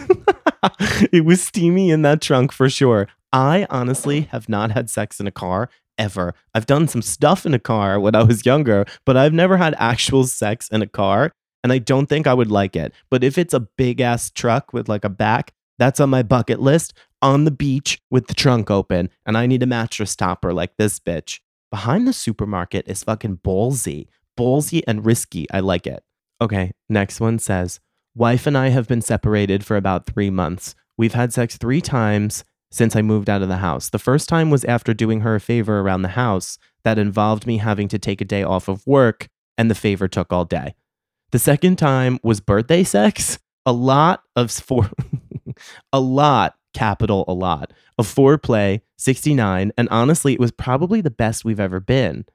it 1.13 1.23
was 1.23 1.41
steamy 1.41 1.91
in 1.91 2.01
that 2.01 2.19
trunk 2.19 2.51
for 2.51 2.69
sure. 2.69 3.07
I 3.31 3.65
honestly 3.69 4.23
have 4.33 4.49
not 4.49 4.71
had 4.71 4.89
sex 4.89 5.21
in 5.21 5.27
a 5.27 5.31
car 5.31 5.69
ever. 5.97 6.33
I've 6.53 6.65
done 6.65 6.89
some 6.89 7.01
stuff 7.01 7.45
in 7.45 7.53
a 7.53 7.59
car 7.59 8.01
when 8.01 8.15
I 8.15 8.23
was 8.23 8.45
younger, 8.45 8.85
but 9.05 9.15
I've 9.15 9.31
never 9.31 9.55
had 9.55 9.75
actual 9.77 10.25
sex 10.25 10.67
in 10.67 10.81
a 10.81 10.87
car. 10.87 11.31
And 11.63 11.71
I 11.71 11.77
don't 11.77 12.07
think 12.07 12.27
I 12.27 12.33
would 12.33 12.51
like 12.51 12.75
it. 12.75 12.93
But 13.09 13.23
if 13.23 13.37
it's 13.37 13.53
a 13.53 13.61
big 13.61 14.01
ass 14.01 14.29
truck 14.29 14.73
with 14.73 14.89
like 14.89 15.05
a 15.05 15.09
back, 15.09 15.53
that's 15.79 15.99
on 15.99 16.09
my 16.09 16.21
bucket 16.21 16.59
list 16.59 16.93
on 17.21 17.45
the 17.45 17.51
beach 17.51 17.99
with 18.11 18.27
the 18.27 18.33
trunk 18.33 18.69
open. 18.69 19.09
And 19.25 19.37
I 19.37 19.47
need 19.47 19.63
a 19.63 19.67
mattress 19.67 20.15
topper 20.15 20.53
like 20.53 20.77
this 20.77 20.99
bitch. 20.99 21.39
Behind 21.71 22.07
the 22.07 22.13
supermarket 22.13 22.87
is 22.87 23.03
fucking 23.03 23.39
ballsy, 23.43 24.07
ballsy 24.37 24.81
and 24.87 25.05
risky. 25.05 25.49
I 25.51 25.59
like 25.59 25.87
it. 25.87 26.03
Okay, 26.41 26.71
next 26.87 27.19
one 27.19 27.39
says 27.39 27.79
Wife 28.15 28.47
and 28.47 28.57
I 28.57 28.69
have 28.69 28.87
been 28.87 29.01
separated 29.01 29.65
for 29.65 29.77
about 29.77 30.05
three 30.05 30.29
months. 30.29 30.75
We've 30.97 31.13
had 31.13 31.33
sex 31.33 31.57
three 31.57 31.81
times 31.81 32.43
since 32.71 32.95
I 32.95 33.01
moved 33.01 33.29
out 33.29 33.41
of 33.41 33.49
the 33.49 33.57
house. 33.57 33.89
The 33.89 33.99
first 33.99 34.29
time 34.29 34.49
was 34.49 34.65
after 34.65 34.93
doing 34.93 35.21
her 35.21 35.35
a 35.35 35.39
favor 35.39 35.79
around 35.79 36.01
the 36.01 36.09
house 36.09 36.57
that 36.83 36.99
involved 36.99 37.47
me 37.47 37.57
having 37.57 37.87
to 37.89 37.99
take 37.99 38.21
a 38.21 38.25
day 38.25 38.43
off 38.43 38.67
of 38.67 38.85
work, 38.85 39.27
and 39.57 39.69
the 39.69 39.75
favor 39.75 40.07
took 40.07 40.31
all 40.31 40.45
day. 40.45 40.75
The 41.31 41.39
second 41.39 41.77
time 41.77 42.19
was 42.23 42.41
birthday 42.41 42.83
sex. 42.83 43.39
A 43.65 43.71
lot 43.71 44.23
of 44.35 44.51
for 44.51 44.89
a 45.91 45.99
lot, 45.99 46.55
capital 46.73 47.25
a 47.27 47.33
lot, 47.33 47.71
of 47.97 48.07
foreplay, 48.07 48.81
69, 48.97 49.71
and 49.77 49.89
honestly, 49.89 50.33
it 50.33 50.39
was 50.39 50.51
probably 50.51 51.01
the 51.01 51.11
best 51.11 51.45
we've 51.45 51.59
ever 51.59 51.79
been. 51.79 52.25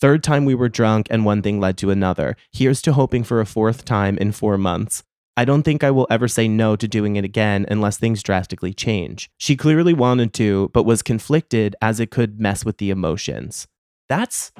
Third 0.00 0.24
time 0.24 0.44
we 0.44 0.54
were 0.54 0.68
drunk 0.68 1.06
and 1.10 1.24
one 1.24 1.42
thing 1.42 1.60
led 1.60 1.78
to 1.78 1.90
another. 1.90 2.36
Here's 2.52 2.82
to 2.82 2.92
hoping 2.92 3.22
for 3.22 3.40
a 3.40 3.46
fourth 3.46 3.84
time 3.84 4.18
in 4.18 4.32
four 4.32 4.58
months. 4.58 5.04
I 5.36 5.44
don't 5.44 5.62
think 5.62 5.82
I 5.82 5.90
will 5.90 6.06
ever 6.10 6.28
say 6.28 6.46
no 6.48 6.76
to 6.76 6.86
doing 6.88 7.16
it 7.16 7.24
again 7.24 7.64
unless 7.70 7.96
things 7.96 8.22
drastically 8.22 8.74
change. 8.74 9.30
She 9.38 9.56
clearly 9.56 9.94
wanted 9.94 10.34
to, 10.34 10.70
but 10.74 10.84
was 10.84 11.02
conflicted 11.02 11.74
as 11.80 12.00
it 12.00 12.10
could 12.10 12.40
mess 12.40 12.64
with 12.64 12.78
the 12.78 12.90
emotions. 12.90 13.66
That's 14.08 14.52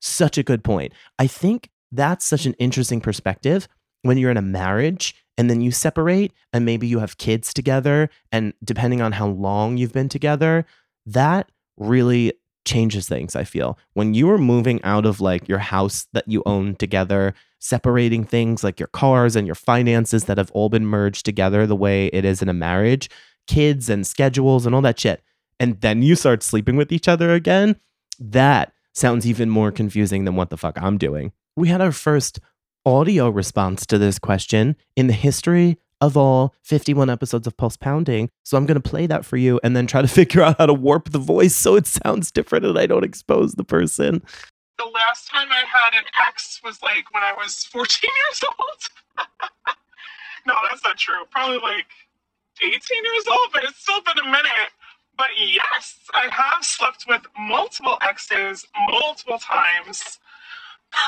such 0.00 0.38
a 0.38 0.42
good 0.42 0.62
point. 0.62 0.92
I 1.18 1.26
think 1.26 1.70
that's 1.90 2.24
such 2.24 2.46
an 2.46 2.54
interesting 2.54 3.00
perspective 3.00 3.68
when 4.02 4.18
you're 4.18 4.30
in 4.30 4.36
a 4.36 4.42
marriage 4.42 5.14
and 5.38 5.48
then 5.48 5.60
you 5.60 5.70
separate 5.70 6.32
and 6.52 6.64
maybe 6.64 6.86
you 6.86 6.98
have 6.98 7.18
kids 7.18 7.54
together 7.54 8.10
and 8.30 8.52
depending 8.62 9.00
on 9.00 9.12
how 9.12 9.26
long 9.26 9.76
you've 9.76 9.92
been 9.92 10.08
together 10.08 10.64
that 11.06 11.50
really 11.76 12.32
changes 12.64 13.08
things 13.08 13.34
i 13.34 13.42
feel. 13.42 13.78
When 13.94 14.14
you 14.14 14.30
are 14.30 14.38
moving 14.38 14.82
out 14.84 15.04
of 15.04 15.20
like 15.20 15.48
your 15.48 15.58
house 15.58 16.06
that 16.12 16.28
you 16.28 16.42
own 16.46 16.76
together 16.76 17.34
separating 17.58 18.24
things 18.24 18.62
like 18.62 18.78
your 18.78 18.88
cars 18.88 19.36
and 19.36 19.46
your 19.46 19.54
finances 19.54 20.24
that 20.24 20.38
have 20.38 20.50
all 20.52 20.68
been 20.68 20.86
merged 20.86 21.24
together 21.24 21.66
the 21.66 21.76
way 21.76 22.06
it 22.06 22.24
is 22.24 22.42
in 22.42 22.48
a 22.48 22.54
marriage 22.54 23.08
kids 23.46 23.88
and 23.88 24.06
schedules 24.06 24.66
and 24.66 24.74
all 24.74 24.82
that 24.82 25.00
shit 25.00 25.22
and 25.58 25.80
then 25.80 26.02
you 26.02 26.14
start 26.14 26.42
sleeping 26.42 26.76
with 26.76 26.92
each 26.92 27.08
other 27.08 27.32
again 27.32 27.76
that 28.20 28.72
sounds 28.92 29.26
even 29.26 29.48
more 29.48 29.72
confusing 29.72 30.24
than 30.24 30.36
what 30.36 30.50
the 30.50 30.56
fuck 30.56 30.80
i'm 30.80 30.98
doing. 30.98 31.32
We 31.56 31.68
had 31.68 31.80
our 31.80 31.92
first 31.92 32.40
audio 32.84 33.28
response 33.28 33.86
to 33.86 33.98
this 33.98 34.18
question 34.18 34.76
in 34.96 35.06
the 35.06 35.12
history 35.12 35.78
of 36.00 36.16
all 36.16 36.54
51 36.62 37.08
episodes 37.08 37.46
of 37.46 37.56
Pulse 37.56 37.76
Pounding. 37.76 38.28
So 38.44 38.56
I'm 38.56 38.66
going 38.66 38.80
to 38.80 38.88
play 38.88 39.06
that 39.06 39.24
for 39.24 39.36
you 39.36 39.60
and 39.62 39.76
then 39.76 39.86
try 39.86 40.02
to 40.02 40.08
figure 40.20 40.42
out 40.42 40.58
how 40.58 40.66
to 40.66 40.74
warp 40.74 41.10
the 41.10 41.18
voice 41.18 41.54
so 41.54 41.76
it 41.76 41.86
sounds 41.86 42.32
different 42.32 42.64
and 42.64 42.78
I 42.78 42.86
don't 42.86 43.04
expose 43.04 43.54
the 43.54 43.64
person. 43.64 44.22
The 44.78 44.84
last 44.84 45.28
time 45.28 45.48
I 45.50 45.60
had 45.60 45.96
an 45.96 46.04
ex 46.26 46.60
was 46.64 46.82
like 46.82 47.12
when 47.12 47.22
I 47.22 47.32
was 47.34 47.64
14 47.64 48.10
years 48.26 48.42
old. 48.44 49.26
no, 50.46 50.54
that's 50.68 50.82
not 50.82 50.98
true. 50.98 51.22
Probably 51.30 51.58
like 51.58 51.86
18 52.60 52.72
years 52.72 53.24
old, 53.30 53.50
but 53.52 53.62
it's 53.64 53.78
still 53.78 54.00
been 54.02 54.18
a 54.18 54.26
minute. 54.26 54.72
But 55.16 55.28
yes, 55.38 55.98
I 56.14 56.28
have 56.32 56.64
slept 56.64 57.04
with 57.06 57.22
multiple 57.38 57.98
exes 58.02 58.66
multiple 58.88 59.38
times 59.38 60.18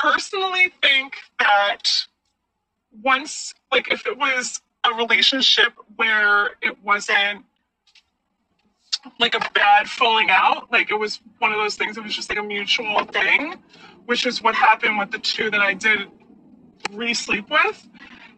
personally 0.03 0.73
think 0.81 1.15
that 1.39 1.83
once, 3.03 3.53
like, 3.71 3.91
if 3.91 4.07
it 4.07 4.17
was 4.17 4.61
a 4.85 4.93
relationship 4.95 5.73
where 5.97 6.51
it 6.61 6.83
wasn't 6.83 7.45
like 9.19 9.35
a 9.35 9.39
bad 9.53 9.89
falling 9.89 10.29
out, 10.31 10.71
like 10.71 10.91
it 10.91 10.95
was 10.99 11.21
one 11.39 11.51
of 11.51 11.59
those 11.59 11.75
things 11.75 11.97
it 11.97 12.03
was 12.03 12.15
just 12.15 12.29
like 12.29 12.39
a 12.39 12.43
mutual 12.43 13.05
thing, 13.05 13.55
which 14.05 14.25
is 14.25 14.41
what 14.43 14.55
happened 14.55 14.99
with 14.99 15.11
the 15.11 15.19
two 15.19 15.51
that 15.51 15.61
I 15.61 15.73
did 15.73 16.07
re 16.91 17.13
sleep 17.13 17.49
with. 17.51 17.87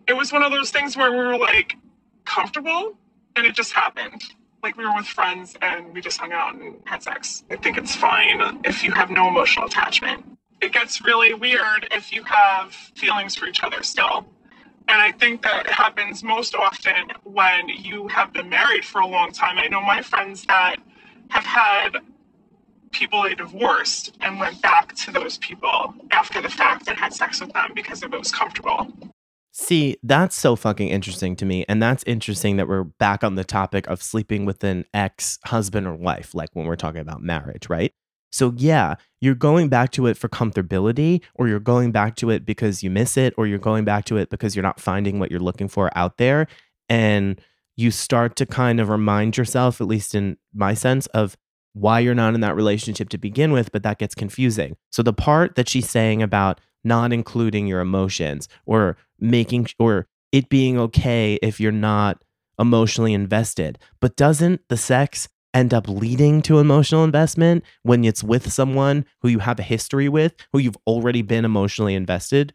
It 0.07 0.13
was 0.13 0.33
one 0.33 0.43
of 0.43 0.51
those 0.51 0.71
things 0.71 0.97
where 0.97 1.11
we 1.11 1.17
were 1.17 1.37
like 1.39 1.77
comfortable 2.25 2.97
and 3.35 3.47
it 3.47 3.55
just 3.55 3.73
happened. 3.73 4.23
Like 4.63 4.77
we 4.77 4.85
were 4.85 4.95
with 4.95 5.07
friends 5.07 5.57
and 5.61 5.93
we 5.93 6.01
just 6.01 6.19
hung 6.19 6.33
out 6.33 6.55
and 6.55 6.75
had 6.85 7.03
sex. 7.03 7.45
I 7.51 7.57
think 7.57 7.77
it's 7.77 7.95
fine 7.95 8.61
if 8.65 8.83
you 8.83 8.91
have 8.93 9.11
no 9.11 9.29
emotional 9.29 9.67
attachment 9.67 10.36
it 10.61 10.71
gets 10.71 11.03
really 11.03 11.33
weird 11.33 11.87
if 11.91 12.11
you 12.11 12.23
have 12.23 12.73
feelings 12.73 13.35
for 13.35 13.47
each 13.47 13.63
other 13.63 13.83
still. 13.83 14.25
And 14.89 15.01
I 15.01 15.11
think 15.11 15.41
that 15.43 15.67
happens 15.67 16.23
most 16.23 16.55
often 16.55 17.11
when 17.23 17.67
you 17.67 18.07
have 18.07 18.31
been 18.31 18.49
married 18.49 18.85
for 18.85 19.01
a 19.01 19.07
long 19.07 19.31
time. 19.31 19.57
I 19.57 19.67
know 19.67 19.81
my 19.81 20.01
friends 20.01 20.45
that 20.45 20.77
have 21.29 21.43
had 21.43 21.97
people 22.91 23.21
they 23.23 23.35
divorced 23.35 24.17
and 24.21 24.39
went 24.39 24.61
back 24.61 24.95
to 24.95 25.11
those 25.11 25.37
people 25.39 25.93
after 26.11 26.41
the 26.41 26.49
fact 26.49 26.87
and 26.87 26.97
had 26.97 27.13
sex 27.13 27.41
with 27.41 27.51
them 27.51 27.71
because 27.75 28.01
it 28.01 28.11
was 28.11 28.31
comfortable. 28.31 28.87
See, 29.51 29.97
that's 30.03 30.35
so 30.35 30.55
fucking 30.55 30.87
interesting 30.87 31.35
to 31.37 31.45
me. 31.45 31.65
And 31.67 31.81
that's 31.81 32.03
interesting 32.05 32.57
that 32.57 32.67
we're 32.67 32.83
back 32.83 33.23
on 33.23 33.35
the 33.35 33.43
topic 33.43 33.87
of 33.87 34.01
sleeping 34.01 34.45
with 34.45 34.63
an 34.63 34.85
ex 34.93 35.39
husband 35.45 35.87
or 35.87 35.95
wife, 35.95 36.33
like 36.33 36.49
when 36.53 36.65
we're 36.65 36.75
talking 36.75 37.01
about 37.01 37.21
marriage, 37.21 37.67
right? 37.67 37.91
So, 38.31 38.53
yeah, 38.57 38.95
you're 39.21 39.35
going 39.35 39.69
back 39.69 39.91
to 39.91 40.07
it 40.07 40.17
for 40.17 40.27
comfortability, 40.27 41.21
or 41.35 41.47
you're 41.47 41.59
going 41.59 41.91
back 41.91 42.15
to 42.17 42.29
it 42.29 42.45
because 42.45 42.83
you 42.83 42.89
miss 42.89 43.17
it, 43.17 43.33
or 43.37 43.47
you're 43.47 43.57
going 43.57 43.85
back 43.85 44.05
to 44.05 44.17
it 44.17 44.29
because 44.29 44.55
you're 44.55 44.63
not 44.63 44.79
finding 44.79 45.19
what 45.19 45.31
you're 45.31 45.39
looking 45.39 45.67
for 45.67 45.89
out 45.95 46.17
there. 46.17 46.47
And 46.89 47.41
you 47.75 47.91
start 47.91 48.35
to 48.37 48.45
kind 48.45 48.79
of 48.79 48.89
remind 48.89 49.37
yourself, 49.37 49.79
at 49.79 49.87
least 49.87 50.15
in 50.15 50.37
my 50.53 50.73
sense, 50.73 51.05
of 51.07 51.37
why 51.73 51.99
you're 51.99 52.15
not 52.15 52.33
in 52.33 52.41
that 52.41 52.55
relationship 52.55 53.09
to 53.09 53.17
begin 53.17 53.51
with, 53.51 53.71
but 53.71 53.83
that 53.83 53.99
gets 53.99 54.15
confusing. 54.15 54.75
So, 54.91 55.03
the 55.03 55.13
part 55.13 55.55
that 55.55 55.69
she's 55.69 55.89
saying 55.89 56.21
about 56.21 56.59
not 56.83 57.13
including 57.13 57.67
your 57.67 57.79
emotions 57.79 58.47
or 58.65 58.97
making, 59.19 59.67
or 59.79 60.07
it 60.31 60.49
being 60.49 60.77
okay 60.79 61.39
if 61.41 61.59
you're 61.59 61.71
not 61.71 62.23
emotionally 62.59 63.13
invested, 63.13 63.77
but 63.99 64.15
doesn't 64.15 64.61
the 64.69 64.77
sex 64.77 65.29
end 65.53 65.73
up 65.73 65.87
leading 65.87 66.41
to 66.43 66.59
emotional 66.59 67.03
investment 67.03 67.63
when 67.83 68.03
it's 68.03 68.23
with 68.23 68.51
someone 68.51 69.05
who 69.21 69.29
you 69.29 69.39
have 69.39 69.59
a 69.59 69.63
history 69.63 70.09
with, 70.09 70.35
who 70.53 70.59
you've 70.59 70.77
already 70.85 71.21
been 71.21 71.45
emotionally 71.45 71.95
invested 71.95 72.53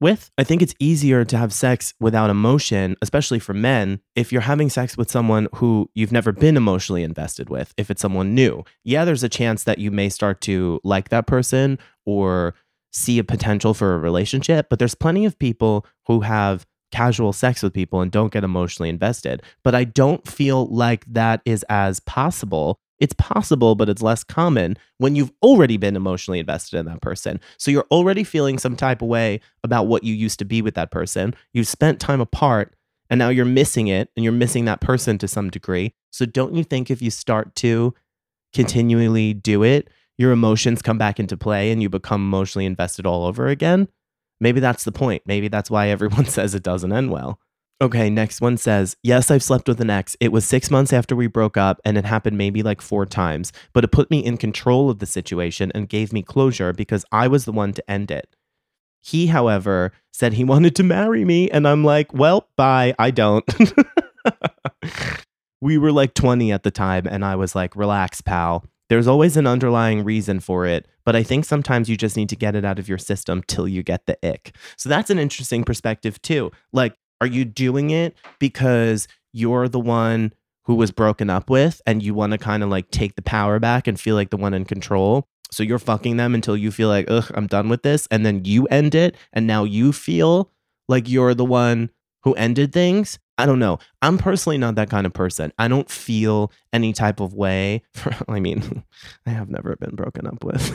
with. 0.00 0.30
I 0.36 0.44
think 0.44 0.60
it's 0.60 0.74
easier 0.78 1.24
to 1.24 1.36
have 1.36 1.52
sex 1.52 1.94
without 2.00 2.30
emotion, 2.30 2.96
especially 3.00 3.38
for 3.38 3.54
men, 3.54 4.00
if 4.14 4.32
you're 4.32 4.42
having 4.42 4.68
sex 4.68 4.96
with 4.96 5.10
someone 5.10 5.48
who 5.54 5.90
you've 5.94 6.12
never 6.12 6.32
been 6.32 6.56
emotionally 6.56 7.02
invested 7.02 7.48
with, 7.48 7.72
if 7.76 7.90
it's 7.90 8.02
someone 8.02 8.34
new. 8.34 8.64
Yeah, 8.84 9.04
there's 9.04 9.22
a 9.22 9.28
chance 9.28 9.64
that 9.64 9.78
you 9.78 9.90
may 9.90 10.08
start 10.08 10.40
to 10.42 10.80
like 10.84 11.08
that 11.08 11.26
person 11.26 11.78
or 12.04 12.54
see 12.92 13.18
a 13.18 13.24
potential 13.24 13.74
for 13.74 13.94
a 13.94 13.98
relationship, 13.98 14.68
but 14.68 14.78
there's 14.78 14.94
plenty 14.94 15.24
of 15.24 15.38
people 15.38 15.86
who 16.06 16.20
have 16.20 16.66
casual 16.94 17.32
sex 17.32 17.60
with 17.60 17.72
people 17.72 18.00
and 18.00 18.12
don't 18.12 18.32
get 18.32 18.44
emotionally 18.44 18.88
invested. 18.88 19.42
But 19.64 19.74
I 19.74 19.82
don't 19.82 20.26
feel 20.28 20.66
like 20.66 21.04
that 21.06 21.40
is 21.44 21.64
as 21.68 21.98
possible. 21.98 22.78
It's 23.00 23.14
possible, 23.14 23.74
but 23.74 23.88
it's 23.88 24.00
less 24.00 24.22
common 24.22 24.76
when 24.98 25.16
you've 25.16 25.32
already 25.42 25.76
been 25.76 25.96
emotionally 25.96 26.38
invested 26.38 26.78
in 26.78 26.86
that 26.86 27.02
person. 27.02 27.40
So 27.58 27.72
you're 27.72 27.86
already 27.90 28.22
feeling 28.22 28.60
some 28.60 28.76
type 28.76 29.02
of 29.02 29.08
way 29.08 29.40
about 29.64 29.88
what 29.88 30.04
you 30.04 30.14
used 30.14 30.38
to 30.38 30.44
be 30.44 30.62
with 30.62 30.76
that 30.76 30.92
person. 30.92 31.34
You've 31.52 31.66
spent 31.66 31.98
time 31.98 32.20
apart 32.20 32.76
and 33.10 33.18
now 33.18 33.28
you're 33.28 33.44
missing 33.44 33.88
it 33.88 34.10
and 34.16 34.22
you're 34.22 34.32
missing 34.32 34.64
that 34.66 34.80
person 34.80 35.18
to 35.18 35.26
some 35.26 35.50
degree. 35.50 35.94
So 36.12 36.26
don't 36.26 36.54
you 36.54 36.62
think 36.62 36.92
if 36.92 37.02
you 37.02 37.10
start 37.10 37.56
to 37.56 37.92
continually 38.52 39.34
do 39.34 39.64
it, 39.64 39.88
your 40.16 40.30
emotions 40.30 40.80
come 40.80 40.96
back 40.96 41.18
into 41.18 41.36
play 41.36 41.72
and 41.72 41.82
you 41.82 41.88
become 41.88 42.20
emotionally 42.20 42.66
invested 42.66 43.04
all 43.04 43.24
over 43.24 43.48
again? 43.48 43.88
Maybe 44.40 44.60
that's 44.60 44.84
the 44.84 44.92
point. 44.92 45.22
Maybe 45.26 45.48
that's 45.48 45.70
why 45.70 45.88
everyone 45.88 46.24
says 46.26 46.54
it 46.54 46.62
doesn't 46.62 46.92
end 46.92 47.10
well. 47.10 47.40
Okay, 47.80 48.08
next 48.08 48.40
one 48.40 48.56
says, 48.56 48.96
Yes, 49.02 49.30
I've 49.30 49.42
slept 49.42 49.68
with 49.68 49.80
an 49.80 49.90
ex. 49.90 50.16
It 50.20 50.32
was 50.32 50.44
six 50.44 50.70
months 50.70 50.92
after 50.92 51.16
we 51.16 51.26
broke 51.26 51.56
up, 51.56 51.80
and 51.84 51.98
it 51.98 52.04
happened 52.04 52.38
maybe 52.38 52.62
like 52.62 52.80
four 52.80 53.04
times, 53.04 53.52
but 53.72 53.84
it 53.84 53.92
put 53.92 54.10
me 54.10 54.24
in 54.24 54.36
control 54.36 54.90
of 54.90 55.00
the 55.00 55.06
situation 55.06 55.72
and 55.74 55.88
gave 55.88 56.12
me 56.12 56.22
closure 56.22 56.72
because 56.72 57.04
I 57.10 57.26
was 57.26 57.44
the 57.44 57.52
one 57.52 57.72
to 57.72 57.90
end 57.90 58.10
it. 58.10 58.36
He, 59.02 59.26
however, 59.26 59.92
said 60.12 60.34
he 60.34 60.44
wanted 60.44 60.76
to 60.76 60.84
marry 60.84 61.24
me, 61.24 61.50
and 61.50 61.66
I'm 61.66 61.84
like, 61.84 62.14
Well, 62.14 62.48
bye, 62.56 62.94
I 62.98 63.10
don't. 63.10 63.44
we 65.60 65.76
were 65.76 65.92
like 65.92 66.14
20 66.14 66.52
at 66.52 66.62
the 66.62 66.70
time, 66.70 67.06
and 67.06 67.24
I 67.24 67.34
was 67.34 67.56
like, 67.56 67.74
Relax, 67.74 68.20
pal. 68.20 68.64
There's 68.88 69.06
always 69.06 69.36
an 69.36 69.46
underlying 69.46 70.04
reason 70.04 70.40
for 70.40 70.66
it, 70.66 70.86
but 71.04 71.16
I 71.16 71.22
think 71.22 71.44
sometimes 71.44 71.88
you 71.88 71.96
just 71.96 72.16
need 72.16 72.28
to 72.28 72.36
get 72.36 72.54
it 72.54 72.64
out 72.64 72.78
of 72.78 72.88
your 72.88 72.98
system 72.98 73.42
till 73.46 73.66
you 73.66 73.82
get 73.82 74.06
the 74.06 74.18
ick. 74.26 74.54
So 74.76 74.88
that's 74.88 75.10
an 75.10 75.18
interesting 75.18 75.64
perspective, 75.64 76.20
too. 76.20 76.50
Like, 76.72 76.94
are 77.20 77.26
you 77.26 77.44
doing 77.44 77.90
it 77.90 78.16
because 78.38 79.08
you're 79.32 79.68
the 79.68 79.80
one 79.80 80.32
who 80.64 80.74
was 80.74 80.90
broken 80.90 81.30
up 81.30 81.48
with 81.48 81.80
and 81.86 82.02
you 82.02 82.14
want 82.14 82.32
to 82.32 82.38
kind 82.38 82.62
of 82.62 82.68
like 82.68 82.90
take 82.90 83.16
the 83.16 83.22
power 83.22 83.58
back 83.58 83.86
and 83.86 83.98
feel 83.98 84.14
like 84.14 84.30
the 84.30 84.36
one 84.36 84.54
in 84.54 84.64
control? 84.64 85.26
So 85.50 85.62
you're 85.62 85.78
fucking 85.78 86.16
them 86.16 86.34
until 86.34 86.56
you 86.56 86.70
feel 86.70 86.88
like, 86.88 87.06
ugh, 87.08 87.30
I'm 87.34 87.46
done 87.46 87.68
with 87.68 87.82
this. 87.82 88.08
And 88.10 88.26
then 88.26 88.44
you 88.44 88.66
end 88.66 88.94
it. 88.94 89.14
And 89.32 89.46
now 89.46 89.64
you 89.64 89.92
feel 89.92 90.50
like 90.88 91.08
you're 91.08 91.34
the 91.34 91.44
one 91.44 91.90
who 92.24 92.34
ended 92.34 92.72
things. 92.72 93.18
I 93.36 93.46
don't 93.46 93.58
know. 93.58 93.78
I'm 94.00 94.16
personally 94.16 94.58
not 94.58 94.76
that 94.76 94.90
kind 94.90 95.06
of 95.06 95.12
person. 95.12 95.52
I 95.58 95.68
don't 95.68 95.90
feel 95.90 96.52
any 96.72 96.92
type 96.92 97.20
of 97.20 97.34
way. 97.34 97.82
For, 97.94 98.12
I 98.28 98.40
mean, 98.40 98.84
I 99.26 99.30
have 99.30 99.50
never 99.50 99.76
been 99.76 99.94
broken 99.94 100.26
up 100.26 100.42
with. 100.42 100.70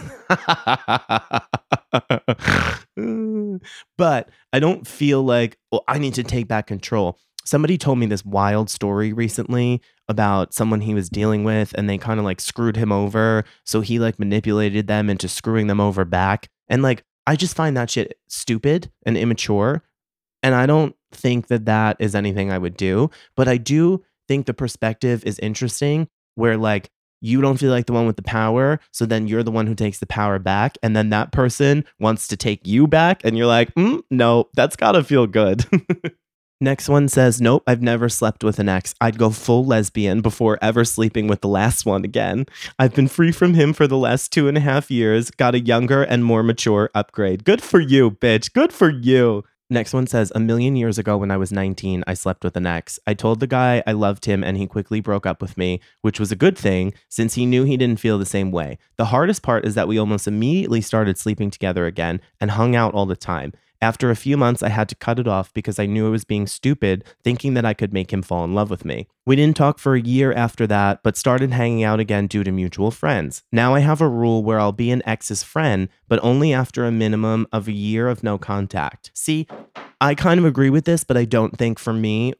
but 3.97 4.29
I 4.53 4.59
don't 4.59 4.87
feel 4.87 5.23
like, 5.23 5.57
well, 5.71 5.83
I 5.87 5.97
need 5.99 6.13
to 6.15 6.23
take 6.23 6.47
back 6.47 6.67
control. 6.67 7.17
Somebody 7.45 7.77
told 7.77 7.97
me 7.97 8.05
this 8.05 8.25
wild 8.25 8.69
story 8.69 9.11
recently 9.11 9.81
about 10.07 10.53
someone 10.53 10.81
he 10.81 10.93
was 10.93 11.09
dealing 11.09 11.43
with 11.43 11.73
and 11.75 11.89
they 11.89 11.97
kind 11.97 12.19
of 12.19 12.25
like 12.25 12.41
screwed 12.41 12.75
him 12.75 12.91
over. 12.91 13.43
So 13.65 13.81
he 13.81 13.97
like 13.97 14.19
manipulated 14.19 14.87
them 14.87 15.09
into 15.09 15.27
screwing 15.27 15.67
them 15.67 15.79
over 15.79 16.05
back. 16.05 16.49
And 16.67 16.83
like, 16.83 17.03
I 17.25 17.35
just 17.35 17.55
find 17.55 17.75
that 17.77 17.89
shit 17.89 18.19
stupid 18.27 18.91
and 19.05 19.17
immature. 19.17 19.83
And 20.43 20.53
I 20.53 20.65
don't 20.65 20.95
think 21.11 21.47
that 21.47 21.65
that 21.65 21.97
is 21.99 22.15
anything 22.15 22.51
I 22.51 22.57
would 22.57 22.77
do. 22.77 23.09
But 23.35 23.47
I 23.47 23.57
do 23.57 24.03
think 24.27 24.45
the 24.45 24.53
perspective 24.53 25.23
is 25.25 25.39
interesting 25.39 26.07
where 26.35 26.57
like 26.57 26.91
you 27.21 27.41
don't 27.41 27.57
feel 27.57 27.71
like 27.71 27.85
the 27.85 27.93
one 27.93 28.07
with 28.07 28.15
the 28.15 28.23
power. 28.23 28.79
So 28.91 29.05
then 29.05 29.27
you're 29.27 29.43
the 29.43 29.51
one 29.51 29.67
who 29.67 29.75
takes 29.75 29.99
the 29.99 30.05
power 30.05 30.39
back. 30.39 30.77
And 30.81 30.95
then 30.95 31.09
that 31.09 31.31
person 31.31 31.83
wants 31.99 32.27
to 32.29 32.37
take 32.37 32.65
you 32.65 32.87
back. 32.87 33.21
And 33.23 33.37
you're 33.37 33.47
like, 33.47 33.73
mm, 33.75 34.01
no, 34.09 34.49
that's 34.53 34.75
got 34.75 34.93
to 34.93 35.03
feel 35.03 35.27
good. 35.27 35.65
Next 36.61 36.89
one 36.89 37.07
says, 37.07 37.39
Nope, 37.39 37.63
I've 37.67 37.81
never 37.81 38.09
slept 38.09 38.43
with 38.43 38.59
an 38.59 38.67
ex. 38.67 38.93
I'd 38.99 39.17
go 39.17 39.29
full 39.29 39.65
lesbian 39.65 40.19
before 40.19 40.59
ever 40.61 40.83
sleeping 40.83 41.27
with 41.27 41.39
the 41.39 41.47
last 41.47 41.85
one 41.85 42.03
again. 42.03 42.47
I've 42.77 42.93
been 42.93 43.07
free 43.07 43.31
from 43.31 43.53
him 43.53 43.71
for 43.71 43.87
the 43.87 43.97
last 43.97 44.33
two 44.33 44.49
and 44.49 44.57
a 44.57 44.61
half 44.61 44.91
years, 44.91 45.31
got 45.31 45.55
a 45.55 45.61
younger 45.61 46.03
and 46.03 46.25
more 46.25 46.43
mature 46.43 46.89
upgrade. 46.93 47.45
Good 47.45 47.61
for 47.61 47.79
you, 47.79 48.11
bitch. 48.11 48.51
Good 48.51 48.73
for 48.73 48.89
you. 48.89 49.45
Next 49.71 49.93
one 49.93 50.07
says, 50.07 50.31
A 50.33 50.39
million 50.39 50.75
years 50.75 50.97
ago 50.97 51.15
when 51.17 51.29
I 51.29 51.37
was 51.37 51.51
19, 51.51 52.03
I 52.07 52.15
slept 52.15 52.43
with 52.43 52.57
an 52.57 52.65
ex. 52.65 52.99
I 53.05 53.13
told 53.13 53.39
the 53.39 53.45
guy 53.45 53.83
I 53.85 53.91
loved 53.91 54.25
him 54.25 54.43
and 54.43 54.57
he 54.57 54.65
quickly 54.65 54.99
broke 54.99 55.27
up 55.27 55.43
with 55.43 55.59
me, 55.59 55.79
which 56.01 56.19
was 56.19 56.31
a 56.31 56.35
good 56.35 56.57
thing 56.57 56.91
since 57.07 57.35
he 57.35 57.45
knew 57.45 57.65
he 57.65 57.77
didn't 57.77 57.99
feel 57.99 58.17
the 58.17 58.25
same 58.25 58.51
way. 58.51 58.79
The 58.97 59.05
hardest 59.05 59.43
part 59.43 59.65
is 59.65 59.75
that 59.75 59.87
we 59.87 59.99
almost 59.99 60.27
immediately 60.27 60.81
started 60.81 61.19
sleeping 61.19 61.51
together 61.51 61.85
again 61.85 62.19
and 62.41 62.49
hung 62.49 62.75
out 62.75 62.95
all 62.95 63.05
the 63.05 63.15
time. 63.15 63.53
After 63.81 64.09
a 64.09 64.15
few 64.15 64.35
months, 64.35 64.61
I 64.61 64.67
had 64.69 64.89
to 64.89 64.95
cut 64.95 65.19
it 65.19 65.27
off 65.27 65.53
because 65.53 65.79
I 65.79 65.85
knew 65.85 66.07
I 66.07 66.09
was 66.09 66.25
being 66.25 66.47
stupid, 66.47 67.05
thinking 67.23 67.53
that 67.53 67.63
I 67.63 67.73
could 67.73 67.93
make 67.93 68.11
him 68.11 68.21
fall 68.21 68.43
in 68.43 68.53
love 68.53 68.69
with 68.69 68.83
me. 68.83 69.07
We 69.25 69.37
didn't 69.37 69.55
talk 69.55 69.79
for 69.79 69.95
a 69.95 70.01
year 70.01 70.33
after 70.33 70.67
that, 70.67 71.01
but 71.01 71.15
started 71.15 71.51
hanging 71.51 71.83
out 71.83 72.01
again 72.01 72.27
due 72.27 72.43
to 72.43 72.51
mutual 72.51 72.91
friends. 72.91 73.43
Now 73.53 73.75
I 73.75 73.79
have 73.79 74.01
a 74.01 74.09
rule 74.09 74.43
where 74.43 74.59
I'll 74.59 74.73
be 74.73 74.91
an 74.91 75.01
ex's 75.05 75.43
friend, 75.43 75.87
but 76.09 76.19
only 76.21 76.51
after 76.51 76.83
a 76.83 76.91
minimum 76.91 77.47
of 77.53 77.69
a 77.69 77.73
year 77.73 78.09
of 78.09 78.21
no 78.21 78.37
contact. 78.37 79.11
See, 79.13 79.47
I 80.01 80.13
kind 80.13 80.39
of 80.39 80.45
agree 80.45 80.69
with 80.69 80.83
this, 80.83 81.05
but 81.05 81.15
I 81.15 81.23
don't 81.23 81.57
think 81.57 81.79
for 81.79 81.93
me 81.93 82.33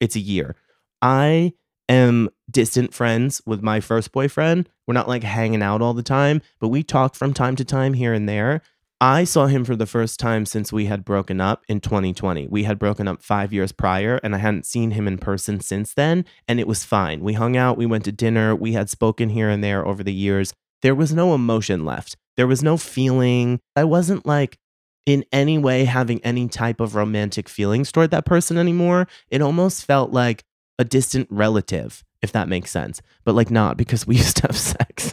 it's 0.00 0.16
a 0.16 0.20
year. 0.20 0.56
I 1.02 1.52
am 1.90 2.30
distant 2.50 2.94
friends 2.94 3.42
with 3.44 3.62
my 3.62 3.80
first 3.80 4.12
boyfriend. 4.12 4.68
We're 4.86 4.94
not 4.94 5.08
like 5.08 5.24
hanging 5.24 5.62
out 5.62 5.82
all 5.82 5.94
the 5.94 6.02
time, 6.02 6.40
but 6.58 6.68
we 6.68 6.82
talk 6.82 7.14
from 7.14 7.34
time 7.34 7.56
to 7.56 7.64
time 7.64 7.94
here 7.94 8.12
and 8.12 8.28
there. 8.28 8.62
I 9.00 9.24
saw 9.24 9.46
him 9.46 9.66
for 9.66 9.76
the 9.76 9.84
first 9.84 10.18
time 10.18 10.46
since 10.46 10.72
we 10.72 10.86
had 10.86 11.04
broken 11.04 11.38
up 11.38 11.64
in 11.68 11.80
2020. 11.80 12.46
We 12.48 12.62
had 12.62 12.78
broken 12.78 13.06
up 13.06 13.22
five 13.22 13.52
years 13.52 13.70
prior, 13.70 14.18
and 14.22 14.34
I 14.34 14.38
hadn't 14.38 14.64
seen 14.64 14.92
him 14.92 15.06
in 15.06 15.18
person 15.18 15.60
since 15.60 15.92
then, 15.92 16.24
and 16.48 16.58
it 16.58 16.66
was 16.66 16.84
fine. 16.84 17.20
We 17.20 17.34
hung 17.34 17.58
out, 17.58 17.76
we 17.76 17.84
went 17.84 18.04
to 18.04 18.12
dinner, 18.12 18.54
we 18.54 18.72
had 18.72 18.88
spoken 18.88 19.28
here 19.28 19.50
and 19.50 19.62
there 19.62 19.86
over 19.86 20.02
the 20.02 20.14
years. 20.14 20.54
There 20.80 20.94
was 20.94 21.12
no 21.12 21.34
emotion 21.34 21.84
left, 21.84 22.16
there 22.38 22.46
was 22.46 22.62
no 22.62 22.78
feeling. 22.78 23.60
I 23.74 23.84
wasn't 23.84 24.24
like 24.24 24.58
in 25.04 25.26
any 25.30 25.58
way 25.58 25.84
having 25.84 26.24
any 26.24 26.48
type 26.48 26.80
of 26.80 26.94
romantic 26.94 27.50
feelings 27.50 27.92
toward 27.92 28.10
that 28.12 28.24
person 28.24 28.56
anymore. 28.56 29.08
It 29.28 29.42
almost 29.42 29.84
felt 29.84 30.10
like 30.10 30.44
a 30.78 30.84
distant 30.84 31.28
relative, 31.30 32.02
if 32.22 32.32
that 32.32 32.48
makes 32.48 32.70
sense, 32.70 33.02
but 33.24 33.34
like 33.34 33.50
not 33.50 33.76
because 33.76 34.06
we 34.06 34.16
used 34.16 34.38
to 34.38 34.46
have 34.46 34.56
sex. 34.56 35.12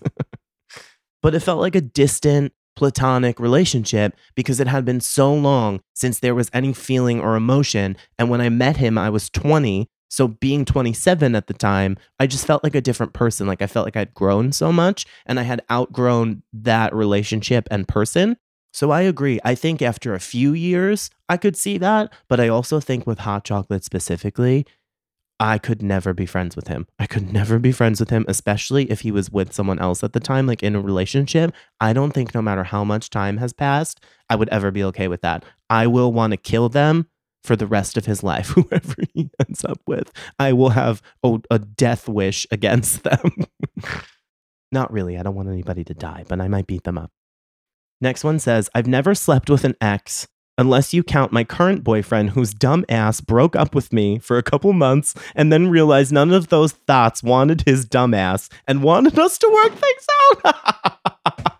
but 1.21 1.35
it 1.35 1.41
felt 1.41 1.59
like 1.59 1.75
a 1.75 1.81
distant, 1.81 2.53
platonic 2.75 3.39
relationship 3.39 4.15
because 4.35 4.59
it 4.59 4.67
had 4.67 4.85
been 4.85 5.01
so 5.01 5.33
long 5.33 5.81
since 5.93 6.19
there 6.19 6.35
was 6.35 6.49
any 6.53 6.73
feeling 6.73 7.19
or 7.19 7.35
emotion. 7.35 7.97
And 8.17 8.29
when 8.29 8.41
I 8.41 8.49
met 8.49 8.77
him, 8.77 8.97
I 8.97 9.09
was 9.09 9.29
20. 9.29 9.87
So 10.09 10.27
being 10.27 10.63
27 10.63 11.35
at 11.35 11.47
the 11.47 11.53
time, 11.53 11.97
I 12.19 12.27
just 12.27 12.45
felt 12.45 12.63
like 12.63 12.75
a 12.75 12.81
different 12.81 13.13
person. 13.13 13.47
Like 13.47 13.61
I 13.61 13.67
felt 13.67 13.85
like 13.85 13.97
I'd 13.97 14.13
grown 14.13 14.51
so 14.51 14.71
much 14.71 15.05
and 15.25 15.39
I 15.39 15.43
had 15.43 15.63
outgrown 15.71 16.43
that 16.53 16.93
relationship 16.93 17.67
and 17.71 17.87
person. 17.87 18.37
So 18.73 18.91
I 18.91 19.01
agree. 19.01 19.39
I 19.43 19.55
think 19.55 19.81
after 19.81 20.13
a 20.13 20.19
few 20.19 20.53
years, 20.53 21.09
I 21.29 21.37
could 21.37 21.55
see 21.55 21.77
that. 21.77 22.11
But 22.27 22.39
I 22.39 22.47
also 22.47 22.79
think 22.79 23.05
with 23.05 23.19
hot 23.19 23.43
chocolate 23.43 23.83
specifically, 23.83 24.65
I 25.43 25.57
could 25.57 25.81
never 25.81 26.13
be 26.13 26.25
friends 26.25 26.55
with 26.55 26.69
him. 26.69 26.87
I 26.99 27.05
could 27.05 27.33
never 27.33 27.59
be 27.59 27.73
friends 27.73 27.99
with 27.99 28.09
him, 28.09 28.23
especially 28.29 28.89
if 28.89 29.01
he 29.01 29.11
was 29.11 29.29
with 29.29 29.51
someone 29.51 29.77
else 29.77 30.01
at 30.01 30.13
the 30.13 30.21
time, 30.21 30.47
like 30.47 30.63
in 30.63 30.73
a 30.73 30.79
relationship. 30.79 31.53
I 31.81 31.91
don't 31.91 32.13
think 32.13 32.33
no 32.33 32.41
matter 32.41 32.63
how 32.63 32.85
much 32.85 33.09
time 33.09 33.35
has 33.39 33.51
passed, 33.51 33.99
I 34.29 34.37
would 34.37 34.47
ever 34.47 34.71
be 34.71 34.85
okay 34.85 35.09
with 35.09 35.19
that. 35.19 35.43
I 35.69 35.85
will 35.85 36.13
want 36.13 36.31
to 36.31 36.37
kill 36.37 36.69
them 36.69 37.09
for 37.43 37.57
the 37.57 37.67
rest 37.67 37.97
of 37.97 38.05
his 38.05 38.23
life, 38.23 38.47
whoever 38.55 38.95
he 39.13 39.31
ends 39.45 39.65
up 39.65 39.81
with. 39.85 40.13
I 40.39 40.53
will 40.53 40.69
have 40.69 41.01
a, 41.25 41.37
a 41.51 41.59
death 41.59 42.07
wish 42.07 42.47
against 42.49 43.03
them. 43.03 43.45
Not 44.71 44.93
really. 44.93 45.17
I 45.17 45.23
don't 45.23 45.35
want 45.35 45.49
anybody 45.49 45.83
to 45.83 45.93
die, 45.93 46.23
but 46.25 46.39
I 46.39 46.47
might 46.47 46.67
beat 46.67 46.85
them 46.85 46.97
up. 46.97 47.11
Next 47.99 48.23
one 48.23 48.39
says, 48.39 48.69
I've 48.73 48.87
never 48.87 49.13
slept 49.13 49.49
with 49.49 49.65
an 49.65 49.75
ex 49.81 50.25
unless 50.57 50.93
you 50.93 51.03
count 51.03 51.31
my 51.31 51.43
current 51.43 51.83
boyfriend 51.83 52.31
whose 52.31 52.53
dumb 52.53 52.85
ass 52.89 53.21
broke 53.21 53.55
up 53.55 53.73
with 53.73 53.91
me 53.91 54.19
for 54.19 54.37
a 54.37 54.43
couple 54.43 54.73
months 54.73 55.13
and 55.35 55.51
then 55.51 55.69
realized 55.69 56.11
none 56.11 56.31
of 56.31 56.49
those 56.49 56.73
thoughts 56.73 57.23
wanted 57.23 57.61
his 57.61 57.85
dumb 57.85 58.13
ass 58.13 58.49
and 58.67 58.83
wanted 58.83 59.17
us 59.17 59.37
to 59.37 59.49
work 59.51 59.73
things 59.73 60.07
out. 60.45 60.99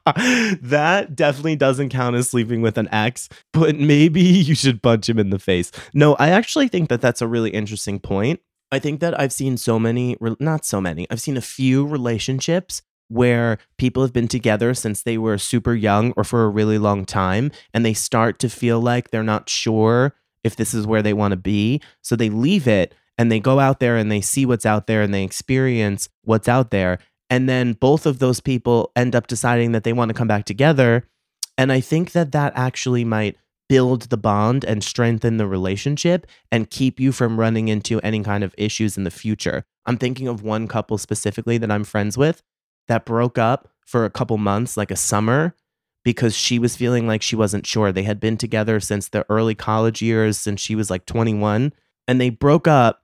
that 0.61 1.15
definitely 1.15 1.55
doesn't 1.55 1.89
count 1.89 2.15
as 2.15 2.29
sleeping 2.29 2.61
with 2.61 2.77
an 2.77 2.89
ex, 2.91 3.29
but 3.51 3.75
maybe 3.75 4.21
you 4.21 4.55
should 4.55 4.81
punch 4.81 5.09
him 5.09 5.19
in 5.19 5.29
the 5.29 5.39
face. 5.39 5.71
No, 5.93 6.15
I 6.15 6.29
actually 6.29 6.67
think 6.67 6.89
that 6.89 7.01
that's 7.01 7.21
a 7.21 7.27
really 7.27 7.51
interesting 7.51 7.99
point. 7.99 8.39
I 8.71 8.79
think 8.79 9.01
that 9.01 9.19
I've 9.19 9.33
seen 9.33 9.57
so 9.57 9.77
many, 9.77 10.17
not 10.39 10.65
so 10.65 10.81
many, 10.81 11.07
I've 11.11 11.21
seen 11.21 11.37
a 11.37 11.41
few 11.41 11.85
relationships 11.85 12.81
where 13.07 13.57
people 13.77 14.01
have 14.01 14.13
been 14.13 14.27
together 14.27 14.73
since 14.73 15.03
they 15.03 15.17
were 15.17 15.37
super 15.37 15.73
young 15.73 16.13
or 16.17 16.23
for 16.23 16.45
a 16.45 16.49
really 16.49 16.77
long 16.77 17.05
time 17.05 17.51
and 17.73 17.85
they 17.85 17.93
start 17.93 18.39
to 18.39 18.49
feel 18.49 18.79
like 18.79 19.09
they're 19.09 19.23
not 19.23 19.49
sure 19.49 20.15
if 20.43 20.55
this 20.55 20.73
is 20.73 20.87
where 20.87 21.01
they 21.01 21.13
want 21.13 21.31
to 21.31 21.37
be. 21.37 21.81
So 22.01 22.15
they 22.15 22.29
leave 22.29 22.67
it 22.67 22.93
and 23.17 23.31
they 23.31 23.39
go 23.39 23.59
out 23.59 23.79
there 23.79 23.97
and 23.97 24.11
they 24.11 24.21
see 24.21 24.45
what's 24.45 24.65
out 24.65 24.87
there 24.87 25.01
and 25.01 25.13
they 25.13 25.23
experience 25.23 26.09
what's 26.23 26.49
out 26.49 26.71
there. 26.71 26.99
And 27.29 27.47
then 27.47 27.73
both 27.73 28.05
of 28.05 28.19
those 28.19 28.39
people 28.39 28.91
end 28.95 29.15
up 29.15 29.27
deciding 29.27 29.71
that 29.71 29.83
they 29.83 29.93
want 29.93 30.09
to 30.09 30.13
come 30.13 30.27
back 30.27 30.45
together 30.45 31.07
and 31.57 31.71
i 31.71 31.79
think 31.79 32.11
that 32.11 32.31
that 32.31 32.53
actually 32.55 33.05
might 33.05 33.37
build 33.69 34.03
the 34.03 34.17
bond 34.17 34.63
and 34.65 34.83
strengthen 34.83 35.37
the 35.37 35.47
relationship 35.47 36.27
and 36.51 36.69
keep 36.69 36.99
you 36.99 37.11
from 37.11 37.39
running 37.39 37.69
into 37.69 37.99
any 38.01 38.21
kind 38.21 38.43
of 38.43 38.53
issues 38.57 38.97
in 38.97 39.03
the 39.03 39.09
future. 39.09 39.63
I'm 39.85 39.97
thinking 39.97 40.27
of 40.27 40.43
one 40.43 40.67
couple 40.67 40.97
specifically 40.97 41.57
that 41.57 41.71
i'm 41.71 41.83
friends 41.83 42.17
with 42.17 42.43
that 42.87 43.05
broke 43.05 43.37
up 43.37 43.69
for 43.85 44.05
a 44.05 44.09
couple 44.09 44.37
months, 44.37 44.77
like 44.77 44.91
a 44.91 44.95
summer, 44.95 45.55
because 46.03 46.35
she 46.35 46.59
was 46.59 46.75
feeling 46.75 47.07
like 47.07 47.21
she 47.21 47.35
wasn't 47.35 47.65
sure. 47.65 47.91
They 47.91 48.03
had 48.03 48.19
been 48.19 48.37
together 48.37 48.79
since 48.79 49.09
the 49.09 49.25
early 49.29 49.55
college 49.55 50.01
years, 50.01 50.37
since 50.37 50.59
she 50.61 50.75
was 50.75 50.89
like 50.89 51.05
21, 51.05 51.73
and 52.07 52.21
they 52.21 52.29
broke 52.29 52.67
up 52.67 53.03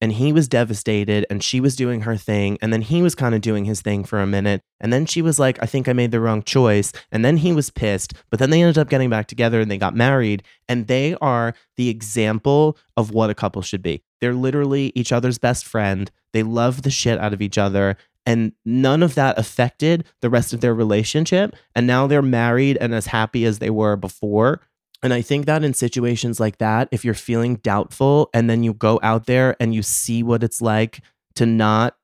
and 0.00 0.12
he 0.12 0.32
was 0.32 0.48
devastated 0.48 1.24
and 1.30 1.42
she 1.42 1.60
was 1.60 1.74
doing 1.76 2.02
her 2.02 2.16
thing 2.16 2.58
and 2.60 2.72
then 2.72 2.82
he 2.82 3.02
was 3.02 3.14
kind 3.14 3.34
of 3.34 3.40
doing 3.40 3.64
his 3.64 3.80
thing 3.80 4.04
for 4.04 4.20
a 4.20 4.26
minute 4.26 4.62
and 4.80 4.92
then 4.92 5.06
she 5.06 5.22
was 5.22 5.38
like 5.38 5.62
i 5.62 5.66
think 5.66 5.88
i 5.88 5.92
made 5.92 6.10
the 6.10 6.20
wrong 6.20 6.42
choice 6.42 6.92
and 7.10 7.24
then 7.24 7.38
he 7.38 7.52
was 7.52 7.70
pissed 7.70 8.12
but 8.30 8.38
then 8.38 8.50
they 8.50 8.60
ended 8.60 8.78
up 8.78 8.88
getting 8.88 9.10
back 9.10 9.26
together 9.26 9.60
and 9.60 9.70
they 9.70 9.78
got 9.78 9.94
married 9.94 10.42
and 10.68 10.86
they 10.86 11.16
are 11.20 11.54
the 11.76 11.88
example 11.88 12.76
of 12.96 13.10
what 13.10 13.30
a 13.30 13.34
couple 13.34 13.62
should 13.62 13.82
be 13.82 14.02
they're 14.20 14.34
literally 14.34 14.92
each 14.94 15.12
other's 15.12 15.38
best 15.38 15.64
friend 15.64 16.10
they 16.32 16.42
love 16.42 16.82
the 16.82 16.90
shit 16.90 17.18
out 17.18 17.32
of 17.32 17.42
each 17.42 17.58
other 17.58 17.96
and 18.26 18.52
none 18.64 19.02
of 19.02 19.14
that 19.14 19.38
affected 19.38 20.04
the 20.20 20.28
rest 20.28 20.52
of 20.52 20.60
their 20.60 20.74
relationship 20.74 21.54
and 21.74 21.86
now 21.86 22.06
they're 22.06 22.20
married 22.20 22.76
and 22.78 22.92
as 22.92 23.06
happy 23.06 23.44
as 23.44 23.60
they 23.60 23.70
were 23.70 23.96
before. 23.96 24.60
And 25.02 25.14
I 25.14 25.22
think 25.22 25.46
that 25.46 25.62
in 25.62 25.72
situations 25.72 26.40
like 26.40 26.58
that, 26.58 26.88
if 26.90 27.04
you're 27.04 27.14
feeling 27.14 27.56
doubtful 27.56 28.28
and 28.34 28.50
then 28.50 28.64
you 28.64 28.74
go 28.74 28.98
out 29.02 29.26
there 29.26 29.56
and 29.60 29.74
you 29.74 29.82
see 29.82 30.22
what 30.22 30.42
it's 30.42 30.60
like 30.60 31.00
to 31.36 31.46
not 31.46 31.96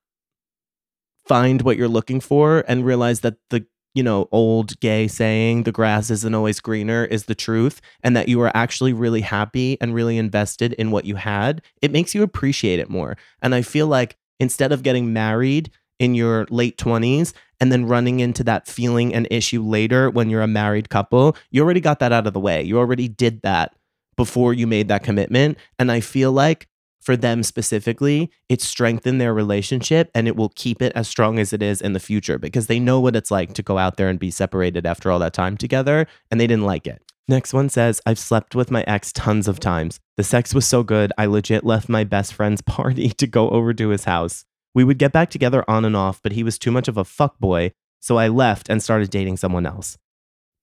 find 1.26 1.62
what 1.62 1.76
you're 1.76 1.88
looking 1.88 2.20
for 2.20 2.64
and 2.68 2.86
realize 2.86 3.20
that 3.20 3.36
the 3.50 3.66
you 3.94 4.02
know 4.02 4.28
old 4.32 4.78
gay 4.80 5.06
saying 5.06 5.64
the 5.64 5.72
grass 5.72 6.10
isn't 6.10 6.34
always 6.34 6.60
greener 6.60 7.04
is 7.04 7.24
the 7.24 7.34
truth 7.34 7.80
and 8.02 8.16
that 8.16 8.28
you 8.28 8.40
are 8.40 8.50
actually 8.54 8.92
really 8.92 9.20
happy 9.20 9.76
and 9.80 9.94
really 9.94 10.16
invested 10.16 10.72
in 10.74 10.90
what 10.90 11.04
you 11.04 11.16
had 11.16 11.60
it 11.82 11.90
makes 11.90 12.14
you 12.14 12.22
appreciate 12.22 12.78
it 12.78 12.90
more. 12.90 13.16
And 13.40 13.54
i 13.54 13.62
feel 13.62 13.86
like 13.86 14.16
instead 14.40 14.72
of 14.72 14.82
getting 14.82 15.12
married 15.12 15.70
in 16.02 16.16
your 16.16 16.46
late 16.50 16.76
20s 16.76 17.32
and 17.60 17.70
then 17.70 17.86
running 17.86 18.18
into 18.18 18.42
that 18.42 18.66
feeling 18.66 19.14
and 19.14 19.28
issue 19.30 19.62
later 19.62 20.10
when 20.10 20.28
you're 20.28 20.42
a 20.42 20.48
married 20.48 20.90
couple, 20.90 21.36
you 21.52 21.62
already 21.62 21.80
got 21.80 22.00
that 22.00 22.10
out 22.10 22.26
of 22.26 22.32
the 22.32 22.40
way. 22.40 22.60
You 22.60 22.76
already 22.76 23.06
did 23.06 23.40
that 23.42 23.76
before 24.16 24.52
you 24.52 24.66
made 24.66 24.88
that 24.88 25.04
commitment. 25.04 25.56
And 25.78 25.92
I 25.92 26.00
feel 26.00 26.32
like 26.32 26.66
for 27.00 27.16
them 27.16 27.44
specifically, 27.44 28.32
it 28.48 28.60
strengthened 28.60 29.20
their 29.20 29.32
relationship 29.32 30.10
and 30.12 30.26
it 30.26 30.34
will 30.34 30.48
keep 30.56 30.82
it 30.82 30.92
as 30.96 31.06
strong 31.06 31.38
as 31.38 31.52
it 31.52 31.62
is 31.62 31.80
in 31.80 31.92
the 31.92 32.00
future 32.00 32.36
because 32.36 32.66
they 32.66 32.80
know 32.80 32.98
what 32.98 33.14
it's 33.14 33.30
like 33.30 33.54
to 33.54 33.62
go 33.62 33.78
out 33.78 33.96
there 33.96 34.08
and 34.08 34.18
be 34.18 34.30
separated 34.32 34.84
after 34.84 35.08
all 35.08 35.20
that 35.20 35.32
time 35.32 35.56
together 35.56 36.08
and 36.32 36.40
they 36.40 36.48
didn't 36.48 36.66
like 36.66 36.88
it. 36.88 37.00
Next 37.28 37.54
one 37.54 37.68
says, 37.68 38.00
I've 38.04 38.18
slept 38.18 38.56
with 38.56 38.72
my 38.72 38.82
ex 38.88 39.12
tons 39.12 39.46
of 39.46 39.60
times. 39.60 40.00
The 40.16 40.24
sex 40.24 40.52
was 40.52 40.66
so 40.66 40.82
good, 40.82 41.12
I 41.16 41.26
legit 41.26 41.62
left 41.62 41.88
my 41.88 42.02
best 42.02 42.34
friend's 42.34 42.60
party 42.76 43.10
to 43.10 43.28
go 43.28 43.50
over 43.50 43.72
to 43.72 43.90
his 43.90 44.02
house. 44.02 44.44
We 44.74 44.84
would 44.84 44.98
get 44.98 45.12
back 45.12 45.30
together 45.30 45.64
on 45.68 45.84
and 45.84 45.96
off, 45.96 46.20
but 46.22 46.32
he 46.32 46.42
was 46.42 46.58
too 46.58 46.70
much 46.70 46.88
of 46.88 46.96
a 46.96 47.04
fuck 47.04 47.38
boy, 47.38 47.72
so 48.00 48.18
I 48.18 48.28
left 48.28 48.68
and 48.68 48.82
started 48.82 49.10
dating 49.10 49.36
someone 49.36 49.66
else. 49.66 49.98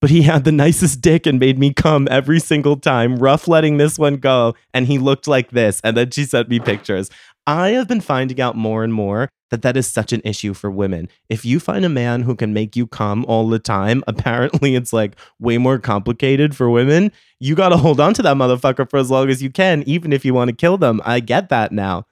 But 0.01 0.09
he 0.09 0.21
had 0.21 0.45
the 0.45 0.51
nicest 0.51 1.01
dick 1.01 1.25
and 1.25 1.39
made 1.39 1.59
me 1.59 1.73
come 1.73 2.07
every 2.09 2.39
single 2.39 2.77
time, 2.77 3.17
rough 3.17 3.47
letting 3.47 3.77
this 3.77 3.99
one 3.99 4.15
go, 4.15 4.55
and 4.73 4.87
he 4.87 4.97
looked 4.97 5.27
like 5.27 5.51
this. 5.51 5.81
And 5.83 5.97
then 5.97 6.11
she 6.11 6.23
sent 6.23 6.47
me 6.47 6.59
pictures. 6.59 7.09
I 7.45 7.69
have 7.71 7.87
been 7.87 7.99
finding 7.99 8.39
out 8.39 8.55
more 8.55 8.83
and 8.83 8.93
more 8.93 9.29
that 9.49 9.61
that 9.63 9.75
is 9.75 9.87
such 9.87 10.13
an 10.13 10.21
issue 10.23 10.53
for 10.53 10.71
women. 10.71 11.09
If 11.27 11.43
you 11.43 11.59
find 11.59 11.83
a 11.83 11.89
man 11.89 12.21
who 12.21 12.35
can 12.35 12.53
make 12.53 12.75
you 12.75 12.87
come 12.87 13.25
all 13.25 13.49
the 13.49 13.59
time, 13.59 14.03
apparently 14.07 14.75
it's 14.75 14.93
like 14.93 15.15
way 15.39 15.57
more 15.57 15.79
complicated 15.79 16.55
for 16.55 16.69
women. 16.69 17.11
You 17.39 17.55
got 17.55 17.69
to 17.69 17.77
hold 17.77 17.99
on 17.99 18.13
to 18.13 18.21
that 18.21 18.37
motherfucker 18.37 18.89
for 18.89 18.97
as 18.97 19.11
long 19.11 19.29
as 19.29 19.43
you 19.43 19.49
can, 19.49 19.83
even 19.85 20.13
if 20.13 20.23
you 20.23 20.33
want 20.33 20.49
to 20.49 20.55
kill 20.55 20.77
them. 20.77 21.01
I 21.03 21.19
get 21.19 21.49
that 21.49 21.71
now 21.71 22.05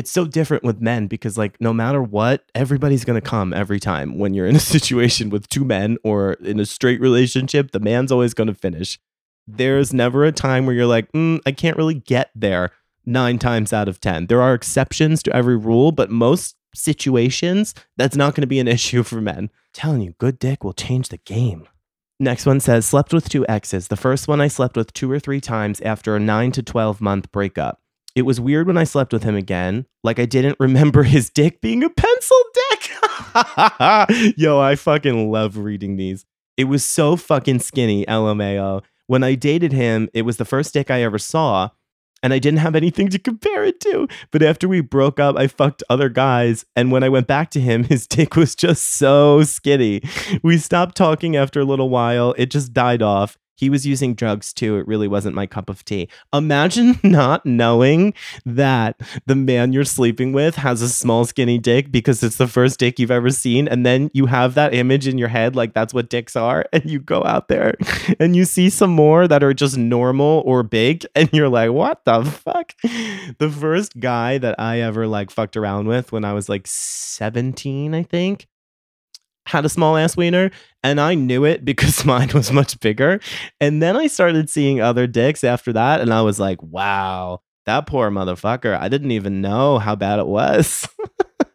it's 0.00 0.10
so 0.10 0.24
different 0.24 0.64
with 0.64 0.80
men 0.80 1.06
because 1.06 1.36
like 1.36 1.60
no 1.60 1.74
matter 1.74 2.02
what 2.02 2.46
everybody's 2.54 3.04
going 3.04 3.20
to 3.20 3.28
come 3.28 3.52
every 3.52 3.78
time 3.78 4.18
when 4.18 4.32
you're 4.32 4.46
in 4.46 4.56
a 4.56 4.60
situation 4.74 5.28
with 5.28 5.46
two 5.50 5.62
men 5.62 5.98
or 6.02 6.32
in 6.32 6.58
a 6.58 6.64
straight 6.64 6.98
relationship 7.02 7.72
the 7.72 7.78
man's 7.78 8.10
always 8.10 8.32
going 8.32 8.46
to 8.46 8.54
finish 8.54 8.98
there's 9.46 9.92
never 9.92 10.24
a 10.24 10.32
time 10.32 10.64
where 10.64 10.74
you're 10.74 10.86
like 10.86 11.12
mm, 11.12 11.38
i 11.44 11.52
can't 11.52 11.76
really 11.76 11.92
get 11.92 12.30
there 12.34 12.70
nine 13.04 13.38
times 13.38 13.74
out 13.74 13.88
of 13.88 14.00
ten 14.00 14.26
there 14.28 14.40
are 14.40 14.54
exceptions 14.54 15.22
to 15.22 15.36
every 15.36 15.56
rule 15.56 15.92
but 15.92 16.10
most 16.10 16.56
situations 16.74 17.74
that's 17.98 18.16
not 18.16 18.34
going 18.34 18.40
to 18.40 18.46
be 18.46 18.58
an 18.58 18.68
issue 18.76 19.02
for 19.02 19.20
men 19.20 19.50
I'm 19.50 19.50
telling 19.74 20.00
you 20.00 20.14
good 20.16 20.38
dick 20.38 20.64
will 20.64 20.72
change 20.72 21.10
the 21.10 21.18
game 21.18 21.68
Next 22.22 22.44
one 22.44 22.60
says, 22.60 22.84
slept 22.84 23.14
with 23.14 23.30
two 23.30 23.46
exes. 23.48 23.88
The 23.88 23.96
first 23.96 24.28
one 24.28 24.42
I 24.42 24.48
slept 24.48 24.76
with 24.76 24.92
two 24.92 25.10
or 25.10 25.18
three 25.18 25.40
times 25.40 25.80
after 25.80 26.14
a 26.14 26.20
9 26.20 26.52
to 26.52 26.62
12 26.62 27.00
month 27.00 27.32
breakup. 27.32 27.79
It 28.14 28.22
was 28.22 28.40
weird 28.40 28.66
when 28.66 28.78
I 28.78 28.84
slept 28.84 29.12
with 29.12 29.22
him 29.22 29.36
again. 29.36 29.86
Like 30.02 30.18
I 30.18 30.26
didn't 30.26 30.56
remember 30.58 31.04
his 31.04 31.30
dick 31.30 31.60
being 31.60 31.84
a 31.84 31.90
pencil 31.90 32.36
dick. 32.70 32.90
Yo, 34.36 34.58
I 34.58 34.74
fucking 34.76 35.30
love 35.30 35.56
reading 35.56 35.96
these. 35.96 36.24
It 36.56 36.64
was 36.64 36.84
so 36.84 37.16
fucking 37.16 37.60
skinny, 37.60 38.04
LMAO. 38.06 38.82
When 39.06 39.22
I 39.22 39.34
dated 39.34 39.72
him, 39.72 40.08
it 40.12 40.22
was 40.22 40.36
the 40.36 40.44
first 40.44 40.74
dick 40.74 40.90
I 40.90 41.02
ever 41.02 41.18
saw, 41.18 41.70
and 42.22 42.32
I 42.32 42.38
didn't 42.38 42.58
have 42.58 42.76
anything 42.76 43.08
to 43.08 43.18
compare 43.18 43.64
it 43.64 43.80
to. 43.80 44.06
But 44.30 44.42
after 44.42 44.68
we 44.68 44.80
broke 44.80 45.18
up, 45.18 45.36
I 45.36 45.46
fucked 45.46 45.82
other 45.88 46.08
guys, 46.08 46.64
and 46.76 46.92
when 46.92 47.02
I 47.02 47.08
went 47.08 47.26
back 47.26 47.50
to 47.52 47.60
him, 47.60 47.84
his 47.88 48.06
dick 48.06 48.36
was 48.36 48.54
just 48.54 48.86
so 48.86 49.42
skinny. 49.42 50.02
We 50.42 50.58
stopped 50.58 50.96
talking 50.96 51.36
after 51.36 51.60
a 51.60 51.64
little 51.64 51.88
while. 51.88 52.34
It 52.36 52.50
just 52.50 52.72
died 52.72 53.02
off. 53.02 53.38
He 53.60 53.68
was 53.68 53.84
using 53.86 54.14
drugs 54.14 54.54
too. 54.54 54.78
It 54.78 54.88
really 54.88 55.06
wasn't 55.06 55.34
my 55.36 55.46
cup 55.46 55.68
of 55.68 55.84
tea. 55.84 56.08
Imagine 56.32 56.98
not 57.04 57.44
knowing 57.44 58.14
that 58.46 58.98
the 59.26 59.36
man 59.36 59.74
you're 59.74 59.84
sleeping 59.84 60.32
with 60.32 60.56
has 60.56 60.80
a 60.80 60.88
small, 60.88 61.26
skinny 61.26 61.58
dick 61.58 61.92
because 61.92 62.22
it's 62.22 62.38
the 62.38 62.48
first 62.48 62.78
dick 62.78 62.98
you've 62.98 63.10
ever 63.10 63.28
seen. 63.28 63.68
And 63.68 63.84
then 63.84 64.10
you 64.14 64.24
have 64.24 64.54
that 64.54 64.72
image 64.72 65.06
in 65.06 65.18
your 65.18 65.28
head, 65.28 65.54
like 65.54 65.74
that's 65.74 65.92
what 65.92 66.08
dicks 66.08 66.36
are. 66.36 66.64
And 66.80 66.88
you 66.88 67.00
go 67.00 67.22
out 67.24 67.48
there 67.48 67.74
and 68.18 68.34
you 68.34 68.46
see 68.46 68.70
some 68.70 68.90
more 68.90 69.28
that 69.28 69.42
are 69.42 69.52
just 69.52 69.76
normal 69.76 70.42
or 70.46 70.62
big. 70.62 71.04
And 71.14 71.28
you're 71.34 71.50
like, 71.50 71.72
what 71.72 72.06
the 72.06 72.24
fuck? 72.24 72.72
The 72.82 73.50
first 73.50 74.00
guy 74.00 74.38
that 74.38 74.58
I 74.58 74.80
ever 74.80 75.06
like 75.06 75.30
fucked 75.30 75.58
around 75.58 75.88
with 75.88 76.12
when 76.12 76.24
I 76.24 76.32
was 76.32 76.48
like 76.48 76.66
17, 76.66 77.94
I 77.94 78.02
think 78.04 78.46
had 79.46 79.64
a 79.64 79.68
small 79.68 79.96
ass 79.96 80.16
wiener 80.16 80.50
and 80.82 81.00
I 81.00 81.14
knew 81.14 81.44
it 81.44 81.64
because 81.64 82.04
mine 82.06 82.30
was 82.34 82.52
much 82.52 82.78
bigger. 82.80 83.20
And 83.60 83.82
then 83.82 83.96
I 83.96 84.06
started 84.06 84.50
seeing 84.50 84.80
other 84.80 85.06
dicks 85.06 85.44
after 85.44 85.72
that 85.72 86.00
and 86.00 86.12
I 86.12 86.22
was 86.22 86.38
like, 86.38 86.62
wow, 86.62 87.40
that 87.66 87.86
poor 87.86 88.10
motherfucker. 88.10 88.78
I 88.78 88.88
didn't 88.88 89.10
even 89.10 89.40
know 89.40 89.78
how 89.78 89.94
bad 89.94 90.18
it 90.18 90.26
was. 90.26 90.88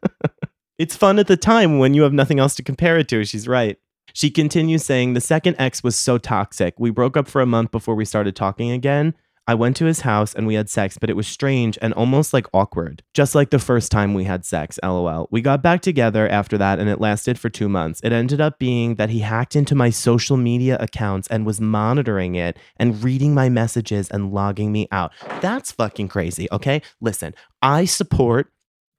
it's 0.77 0.95
fun 0.95 1.19
at 1.19 1.27
the 1.27 1.37
time 1.37 1.79
when 1.79 1.93
you 1.93 2.03
have 2.03 2.13
nothing 2.13 2.39
else 2.39 2.55
to 2.55 2.63
compare 2.63 2.97
it 2.97 3.07
to. 3.09 3.25
She's 3.25 3.47
right. 3.47 3.77
She 4.13 4.29
continues 4.29 4.85
saying, 4.85 5.13
The 5.13 5.21
second 5.21 5.55
ex 5.59 5.83
was 5.83 5.95
so 5.97 6.17
toxic. 6.17 6.75
We 6.79 6.89
broke 6.89 7.17
up 7.17 7.27
for 7.27 7.41
a 7.41 7.45
month 7.45 7.71
before 7.71 7.95
we 7.95 8.05
started 8.05 8.35
talking 8.35 8.71
again. 8.71 9.13
I 9.47 9.53
went 9.53 9.77
to 9.77 9.85
his 9.85 10.01
house 10.01 10.33
and 10.33 10.47
we 10.47 10.55
had 10.55 10.69
sex, 10.69 10.97
but 10.97 11.09
it 11.09 11.15
was 11.15 11.27
strange 11.27 11.77
and 11.81 11.93
almost 11.93 12.33
like 12.33 12.47
awkward. 12.53 13.03
Just 13.13 13.35
like 13.35 13.51
the 13.51 13.59
first 13.59 13.91
time 13.91 14.13
we 14.13 14.23
had 14.23 14.43
sex, 14.43 14.79
lol. 14.83 15.27
We 15.29 15.41
got 15.41 15.61
back 15.61 15.81
together 15.81 16.27
after 16.27 16.57
that 16.57 16.79
and 16.79 16.89
it 16.89 16.99
lasted 16.99 17.37
for 17.37 17.49
two 17.49 17.69
months. 17.69 18.01
It 18.03 18.11
ended 18.11 18.41
up 18.41 18.57
being 18.57 18.95
that 18.95 19.11
he 19.11 19.19
hacked 19.19 19.55
into 19.55 19.75
my 19.75 19.91
social 19.91 20.35
media 20.35 20.77
accounts 20.79 21.27
and 21.27 21.45
was 21.45 21.61
monitoring 21.61 22.33
it 22.33 22.57
and 22.77 23.03
reading 23.03 23.35
my 23.35 23.49
messages 23.49 24.09
and 24.09 24.33
logging 24.33 24.71
me 24.71 24.87
out. 24.91 25.11
That's 25.41 25.71
fucking 25.71 26.07
crazy, 26.07 26.47
okay? 26.51 26.81
Listen, 26.99 27.35
I 27.61 27.85
support 27.85 28.51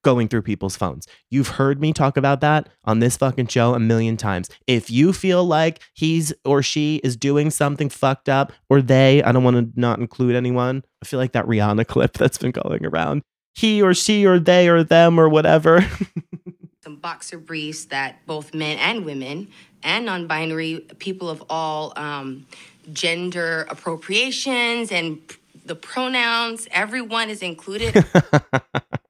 going 0.07 0.28
through 0.28 0.42
people's 0.42 0.76
phones. 0.76 1.04
You've 1.30 1.49
heard 1.49 1.80
me 1.80 1.92
talk 1.92 2.16
about 2.16 2.41
that 2.41 2.68
on 2.84 3.00
this 3.00 3.16
fucking 3.16 3.49
show 3.49 3.74
a 3.74 3.80
million 3.80 4.16
times. 4.16 4.49
If 4.68 4.88
you 4.88 5.12
feel 5.12 5.45
like 5.45 5.80
he's 5.95 6.33
or 6.45 6.62
she 6.62 7.00
is 7.03 7.16
doing 7.16 7.50
something 7.50 7.88
fucked 7.88 8.28
up, 8.28 8.53
or 8.70 8.80
they, 8.80 9.20
I 9.24 9.33
don't 9.33 9.42
want 9.42 9.74
to 9.74 9.80
not 9.80 9.99
include 9.99 10.37
anyone. 10.37 10.84
I 11.03 11.07
feel 11.07 11.18
like 11.18 11.33
that 11.33 11.45
Rihanna 11.45 11.87
clip 11.88 12.12
that's 12.12 12.38
been 12.38 12.53
going 12.53 12.87
around. 12.87 13.22
He 13.57 13.83
or 13.83 13.95
she 13.95 14.24
or 14.24 14.38
they 14.38 14.68
or 14.68 14.84
them 14.84 15.18
or 15.18 15.28
whatever. 15.28 15.84
Some 16.84 16.99
boxer 16.99 17.38
briefs 17.38 17.87
that 17.87 18.24
both 18.26 18.54
men 18.54 18.78
and 18.78 19.04
women 19.04 19.49
and 19.83 20.07
non 20.07 20.28
binary 20.28 20.87
people 21.00 21.28
of 21.28 21.42
all 21.50 21.92
um, 21.96 22.46
gender 22.92 23.66
appropriations 23.68 24.92
and 24.92 25.18
the 25.64 25.74
pronouns, 25.74 26.68
everyone 26.70 27.28
is 27.28 27.42
included. 27.42 28.04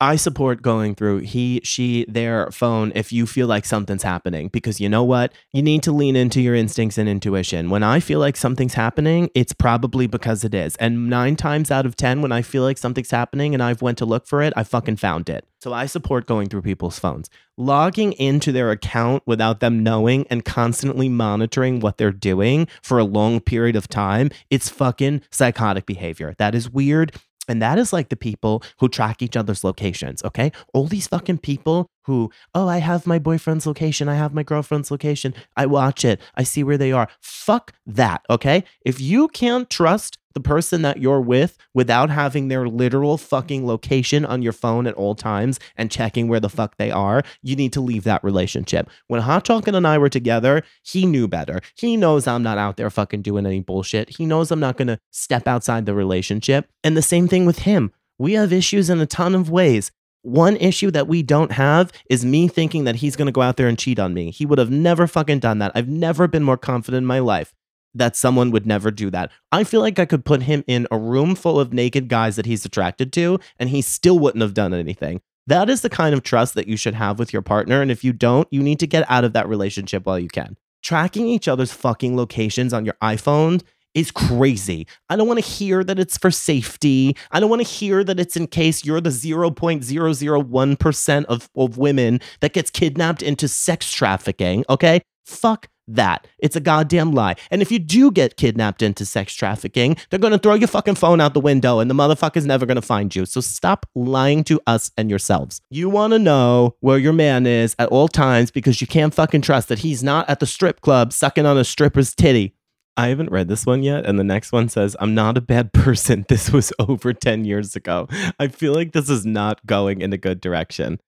I 0.00 0.16
support 0.16 0.60
going 0.60 0.94
through 0.94 1.18
he, 1.18 1.60
she, 1.64 2.04
their 2.06 2.50
phone 2.50 2.92
if 2.94 3.12
you 3.12 3.26
feel 3.26 3.46
like 3.46 3.64
something's 3.64 4.02
happening 4.02 4.48
because 4.48 4.80
you 4.80 4.88
know 4.88 5.04
what? 5.04 5.32
You 5.52 5.62
need 5.62 5.82
to 5.84 5.92
lean 5.92 6.16
into 6.16 6.42
your 6.42 6.54
instincts 6.54 6.98
and 6.98 7.08
intuition. 7.08 7.70
When 7.70 7.82
I 7.82 8.00
feel 8.00 8.20
like 8.20 8.36
something's 8.36 8.74
happening, 8.74 9.30
it's 9.34 9.54
probably 9.54 10.06
because 10.06 10.44
it 10.44 10.54
is. 10.54 10.76
And 10.76 11.08
9 11.08 11.36
times 11.36 11.70
out 11.70 11.86
of 11.86 11.96
10 11.96 12.20
when 12.20 12.32
I 12.32 12.42
feel 12.42 12.62
like 12.62 12.76
something's 12.76 13.10
happening 13.10 13.54
and 13.54 13.62
I've 13.62 13.80
went 13.80 13.96
to 13.98 14.04
look 14.04 14.26
for 14.26 14.42
it, 14.42 14.52
I 14.54 14.64
fucking 14.64 14.96
found 14.96 15.30
it. 15.30 15.46
So 15.60 15.72
I 15.72 15.86
support 15.86 16.26
going 16.26 16.48
through 16.48 16.62
people's 16.62 16.98
phones. 16.98 17.30
Logging 17.56 18.12
into 18.12 18.52
their 18.52 18.70
account 18.70 19.22
without 19.26 19.60
them 19.60 19.82
knowing 19.82 20.26
and 20.28 20.44
constantly 20.44 21.08
monitoring 21.08 21.80
what 21.80 21.96
they're 21.96 22.12
doing 22.12 22.68
for 22.82 22.98
a 22.98 23.04
long 23.04 23.40
period 23.40 23.76
of 23.76 23.88
time, 23.88 24.30
it's 24.50 24.68
fucking 24.68 25.22
psychotic 25.30 25.86
behavior. 25.86 26.34
That 26.38 26.54
is 26.54 26.68
weird. 26.68 27.12
And 27.48 27.62
that 27.62 27.78
is 27.78 27.92
like 27.92 28.08
the 28.08 28.16
people 28.16 28.62
who 28.78 28.88
track 28.88 29.22
each 29.22 29.36
other's 29.36 29.64
locations, 29.64 30.22
okay? 30.24 30.52
All 30.72 30.86
these 30.86 31.06
fucking 31.06 31.38
people 31.38 31.86
who, 32.06 32.30
oh, 32.54 32.68
I 32.68 32.78
have 32.78 33.06
my 33.06 33.18
boyfriend's 33.18 33.66
location, 33.66 34.08
I 34.08 34.14
have 34.14 34.34
my 34.34 34.42
girlfriend's 34.42 34.90
location, 34.90 35.34
I 35.56 35.66
watch 35.66 36.04
it, 36.04 36.20
I 36.34 36.42
see 36.42 36.62
where 36.64 36.78
they 36.78 36.92
are. 36.92 37.08
Fuck 37.20 37.72
that, 37.86 38.24
okay? 38.30 38.64
If 38.84 39.00
you 39.00 39.28
can't 39.28 39.68
trust 39.68 40.18
the 40.36 40.40
person 40.40 40.82
that 40.82 40.98
you're 40.98 41.20
with 41.20 41.56
without 41.72 42.10
having 42.10 42.48
their 42.48 42.68
literal 42.68 43.16
fucking 43.16 43.66
location 43.66 44.22
on 44.26 44.42
your 44.42 44.52
phone 44.52 44.86
at 44.86 44.92
all 44.92 45.14
times 45.14 45.58
and 45.76 45.90
checking 45.90 46.28
where 46.28 46.40
the 46.40 46.50
fuck 46.50 46.76
they 46.76 46.90
are, 46.90 47.22
you 47.42 47.56
need 47.56 47.72
to 47.72 47.80
leave 47.80 48.04
that 48.04 48.22
relationship. 48.22 48.90
When 49.06 49.22
Hot 49.22 49.48
and 49.48 49.86
I 49.86 49.96
were 49.96 50.10
together, 50.10 50.62
he 50.82 51.06
knew 51.06 51.26
better. 51.26 51.60
He 51.74 51.96
knows 51.96 52.26
I'm 52.26 52.42
not 52.42 52.58
out 52.58 52.76
there 52.76 52.90
fucking 52.90 53.22
doing 53.22 53.46
any 53.46 53.60
bullshit. 53.60 54.10
He 54.10 54.26
knows 54.26 54.50
I'm 54.50 54.60
not 54.60 54.76
gonna 54.76 55.00
step 55.10 55.48
outside 55.48 55.86
the 55.86 55.94
relationship. 55.94 56.68
And 56.84 56.96
the 56.96 57.02
same 57.02 57.28
thing 57.28 57.46
with 57.46 57.60
him. 57.60 57.90
We 58.18 58.34
have 58.34 58.52
issues 58.52 58.90
in 58.90 59.00
a 59.00 59.06
ton 59.06 59.34
of 59.34 59.50
ways. 59.50 59.90
One 60.26 60.56
issue 60.56 60.90
that 60.90 61.06
we 61.06 61.22
don't 61.22 61.52
have 61.52 61.92
is 62.10 62.24
me 62.24 62.48
thinking 62.48 62.82
that 62.82 62.96
he's 62.96 63.14
going 63.14 63.26
to 63.26 63.32
go 63.32 63.42
out 63.42 63.56
there 63.56 63.68
and 63.68 63.78
cheat 63.78 64.00
on 64.00 64.12
me. 64.12 64.32
He 64.32 64.44
would 64.44 64.58
have 64.58 64.72
never 64.72 65.06
fucking 65.06 65.38
done 65.38 65.60
that. 65.60 65.70
I've 65.76 65.86
never 65.86 66.26
been 66.26 66.42
more 66.42 66.56
confident 66.56 67.04
in 67.04 67.06
my 67.06 67.20
life 67.20 67.54
that 67.94 68.16
someone 68.16 68.50
would 68.50 68.66
never 68.66 68.90
do 68.90 69.08
that. 69.10 69.30
I 69.52 69.62
feel 69.62 69.80
like 69.80 70.00
I 70.00 70.04
could 70.04 70.24
put 70.24 70.42
him 70.42 70.64
in 70.66 70.88
a 70.90 70.98
room 70.98 71.36
full 71.36 71.60
of 71.60 71.72
naked 71.72 72.08
guys 72.08 72.34
that 72.34 72.44
he's 72.44 72.64
attracted 72.64 73.12
to 73.12 73.38
and 73.60 73.70
he 73.70 73.80
still 73.80 74.18
wouldn't 74.18 74.42
have 74.42 74.52
done 74.52 74.74
anything. 74.74 75.20
That 75.46 75.70
is 75.70 75.82
the 75.82 75.88
kind 75.88 76.12
of 76.12 76.24
trust 76.24 76.54
that 76.54 76.66
you 76.66 76.76
should 76.76 76.94
have 76.94 77.20
with 77.20 77.32
your 77.32 77.42
partner. 77.42 77.80
And 77.80 77.92
if 77.92 78.02
you 78.02 78.12
don't, 78.12 78.48
you 78.50 78.64
need 78.64 78.80
to 78.80 78.88
get 78.88 79.08
out 79.08 79.22
of 79.22 79.32
that 79.34 79.48
relationship 79.48 80.06
while 80.06 80.18
you 80.18 80.28
can. 80.28 80.56
Tracking 80.82 81.28
each 81.28 81.46
other's 81.46 81.72
fucking 81.72 82.16
locations 82.16 82.72
on 82.72 82.84
your 82.84 82.96
iPhone 83.00 83.62
is 83.96 84.12
crazy. 84.12 84.86
I 85.08 85.16
don't 85.16 85.26
want 85.26 85.42
to 85.42 85.50
hear 85.50 85.82
that 85.82 85.98
it's 85.98 86.18
for 86.18 86.30
safety. 86.30 87.16
I 87.32 87.40
don't 87.40 87.50
want 87.50 87.62
to 87.62 87.68
hear 87.68 88.04
that 88.04 88.20
it's 88.20 88.36
in 88.36 88.46
case 88.46 88.84
you're 88.84 89.00
the 89.00 89.10
0.001% 89.10 91.24
of, 91.24 91.50
of 91.56 91.78
women 91.78 92.20
that 92.40 92.52
gets 92.52 92.70
kidnapped 92.70 93.22
into 93.22 93.48
sex 93.48 93.90
trafficking. 93.90 94.64
Okay. 94.68 95.00
Fuck 95.24 95.68
that. 95.88 96.26
It's 96.38 96.56
a 96.56 96.60
goddamn 96.60 97.12
lie. 97.12 97.36
And 97.50 97.62
if 97.62 97.70
you 97.70 97.78
do 97.78 98.10
get 98.10 98.36
kidnapped 98.36 98.82
into 98.82 99.06
sex 99.06 99.34
trafficking, 99.34 99.96
they're 100.10 100.18
going 100.18 100.32
to 100.32 100.38
throw 100.38 100.54
your 100.54 100.68
fucking 100.68 100.96
phone 100.96 101.20
out 101.20 101.32
the 101.32 101.40
window 101.40 101.78
and 101.78 101.90
the 101.90 101.94
motherfucker's 101.94 102.44
never 102.44 102.66
going 102.66 102.76
to 102.76 102.82
find 102.82 103.14
you. 103.14 103.24
So 103.24 103.40
stop 103.40 103.86
lying 103.94 104.44
to 104.44 104.60
us 104.66 104.90
and 104.96 105.08
yourselves. 105.08 105.60
You 105.70 105.88
want 105.88 106.12
to 106.12 106.18
know 106.18 106.76
where 106.80 106.98
your 106.98 107.12
man 107.12 107.46
is 107.46 107.76
at 107.78 107.88
all 107.88 108.08
times 108.08 108.50
because 108.50 108.80
you 108.80 108.86
can't 108.86 109.14
fucking 109.14 109.42
trust 109.42 109.68
that 109.68 109.80
he's 109.80 110.02
not 110.02 110.28
at 110.28 110.40
the 110.40 110.46
strip 110.46 110.80
club 110.80 111.12
sucking 111.12 111.46
on 111.46 111.56
a 111.56 111.64
stripper's 111.64 112.14
titty. 112.14 112.55
I 112.96 113.08
haven't 113.08 113.30
read 113.30 113.48
this 113.48 113.66
one 113.66 113.82
yet. 113.82 114.06
And 114.06 114.18
the 114.18 114.24
next 114.24 114.52
one 114.52 114.68
says, 114.68 114.96
I'm 115.00 115.14
not 115.14 115.36
a 115.36 115.42
bad 115.42 115.72
person. 115.74 116.24
This 116.28 116.50
was 116.50 116.72
over 116.78 117.12
10 117.12 117.44
years 117.44 117.76
ago. 117.76 118.08
I 118.38 118.48
feel 118.48 118.74
like 118.74 118.92
this 118.92 119.10
is 119.10 119.26
not 119.26 119.64
going 119.66 120.00
in 120.00 120.12
a 120.12 120.18
good 120.18 120.40
direction. 120.40 121.00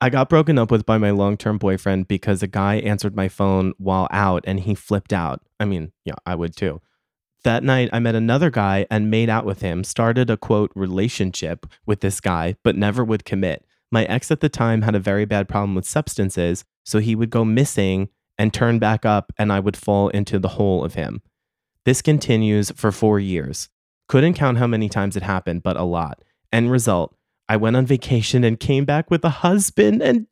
I 0.00 0.08
got 0.08 0.30
broken 0.30 0.58
up 0.58 0.70
with 0.70 0.86
by 0.86 0.96
my 0.96 1.10
long 1.10 1.36
term 1.36 1.58
boyfriend 1.58 2.08
because 2.08 2.42
a 2.42 2.46
guy 2.46 2.76
answered 2.76 3.14
my 3.14 3.28
phone 3.28 3.74
while 3.76 4.08
out 4.10 4.42
and 4.46 4.60
he 4.60 4.74
flipped 4.74 5.12
out. 5.12 5.42
I 5.58 5.66
mean, 5.66 5.92
yeah, 6.06 6.14
I 6.24 6.34
would 6.34 6.56
too. 6.56 6.80
That 7.44 7.64
night, 7.64 7.90
I 7.92 8.00
met 8.00 8.14
another 8.14 8.50
guy 8.50 8.86
and 8.90 9.10
made 9.10 9.30
out 9.30 9.46
with 9.46 9.60
him, 9.60 9.84
started 9.84 10.28
a 10.28 10.36
quote 10.36 10.70
relationship 10.74 11.66
with 11.86 12.00
this 12.00 12.20
guy, 12.20 12.56
but 12.62 12.76
never 12.76 13.02
would 13.04 13.24
commit. 13.24 13.64
My 13.90 14.04
ex 14.04 14.30
at 14.30 14.40
the 14.40 14.48
time 14.48 14.82
had 14.82 14.94
a 14.94 15.00
very 15.00 15.24
bad 15.24 15.48
problem 15.48 15.74
with 15.74 15.86
substances, 15.86 16.64
so 16.84 16.98
he 16.98 17.14
would 17.14 17.30
go 17.30 17.44
missing 17.44 18.08
and 18.40 18.54
turn 18.54 18.78
back 18.78 19.04
up, 19.04 19.34
and 19.36 19.52
I 19.52 19.60
would 19.60 19.76
fall 19.76 20.08
into 20.08 20.38
the 20.38 20.48
hole 20.48 20.82
of 20.82 20.94
him. 20.94 21.20
This 21.84 22.00
continues 22.00 22.70
for 22.70 22.90
four 22.90 23.20
years. 23.20 23.68
Couldn't 24.08 24.32
count 24.32 24.56
how 24.56 24.66
many 24.66 24.88
times 24.88 25.14
it 25.14 25.22
happened, 25.22 25.62
but 25.62 25.76
a 25.76 25.82
lot. 25.82 26.22
End 26.50 26.70
result 26.70 27.14
I 27.50 27.58
went 27.58 27.76
on 27.76 27.84
vacation 27.84 28.42
and 28.42 28.58
came 28.58 28.86
back 28.86 29.10
with 29.10 29.22
a 29.26 29.28
husband 29.28 30.00
and 30.00 30.30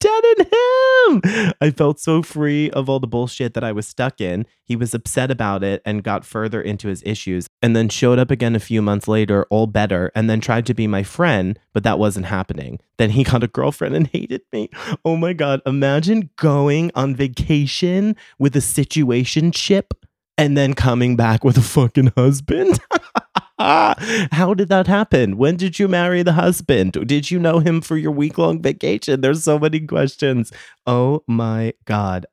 him. 1.08 1.54
I 1.60 1.70
felt 1.70 2.00
so 2.00 2.22
free 2.22 2.70
of 2.70 2.88
all 2.88 3.00
the 3.00 3.06
bullshit 3.06 3.54
that 3.54 3.64
I 3.64 3.72
was 3.72 3.86
stuck 3.86 4.20
in. 4.20 4.46
He 4.64 4.76
was 4.76 4.94
upset 4.94 5.30
about 5.30 5.64
it 5.64 5.82
and 5.84 6.04
got 6.04 6.24
further 6.24 6.60
into 6.60 6.88
his 6.88 7.02
issues 7.04 7.48
and 7.62 7.74
then 7.74 7.88
showed 7.88 8.18
up 8.18 8.30
again 8.30 8.54
a 8.54 8.60
few 8.60 8.82
months 8.82 9.08
later, 9.08 9.46
all 9.50 9.66
better, 9.66 10.12
and 10.14 10.28
then 10.28 10.40
tried 10.40 10.66
to 10.66 10.74
be 10.74 10.86
my 10.86 11.02
friend, 11.02 11.58
but 11.72 11.82
that 11.84 11.98
wasn't 11.98 12.26
happening. 12.26 12.78
Then 12.98 13.10
he 13.10 13.24
got 13.24 13.42
a 13.42 13.48
girlfriend 13.48 13.94
and 13.94 14.06
hated 14.06 14.42
me. 14.52 14.70
Oh 15.04 15.16
my 15.16 15.32
God. 15.32 15.60
Imagine 15.66 16.30
going 16.36 16.90
on 16.94 17.16
vacation 17.16 18.16
with 18.38 18.54
a 18.56 18.60
situationship 18.60 19.92
and 20.36 20.56
then 20.56 20.72
coming 20.74 21.16
back 21.16 21.44
with 21.44 21.58
a 21.58 21.62
fucking 21.62 22.12
husband. 22.16 22.78
How 24.32 24.54
did 24.54 24.68
that 24.68 24.86
happen? 24.86 25.36
When 25.36 25.56
did 25.56 25.80
you 25.80 25.88
marry 25.88 26.22
the 26.22 26.32
husband? 26.32 26.92
Did 26.92 27.30
you 27.30 27.40
know 27.40 27.58
him 27.58 27.80
for 27.80 27.96
your 27.96 28.12
week 28.12 28.38
long 28.38 28.62
vacation? 28.62 29.20
There's 29.20 29.42
so 29.42 29.58
many 29.58 29.80
questions. 29.80 30.52
Oh 30.86 31.24
my 31.26 31.74
God. 31.84 32.26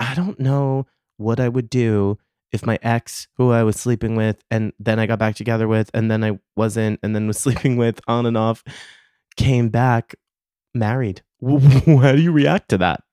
I 0.00 0.14
don't 0.14 0.40
know 0.40 0.86
what 1.18 1.38
I 1.38 1.48
would 1.48 1.70
do 1.70 2.18
if 2.50 2.66
my 2.66 2.80
ex, 2.82 3.28
who 3.36 3.52
I 3.52 3.62
was 3.62 3.76
sleeping 3.76 4.16
with, 4.16 4.42
and 4.50 4.72
then 4.80 4.98
I 4.98 5.06
got 5.06 5.20
back 5.20 5.36
together 5.36 5.68
with, 5.68 5.88
and 5.94 6.10
then 6.10 6.24
I 6.24 6.40
wasn't, 6.56 6.98
and 7.02 7.14
then 7.14 7.28
was 7.28 7.38
sleeping 7.46 7.76
with 7.76 8.00
on 8.08 8.26
and 8.26 8.36
off, 8.36 8.64
came 9.36 9.68
back 9.68 10.16
married. 10.74 11.22
How 11.46 12.12
do 12.12 12.20
you 12.20 12.32
react 12.32 12.70
to 12.70 12.78
that? 12.78 13.04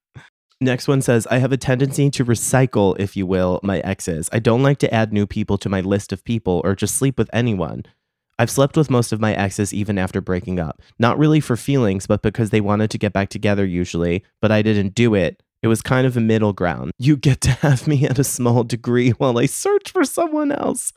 Next 0.59 0.87
one 0.87 1.03
says, 1.03 1.27
I 1.27 1.37
have 1.37 1.51
a 1.51 1.57
tendency 1.57 2.09
to 2.09 2.25
recycle, 2.25 2.95
if 2.97 3.15
you 3.15 3.27
will, 3.27 3.59
my 3.61 3.79
exes. 3.79 4.27
I 4.33 4.39
don't 4.39 4.63
like 4.63 4.79
to 4.79 4.91
add 4.91 5.13
new 5.13 5.27
people 5.27 5.59
to 5.59 5.69
my 5.69 5.81
list 5.81 6.11
of 6.11 6.23
people 6.23 6.61
or 6.63 6.75
just 6.75 6.95
sleep 6.95 7.19
with 7.19 7.29
anyone. 7.31 7.85
I've 8.39 8.49
slept 8.49 8.75
with 8.75 8.89
most 8.89 9.11
of 9.11 9.19
my 9.19 9.35
exes 9.35 9.71
even 9.71 9.99
after 9.99 10.19
breaking 10.19 10.59
up. 10.59 10.81
Not 10.97 11.19
really 11.19 11.39
for 11.39 11.55
feelings, 11.57 12.07
but 12.07 12.23
because 12.23 12.49
they 12.49 12.61
wanted 12.61 12.89
to 12.91 12.97
get 12.97 13.13
back 13.13 13.29
together 13.29 13.65
usually, 13.65 14.23
but 14.41 14.51
I 14.51 14.63
didn't 14.63 14.95
do 14.95 15.13
it. 15.13 15.43
It 15.61 15.67
was 15.67 15.81
kind 15.83 16.07
of 16.07 16.17
a 16.17 16.21
middle 16.21 16.53
ground. 16.53 16.91
You 16.97 17.17
get 17.17 17.41
to 17.41 17.51
have 17.51 17.87
me 17.87 18.05
at 18.05 18.17
a 18.17 18.23
small 18.23 18.63
degree 18.63 19.09
while 19.17 19.37
I 19.37 19.45
search 19.45 19.91
for 19.91 20.03
someone 20.03 20.51
else. 20.51 20.91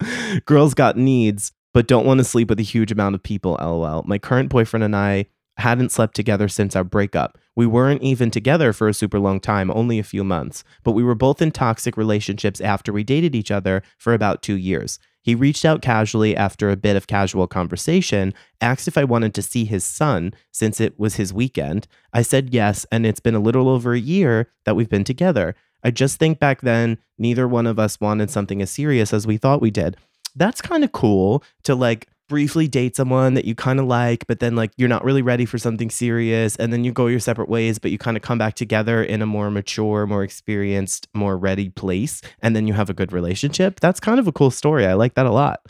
Girls 0.47 0.73
got 0.73 0.97
needs, 0.97 1.53
but 1.75 1.87
don't 1.87 2.07
want 2.07 2.19
to 2.19 2.25
sleep 2.25 2.49
with 2.49 2.61
a 2.61 2.65
huge 2.65 2.93
amount 2.93 3.15
of 3.15 3.23
people, 3.23 3.59
lol. 3.61 4.05
My 4.07 4.19
current 4.19 4.49
boyfriend 4.49 4.85
and 4.85 4.97
I 4.97 5.27
hadn't 5.57 5.93
slept 5.93 6.15
together 6.15 6.49
since 6.49 6.75
our 6.75 6.85
breakup. 6.85 7.39
We 7.55 7.67
weren't 7.67 8.03
even 8.03 8.31
together 8.31 8.73
for 8.73 8.89
a 8.89 8.95
super 8.95 9.19
long 9.19 9.41
time, 9.41 9.71
only 9.71 9.99
a 9.99 10.05
few 10.05 10.25
months, 10.25 10.65
but 10.83 10.93
we 10.93 11.03
were 11.03 11.15
both 11.15 11.43
in 11.43 11.51
toxic 11.51 11.97
relationships 11.97 12.61
after 12.61 12.93
we 12.93 13.05
dated 13.05 13.35
each 13.35 13.51
other 13.51 13.83
for 13.99 14.15
about 14.15 14.43
two 14.43 14.57
years. 14.57 14.99
He 15.23 15.35
reached 15.35 15.67
out 15.67 15.83
casually 15.83 16.35
after 16.35 16.71
a 16.71 16.77
bit 16.77 16.97
of 16.97 17.07
casual 17.07 17.47
conversation, 17.47 18.33
asked 18.61 18.89
if 18.89 18.97
I 18.97 19.05
wanted 19.05 19.35
to 19.35 19.43
see 19.43 19.67
his 19.67 19.85
son 19.85 20.33
since 20.51 20.81
it 20.81 20.99
was 20.99 21.17
his 21.17 21.33
weekend. 21.33 21.87
I 22.13 22.23
said 22.23 22.55
yes, 22.55 22.87
and 22.91 23.05
it's 23.05 23.21
been 23.21 23.35
a 23.35 23.41
little 23.41 23.69
over 23.69 23.93
a 23.93 24.01
year 24.01 24.51
that 24.65 24.77
we've 24.77 24.89
been 24.89 25.05
together. 25.05 25.55
I 25.85 25.91
just 25.91 26.19
think 26.19 26.39
back 26.39 26.63
then, 26.63 26.99
neither 27.19 27.47
one 27.47 27.67
of 27.67 27.79
us 27.79 28.01
wanted 28.01 28.31
something 28.31 28.63
as 28.63 28.71
serious 28.71 29.13
as 29.13 29.27
we 29.27 29.37
thought 29.37 29.61
we 29.61 29.71
did. 29.71 29.97
That's 30.35 30.63
kind 30.63 30.85
of 30.85 30.93
cool 30.93 31.43
to 31.65 31.75
like 31.75 32.09
briefly 32.31 32.69
date 32.69 32.95
someone 32.95 33.35
that 33.35 33.45
you 33.45 33.57
kind 33.57 33.81
of 33.81 33.87
like, 33.87 34.25
but 34.29 34.39
then 34.39 34.55
like 34.55 34.71
you're 34.77 34.89
not 34.89 35.05
really 35.05 35.21
ready 35.21 35.45
for 35.45 35.59
something 35.59 35.91
serious, 35.91 36.55
and 36.57 36.73
then 36.73 36.85
you 36.85 36.93
go 36.93 37.09
your 37.09 37.19
separate 37.19 37.49
ways, 37.49 37.79
but 37.81 37.91
you 37.91 37.99
kind 37.99 38.17
of 38.17 38.23
come 38.23 38.39
back 38.39 38.55
together 38.55 39.03
in 39.03 39.21
a 39.21 39.27
more 39.27 39.51
mature, 39.51 40.07
more 40.07 40.23
experienced, 40.23 41.09
more 41.13 41.37
ready 41.37 41.69
place, 41.69 42.23
and 42.41 42.55
then 42.55 42.69
you 42.69 42.73
have 42.73 42.89
a 42.89 42.95
good 42.95 43.13
relationship. 43.13 43.81
That's 43.81 43.99
kind 43.99 44.21
of 44.21 44.29
a 44.29 44.33
cool 44.33 44.53
story. 44.53 44.87
I 44.87 44.95
like 44.95 45.15
that 45.15 45.27
a 45.27 45.33
lot. 45.33 45.61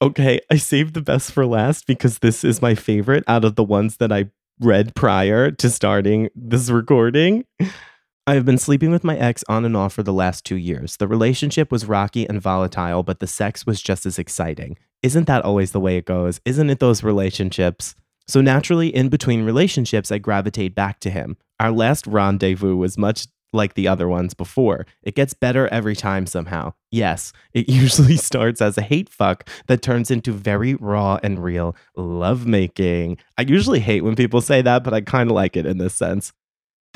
Okay, 0.00 0.40
I 0.50 0.56
saved 0.56 0.94
the 0.94 1.02
best 1.02 1.30
for 1.30 1.46
last 1.46 1.86
because 1.86 2.18
this 2.20 2.42
is 2.42 2.62
my 2.62 2.74
favorite 2.74 3.24
out 3.28 3.44
of 3.44 3.54
the 3.54 3.64
ones 3.64 3.98
that 3.98 4.10
I 4.10 4.30
read 4.58 4.94
prior 4.94 5.50
to 5.50 5.70
starting 5.70 6.30
this 6.34 6.70
recording. 6.70 7.44
I 8.28 8.34
have 8.34 8.44
been 8.44 8.58
sleeping 8.58 8.90
with 8.90 9.04
my 9.04 9.16
ex 9.16 9.44
on 9.48 9.64
and 9.64 9.76
off 9.76 9.92
for 9.92 10.02
the 10.02 10.12
last 10.12 10.44
two 10.44 10.56
years. 10.56 10.96
The 10.96 11.06
relationship 11.06 11.70
was 11.70 11.86
rocky 11.86 12.28
and 12.28 12.42
volatile, 12.42 13.04
but 13.04 13.20
the 13.20 13.28
sex 13.28 13.64
was 13.64 13.80
just 13.80 14.04
as 14.04 14.18
exciting. 14.18 14.76
Isn't 15.00 15.28
that 15.28 15.44
always 15.44 15.70
the 15.70 15.78
way 15.78 15.96
it 15.96 16.06
goes? 16.06 16.40
Isn't 16.44 16.68
it 16.68 16.80
those 16.80 17.04
relationships? 17.04 17.94
So 18.26 18.40
naturally, 18.40 18.88
in 18.88 19.10
between 19.10 19.44
relationships, 19.44 20.10
I 20.10 20.18
gravitate 20.18 20.74
back 20.74 20.98
to 21.00 21.10
him. 21.10 21.36
Our 21.60 21.70
last 21.70 22.04
rendezvous 22.08 22.74
was 22.74 22.98
much 22.98 23.28
like 23.52 23.74
the 23.74 23.86
other 23.86 24.08
ones 24.08 24.34
before. 24.34 24.88
It 25.04 25.14
gets 25.14 25.32
better 25.32 25.68
every 25.68 25.94
time 25.94 26.26
somehow. 26.26 26.72
Yes, 26.90 27.32
it 27.52 27.68
usually 27.68 28.16
starts 28.16 28.60
as 28.60 28.76
a 28.76 28.82
hate 28.82 29.08
fuck 29.08 29.48
that 29.68 29.82
turns 29.82 30.10
into 30.10 30.32
very 30.32 30.74
raw 30.74 31.20
and 31.22 31.38
real 31.44 31.76
lovemaking. 31.94 33.18
I 33.38 33.42
usually 33.42 33.78
hate 33.78 34.02
when 34.02 34.16
people 34.16 34.40
say 34.40 34.62
that, 34.62 34.82
but 34.82 34.94
I 34.94 35.00
kind 35.02 35.30
of 35.30 35.36
like 35.36 35.56
it 35.56 35.64
in 35.64 35.78
this 35.78 35.94
sense. 35.94 36.32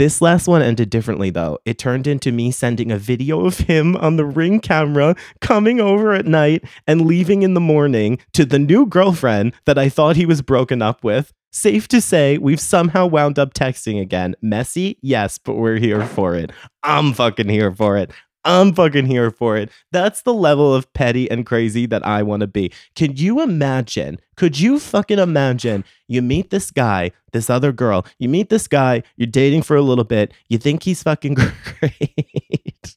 This 0.01 0.23
last 0.23 0.49
one 0.49 0.63
ended 0.63 0.89
differently 0.89 1.29
though. 1.29 1.59
It 1.67 1.77
turned 1.77 2.07
into 2.07 2.33
me 2.33 2.53
sending 2.53 2.91
a 2.91 2.97
video 2.97 3.45
of 3.45 3.59
him 3.59 3.97
on 3.97 4.17
the 4.17 4.25
ring 4.25 4.59
camera 4.59 5.15
coming 5.43 5.79
over 5.79 6.15
at 6.15 6.25
night 6.25 6.65
and 6.87 7.03
leaving 7.03 7.43
in 7.43 7.53
the 7.53 7.61
morning 7.61 8.19
to 8.33 8.47
the 8.47 8.59
new 8.59 8.87
girlfriend 8.87 9.53
that 9.67 9.77
I 9.77 9.91
thought 9.91 10.17
he 10.17 10.25
was 10.25 10.41
broken 10.41 10.81
up 10.81 11.05
with. 11.05 11.35
Safe 11.53 11.87
to 11.89 12.01
say, 12.01 12.39
we've 12.39 12.61
somehow 12.61 13.09
wound 13.09 13.39
up 13.39 13.53
texting 13.53 14.01
again. 14.01 14.37
Messy? 14.41 14.97
Yes, 15.03 15.37
but 15.37 15.57
we're 15.57 15.77
here 15.77 16.07
for 16.07 16.35
it. 16.35 16.51
I'm 16.83 17.13
fucking 17.13 17.51
here 17.51 17.71
for 17.71 17.99
it. 17.99 18.11
I'm 18.45 18.75
fucking 18.75 19.07
here 19.07 19.31
for 19.31 19.57
it. 19.57 19.71
That's 19.93 20.23
the 20.23 20.33
level 20.33 20.75
of 20.75 20.93
petty 20.95 21.31
and 21.31 21.45
crazy 21.45 21.87
that 21.87 22.07
I 22.07 22.23
want 22.23 22.41
to 22.41 22.47
be. 22.47 22.73
Can 22.95 23.17
you 23.17 23.43
imagine? 23.43 24.19
Could 24.37 24.59
you 24.59 24.79
fucking 24.79 25.19
imagine? 25.19 25.85
You 26.09 26.23
meet 26.23 26.51
this 26.51 26.71
guy, 26.71 27.11
this 27.33 27.51
other 27.51 27.73
girl, 27.73 28.07
you 28.19 28.29
meet 28.29 28.49
this 28.49 28.67
guy, 28.67 29.03
you're 29.17 29.27
dating 29.27 29.63
for 29.63 29.77
a 29.77 29.83
little 29.83 30.05
bit, 30.05 30.33
you 30.49 30.59
think 30.59 30.83
he's 30.83 31.03
fucking 31.03 31.35
great. 31.81 32.97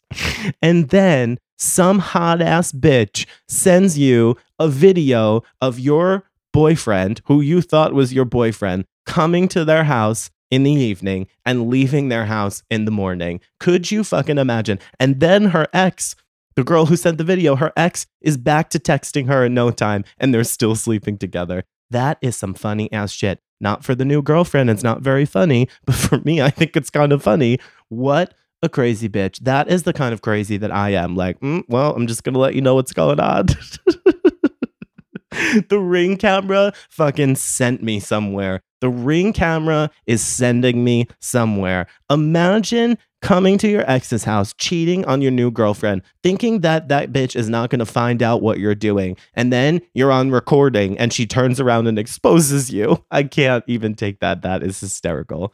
and 0.62 0.90
then 0.90 1.40
some 1.58 2.00
hot 2.00 2.42
ass 2.42 2.72
bitch 2.72 3.26
sends 3.48 3.98
you 3.98 4.38
a 4.60 4.68
video 4.68 5.44
of 5.62 5.80
your 5.80 6.24
boyfriend, 6.52 7.22
who 7.26 7.42
you 7.42 7.62
thought 7.62 7.94
was 7.94 8.14
your 8.14 8.26
boyfriend, 8.26 8.86
coming 9.06 9.48
to 9.50 9.66
their 9.66 9.84
house 9.84 10.30
in 10.52 10.64
the 10.64 10.72
evening 10.72 11.28
and 11.46 11.70
leaving 11.70 12.10
their 12.10 12.26
house 12.26 12.64
in 12.70 12.86
the 12.86 12.92
morning. 12.92 13.40
Could 13.60 13.92
you 13.92 14.04
fucking 14.04 14.38
imagine? 14.38 14.80
And 15.00 15.20
then 15.20 15.46
her 15.46 15.68
ex, 15.74 16.16
the 16.56 16.64
girl 16.64 16.86
who 16.86 16.96
sent 16.96 17.18
the 17.18 17.24
video, 17.24 17.56
her 17.56 17.74
ex 17.76 18.06
is 18.22 18.38
back 18.38 18.70
to 18.72 18.80
texting 18.80 19.28
her 19.28 19.46
in 19.46 19.54
no 19.54 19.72
time 19.72 20.04
and 20.18 20.34
they're 20.34 20.44
still 20.44 20.76
sleeping 20.76 21.18
together. 21.18 21.64
That 21.90 22.18
is 22.22 22.36
some 22.36 22.54
funny 22.54 22.92
ass 22.92 23.12
shit. 23.12 23.40
Not 23.60 23.84
for 23.84 23.96
the 23.96 24.06
new 24.06 24.22
girlfriend, 24.22 24.70
it's 24.70 24.84
not 24.84 25.02
very 25.02 25.26
funny, 25.26 25.70
but 25.86 25.96
for 25.96 26.20
me, 26.20 26.42
I 26.42 26.50
think 26.50 26.76
it's 26.76 26.90
kind 26.90 27.12
of 27.12 27.24
funny. 27.24 27.60
What 27.90 28.34
a 28.62 28.70
crazy 28.70 29.10
bitch. 29.10 29.40
That 29.40 29.70
is 29.70 29.84
the 29.84 29.94
kind 29.94 30.14
of 30.14 30.22
crazy 30.22 30.58
that 30.58 30.72
I 30.72 30.92
am. 30.92 31.16
Like, 31.16 31.40
mm, 31.42 31.64
well, 31.68 31.96
I'm 31.96 32.08
just 32.08 32.24
gonna 32.24 32.40
let 32.40 32.56
you 32.56 32.62
know 32.62 32.76
what's 32.76 32.94
going 32.94 33.20
on. 33.20 33.48
the 35.70 35.80
ring 35.80 36.18
camera 36.18 36.74
fucking 36.90 37.36
sent 37.36 37.84
me 37.84 38.00
somewhere. 38.00 38.62
The 38.84 38.90
ring 38.90 39.32
camera 39.32 39.90
is 40.08 40.22
sending 40.22 40.84
me 40.84 41.08
somewhere. 41.22 41.88
Imagine 42.10 42.98
coming 43.22 43.58
to 43.60 43.70
your 43.70 43.90
ex's 43.90 44.26
house, 44.26 44.54
cheating 44.58 45.06
on 45.06 45.22
your 45.22 45.32
new 45.32 45.52
girlfriend, 45.52 46.02
thinking 46.22 46.60
that 46.60 46.90
that 46.90 47.14
bitch 47.14 47.34
is 47.34 47.48
not 47.48 47.70
going 47.70 47.80
to 47.80 47.86
find 47.86 48.22
out 48.22 48.42
what 48.42 48.60
you're 48.60 48.76
doing. 48.76 49.16
And 49.36 49.54
then 49.54 49.80
you're 49.94 50.12
on 50.12 50.32
recording 50.32 50.98
and 50.98 51.14
she 51.14 51.26
turns 51.26 51.62
around 51.62 51.88
and 51.88 51.98
exposes 51.98 52.74
you. 52.74 53.06
I 53.10 53.24
can't 53.24 53.64
even 53.68 53.96
take 53.96 54.20
that. 54.20 54.42
That 54.42 54.62
is 54.62 54.82
hysterical. 54.82 55.54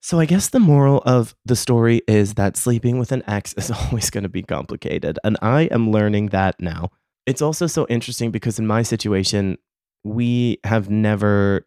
So 0.00 0.20
I 0.20 0.26
guess 0.26 0.48
the 0.48 0.60
moral 0.60 1.02
of 1.04 1.34
the 1.44 1.56
story 1.56 2.02
is 2.06 2.34
that 2.34 2.56
sleeping 2.56 3.00
with 3.00 3.10
an 3.10 3.24
ex 3.26 3.54
is 3.54 3.70
always 3.90 4.08
going 4.08 4.22
to 4.22 4.28
be 4.28 4.44
complicated. 4.44 5.18
And 5.24 5.36
I 5.42 5.62
am 5.62 5.90
learning 5.90 6.28
that 6.28 6.60
now. 6.60 6.90
It's 7.26 7.42
also 7.42 7.66
so 7.66 7.88
interesting 7.88 8.30
because 8.30 8.60
in 8.60 8.68
my 8.68 8.82
situation, 8.82 9.58
we 10.04 10.58
have 10.62 10.90
never 10.90 11.66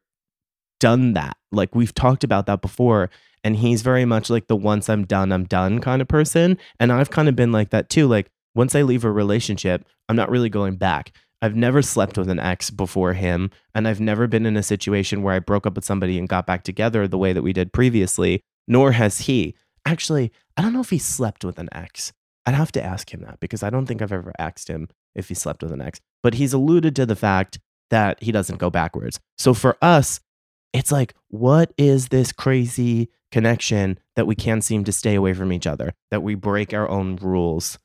done 0.85 1.13
that. 1.13 1.35
Like 1.51 1.73
we've 1.73 1.95
talked 1.95 2.23
about 2.23 2.45
that 2.45 2.61
before. 2.61 3.09
And 3.43 3.55
he's 3.55 3.81
very 3.81 4.05
much 4.05 4.29
like 4.29 4.45
the 4.45 4.55
once 4.55 4.87
I'm 4.87 5.03
done, 5.03 5.31
I'm 5.31 5.45
done 5.45 5.79
kind 5.79 5.99
of 5.99 6.07
person. 6.07 6.59
And 6.79 6.91
I've 6.91 7.09
kind 7.09 7.27
of 7.27 7.35
been 7.35 7.51
like 7.51 7.71
that 7.71 7.89
too. 7.89 8.05
Like 8.05 8.29
once 8.53 8.75
I 8.75 8.83
leave 8.83 9.03
a 9.03 9.11
relationship, 9.11 9.83
I'm 10.07 10.15
not 10.15 10.29
really 10.29 10.49
going 10.49 10.75
back. 10.75 11.11
I've 11.41 11.55
never 11.55 11.81
slept 11.81 12.19
with 12.19 12.29
an 12.29 12.39
ex 12.39 12.69
before 12.69 13.13
him. 13.13 13.49
And 13.73 13.87
I've 13.87 13.99
never 13.99 14.27
been 14.27 14.45
in 14.45 14.57
a 14.57 14.61
situation 14.61 15.23
where 15.23 15.33
I 15.33 15.39
broke 15.39 15.65
up 15.65 15.73
with 15.73 15.85
somebody 15.85 16.19
and 16.19 16.29
got 16.29 16.45
back 16.45 16.63
together 16.63 17.07
the 17.07 17.17
way 17.17 17.33
that 17.33 17.41
we 17.41 17.51
did 17.51 17.73
previously, 17.73 18.43
nor 18.67 18.91
has 18.91 19.21
he. 19.21 19.55
Actually, 19.87 20.31
I 20.55 20.61
don't 20.61 20.73
know 20.73 20.81
if 20.81 20.91
he 20.91 20.99
slept 20.99 21.43
with 21.43 21.57
an 21.57 21.69
ex. 21.71 22.13
I'd 22.45 22.53
have 22.53 22.71
to 22.73 22.83
ask 22.83 23.11
him 23.11 23.21
that 23.21 23.39
because 23.39 23.63
I 23.63 23.71
don't 23.71 23.87
think 23.87 24.03
I've 24.03 24.11
ever 24.11 24.33
asked 24.37 24.67
him 24.67 24.87
if 25.15 25.29
he 25.29 25.33
slept 25.33 25.63
with 25.63 25.71
an 25.71 25.81
ex. 25.81 25.99
But 26.21 26.35
he's 26.35 26.53
alluded 26.53 26.95
to 26.97 27.07
the 27.07 27.15
fact 27.15 27.57
that 27.89 28.21
he 28.21 28.31
doesn't 28.31 28.59
go 28.59 28.69
backwards. 28.69 29.19
So 29.37 29.55
for 29.55 29.77
us, 29.81 30.19
it's 30.75 30.91
like, 30.91 31.13
what 31.29 31.73
is 31.77 32.09
this 32.09 32.31
crazy 32.31 33.09
connection 33.31 33.99
that 34.15 34.27
we 34.27 34.35
can't 34.35 34.63
seem 34.63 34.83
to 34.83 34.91
stay 34.91 35.15
away 35.15 35.33
from 35.33 35.51
each 35.51 35.67
other, 35.67 35.93
that 36.11 36.23
we 36.23 36.35
break 36.35 36.73
our 36.73 36.87
own 36.89 37.17
rules 37.17 37.77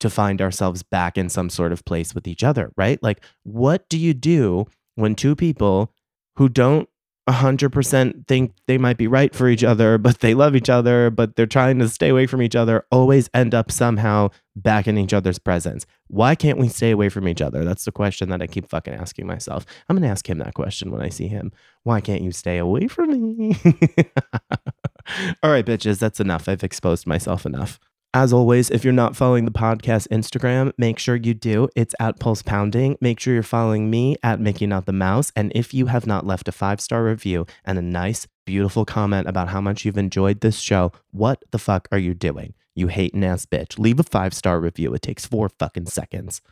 to 0.00 0.10
find 0.10 0.42
ourselves 0.42 0.82
back 0.82 1.16
in 1.16 1.28
some 1.28 1.48
sort 1.48 1.72
of 1.72 1.84
place 1.84 2.14
with 2.14 2.26
each 2.26 2.42
other, 2.42 2.72
right? 2.76 3.00
Like, 3.02 3.24
what 3.44 3.88
do 3.88 3.98
you 3.98 4.14
do 4.14 4.66
when 4.96 5.14
two 5.14 5.36
people 5.36 5.92
who 6.36 6.48
don't 6.48 6.88
100% 7.28 8.26
think 8.26 8.52
they 8.66 8.78
might 8.78 8.96
be 8.96 9.06
right 9.06 9.34
for 9.34 9.48
each 9.48 9.62
other, 9.62 9.96
but 9.96 10.20
they 10.20 10.34
love 10.34 10.56
each 10.56 10.68
other, 10.68 11.08
but 11.08 11.36
they're 11.36 11.46
trying 11.46 11.78
to 11.78 11.88
stay 11.88 12.08
away 12.08 12.26
from 12.26 12.42
each 12.42 12.56
other, 12.56 12.84
always 12.90 13.30
end 13.32 13.54
up 13.54 13.70
somehow 13.70 14.28
back 14.56 14.88
in 14.88 14.98
each 14.98 15.12
other's 15.12 15.38
presence. 15.38 15.86
Why 16.08 16.34
can't 16.34 16.58
we 16.58 16.68
stay 16.68 16.90
away 16.90 17.08
from 17.08 17.28
each 17.28 17.40
other? 17.40 17.64
That's 17.64 17.84
the 17.84 17.92
question 17.92 18.28
that 18.30 18.42
I 18.42 18.48
keep 18.48 18.68
fucking 18.68 18.94
asking 18.94 19.26
myself. 19.26 19.64
I'm 19.88 19.96
going 19.96 20.02
to 20.02 20.08
ask 20.08 20.28
him 20.28 20.38
that 20.38 20.54
question 20.54 20.90
when 20.90 21.00
I 21.00 21.10
see 21.10 21.28
him. 21.28 21.52
Why 21.84 22.00
can't 22.00 22.22
you 22.22 22.32
stay 22.32 22.58
away 22.58 22.88
from 22.88 23.10
me? 23.10 23.56
All 25.42 25.50
right, 25.50 25.64
bitches, 25.64 26.00
that's 26.00 26.20
enough. 26.20 26.48
I've 26.48 26.64
exposed 26.64 27.06
myself 27.06 27.46
enough. 27.46 27.78
As 28.14 28.30
always, 28.30 28.68
if 28.68 28.84
you're 28.84 28.92
not 28.92 29.16
following 29.16 29.46
the 29.46 29.50
podcast 29.50 30.06
Instagram, 30.08 30.72
make 30.76 30.98
sure 30.98 31.16
you 31.16 31.32
do. 31.32 31.70
It's 31.74 31.94
at 31.98 32.20
Pulse 32.20 32.42
Pounding. 32.42 32.98
Make 33.00 33.18
sure 33.18 33.32
you're 33.32 33.42
following 33.42 33.88
me 33.88 34.16
at 34.22 34.38
Mickey 34.38 34.66
Not 34.66 34.84
the 34.84 34.92
Mouse. 34.92 35.32
And 35.34 35.50
if 35.54 35.72
you 35.72 35.86
have 35.86 36.06
not 36.06 36.26
left 36.26 36.46
a 36.46 36.52
five 36.52 36.82
star 36.82 37.04
review 37.04 37.46
and 37.64 37.78
a 37.78 37.82
nice, 37.82 38.28
beautiful 38.44 38.84
comment 38.84 39.28
about 39.28 39.48
how 39.48 39.62
much 39.62 39.86
you've 39.86 39.96
enjoyed 39.96 40.42
this 40.42 40.58
show, 40.58 40.92
what 41.10 41.42
the 41.52 41.58
fuck 41.58 41.88
are 41.90 41.96
you 41.96 42.12
doing? 42.12 42.52
You 42.74 42.88
hate 42.88 43.14
hating 43.14 43.24
ass 43.24 43.46
bitch. 43.46 43.78
Leave 43.78 43.98
a 43.98 44.02
five 44.02 44.34
star 44.34 44.60
review. 44.60 44.92
It 44.92 45.00
takes 45.00 45.24
four 45.24 45.48
fucking 45.48 45.86
seconds. 45.86 46.42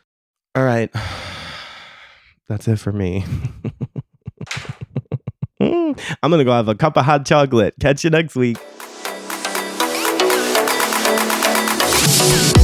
All 0.55 0.63
right. 0.63 0.91
That's 2.47 2.67
it 2.67 2.79
for 2.79 2.91
me. 2.91 3.23
I'm 5.59 5.95
going 6.23 6.39
to 6.39 6.43
go 6.43 6.53
have 6.53 6.67
a 6.67 6.73
cup 6.73 6.97
of 6.97 7.05
hot 7.05 7.23
chocolate. 7.23 7.75
Catch 7.79 8.03
you 8.03 8.09
next 8.09 8.35
week. 8.35 8.57
Thank 12.21 12.55
you. 12.55 12.60